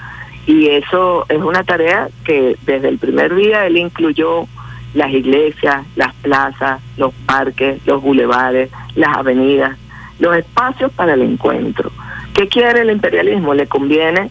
Y 0.46 0.68
eso 0.68 1.26
es 1.28 1.42
una 1.42 1.62
tarea 1.62 2.08
que 2.24 2.56
desde 2.64 2.88
el 2.88 2.98
primer 2.98 3.34
día 3.34 3.66
él 3.66 3.76
incluyó 3.76 4.46
las 4.94 5.10
iglesias, 5.10 5.84
las 5.94 6.14
plazas, 6.14 6.80
los 6.96 7.12
parques, 7.26 7.84
los 7.86 8.00
bulevares, 8.00 8.70
las 8.94 9.16
avenidas, 9.16 9.76
los 10.18 10.34
espacios 10.36 10.90
para 10.92 11.14
el 11.14 11.22
encuentro. 11.22 11.90
¿Qué 12.32 12.48
quiere 12.48 12.80
el 12.80 12.90
imperialismo? 12.90 13.52
Le 13.52 13.66
conviene 13.66 14.30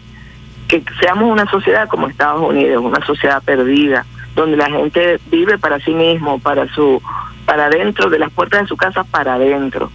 que 0.68 0.84
seamos 1.00 1.30
una 1.30 1.50
sociedad 1.50 1.88
como 1.88 2.08
Estados 2.08 2.42
Unidos, 2.42 2.84
una 2.84 3.04
sociedad 3.04 3.42
perdida, 3.42 4.04
donde 4.36 4.56
la 4.56 4.66
gente 4.66 5.18
vive 5.30 5.58
para 5.58 5.80
sí 5.80 5.92
mismo, 5.92 6.38
para 6.38 6.68
su, 6.74 7.02
para 7.46 7.66
adentro 7.66 8.10
de 8.10 8.18
las 8.18 8.30
puertas 8.30 8.62
de 8.62 8.66
su 8.68 8.76
casa, 8.76 9.02
para 9.04 9.34
adentro. 9.34 9.90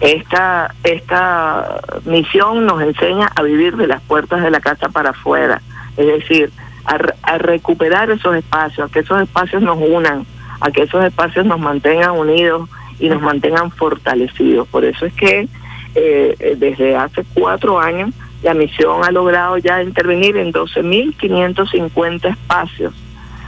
Esta, 0.00 0.74
esta 0.82 1.80
misión 2.04 2.66
nos 2.66 2.82
enseña 2.82 3.30
a 3.34 3.42
vivir 3.42 3.76
de 3.76 3.86
las 3.86 4.02
puertas 4.02 4.42
de 4.42 4.50
la 4.50 4.60
casa 4.60 4.88
para 4.88 5.10
afuera, 5.10 5.62
es 5.96 6.06
decir, 6.06 6.50
a, 6.84 6.98
a 7.22 7.38
recuperar 7.38 8.10
esos 8.10 8.34
espacios, 8.34 8.88
a 8.88 8.92
que 8.92 9.00
esos 9.00 9.22
espacios 9.22 9.62
nos 9.62 9.78
unan, 9.78 10.26
a 10.60 10.70
que 10.70 10.82
esos 10.82 11.04
espacios 11.04 11.46
nos 11.46 11.60
mantengan 11.60 12.12
unidos 12.12 12.68
y 12.98 13.08
nos 13.08 13.20
mantengan 13.20 13.70
fortalecidos. 13.70 14.66
Por 14.68 14.84
eso 14.84 15.06
es 15.06 15.12
que 15.14 15.48
eh, 15.94 16.36
eh, 16.38 16.56
desde 16.58 16.94
hace 16.94 17.24
cuatro 17.34 17.80
años 17.80 18.10
la 18.46 18.54
misión 18.54 19.04
ha 19.04 19.10
logrado 19.10 19.58
ya 19.58 19.82
intervenir 19.82 20.36
en 20.36 20.52
12.550 20.52 22.30
espacios, 22.30 22.94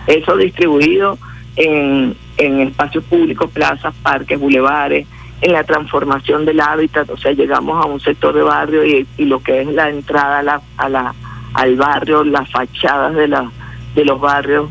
eso 0.08 0.36
distribuido 0.36 1.16
en, 1.54 2.16
en 2.36 2.60
espacios 2.60 3.04
públicos, 3.04 3.48
plazas, 3.52 3.94
parques, 4.02 4.38
bulevares, 4.40 5.06
en 5.40 5.52
la 5.52 5.62
transformación 5.62 6.44
del 6.44 6.60
hábitat, 6.60 7.08
o 7.10 7.16
sea, 7.16 7.30
llegamos 7.30 7.80
a 7.80 7.86
un 7.86 8.00
sector 8.00 8.34
de 8.34 8.42
barrio 8.42 8.84
y, 8.84 9.06
lo 9.24 9.40
que 9.40 9.60
es 9.60 9.68
la 9.68 9.88
entrada 9.88 10.40
a 10.40 10.42
la, 10.42 10.60
a 10.76 10.88
la, 10.88 11.14
al 11.54 11.76
barrio, 11.76 12.24
las 12.24 12.50
fachadas 12.50 13.14
de, 13.14 13.28
la, 13.28 13.48
de 13.94 14.04
los 14.04 14.20
barrios, 14.20 14.68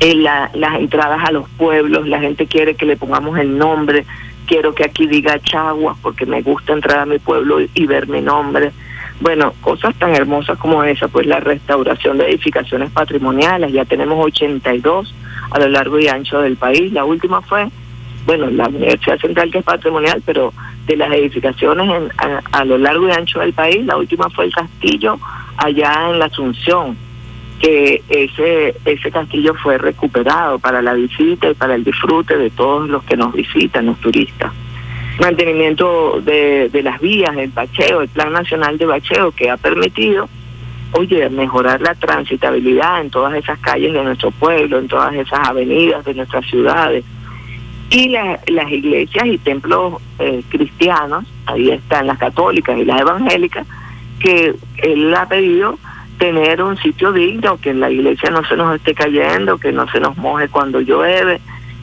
la- 0.00 0.48
las 0.54 0.74
entradas 0.78 1.28
a 1.28 1.32
los 1.32 1.48
pueblos, 1.50 2.06
la 2.06 2.20
gente 2.20 2.46
quiere 2.46 2.76
que 2.76 2.86
le 2.86 2.96
pongamos 2.96 3.36
el 3.36 3.58
nombre, 3.58 4.04
quiero 4.46 4.74
que 4.76 4.84
aquí 4.84 5.08
diga 5.08 5.40
Chaguas 5.40 5.96
porque 6.00 6.24
me 6.24 6.40
gusta 6.42 6.72
entrar 6.72 7.00
a 7.00 7.06
mi 7.06 7.18
pueblo 7.18 7.56
y 7.74 7.86
ver 7.86 8.06
mi 8.06 8.20
nombre. 8.20 8.70
Bueno, 9.20 9.52
cosas 9.60 9.94
tan 9.96 10.14
hermosas 10.14 10.56
como 10.58 10.84
esa, 10.84 11.08
pues 11.08 11.26
la 11.26 11.40
restauración 11.40 12.18
de 12.18 12.28
edificaciones 12.28 12.90
patrimoniales, 12.92 13.72
ya 13.72 13.84
tenemos 13.84 14.24
82 14.24 15.12
a 15.50 15.58
lo 15.58 15.68
largo 15.68 15.98
y 15.98 16.06
ancho 16.08 16.40
del 16.40 16.56
país, 16.56 16.92
la 16.92 17.04
última 17.04 17.40
fue, 17.42 17.66
bueno, 18.26 18.46
la 18.50 18.68
Universidad 18.68 19.18
Central 19.18 19.50
que 19.50 19.58
es 19.58 19.64
patrimonial, 19.64 20.22
pero 20.24 20.52
de 20.86 20.96
las 20.96 21.10
edificaciones 21.12 21.88
en- 21.88 22.10
a, 22.18 22.40
a 22.60 22.64
lo 22.64 22.78
largo 22.78 23.08
y 23.08 23.12
ancho 23.12 23.40
del 23.40 23.52
país, 23.54 23.84
la 23.86 23.96
última 23.96 24.30
fue 24.30 24.44
el 24.44 24.52
castillo 24.52 25.18
allá 25.56 26.10
en 26.10 26.18
la 26.20 26.26
Asunción, 26.26 26.96
que 27.58 28.02
ese 28.08 28.76
ese 28.84 29.10
castillo 29.10 29.52
fue 29.54 29.78
recuperado 29.78 30.60
para 30.60 30.80
la 30.80 30.94
visita 30.94 31.50
y 31.50 31.54
para 31.54 31.74
el 31.74 31.82
disfrute 31.82 32.36
de 32.36 32.50
todos 32.50 32.88
los 32.88 33.02
que 33.02 33.16
nos 33.16 33.32
visitan, 33.32 33.86
los 33.86 33.98
turistas. 33.98 34.52
Mantenimiento 35.20 36.20
de, 36.20 36.68
de 36.68 36.82
las 36.82 37.00
vías, 37.00 37.36
el 37.36 37.50
bacheo, 37.50 38.02
el 38.02 38.08
Plan 38.08 38.32
Nacional 38.32 38.78
de 38.78 38.86
Bacheo, 38.86 39.32
que 39.32 39.50
ha 39.50 39.56
permitido, 39.56 40.28
oye, 40.92 41.28
mejorar 41.28 41.80
la 41.80 41.94
transitabilidad 41.96 43.00
en 43.00 43.10
todas 43.10 43.34
esas 43.34 43.58
calles 43.58 43.92
de 43.92 44.04
nuestro 44.04 44.30
pueblo, 44.30 44.78
en 44.78 44.86
todas 44.86 45.12
esas 45.14 45.48
avenidas 45.48 46.04
de 46.04 46.14
nuestras 46.14 46.46
ciudades. 46.46 47.04
Y 47.90 48.10
la- 48.10 48.38
las 48.46 48.70
iglesias 48.70 49.26
y 49.26 49.38
templos 49.38 49.94
eh, 50.20 50.42
cristianos, 50.48 51.24
ahí 51.46 51.70
están 51.70 52.06
las 52.06 52.18
católicas 52.18 52.78
y 52.78 52.84
las 52.84 53.00
evangélicas, 53.00 53.66
que 54.20 54.54
él 54.82 55.14
ha 55.14 55.26
pedido 55.26 55.78
tener 56.18 56.62
un 56.62 56.76
sitio 56.76 57.12
digno, 57.12 57.56
que 57.56 57.74
la 57.74 57.90
iglesia 57.90 58.30
no 58.30 58.44
se 58.44 58.56
nos 58.56 58.74
esté 58.76 58.94
cayendo, 58.94 59.58
que 59.58 59.72
no 59.72 59.88
se 59.90 59.98
nos 60.00 60.16
moje 60.16 60.48
cuando 60.48 60.80
llueve, 60.80 61.40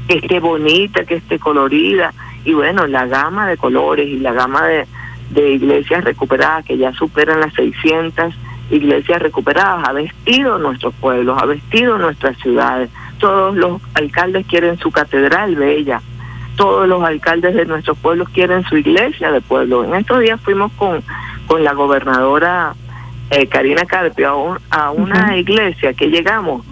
que 0.07 0.17
esté 0.19 0.39
bonita, 0.39 1.03
que 1.05 1.15
esté 1.15 1.37
colorida. 1.39 2.13
Y 2.45 2.53
bueno, 2.53 2.87
la 2.87 3.05
gama 3.07 3.47
de 3.47 3.57
colores 3.57 4.07
y 4.07 4.19
la 4.19 4.31
gama 4.33 4.65
de, 4.67 4.87
de 5.31 5.51
iglesias 5.53 6.03
recuperadas, 6.03 6.63
que 6.65 6.77
ya 6.77 6.93
superan 6.93 7.39
las 7.41 7.53
600 7.53 8.33
iglesias 8.71 9.21
recuperadas, 9.21 9.87
ha 9.87 9.91
vestido 9.93 10.57
nuestros 10.59 10.93
pueblos, 10.95 11.37
ha 11.41 11.45
vestido 11.45 11.97
nuestras 11.97 12.37
ciudades. 12.37 12.89
Todos 13.19 13.55
los 13.55 13.81
alcaldes 13.95 14.45
quieren 14.47 14.77
su 14.77 14.91
catedral 14.91 15.55
bella. 15.55 16.01
todos 16.55 16.87
los 16.87 17.03
alcaldes 17.03 17.53
de 17.53 17.65
nuestros 17.65 17.97
pueblos 17.97 18.29
quieren 18.29 18.63
su 18.63 18.77
iglesia 18.77 19.29
de 19.31 19.41
pueblo. 19.41 19.83
En 19.83 19.93
estos 19.95 20.19
días 20.21 20.39
fuimos 20.41 20.71
con, 20.77 21.03
con 21.47 21.63
la 21.65 21.73
gobernadora 21.73 22.73
eh, 23.29 23.47
Karina 23.47 23.83
Carpio 23.85 24.29
a, 24.29 24.35
un- 24.35 24.57
a 24.69 24.91
una 24.91 25.35
iglesia 25.37 25.93
que 25.93 26.07
llegamos. 26.07 26.65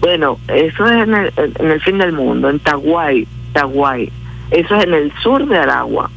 Bueno, 0.00 0.38
eso 0.48 0.84
es 0.86 1.02
en 1.08 1.14
el, 1.14 1.32
en 1.36 1.70
el 1.70 1.80
fin 1.80 1.96
del 1.98 2.12
mundo, 2.12 2.50
en 2.50 2.58
Taguay, 2.58 3.26
Taguay. 3.54 4.10
Eso 4.54 4.74
es 4.76 4.84
en 4.84 4.94
el 4.94 5.12
sur 5.22 5.46
de 5.46 5.58
Aragua. 5.58 6.10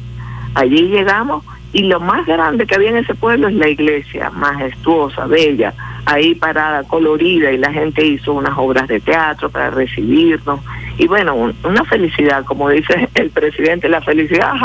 Allí 0.54 0.88
llegamos 0.88 1.44
y 1.72 1.82
lo 1.84 2.00
más 2.00 2.24
grande 2.26 2.66
que 2.66 2.74
había 2.74 2.90
en 2.90 2.96
ese 2.98 3.14
pueblo 3.14 3.48
es 3.48 3.54
la 3.54 3.68
iglesia, 3.68 4.30
majestuosa, 4.30 5.26
bella, 5.26 5.74
ahí 6.06 6.34
parada, 6.34 6.82
colorida, 6.84 7.52
y 7.52 7.58
la 7.58 7.70
gente 7.72 8.04
hizo 8.06 8.32
unas 8.32 8.56
obras 8.56 8.88
de 8.88 9.00
teatro 9.00 9.50
para 9.50 9.70
recibirnos. 9.70 10.60
Y 10.96 11.06
bueno, 11.06 11.34
un- 11.34 11.54
una 11.64 11.84
felicidad, 11.84 12.44
como 12.44 12.70
dice 12.70 13.08
el 13.14 13.30
presidente, 13.30 13.88
la 13.88 14.00
felicidad. 14.00 14.52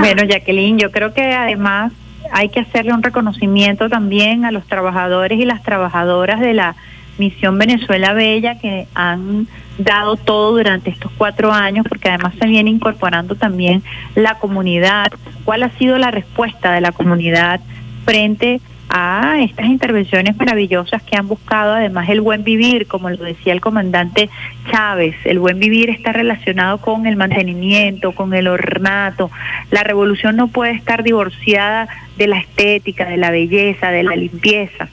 Bueno, 0.00 0.22
Jacqueline, 0.24 0.78
yo 0.78 0.90
creo 0.92 1.12
que 1.12 1.32
además 1.34 1.92
hay 2.32 2.48
que 2.50 2.60
hacerle 2.60 2.92
un 2.92 3.02
reconocimiento 3.02 3.88
también 3.88 4.44
a 4.44 4.50
los 4.52 4.64
trabajadores 4.66 5.38
y 5.40 5.44
las 5.44 5.62
trabajadoras 5.62 6.40
de 6.40 6.54
la 6.54 6.76
Misión 7.18 7.58
Venezuela 7.58 8.12
Bella 8.12 8.58
que 8.60 8.86
han 8.94 9.46
dado 9.78 10.16
todo 10.16 10.52
durante 10.52 10.90
estos 10.90 11.10
cuatro 11.16 11.52
años, 11.52 11.86
porque 11.88 12.08
además 12.08 12.34
se 12.38 12.46
viene 12.46 12.70
incorporando 12.70 13.34
también 13.36 13.82
la 14.14 14.34
comunidad. 14.34 15.12
¿Cuál 15.44 15.62
ha 15.62 15.70
sido 15.78 15.98
la 15.98 16.10
respuesta 16.10 16.72
de 16.72 16.80
la 16.80 16.92
comunidad 16.92 17.60
frente 18.04 18.60
a 18.90 19.40
estas 19.40 19.66
intervenciones 19.66 20.36
maravillosas 20.36 21.02
que 21.02 21.16
han 21.16 21.28
buscado 21.28 21.74
además 21.74 22.08
el 22.08 22.20
buen 22.20 22.42
vivir, 22.42 22.86
como 22.86 23.10
lo 23.10 23.22
decía 23.22 23.52
el 23.52 23.60
comandante 23.60 24.30
Chávez, 24.70 25.14
el 25.24 25.38
buen 25.38 25.58
vivir 25.58 25.90
está 25.90 26.12
relacionado 26.12 26.78
con 26.78 27.06
el 27.06 27.16
mantenimiento, 27.16 28.12
con 28.12 28.32
el 28.32 28.48
ornato. 28.48 29.30
La 29.70 29.84
revolución 29.84 30.36
no 30.36 30.48
puede 30.48 30.72
estar 30.72 31.02
divorciada 31.02 31.88
de 32.16 32.28
la 32.28 32.38
estética, 32.38 33.04
de 33.04 33.18
la 33.18 33.30
belleza, 33.30 33.90
de 33.90 34.02
la 34.02 34.16
limpieza. 34.16 34.88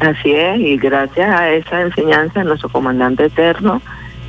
Así 0.00 0.32
es, 0.32 0.58
y 0.58 0.76
gracias 0.76 1.30
a 1.30 1.50
esa 1.50 1.80
enseñanza 1.80 2.40
de 2.40 2.46
nuestro 2.46 2.68
comandante 2.68 3.26
eterno, 3.26 3.80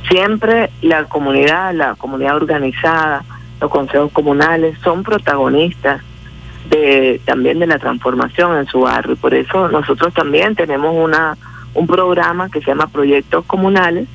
siempre 0.08 0.70
la 0.82 1.04
comunidad, 1.04 1.74
la 1.74 1.94
comunidad 1.94 2.36
organizada, 2.36 3.24
los 3.60 3.70
consejos 3.70 4.12
comunales 4.12 4.78
son 4.82 5.02
protagonistas 5.02 6.02
de 6.68 7.20
también 7.24 7.58
de 7.58 7.66
la 7.66 7.78
transformación 7.78 8.56
en 8.58 8.66
su 8.66 8.80
barrio. 8.80 9.14
Y 9.14 9.16
por 9.16 9.34
eso 9.34 9.68
nosotros 9.68 10.12
también 10.14 10.54
tenemos 10.54 10.94
una 10.94 11.36
un 11.76 11.86
programa 11.86 12.48
que 12.48 12.60
se 12.60 12.68
llama 12.68 12.86
Proyectos 12.86 13.44
Comunales, 13.44 14.08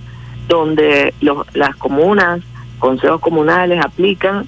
donde 0.48 1.14
los, 1.22 1.46
las 1.56 1.76
comunas, 1.76 2.42
consejos 2.80 3.22
comunales 3.22 3.84
aplican 3.86 4.48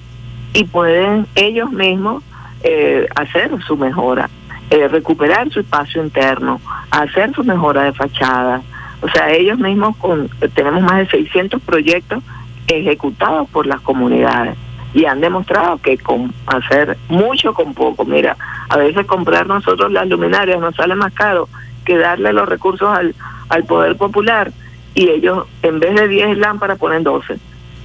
y 0.52 0.64
pueden 0.64 1.26
ellos 1.36 1.70
mismos 1.70 2.24
eh, 2.62 3.06
hacer 3.14 3.50
su 3.66 3.76
mejora, 3.76 4.28
eh, 4.70 4.88
recuperar 4.88 5.50
su 5.50 5.60
espacio 5.60 6.02
interno, 6.02 6.60
hacer 6.90 7.32
su 7.34 7.44
mejora 7.44 7.84
de 7.84 7.92
fachada. 7.92 8.62
O 9.04 9.08
sea, 9.10 9.30
ellos 9.32 9.58
mismos 9.58 9.94
con, 9.98 10.30
tenemos 10.54 10.82
más 10.82 10.96
de 10.96 11.06
600 11.08 11.60
proyectos 11.60 12.22
ejecutados 12.66 13.46
por 13.50 13.66
las 13.66 13.82
comunidades 13.82 14.56
y 14.94 15.04
han 15.04 15.20
demostrado 15.20 15.76
que 15.76 15.98
con 15.98 16.32
hacer 16.46 16.96
mucho 17.10 17.52
con 17.52 17.74
poco, 17.74 18.06
mira, 18.06 18.34
a 18.70 18.78
veces 18.78 19.04
comprar 19.04 19.46
nosotros 19.46 19.92
las 19.92 20.08
luminarias 20.08 20.58
nos 20.58 20.74
sale 20.74 20.94
más 20.94 21.12
caro 21.12 21.50
que 21.84 21.98
darle 21.98 22.32
los 22.32 22.48
recursos 22.48 22.88
al, 22.88 23.14
al 23.50 23.64
poder 23.64 23.98
popular 23.98 24.50
y 24.94 25.10
ellos 25.10 25.46
en 25.62 25.80
vez 25.80 25.94
de 25.96 26.08
10 26.08 26.38
lámparas 26.38 26.78
ponen 26.78 27.02
12 27.02 27.36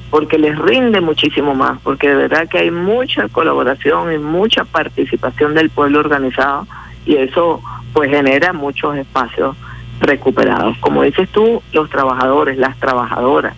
porque 0.10 0.38
les 0.38 0.58
rinde 0.58 1.02
muchísimo 1.02 1.54
más, 1.54 1.82
porque 1.82 2.08
de 2.08 2.16
verdad 2.16 2.48
que 2.48 2.60
hay 2.60 2.72
mucha 2.72 3.28
colaboración 3.28 4.14
y 4.14 4.18
mucha 4.20 4.64
participación 4.64 5.54
del 5.54 5.70
pueblo 5.70 6.00
organizado 6.00 6.66
y 7.06 7.18
eso 7.18 7.62
pues 7.92 8.10
genera 8.10 8.54
muchos 8.54 8.96
espacios 8.96 9.58
recuperados. 10.00 10.78
Como 10.80 11.04
dices 11.04 11.30
tú, 11.30 11.62
los 11.74 11.90
trabajadores, 11.90 12.58
las 12.58 12.78
trabajadoras 12.78 13.56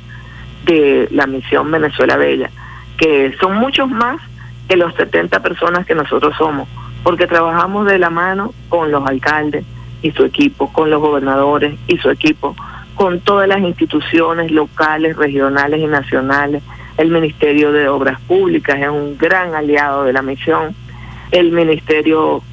de 0.66 1.08
la 1.12 1.28
misión 1.28 1.72
Venezuela 1.72 2.18
Bella, 2.18 2.50
que 2.98 3.34
son 3.40 3.56
muchos 3.56 3.90
más 3.90 4.22
que 4.68 4.78
los 4.78 4.94
70 4.96 5.42
personas 5.42 5.86
que 5.86 5.96
nosotros 5.96 6.36
somos, 6.38 6.68
porque 7.04 7.28
trabajamos 7.28 7.88
de 7.88 8.00
la 8.00 8.10
mano 8.10 8.54
con 8.70 8.92
los 8.92 9.06
alcaldes 9.08 9.66
y 10.02 10.12
su 10.12 10.24
equipo, 10.24 10.72
con 10.72 10.90
los 10.90 11.02
gobernadores 11.02 11.78
y 11.88 11.98
su 11.98 12.10
equipo, 12.10 12.56
con 12.96 13.20
todas 13.22 13.48
las 13.48 13.60
instituciones 13.60 14.52
locales, 14.52 15.18
regionales 15.18 15.82
y 15.82 15.88
nacionales. 15.88 16.64
El 16.98 17.10
Ministerio 17.10 17.72
de 17.72 17.88
Obras 17.88 18.20
Públicas 18.22 18.78
es 18.80 18.90
un 18.90 19.18
gran 19.18 19.56
aliado 19.56 20.04
de 20.04 20.14
la 20.14 20.22
misión. 20.22 20.76
El 21.32 21.52
Ministerio 21.52 22.44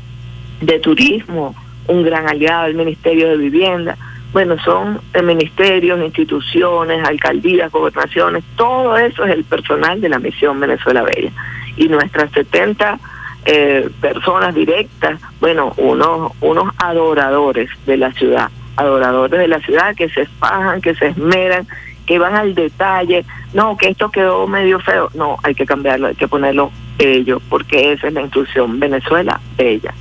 de 0.61 0.79
Turismo, 0.79 1.55
un 1.89 2.03
gran 2.05 2.29
aliado. 2.29 2.67
El 2.67 2.75
Ministerio 2.75 3.31
de 3.31 3.37
Vivienda. 3.37 3.97
Bueno, 4.33 4.57
son 4.63 5.01
eh, 5.15 5.23
ministerios, 5.23 6.01
instituciones, 6.01 7.05
alcaldías, 7.05 7.73
gobernaciones. 7.73 8.45
Todo 8.57 8.97
eso 8.97 9.25
es 9.25 9.33
el 9.33 9.45
personal 9.45 10.01
de 10.01 10.09
la 10.09 10.19
misión 10.19 10.61
Venezuela 10.61 11.03
Bella. 11.03 11.33
Y 11.77 11.89
nuestras 11.89 12.31
70 12.33 12.99
eh, 13.47 13.89
personas 14.01 14.55
directas, 14.55 15.21
bueno, 15.41 15.73
unos, 15.79 16.33
unos 16.41 16.73
adoradores 16.79 17.71
de 17.87 17.97
la 17.97 18.13
ciudad 18.13 18.51
adoradores 18.79 19.41
de 19.41 19.49
la 19.49 19.61
ciudad 19.61 19.95
que 19.97 20.09
se 20.09 20.23
espajan, 20.23 20.81
que 20.81 20.95
se 20.95 21.09
esmeran, 21.09 21.67
que 22.07 22.19
van 22.19 22.37
al 22.37 22.55
detalle. 22.55 23.25
No, 23.53 23.77
que 23.77 23.89
esto 23.89 24.11
quedó 24.11 24.47
medio 24.47 24.79
feo. 24.81 25.11
No, 25.15 25.37
hay 25.43 25.55
que 25.55 25.67
cambiarlo, 25.67 26.07
hay 26.07 26.15
que 26.15 26.29
ponerlo 26.29 26.71
bello, 26.97 27.41
porque 27.49 27.93
esa 27.93 28.09
es 28.09 28.13
la 28.13 28.23
instrucción. 28.23 28.79
Venezuela, 28.79 29.41
bella. 29.57 29.93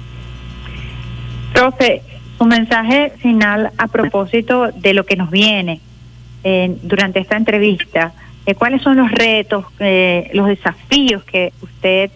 Profe, 1.57 2.03
su 2.37 2.45
mensaje 2.45 3.13
final 3.17 3.71
a 3.79 3.87
propósito 3.87 4.67
de 4.75 4.93
lo 4.93 5.07
que 5.07 5.15
nos 5.15 5.31
viene 5.31 5.81
eh, 6.43 6.77
durante 6.83 7.19
esta 7.19 7.35
entrevista, 7.35 8.13
eh, 8.45 8.53
¿cuáles 8.53 8.83
son 8.83 8.95
los 8.97 9.09
retos, 9.09 9.65
eh, 9.79 10.29
los 10.35 10.45
desafíos 10.45 11.23
que 11.23 11.53
usted, 11.63 12.11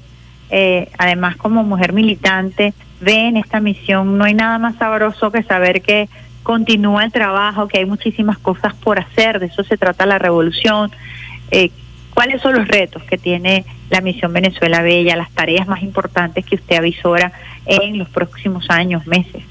eh, 0.52 0.90
además 0.96 1.38
como 1.38 1.64
mujer 1.64 1.92
militante, 1.92 2.76
ve 3.00 3.30
en 3.30 3.38
esta 3.38 3.60
misión? 3.60 4.16
No 4.16 4.26
hay 4.26 4.36
nada 4.36 4.60
más 4.60 4.76
sabroso 4.76 5.32
que 5.32 5.42
saber 5.42 5.82
que 5.82 6.08
continúa 6.44 7.04
el 7.04 7.12
trabajo, 7.12 7.68
que 7.68 7.80
hay 7.80 7.86
muchísimas 7.86 8.38
cosas 8.38 8.76
por 8.76 9.00
hacer, 9.00 9.40
de 9.40 9.48
eso 9.48 9.64
se 9.64 9.76
trata 9.76 10.06
la 10.06 10.20
revolución. 10.20 10.92
¿Cuáles 12.14 12.42
son 12.42 12.56
los 12.56 12.68
retos 12.68 13.04
que 13.04 13.18
tiene 13.18 13.66
la 13.90 14.02
misión 14.02 14.34
Venezuela 14.34 14.82
Bella, 14.82 15.16
las 15.16 15.32
tareas 15.32 15.68
más 15.68 15.82
importantes 15.82 16.46
que 16.46 16.56
usted 16.56 16.78
avisora 16.78 17.32
en 17.66 17.98
los 17.98 18.10
próximos 18.10 18.70
años, 18.70 19.08
meses? 19.08 19.44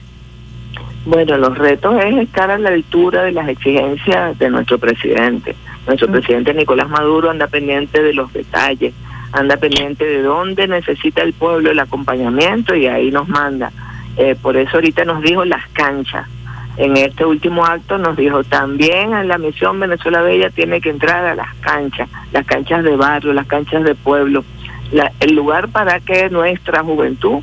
Bueno, 1.06 1.38
los 1.38 1.56
retos 1.56 2.02
es 2.04 2.14
estar 2.16 2.50
a 2.50 2.58
la 2.58 2.68
altura 2.68 3.22
de 3.22 3.32
las 3.32 3.48
exigencias 3.48 4.38
de 4.38 4.50
nuestro 4.50 4.78
presidente. 4.78 5.56
Nuestro 5.86 6.08
presidente 6.08 6.52
Nicolás 6.52 6.90
Maduro 6.90 7.30
anda 7.30 7.46
pendiente 7.46 8.02
de 8.02 8.12
los 8.12 8.32
detalles, 8.32 8.92
anda 9.32 9.56
pendiente 9.56 10.04
de 10.04 10.22
dónde 10.22 10.68
necesita 10.68 11.22
el 11.22 11.32
pueblo 11.32 11.70
el 11.70 11.78
acompañamiento 11.78 12.74
y 12.74 12.86
ahí 12.86 13.10
nos 13.10 13.28
manda. 13.28 13.72
Eh, 14.16 14.36
por 14.40 14.56
eso 14.56 14.76
ahorita 14.76 15.04
nos 15.06 15.22
dijo 15.22 15.44
las 15.44 15.66
canchas. 15.68 16.28
En 16.76 16.97
este 16.97 17.24
último 17.26 17.64
acto 17.66 17.98
nos 17.98 18.16
dijo 18.16 18.42
también 18.44 19.12
en 19.12 19.28
la 19.28 19.38
misión 19.38 19.78
Venezuela 19.78 20.22
Bella 20.22 20.51
tiene 20.51 20.80
que 20.80 20.90
entrar 20.90 21.24
a 21.26 21.34
las 21.34 21.55
canchas, 21.56 22.09
las 22.32 22.47
canchas 22.47 22.84
de 22.84 22.97
barrio, 22.97 23.32
las 23.32 23.47
canchas 23.47 23.84
de 23.84 23.94
pueblo, 23.94 24.44
la- 24.92 25.12
el 25.20 25.34
lugar 25.34 25.68
para 25.68 26.01
que 26.01 26.30
nuestra 26.30 26.82
juventud 26.82 27.40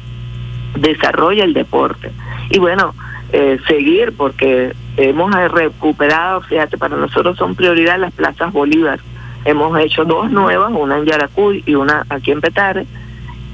desarrolle 0.76 1.44
el 1.44 1.54
deporte. 1.54 2.12
Y 2.50 2.60
bueno, 2.60 2.94
eh, 3.32 3.58
seguir 3.68 4.14
porque 4.16 4.74
hemos 4.96 5.34
recuperado, 5.52 6.42
fíjate, 6.42 6.78
para 6.78 6.96
nosotros 6.96 7.38
son 7.38 7.56
prioridad 7.56 8.00
las 8.00 8.14
plazas 8.14 8.52
Bolívar. 8.54 9.00
Hemos 9.46 9.78
hecho 9.80 10.04
dos 10.04 10.32
nuevas, 10.32 10.72
una 10.74 10.98
en 10.98 11.06
Yaracuy 11.06 11.64
y 11.66 11.76
una 11.76 12.06
aquí 12.10 12.32
en 12.32 12.42
Petare, 12.42 12.86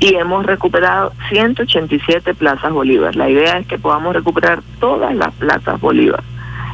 y 0.04 0.16
hemos 0.16 0.46
recuperado 0.46 1.14
187 1.30 2.34
plazas 2.34 2.72
Bolívar. 2.74 3.16
La 3.16 3.30
idea 3.30 3.58
es 3.60 3.68
que 3.68 3.78
podamos 3.78 4.14
recuperar 4.14 4.62
todas 4.80 5.16
las 5.16 5.34
plazas 5.36 5.80
Bolívar. 5.80 6.22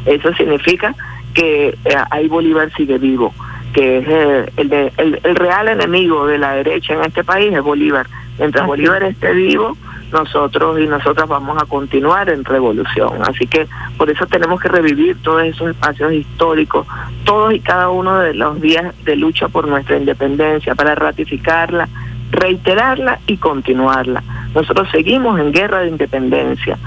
Eso 0.06 0.34
significa 0.34 0.96
que 1.34 1.68
eh, 1.86 1.96
ahí 2.10 2.28
Bolívar 2.28 2.72
sigue 2.76 2.98
vivo, 2.98 3.34
que 3.74 4.00
es 4.00 4.06
eh, 4.08 4.52
el, 4.58 4.70
de- 4.70 4.92
el, 4.98 5.20
el 5.24 5.36
real 5.36 5.68
enemigo 5.68 6.26
de 6.26 6.38
la 6.40 6.54
derecha 6.54 6.94
en 6.96 7.04
este 7.06 7.24
país 7.24 7.54
es 7.54 7.62
Bolívar. 7.62 8.08
Mientras 8.40 8.66
Bolívar 8.66 9.04
esté 9.04 9.34
vivo, 9.34 9.78
nosotros 10.12 10.80
y 10.80 10.88
nosotras 10.88 11.28
vamos 11.28 11.62
a 11.62 11.66
continuar 11.68 12.30
en 12.30 12.44
revolución. 12.44 13.10
Así 13.28 13.46
que 13.46 13.68
por 13.98 14.10
eso 14.10 14.26
tenemos 14.26 14.60
que 14.60 14.70
revivir 14.70 15.18
todos 15.22 15.44
esos 15.44 15.70
espacios 15.70 16.14
históricos, 16.14 16.88
todos 17.26 17.54
y 17.54 17.60
cada 17.60 17.90
uno 17.90 18.18
de 18.20 18.34
los 18.34 18.60
días 18.60 18.96
de 19.04 19.16
lucha 19.18 19.50
por 19.50 19.68
nuestra 19.68 19.98
independencia, 19.98 20.74
para 20.74 20.96
ratificarla, 20.96 21.88
reiterarla 22.32 23.20
y 23.28 23.38
continuarla. 23.38 24.24
Nosotros 24.54 24.88
seguimos 24.92 25.40
en 25.40 25.52
guerra 25.52 25.80
de 25.80 25.90
independencia. 25.90 26.78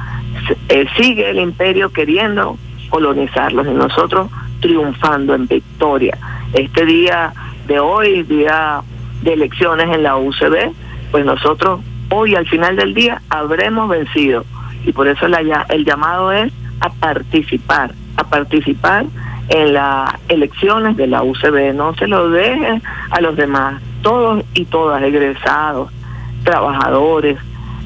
Eh, 0.69 0.87
sigue 0.97 1.31
el 1.31 1.39
imperio 1.39 1.91
queriendo 1.91 2.59
colonizarlos 2.91 3.67
y 3.67 3.71
nosotros 3.71 4.29
triunfando 4.61 5.35
en 5.35 5.47
victoria. 5.47 6.17
este 6.53 6.85
día 6.85 7.33
de 7.67 7.81
hoy, 7.81 8.23
día 8.25 8.83
de 9.23 9.33
elecciones 9.33 9.89
en 9.95 10.03
la 10.03 10.17
UCB, 10.17 10.73
pues 11.11 11.25
nosotros 11.25 11.81
hoy 12.11 12.35
al 12.35 12.47
final 12.47 12.77
del 12.77 12.95
día 12.95 13.23
habremos 13.31 13.89
vencido. 13.89 14.45
Y 14.85 14.93
por 14.93 15.09
eso 15.09 15.29
la 15.29 15.41
el 15.69 15.85
llamado 15.85 16.33
es 16.33 16.53
a 16.81 16.91
participar, 16.91 17.93
a 18.17 18.25
participar 18.25 19.07
en 19.49 19.75
las 19.75 20.15
elecciones 20.29 20.97
de 20.97 21.07
la 21.07 21.23
UCB. 21.23 21.75
No 21.75 21.95
se 21.95 22.07
lo 22.07 22.31
dejen 22.31 22.83
a 23.11 23.21
los 23.21 23.37
demás, 23.37 23.81
todos 24.03 24.45
y 24.55 24.65
todas, 24.67 25.03
egresados, 25.03 25.91
trabajadores, 26.45 27.39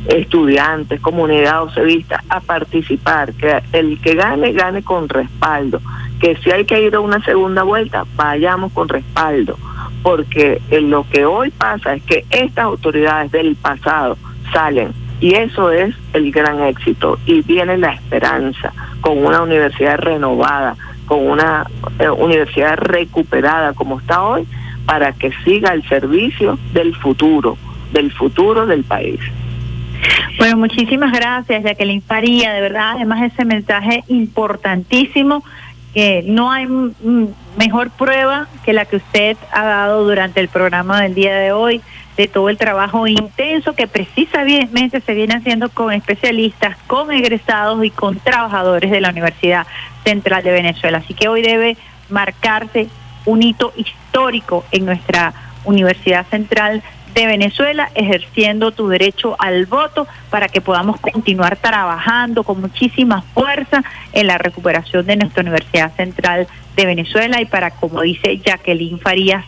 estudiantes, 0.08 1.00
comunidad 1.00 1.64
ocevista, 1.64 2.22
a 2.28 2.40
participar, 2.40 3.32
que 3.34 3.60
el 3.72 4.00
que 4.00 4.14
gane, 4.14 4.52
gane 4.52 4.82
con 4.82 5.08
respaldo, 5.08 5.80
que 6.20 6.36
si 6.36 6.50
hay 6.50 6.64
que 6.64 6.82
ir 6.82 6.94
a 6.94 7.00
una 7.00 7.22
segunda 7.24 7.62
vuelta, 7.62 8.04
vayamos 8.16 8.72
con 8.72 8.88
respaldo, 8.88 9.58
porque 10.02 10.60
eh, 10.70 10.80
lo 10.80 11.06
que 11.10 11.24
hoy 11.26 11.50
pasa 11.50 11.94
es 11.94 12.02
que 12.04 12.24
estas 12.30 12.64
autoridades 12.64 13.32
del 13.32 13.56
pasado 13.56 14.16
salen 14.52 14.92
y 15.20 15.34
eso 15.34 15.70
es 15.70 15.94
el 16.12 16.30
gran 16.30 16.62
éxito. 16.62 17.18
Y 17.26 17.42
viene 17.42 17.78
la 17.78 17.92
esperanza 17.92 18.72
con 19.00 19.24
una 19.24 19.42
universidad 19.42 19.98
renovada, 19.98 20.76
con 21.06 21.26
una 21.26 21.66
eh, 21.98 22.10
universidad 22.10 22.76
recuperada 22.76 23.72
como 23.72 23.98
está 23.98 24.22
hoy, 24.22 24.46
para 24.86 25.12
que 25.12 25.32
siga 25.44 25.74
el 25.74 25.86
servicio 25.88 26.58
del 26.72 26.94
futuro, 26.94 27.58
del 27.92 28.12
futuro 28.12 28.66
del 28.66 28.84
país. 28.84 29.20
Bueno, 30.38 30.58
muchísimas 30.58 31.12
gracias, 31.12 31.64
Jacqueline 31.64 32.02
Faría, 32.02 32.52
de 32.52 32.60
verdad, 32.60 32.92
además 32.96 33.32
ese 33.32 33.44
mensaje 33.44 34.04
importantísimo, 34.08 35.42
que 35.94 36.22
no 36.26 36.52
hay 36.52 36.66
mejor 37.56 37.90
prueba 37.90 38.48
que 38.64 38.74
la 38.74 38.84
que 38.84 38.96
usted 38.96 39.36
ha 39.50 39.64
dado 39.64 40.04
durante 40.04 40.40
el 40.40 40.48
programa 40.48 41.00
del 41.00 41.14
día 41.14 41.34
de 41.36 41.52
hoy, 41.52 41.80
de 42.18 42.28
todo 42.28 42.48
el 42.50 42.58
trabajo 42.58 43.06
intenso 43.06 43.74
que 43.74 43.86
precisamente 43.86 45.00
se 45.00 45.14
viene 45.14 45.34
haciendo 45.34 45.68
con 45.70 45.92
especialistas, 45.92 46.76
con 46.86 47.12
egresados 47.12 47.82
y 47.84 47.90
con 47.90 48.18
trabajadores 48.18 48.90
de 48.90 49.00
la 49.00 49.10
Universidad 49.10 49.66
Central 50.04 50.42
de 50.42 50.52
Venezuela. 50.52 50.98
Así 50.98 51.14
que 51.14 51.28
hoy 51.28 51.42
debe 51.42 51.76
marcarse 52.08 52.88
un 53.24 53.42
hito 53.42 53.72
histórico 53.76 54.05
en 54.72 54.86
nuestra 54.86 55.34
Universidad 55.64 56.26
Central 56.30 56.82
de 57.14 57.26
Venezuela, 57.26 57.90
ejerciendo 57.94 58.72
tu 58.72 58.88
derecho 58.88 59.36
al 59.38 59.66
voto 59.66 60.06
para 60.30 60.48
que 60.48 60.62
podamos 60.62 60.98
continuar 61.00 61.56
trabajando 61.56 62.42
con 62.42 62.62
muchísima 62.62 63.22
fuerza 63.34 63.84
en 64.14 64.26
la 64.26 64.38
recuperación 64.38 65.04
de 65.04 65.16
nuestra 65.16 65.42
Universidad 65.42 65.94
Central 65.96 66.46
de 66.76 66.86
Venezuela 66.86 67.42
y 67.42 67.44
para, 67.44 67.72
como 67.72 68.00
dice 68.00 68.38
Jacqueline 68.38 68.98
Farías, 68.98 69.44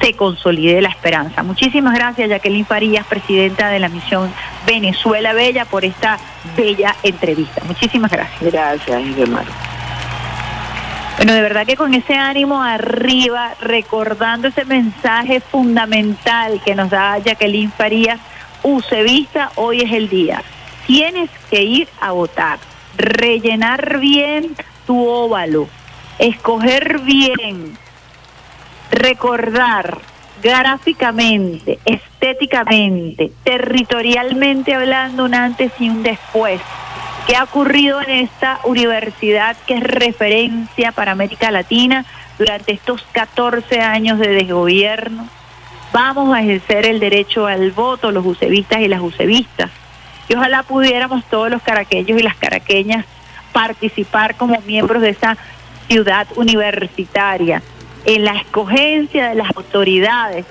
se 0.00 0.12
consolide 0.14 0.80
la 0.80 0.90
esperanza. 0.90 1.42
Muchísimas 1.42 1.94
gracias, 1.94 2.28
Jacqueline 2.28 2.64
Farías, 2.64 3.04
presidenta 3.06 3.70
de 3.70 3.80
la 3.80 3.88
misión 3.88 4.32
Venezuela 4.66 5.32
Bella, 5.32 5.64
por 5.64 5.84
esta 5.84 6.16
bella 6.56 6.94
entrevista. 7.02 7.60
Muchísimas 7.66 8.10
gracias. 8.10 8.52
Gracias, 8.52 9.18
hermano. 9.18 9.50
Bueno, 11.20 11.34
de 11.34 11.42
verdad 11.42 11.66
que 11.66 11.76
con 11.76 11.92
ese 11.92 12.14
ánimo 12.14 12.62
arriba, 12.62 13.52
recordando 13.60 14.48
ese 14.48 14.64
mensaje 14.64 15.40
fundamental 15.40 16.62
que 16.64 16.74
nos 16.74 16.88
da 16.88 17.18
Jacqueline 17.18 17.70
Farías, 17.70 18.18
UCEVista, 18.62 19.52
hoy 19.56 19.82
es 19.82 19.92
el 19.92 20.08
día. 20.08 20.42
Tienes 20.86 21.28
que 21.50 21.62
ir 21.62 21.88
a 22.00 22.12
votar, 22.12 22.58
rellenar 22.96 23.98
bien 23.98 24.56
tu 24.86 25.06
óvalo, 25.06 25.68
escoger 26.18 27.00
bien, 27.00 27.76
recordar 28.90 29.98
gráficamente, 30.42 31.80
estéticamente, 31.84 33.30
territorialmente 33.44 34.74
hablando 34.74 35.26
un 35.26 35.34
antes 35.34 35.70
y 35.80 35.90
un 35.90 36.02
después. 36.02 36.62
¿Qué 37.30 37.36
ha 37.36 37.44
ocurrido 37.44 38.00
en 38.00 38.10
esta 38.10 38.58
universidad 38.64 39.56
que 39.64 39.74
es 39.74 39.84
referencia 39.84 40.90
para 40.90 41.12
América 41.12 41.52
Latina 41.52 42.04
durante 42.40 42.72
estos 42.72 43.06
14 43.12 43.78
años 43.82 44.18
de 44.18 44.30
desgobierno? 44.30 45.28
Vamos 45.92 46.34
a 46.34 46.40
ejercer 46.40 46.86
el 46.86 46.98
derecho 46.98 47.46
al 47.46 47.70
voto, 47.70 48.10
los 48.10 48.26
usevistas 48.26 48.80
y 48.80 48.88
las 48.88 49.00
usevistas. 49.00 49.70
Y 50.28 50.34
ojalá 50.34 50.64
pudiéramos 50.64 51.24
todos 51.26 51.50
los 51.50 51.62
caraqueños 51.62 52.18
y 52.18 52.22
las 52.24 52.34
caraqueñas 52.34 53.06
participar 53.52 54.34
como 54.34 54.60
miembros 54.62 55.00
de 55.00 55.10
esa 55.10 55.36
ciudad 55.86 56.26
universitaria 56.34 57.62
en 58.06 58.24
la 58.24 58.32
escogencia 58.38 59.28
de 59.28 59.36
las 59.36 59.56
autoridades 59.56 60.46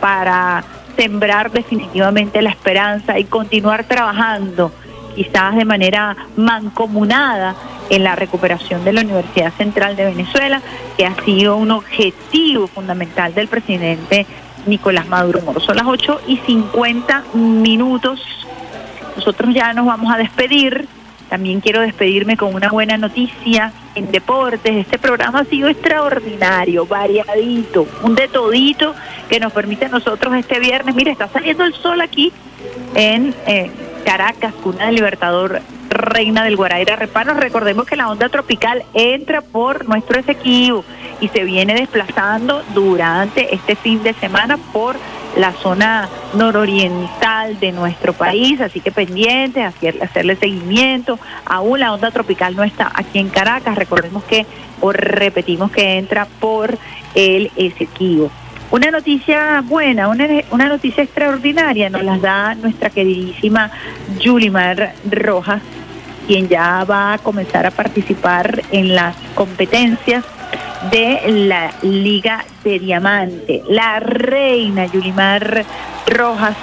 para 0.00 0.64
sembrar 0.96 1.52
definitivamente 1.52 2.42
la 2.42 2.50
esperanza 2.50 3.20
y 3.20 3.24
continuar 3.24 3.84
trabajando 3.84 4.72
quizás 5.14 5.56
de 5.56 5.64
manera 5.64 6.16
mancomunada 6.36 7.54
en 7.90 8.04
la 8.04 8.16
recuperación 8.16 8.84
de 8.84 8.92
la 8.92 9.02
Universidad 9.02 9.52
Central 9.54 9.96
de 9.96 10.06
Venezuela, 10.06 10.60
que 10.96 11.06
ha 11.06 11.14
sido 11.24 11.56
un 11.56 11.70
objetivo 11.70 12.66
fundamental 12.66 13.34
del 13.34 13.48
presidente 13.48 14.26
Nicolás 14.66 15.06
Maduro 15.06 15.40
Moro. 15.42 15.60
Son 15.60 15.76
las 15.76 15.86
8 15.86 16.22
y 16.26 16.38
50 16.38 17.24
minutos. 17.34 18.20
Nosotros 19.16 19.54
ya 19.54 19.72
nos 19.74 19.86
vamos 19.86 20.12
a 20.12 20.18
despedir. 20.18 20.88
También 21.28 21.60
quiero 21.60 21.80
despedirme 21.80 22.36
con 22.36 22.54
una 22.54 22.68
buena 22.68 22.96
noticia 22.96 23.72
en 23.94 24.10
deportes. 24.10 24.76
Este 24.76 24.98
programa 24.98 25.40
ha 25.40 25.44
sido 25.44 25.68
extraordinario, 25.68 26.86
variadito, 26.86 27.86
un 28.02 28.14
de 28.14 28.28
todito 28.28 28.94
que 29.28 29.40
nos 29.40 29.52
permite 29.52 29.86
a 29.86 29.88
nosotros 29.88 30.34
este 30.34 30.60
viernes. 30.60 30.94
Mire, 30.94 31.10
está 31.10 31.28
saliendo 31.28 31.64
el 31.64 31.74
sol 31.74 32.00
aquí 32.00 32.32
en 32.94 33.34
eh, 33.46 33.70
Caracas, 34.04 34.52
cuna 34.62 34.86
del 34.86 34.96
Libertador 34.96 35.60
Reina 35.90 36.44
del 36.44 36.56
Guaraira 36.56 36.96
Repano. 36.96 37.34
Recordemos 37.34 37.86
que 37.86 37.96
la 37.96 38.08
onda 38.10 38.28
tropical 38.28 38.82
entra 38.94 39.40
por 39.40 39.88
nuestro 39.88 40.20
Esequibo 40.20 40.84
y 41.20 41.28
se 41.28 41.44
viene 41.44 41.74
desplazando 41.74 42.62
durante 42.74 43.54
este 43.54 43.76
fin 43.76 44.02
de 44.02 44.12
semana 44.14 44.58
por 44.72 44.96
la 45.36 45.52
zona 45.52 46.08
nororiental 46.34 47.58
de 47.58 47.72
nuestro 47.72 48.12
país, 48.12 48.60
así 48.60 48.80
que 48.80 48.92
pendientes, 48.92 49.64
hacer- 49.64 50.02
hacerle 50.02 50.36
seguimiento. 50.36 51.18
Aún 51.44 51.80
la 51.80 51.92
onda 51.92 52.10
tropical 52.10 52.54
no 52.54 52.62
está 52.64 52.90
aquí 52.94 53.18
en 53.18 53.28
Caracas, 53.30 53.74
recordemos 53.76 54.22
que, 54.24 54.46
o 54.80 54.92
repetimos 54.92 55.70
que 55.70 55.98
entra 55.98 56.26
por 56.40 56.76
el 57.14 57.50
Esequibo. 57.56 58.30
Una 58.74 58.90
noticia 58.90 59.60
buena, 59.64 60.08
una, 60.08 60.26
una 60.50 60.66
noticia 60.66 61.04
extraordinaria 61.04 61.88
nos 61.88 62.02
las 62.02 62.20
da 62.20 62.56
nuestra 62.56 62.90
queridísima 62.90 63.70
Yulimar 64.18 64.94
Rojas, 65.08 65.62
quien 66.26 66.48
ya 66.48 66.82
va 66.82 67.12
a 67.12 67.18
comenzar 67.18 67.66
a 67.66 67.70
participar 67.70 68.64
en 68.72 68.96
las 68.96 69.14
competencias 69.36 70.24
de 70.90 71.20
la 71.46 71.70
Liga 71.82 72.44
de 72.64 72.80
Diamante. 72.80 73.62
La 73.68 74.00
reina 74.00 74.86
Yulimar 74.86 75.64
Rojas, 76.08 76.56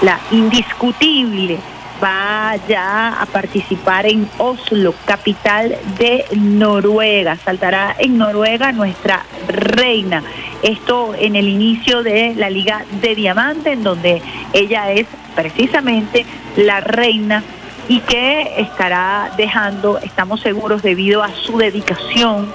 la 0.00 0.18
indiscutible, 0.30 1.58
va 2.02 2.56
ya 2.68 3.20
a 3.20 3.26
participar 3.26 4.06
en 4.06 4.28
Oslo, 4.38 4.94
capital 5.04 5.76
de 5.98 6.24
Noruega. 6.36 7.36
Saltará 7.36 7.94
en 7.98 8.18
Noruega 8.18 8.72
nuestra 8.72 9.24
reina. 9.48 10.22
Esto 10.62 11.14
en 11.16 11.36
el 11.36 11.48
inicio 11.48 12.02
de 12.02 12.34
la 12.34 12.50
Liga 12.50 12.84
de 13.00 13.14
Diamante, 13.14 13.72
en 13.72 13.82
donde 13.82 14.22
ella 14.52 14.90
es 14.92 15.06
precisamente 15.34 16.26
la 16.56 16.80
reina 16.80 17.42
y 17.88 18.00
que 18.00 18.60
estará 18.60 19.32
dejando, 19.36 19.98
estamos 19.98 20.40
seguros, 20.40 20.82
debido 20.82 21.22
a 21.22 21.30
su 21.30 21.58
dedicación, 21.58 22.52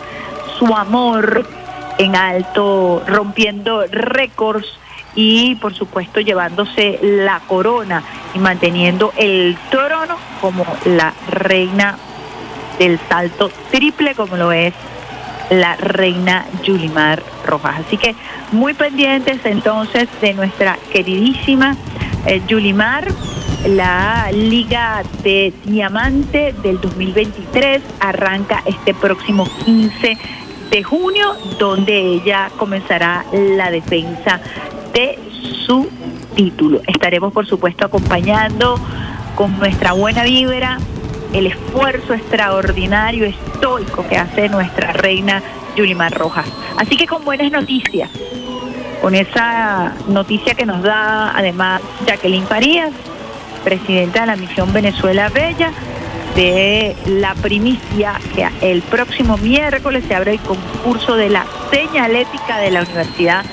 su 0.58 0.76
amor 0.76 1.46
en 1.98 2.16
alto, 2.16 3.04
rompiendo 3.08 3.86
récords 3.90 4.68
y 5.18 5.56
por 5.56 5.74
supuesto 5.74 6.22
llevándose 6.22 7.00
la 7.02 7.42
corona 7.48 8.04
y 8.36 8.40
manteniendo 8.40 9.12
el 9.18 9.58
trono 9.72 10.16
como 10.40 10.64
la 10.86 11.12
reina 11.28 11.98
del 12.78 13.00
salto 13.10 13.50
triple 13.72 14.14
como 14.14 14.38
lo 14.38 14.52
es 14.52 14.76
la 15.50 15.76
reina 15.76 16.46
Yulimar 16.64 17.24
Rojas. 17.46 17.80
Así 17.88 17.98
que 17.98 18.16
muy 18.52 18.76
pendientes 18.76 19.40
entonces 19.44 20.08
de 20.22 20.34
nuestra 20.36 20.78
queridísima 20.94 21.76
eh, 22.26 22.42
Yulimar. 22.48 23.08
La 23.66 24.30
Liga 24.32 25.02
de 25.24 25.52
Diamante 25.66 26.54
del 26.62 26.80
2023 26.80 27.82
arranca 28.00 28.62
este 28.66 28.94
próximo 28.94 29.48
15 29.66 30.18
de 30.70 30.84
junio, 30.84 31.34
donde 31.58 31.98
ella 31.98 32.52
comenzará 32.58 33.26
la 33.34 33.72
defensa 33.72 34.40
de 34.98 35.20
su 35.68 35.88
título. 36.36 36.82
Estaremos, 36.88 37.32
por 37.32 37.46
supuesto, 37.46 37.86
acompañando 37.86 38.80
con 39.36 39.56
nuestra 39.60 39.92
buena 39.92 40.24
vibra 40.24 40.80
el 41.34 41.46
esfuerzo 41.46 42.16
extraordinario, 42.16 43.26
estoico 43.26 44.08
que 44.08 44.18
hace 44.18 44.50
nuestra 44.50 44.94
reina 44.94 45.44
Yulimar 45.76 46.12
Rojas. 46.18 46.48
Así 46.78 46.98
que 46.98 47.06
con 47.06 47.24
buenas 47.24 47.52
noticias, 47.52 48.10
con 49.00 49.14
esa 49.14 49.94
noticia 50.08 50.56
que 50.56 50.66
nos 50.66 50.82
da 50.82 51.32
además 51.38 51.82
Jacqueline 52.08 52.48
Farías, 52.48 52.90
presidenta 53.64 54.22
de 54.22 54.28
la 54.28 54.36
misión 54.36 54.74
Venezuela 54.74 55.30
Bella, 55.30 55.74
de 56.36 56.96
la 57.06 57.36
primicia 57.36 58.20
que 58.34 58.48
el 58.62 58.82
próximo 58.82 59.38
miércoles 59.38 60.06
se 60.08 60.16
abre 60.16 60.32
el 60.32 60.40
concurso 60.40 61.16
de 61.16 61.30
la 61.30 61.46
señalética 61.72 62.58
de 62.58 62.72
la 62.72 62.82
Universidad 62.82 63.46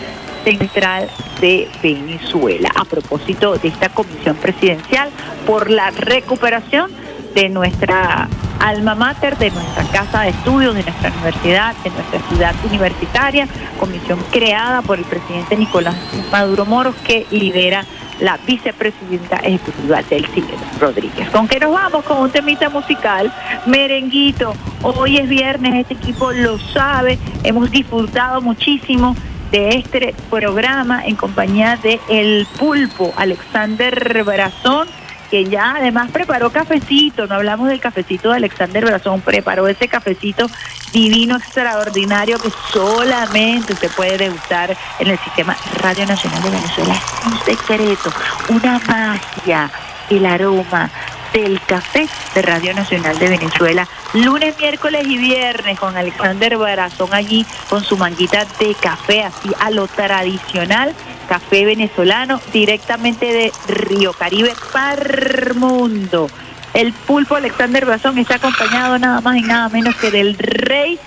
Central 0.45 1.09
de 1.41 1.69
Venezuela. 1.83 2.71
A 2.75 2.85
propósito 2.85 3.57
de 3.57 3.69
esta 3.69 3.89
comisión 3.89 4.37
presidencial 4.37 5.11
por 5.47 5.71
la 5.71 5.91
recuperación 5.91 6.91
de 7.35 7.49
nuestra 7.49 8.29
alma 8.61 8.95
mater, 8.95 9.37
de 9.37 9.51
nuestra 9.51 9.85
casa 9.85 10.23
de 10.23 10.31
estudios, 10.31 10.75
de 10.75 10.83
nuestra 10.85 11.11
universidad, 11.11 11.75
de 11.83 11.91
nuestra 11.91 12.21
ciudad 12.29 12.55
universitaria, 12.71 13.49
comisión 13.79 14.19
creada 14.31 14.83
por 14.83 14.99
el 14.99 15.05
presidente 15.05 15.57
Nicolás 15.57 15.97
Maduro 16.31 16.65
Moros 16.65 16.95
que 17.07 17.27
lidera 17.31 17.85
la 18.21 18.39
vicepresidenta 18.47 19.37
ejecutiva 19.39 20.03
del 20.03 20.27
CIE, 20.29 20.45
Rodríguez. 20.81 21.29
¿Con 21.31 21.49
qué 21.49 21.59
nos 21.59 21.73
vamos? 21.73 22.05
Con 22.05 22.19
un 22.19 22.31
temita 22.31 22.69
musical, 22.71 23.33
merenguito. 23.67 24.55
Hoy 24.83 25.19
es 25.19 25.29
viernes, 25.29 25.75
este 25.75 25.95
equipo 25.95 26.33
lo 26.33 26.59
sabe, 26.59 27.19
hemos 27.43 27.71
disfrutado 27.71 28.41
muchísimo 28.41 29.17
de 29.55 29.69
este 29.69 30.17
programa 30.31 31.07
en 31.07 31.15
compañía 31.15 31.79
de 31.81 32.01
El 32.09 32.45
Pulpo, 32.59 33.15
Alexander 33.17 34.25
Brazón, 34.25 34.89
que 35.31 35.45
ya 35.45 35.77
además 35.77 36.11
preparó 36.11 36.51
cafecito, 36.51 37.29
no 37.29 37.37
hablamos 37.37 37.69
del 37.69 37.79
cafecito 37.79 38.31
de 38.31 38.39
Alexander 38.39 38.85
Brazón, 38.85 39.21
preparó 39.21 39.69
ese 39.69 39.87
cafecito 39.87 40.51
divino, 40.93 41.37
extraordinario, 41.37 42.37
que 42.41 42.51
solamente 42.73 43.77
se 43.77 43.89
puede 43.91 44.19
degustar 44.19 44.77
en 44.99 45.07
el 45.07 45.19
sistema 45.21 45.57
Radio 45.81 46.05
Nacional 46.05 46.43
de 46.43 46.51
Venezuela. 46.51 46.95
Es 46.95 47.27
un 47.27 47.39
secreto, 47.45 48.11
una 48.49 48.81
magia, 48.89 49.71
el 50.11 50.27
aroma 50.27 50.91
del 51.35 51.61
café 51.61 52.09
de 52.35 52.43
Radio 52.43 52.73
Nacional 52.75 53.19
de 53.19 53.29
Venezuela, 53.29 53.89
lunes, 54.15 54.57
miércoles 54.59 55.05
y 55.07 55.19
viernes 55.19 55.79
con 55.79 55.97
Alexander 55.97 56.57
Barazón 56.57 57.13
allí 57.13 57.45
con 57.69 57.83
su 57.85 57.97
manguita 57.97 58.47
de 58.61 58.75
café, 58.77 59.25
así 59.25 59.51
a 59.59 59.71
lo 59.71 59.89
tradicional, 59.89 60.95
café 61.29 61.65
venezolano, 61.65 62.41
directamente 62.53 63.27
de 63.27 63.53
Río 63.67 64.13
Caribe 64.13 64.55
para 64.73 65.03
el 65.03 65.55
mundo. 65.57 66.29
El 66.73 66.93
pulpo 66.93 67.35
Alexander 67.35 67.85
Barazón 67.85 68.17
está 68.19 68.37
acompañado 68.37 68.99
nada 68.99 69.21
más 69.21 69.37
y 69.37 69.43
nada 69.43 69.69
menos 69.69 69.97
que 69.97 70.13
del 70.13 70.39
rey 70.39 70.99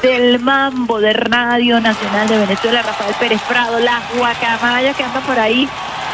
del 0.00 0.40
mambo 0.40 1.00
de 1.00 1.12
Radio 1.12 1.80
Nacional 1.80 2.28
de 2.28 2.38
Venezuela, 2.38 2.82
Rafael 2.82 3.14
Pérez 3.20 3.40
Prado, 3.42 3.78
las 3.78 4.02
guacamayas 4.16 4.96
que 4.96 5.04
andan 5.04 5.22
por 5.22 5.38
ahí, 5.38 5.68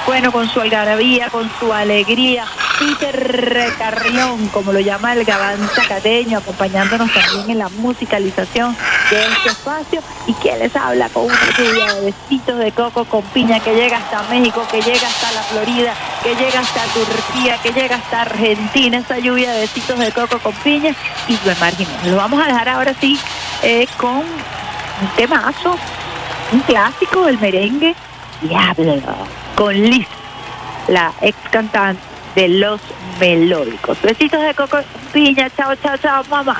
bueno, 0.08 0.32
con 0.32 0.48
su 0.48 0.58
algarabía, 0.62 1.28
con 1.28 1.50
su 1.60 1.70
alegría, 1.70 2.46
Peter 2.78 3.74
Carrión, 3.76 4.48
como 4.48 4.72
lo 4.72 4.80
llama 4.80 5.12
el 5.12 5.22
gabán 5.22 5.58
zacateño, 5.68 6.38
acompañándonos 6.38 7.12
también 7.12 7.50
en 7.50 7.58
la 7.58 7.68
musicalización 7.68 8.74
de 9.10 9.20
este 9.20 9.50
espacio, 9.50 10.00
y 10.26 10.32
que 10.32 10.56
les 10.56 10.74
habla 10.74 11.10
con 11.10 11.24
una 11.24 11.50
lluvia 11.58 11.92
de 11.92 12.00
besitos 12.06 12.58
de 12.58 12.72
coco 12.72 13.04
con 13.04 13.22
piña 13.22 13.60
que 13.60 13.74
llega 13.74 13.98
hasta 13.98 14.22
México, 14.30 14.66
que 14.70 14.80
llega 14.80 15.06
hasta 15.06 15.30
la 15.32 15.42
Florida, 15.42 15.94
que 16.22 16.34
llega 16.36 16.60
hasta 16.60 16.84
Turquía, 16.84 17.58
que 17.62 17.72
llega 17.72 17.96
hasta 17.96 18.22
Argentina, 18.22 18.96
esa 18.96 19.18
lluvia 19.18 19.52
de 19.52 19.60
besitos 19.60 19.98
de 19.98 20.10
coco 20.12 20.38
con 20.38 20.54
piña, 20.54 20.94
y 21.28 21.36
Jiménez. 21.36 22.06
Lo 22.06 22.16
vamos 22.16 22.40
a 22.42 22.46
dejar 22.46 22.70
ahora 22.70 22.94
sí 22.98 23.20
eh, 23.62 23.86
con 23.98 24.16
un 24.20 25.08
temazo, 25.18 25.76
un 26.52 26.60
clásico 26.60 27.26
del 27.26 27.38
merengue, 27.38 27.94
Diablo, 28.40 29.02
con 29.58 29.74
Liz, 29.74 30.06
la 30.86 31.12
ex 31.20 31.36
cantante 31.50 32.00
de 32.36 32.46
Los 32.46 32.80
Melódicos. 33.18 34.00
Besitos 34.02 34.40
de 34.40 34.54
coco, 34.54 34.78
piña, 35.12 35.50
chao, 35.50 35.74
chao, 35.82 35.96
chao, 35.98 36.22
mamá. 36.30 36.56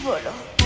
Diablo. 0.00 0.57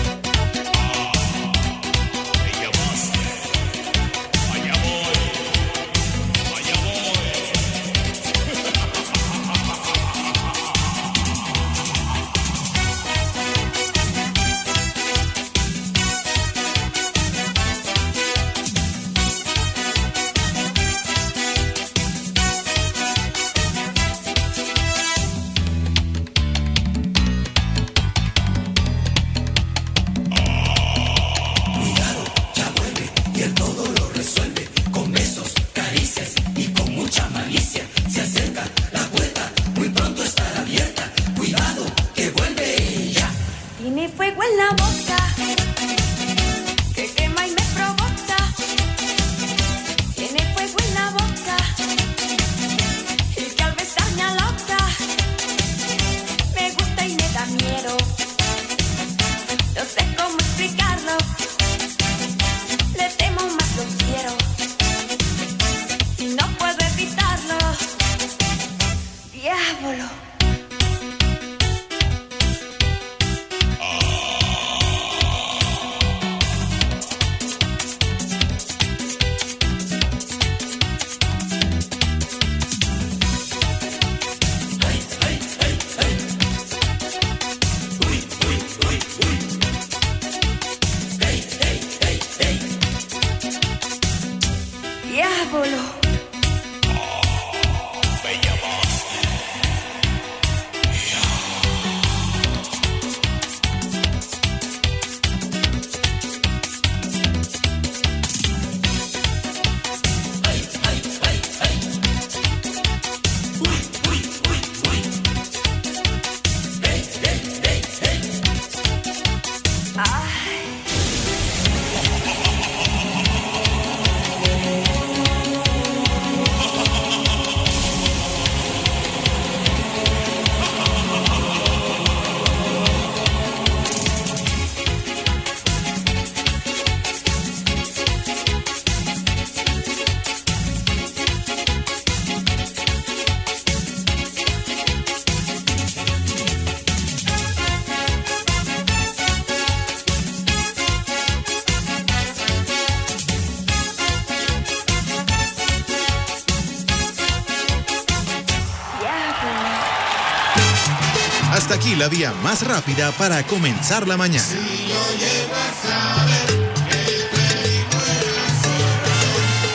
Vía 162.07 162.33
más 162.43 162.65
rápida 162.65 163.11
para 163.11 163.43
comenzar 163.43 164.07
la 164.07 164.17
mañana. 164.17 164.45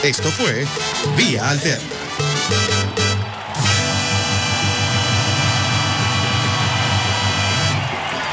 Esto 0.02 0.30
fue 0.30 0.66
Vía 1.16 1.50
Alterna. 1.50 1.84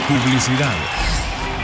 Publicidad. 0.07 0.94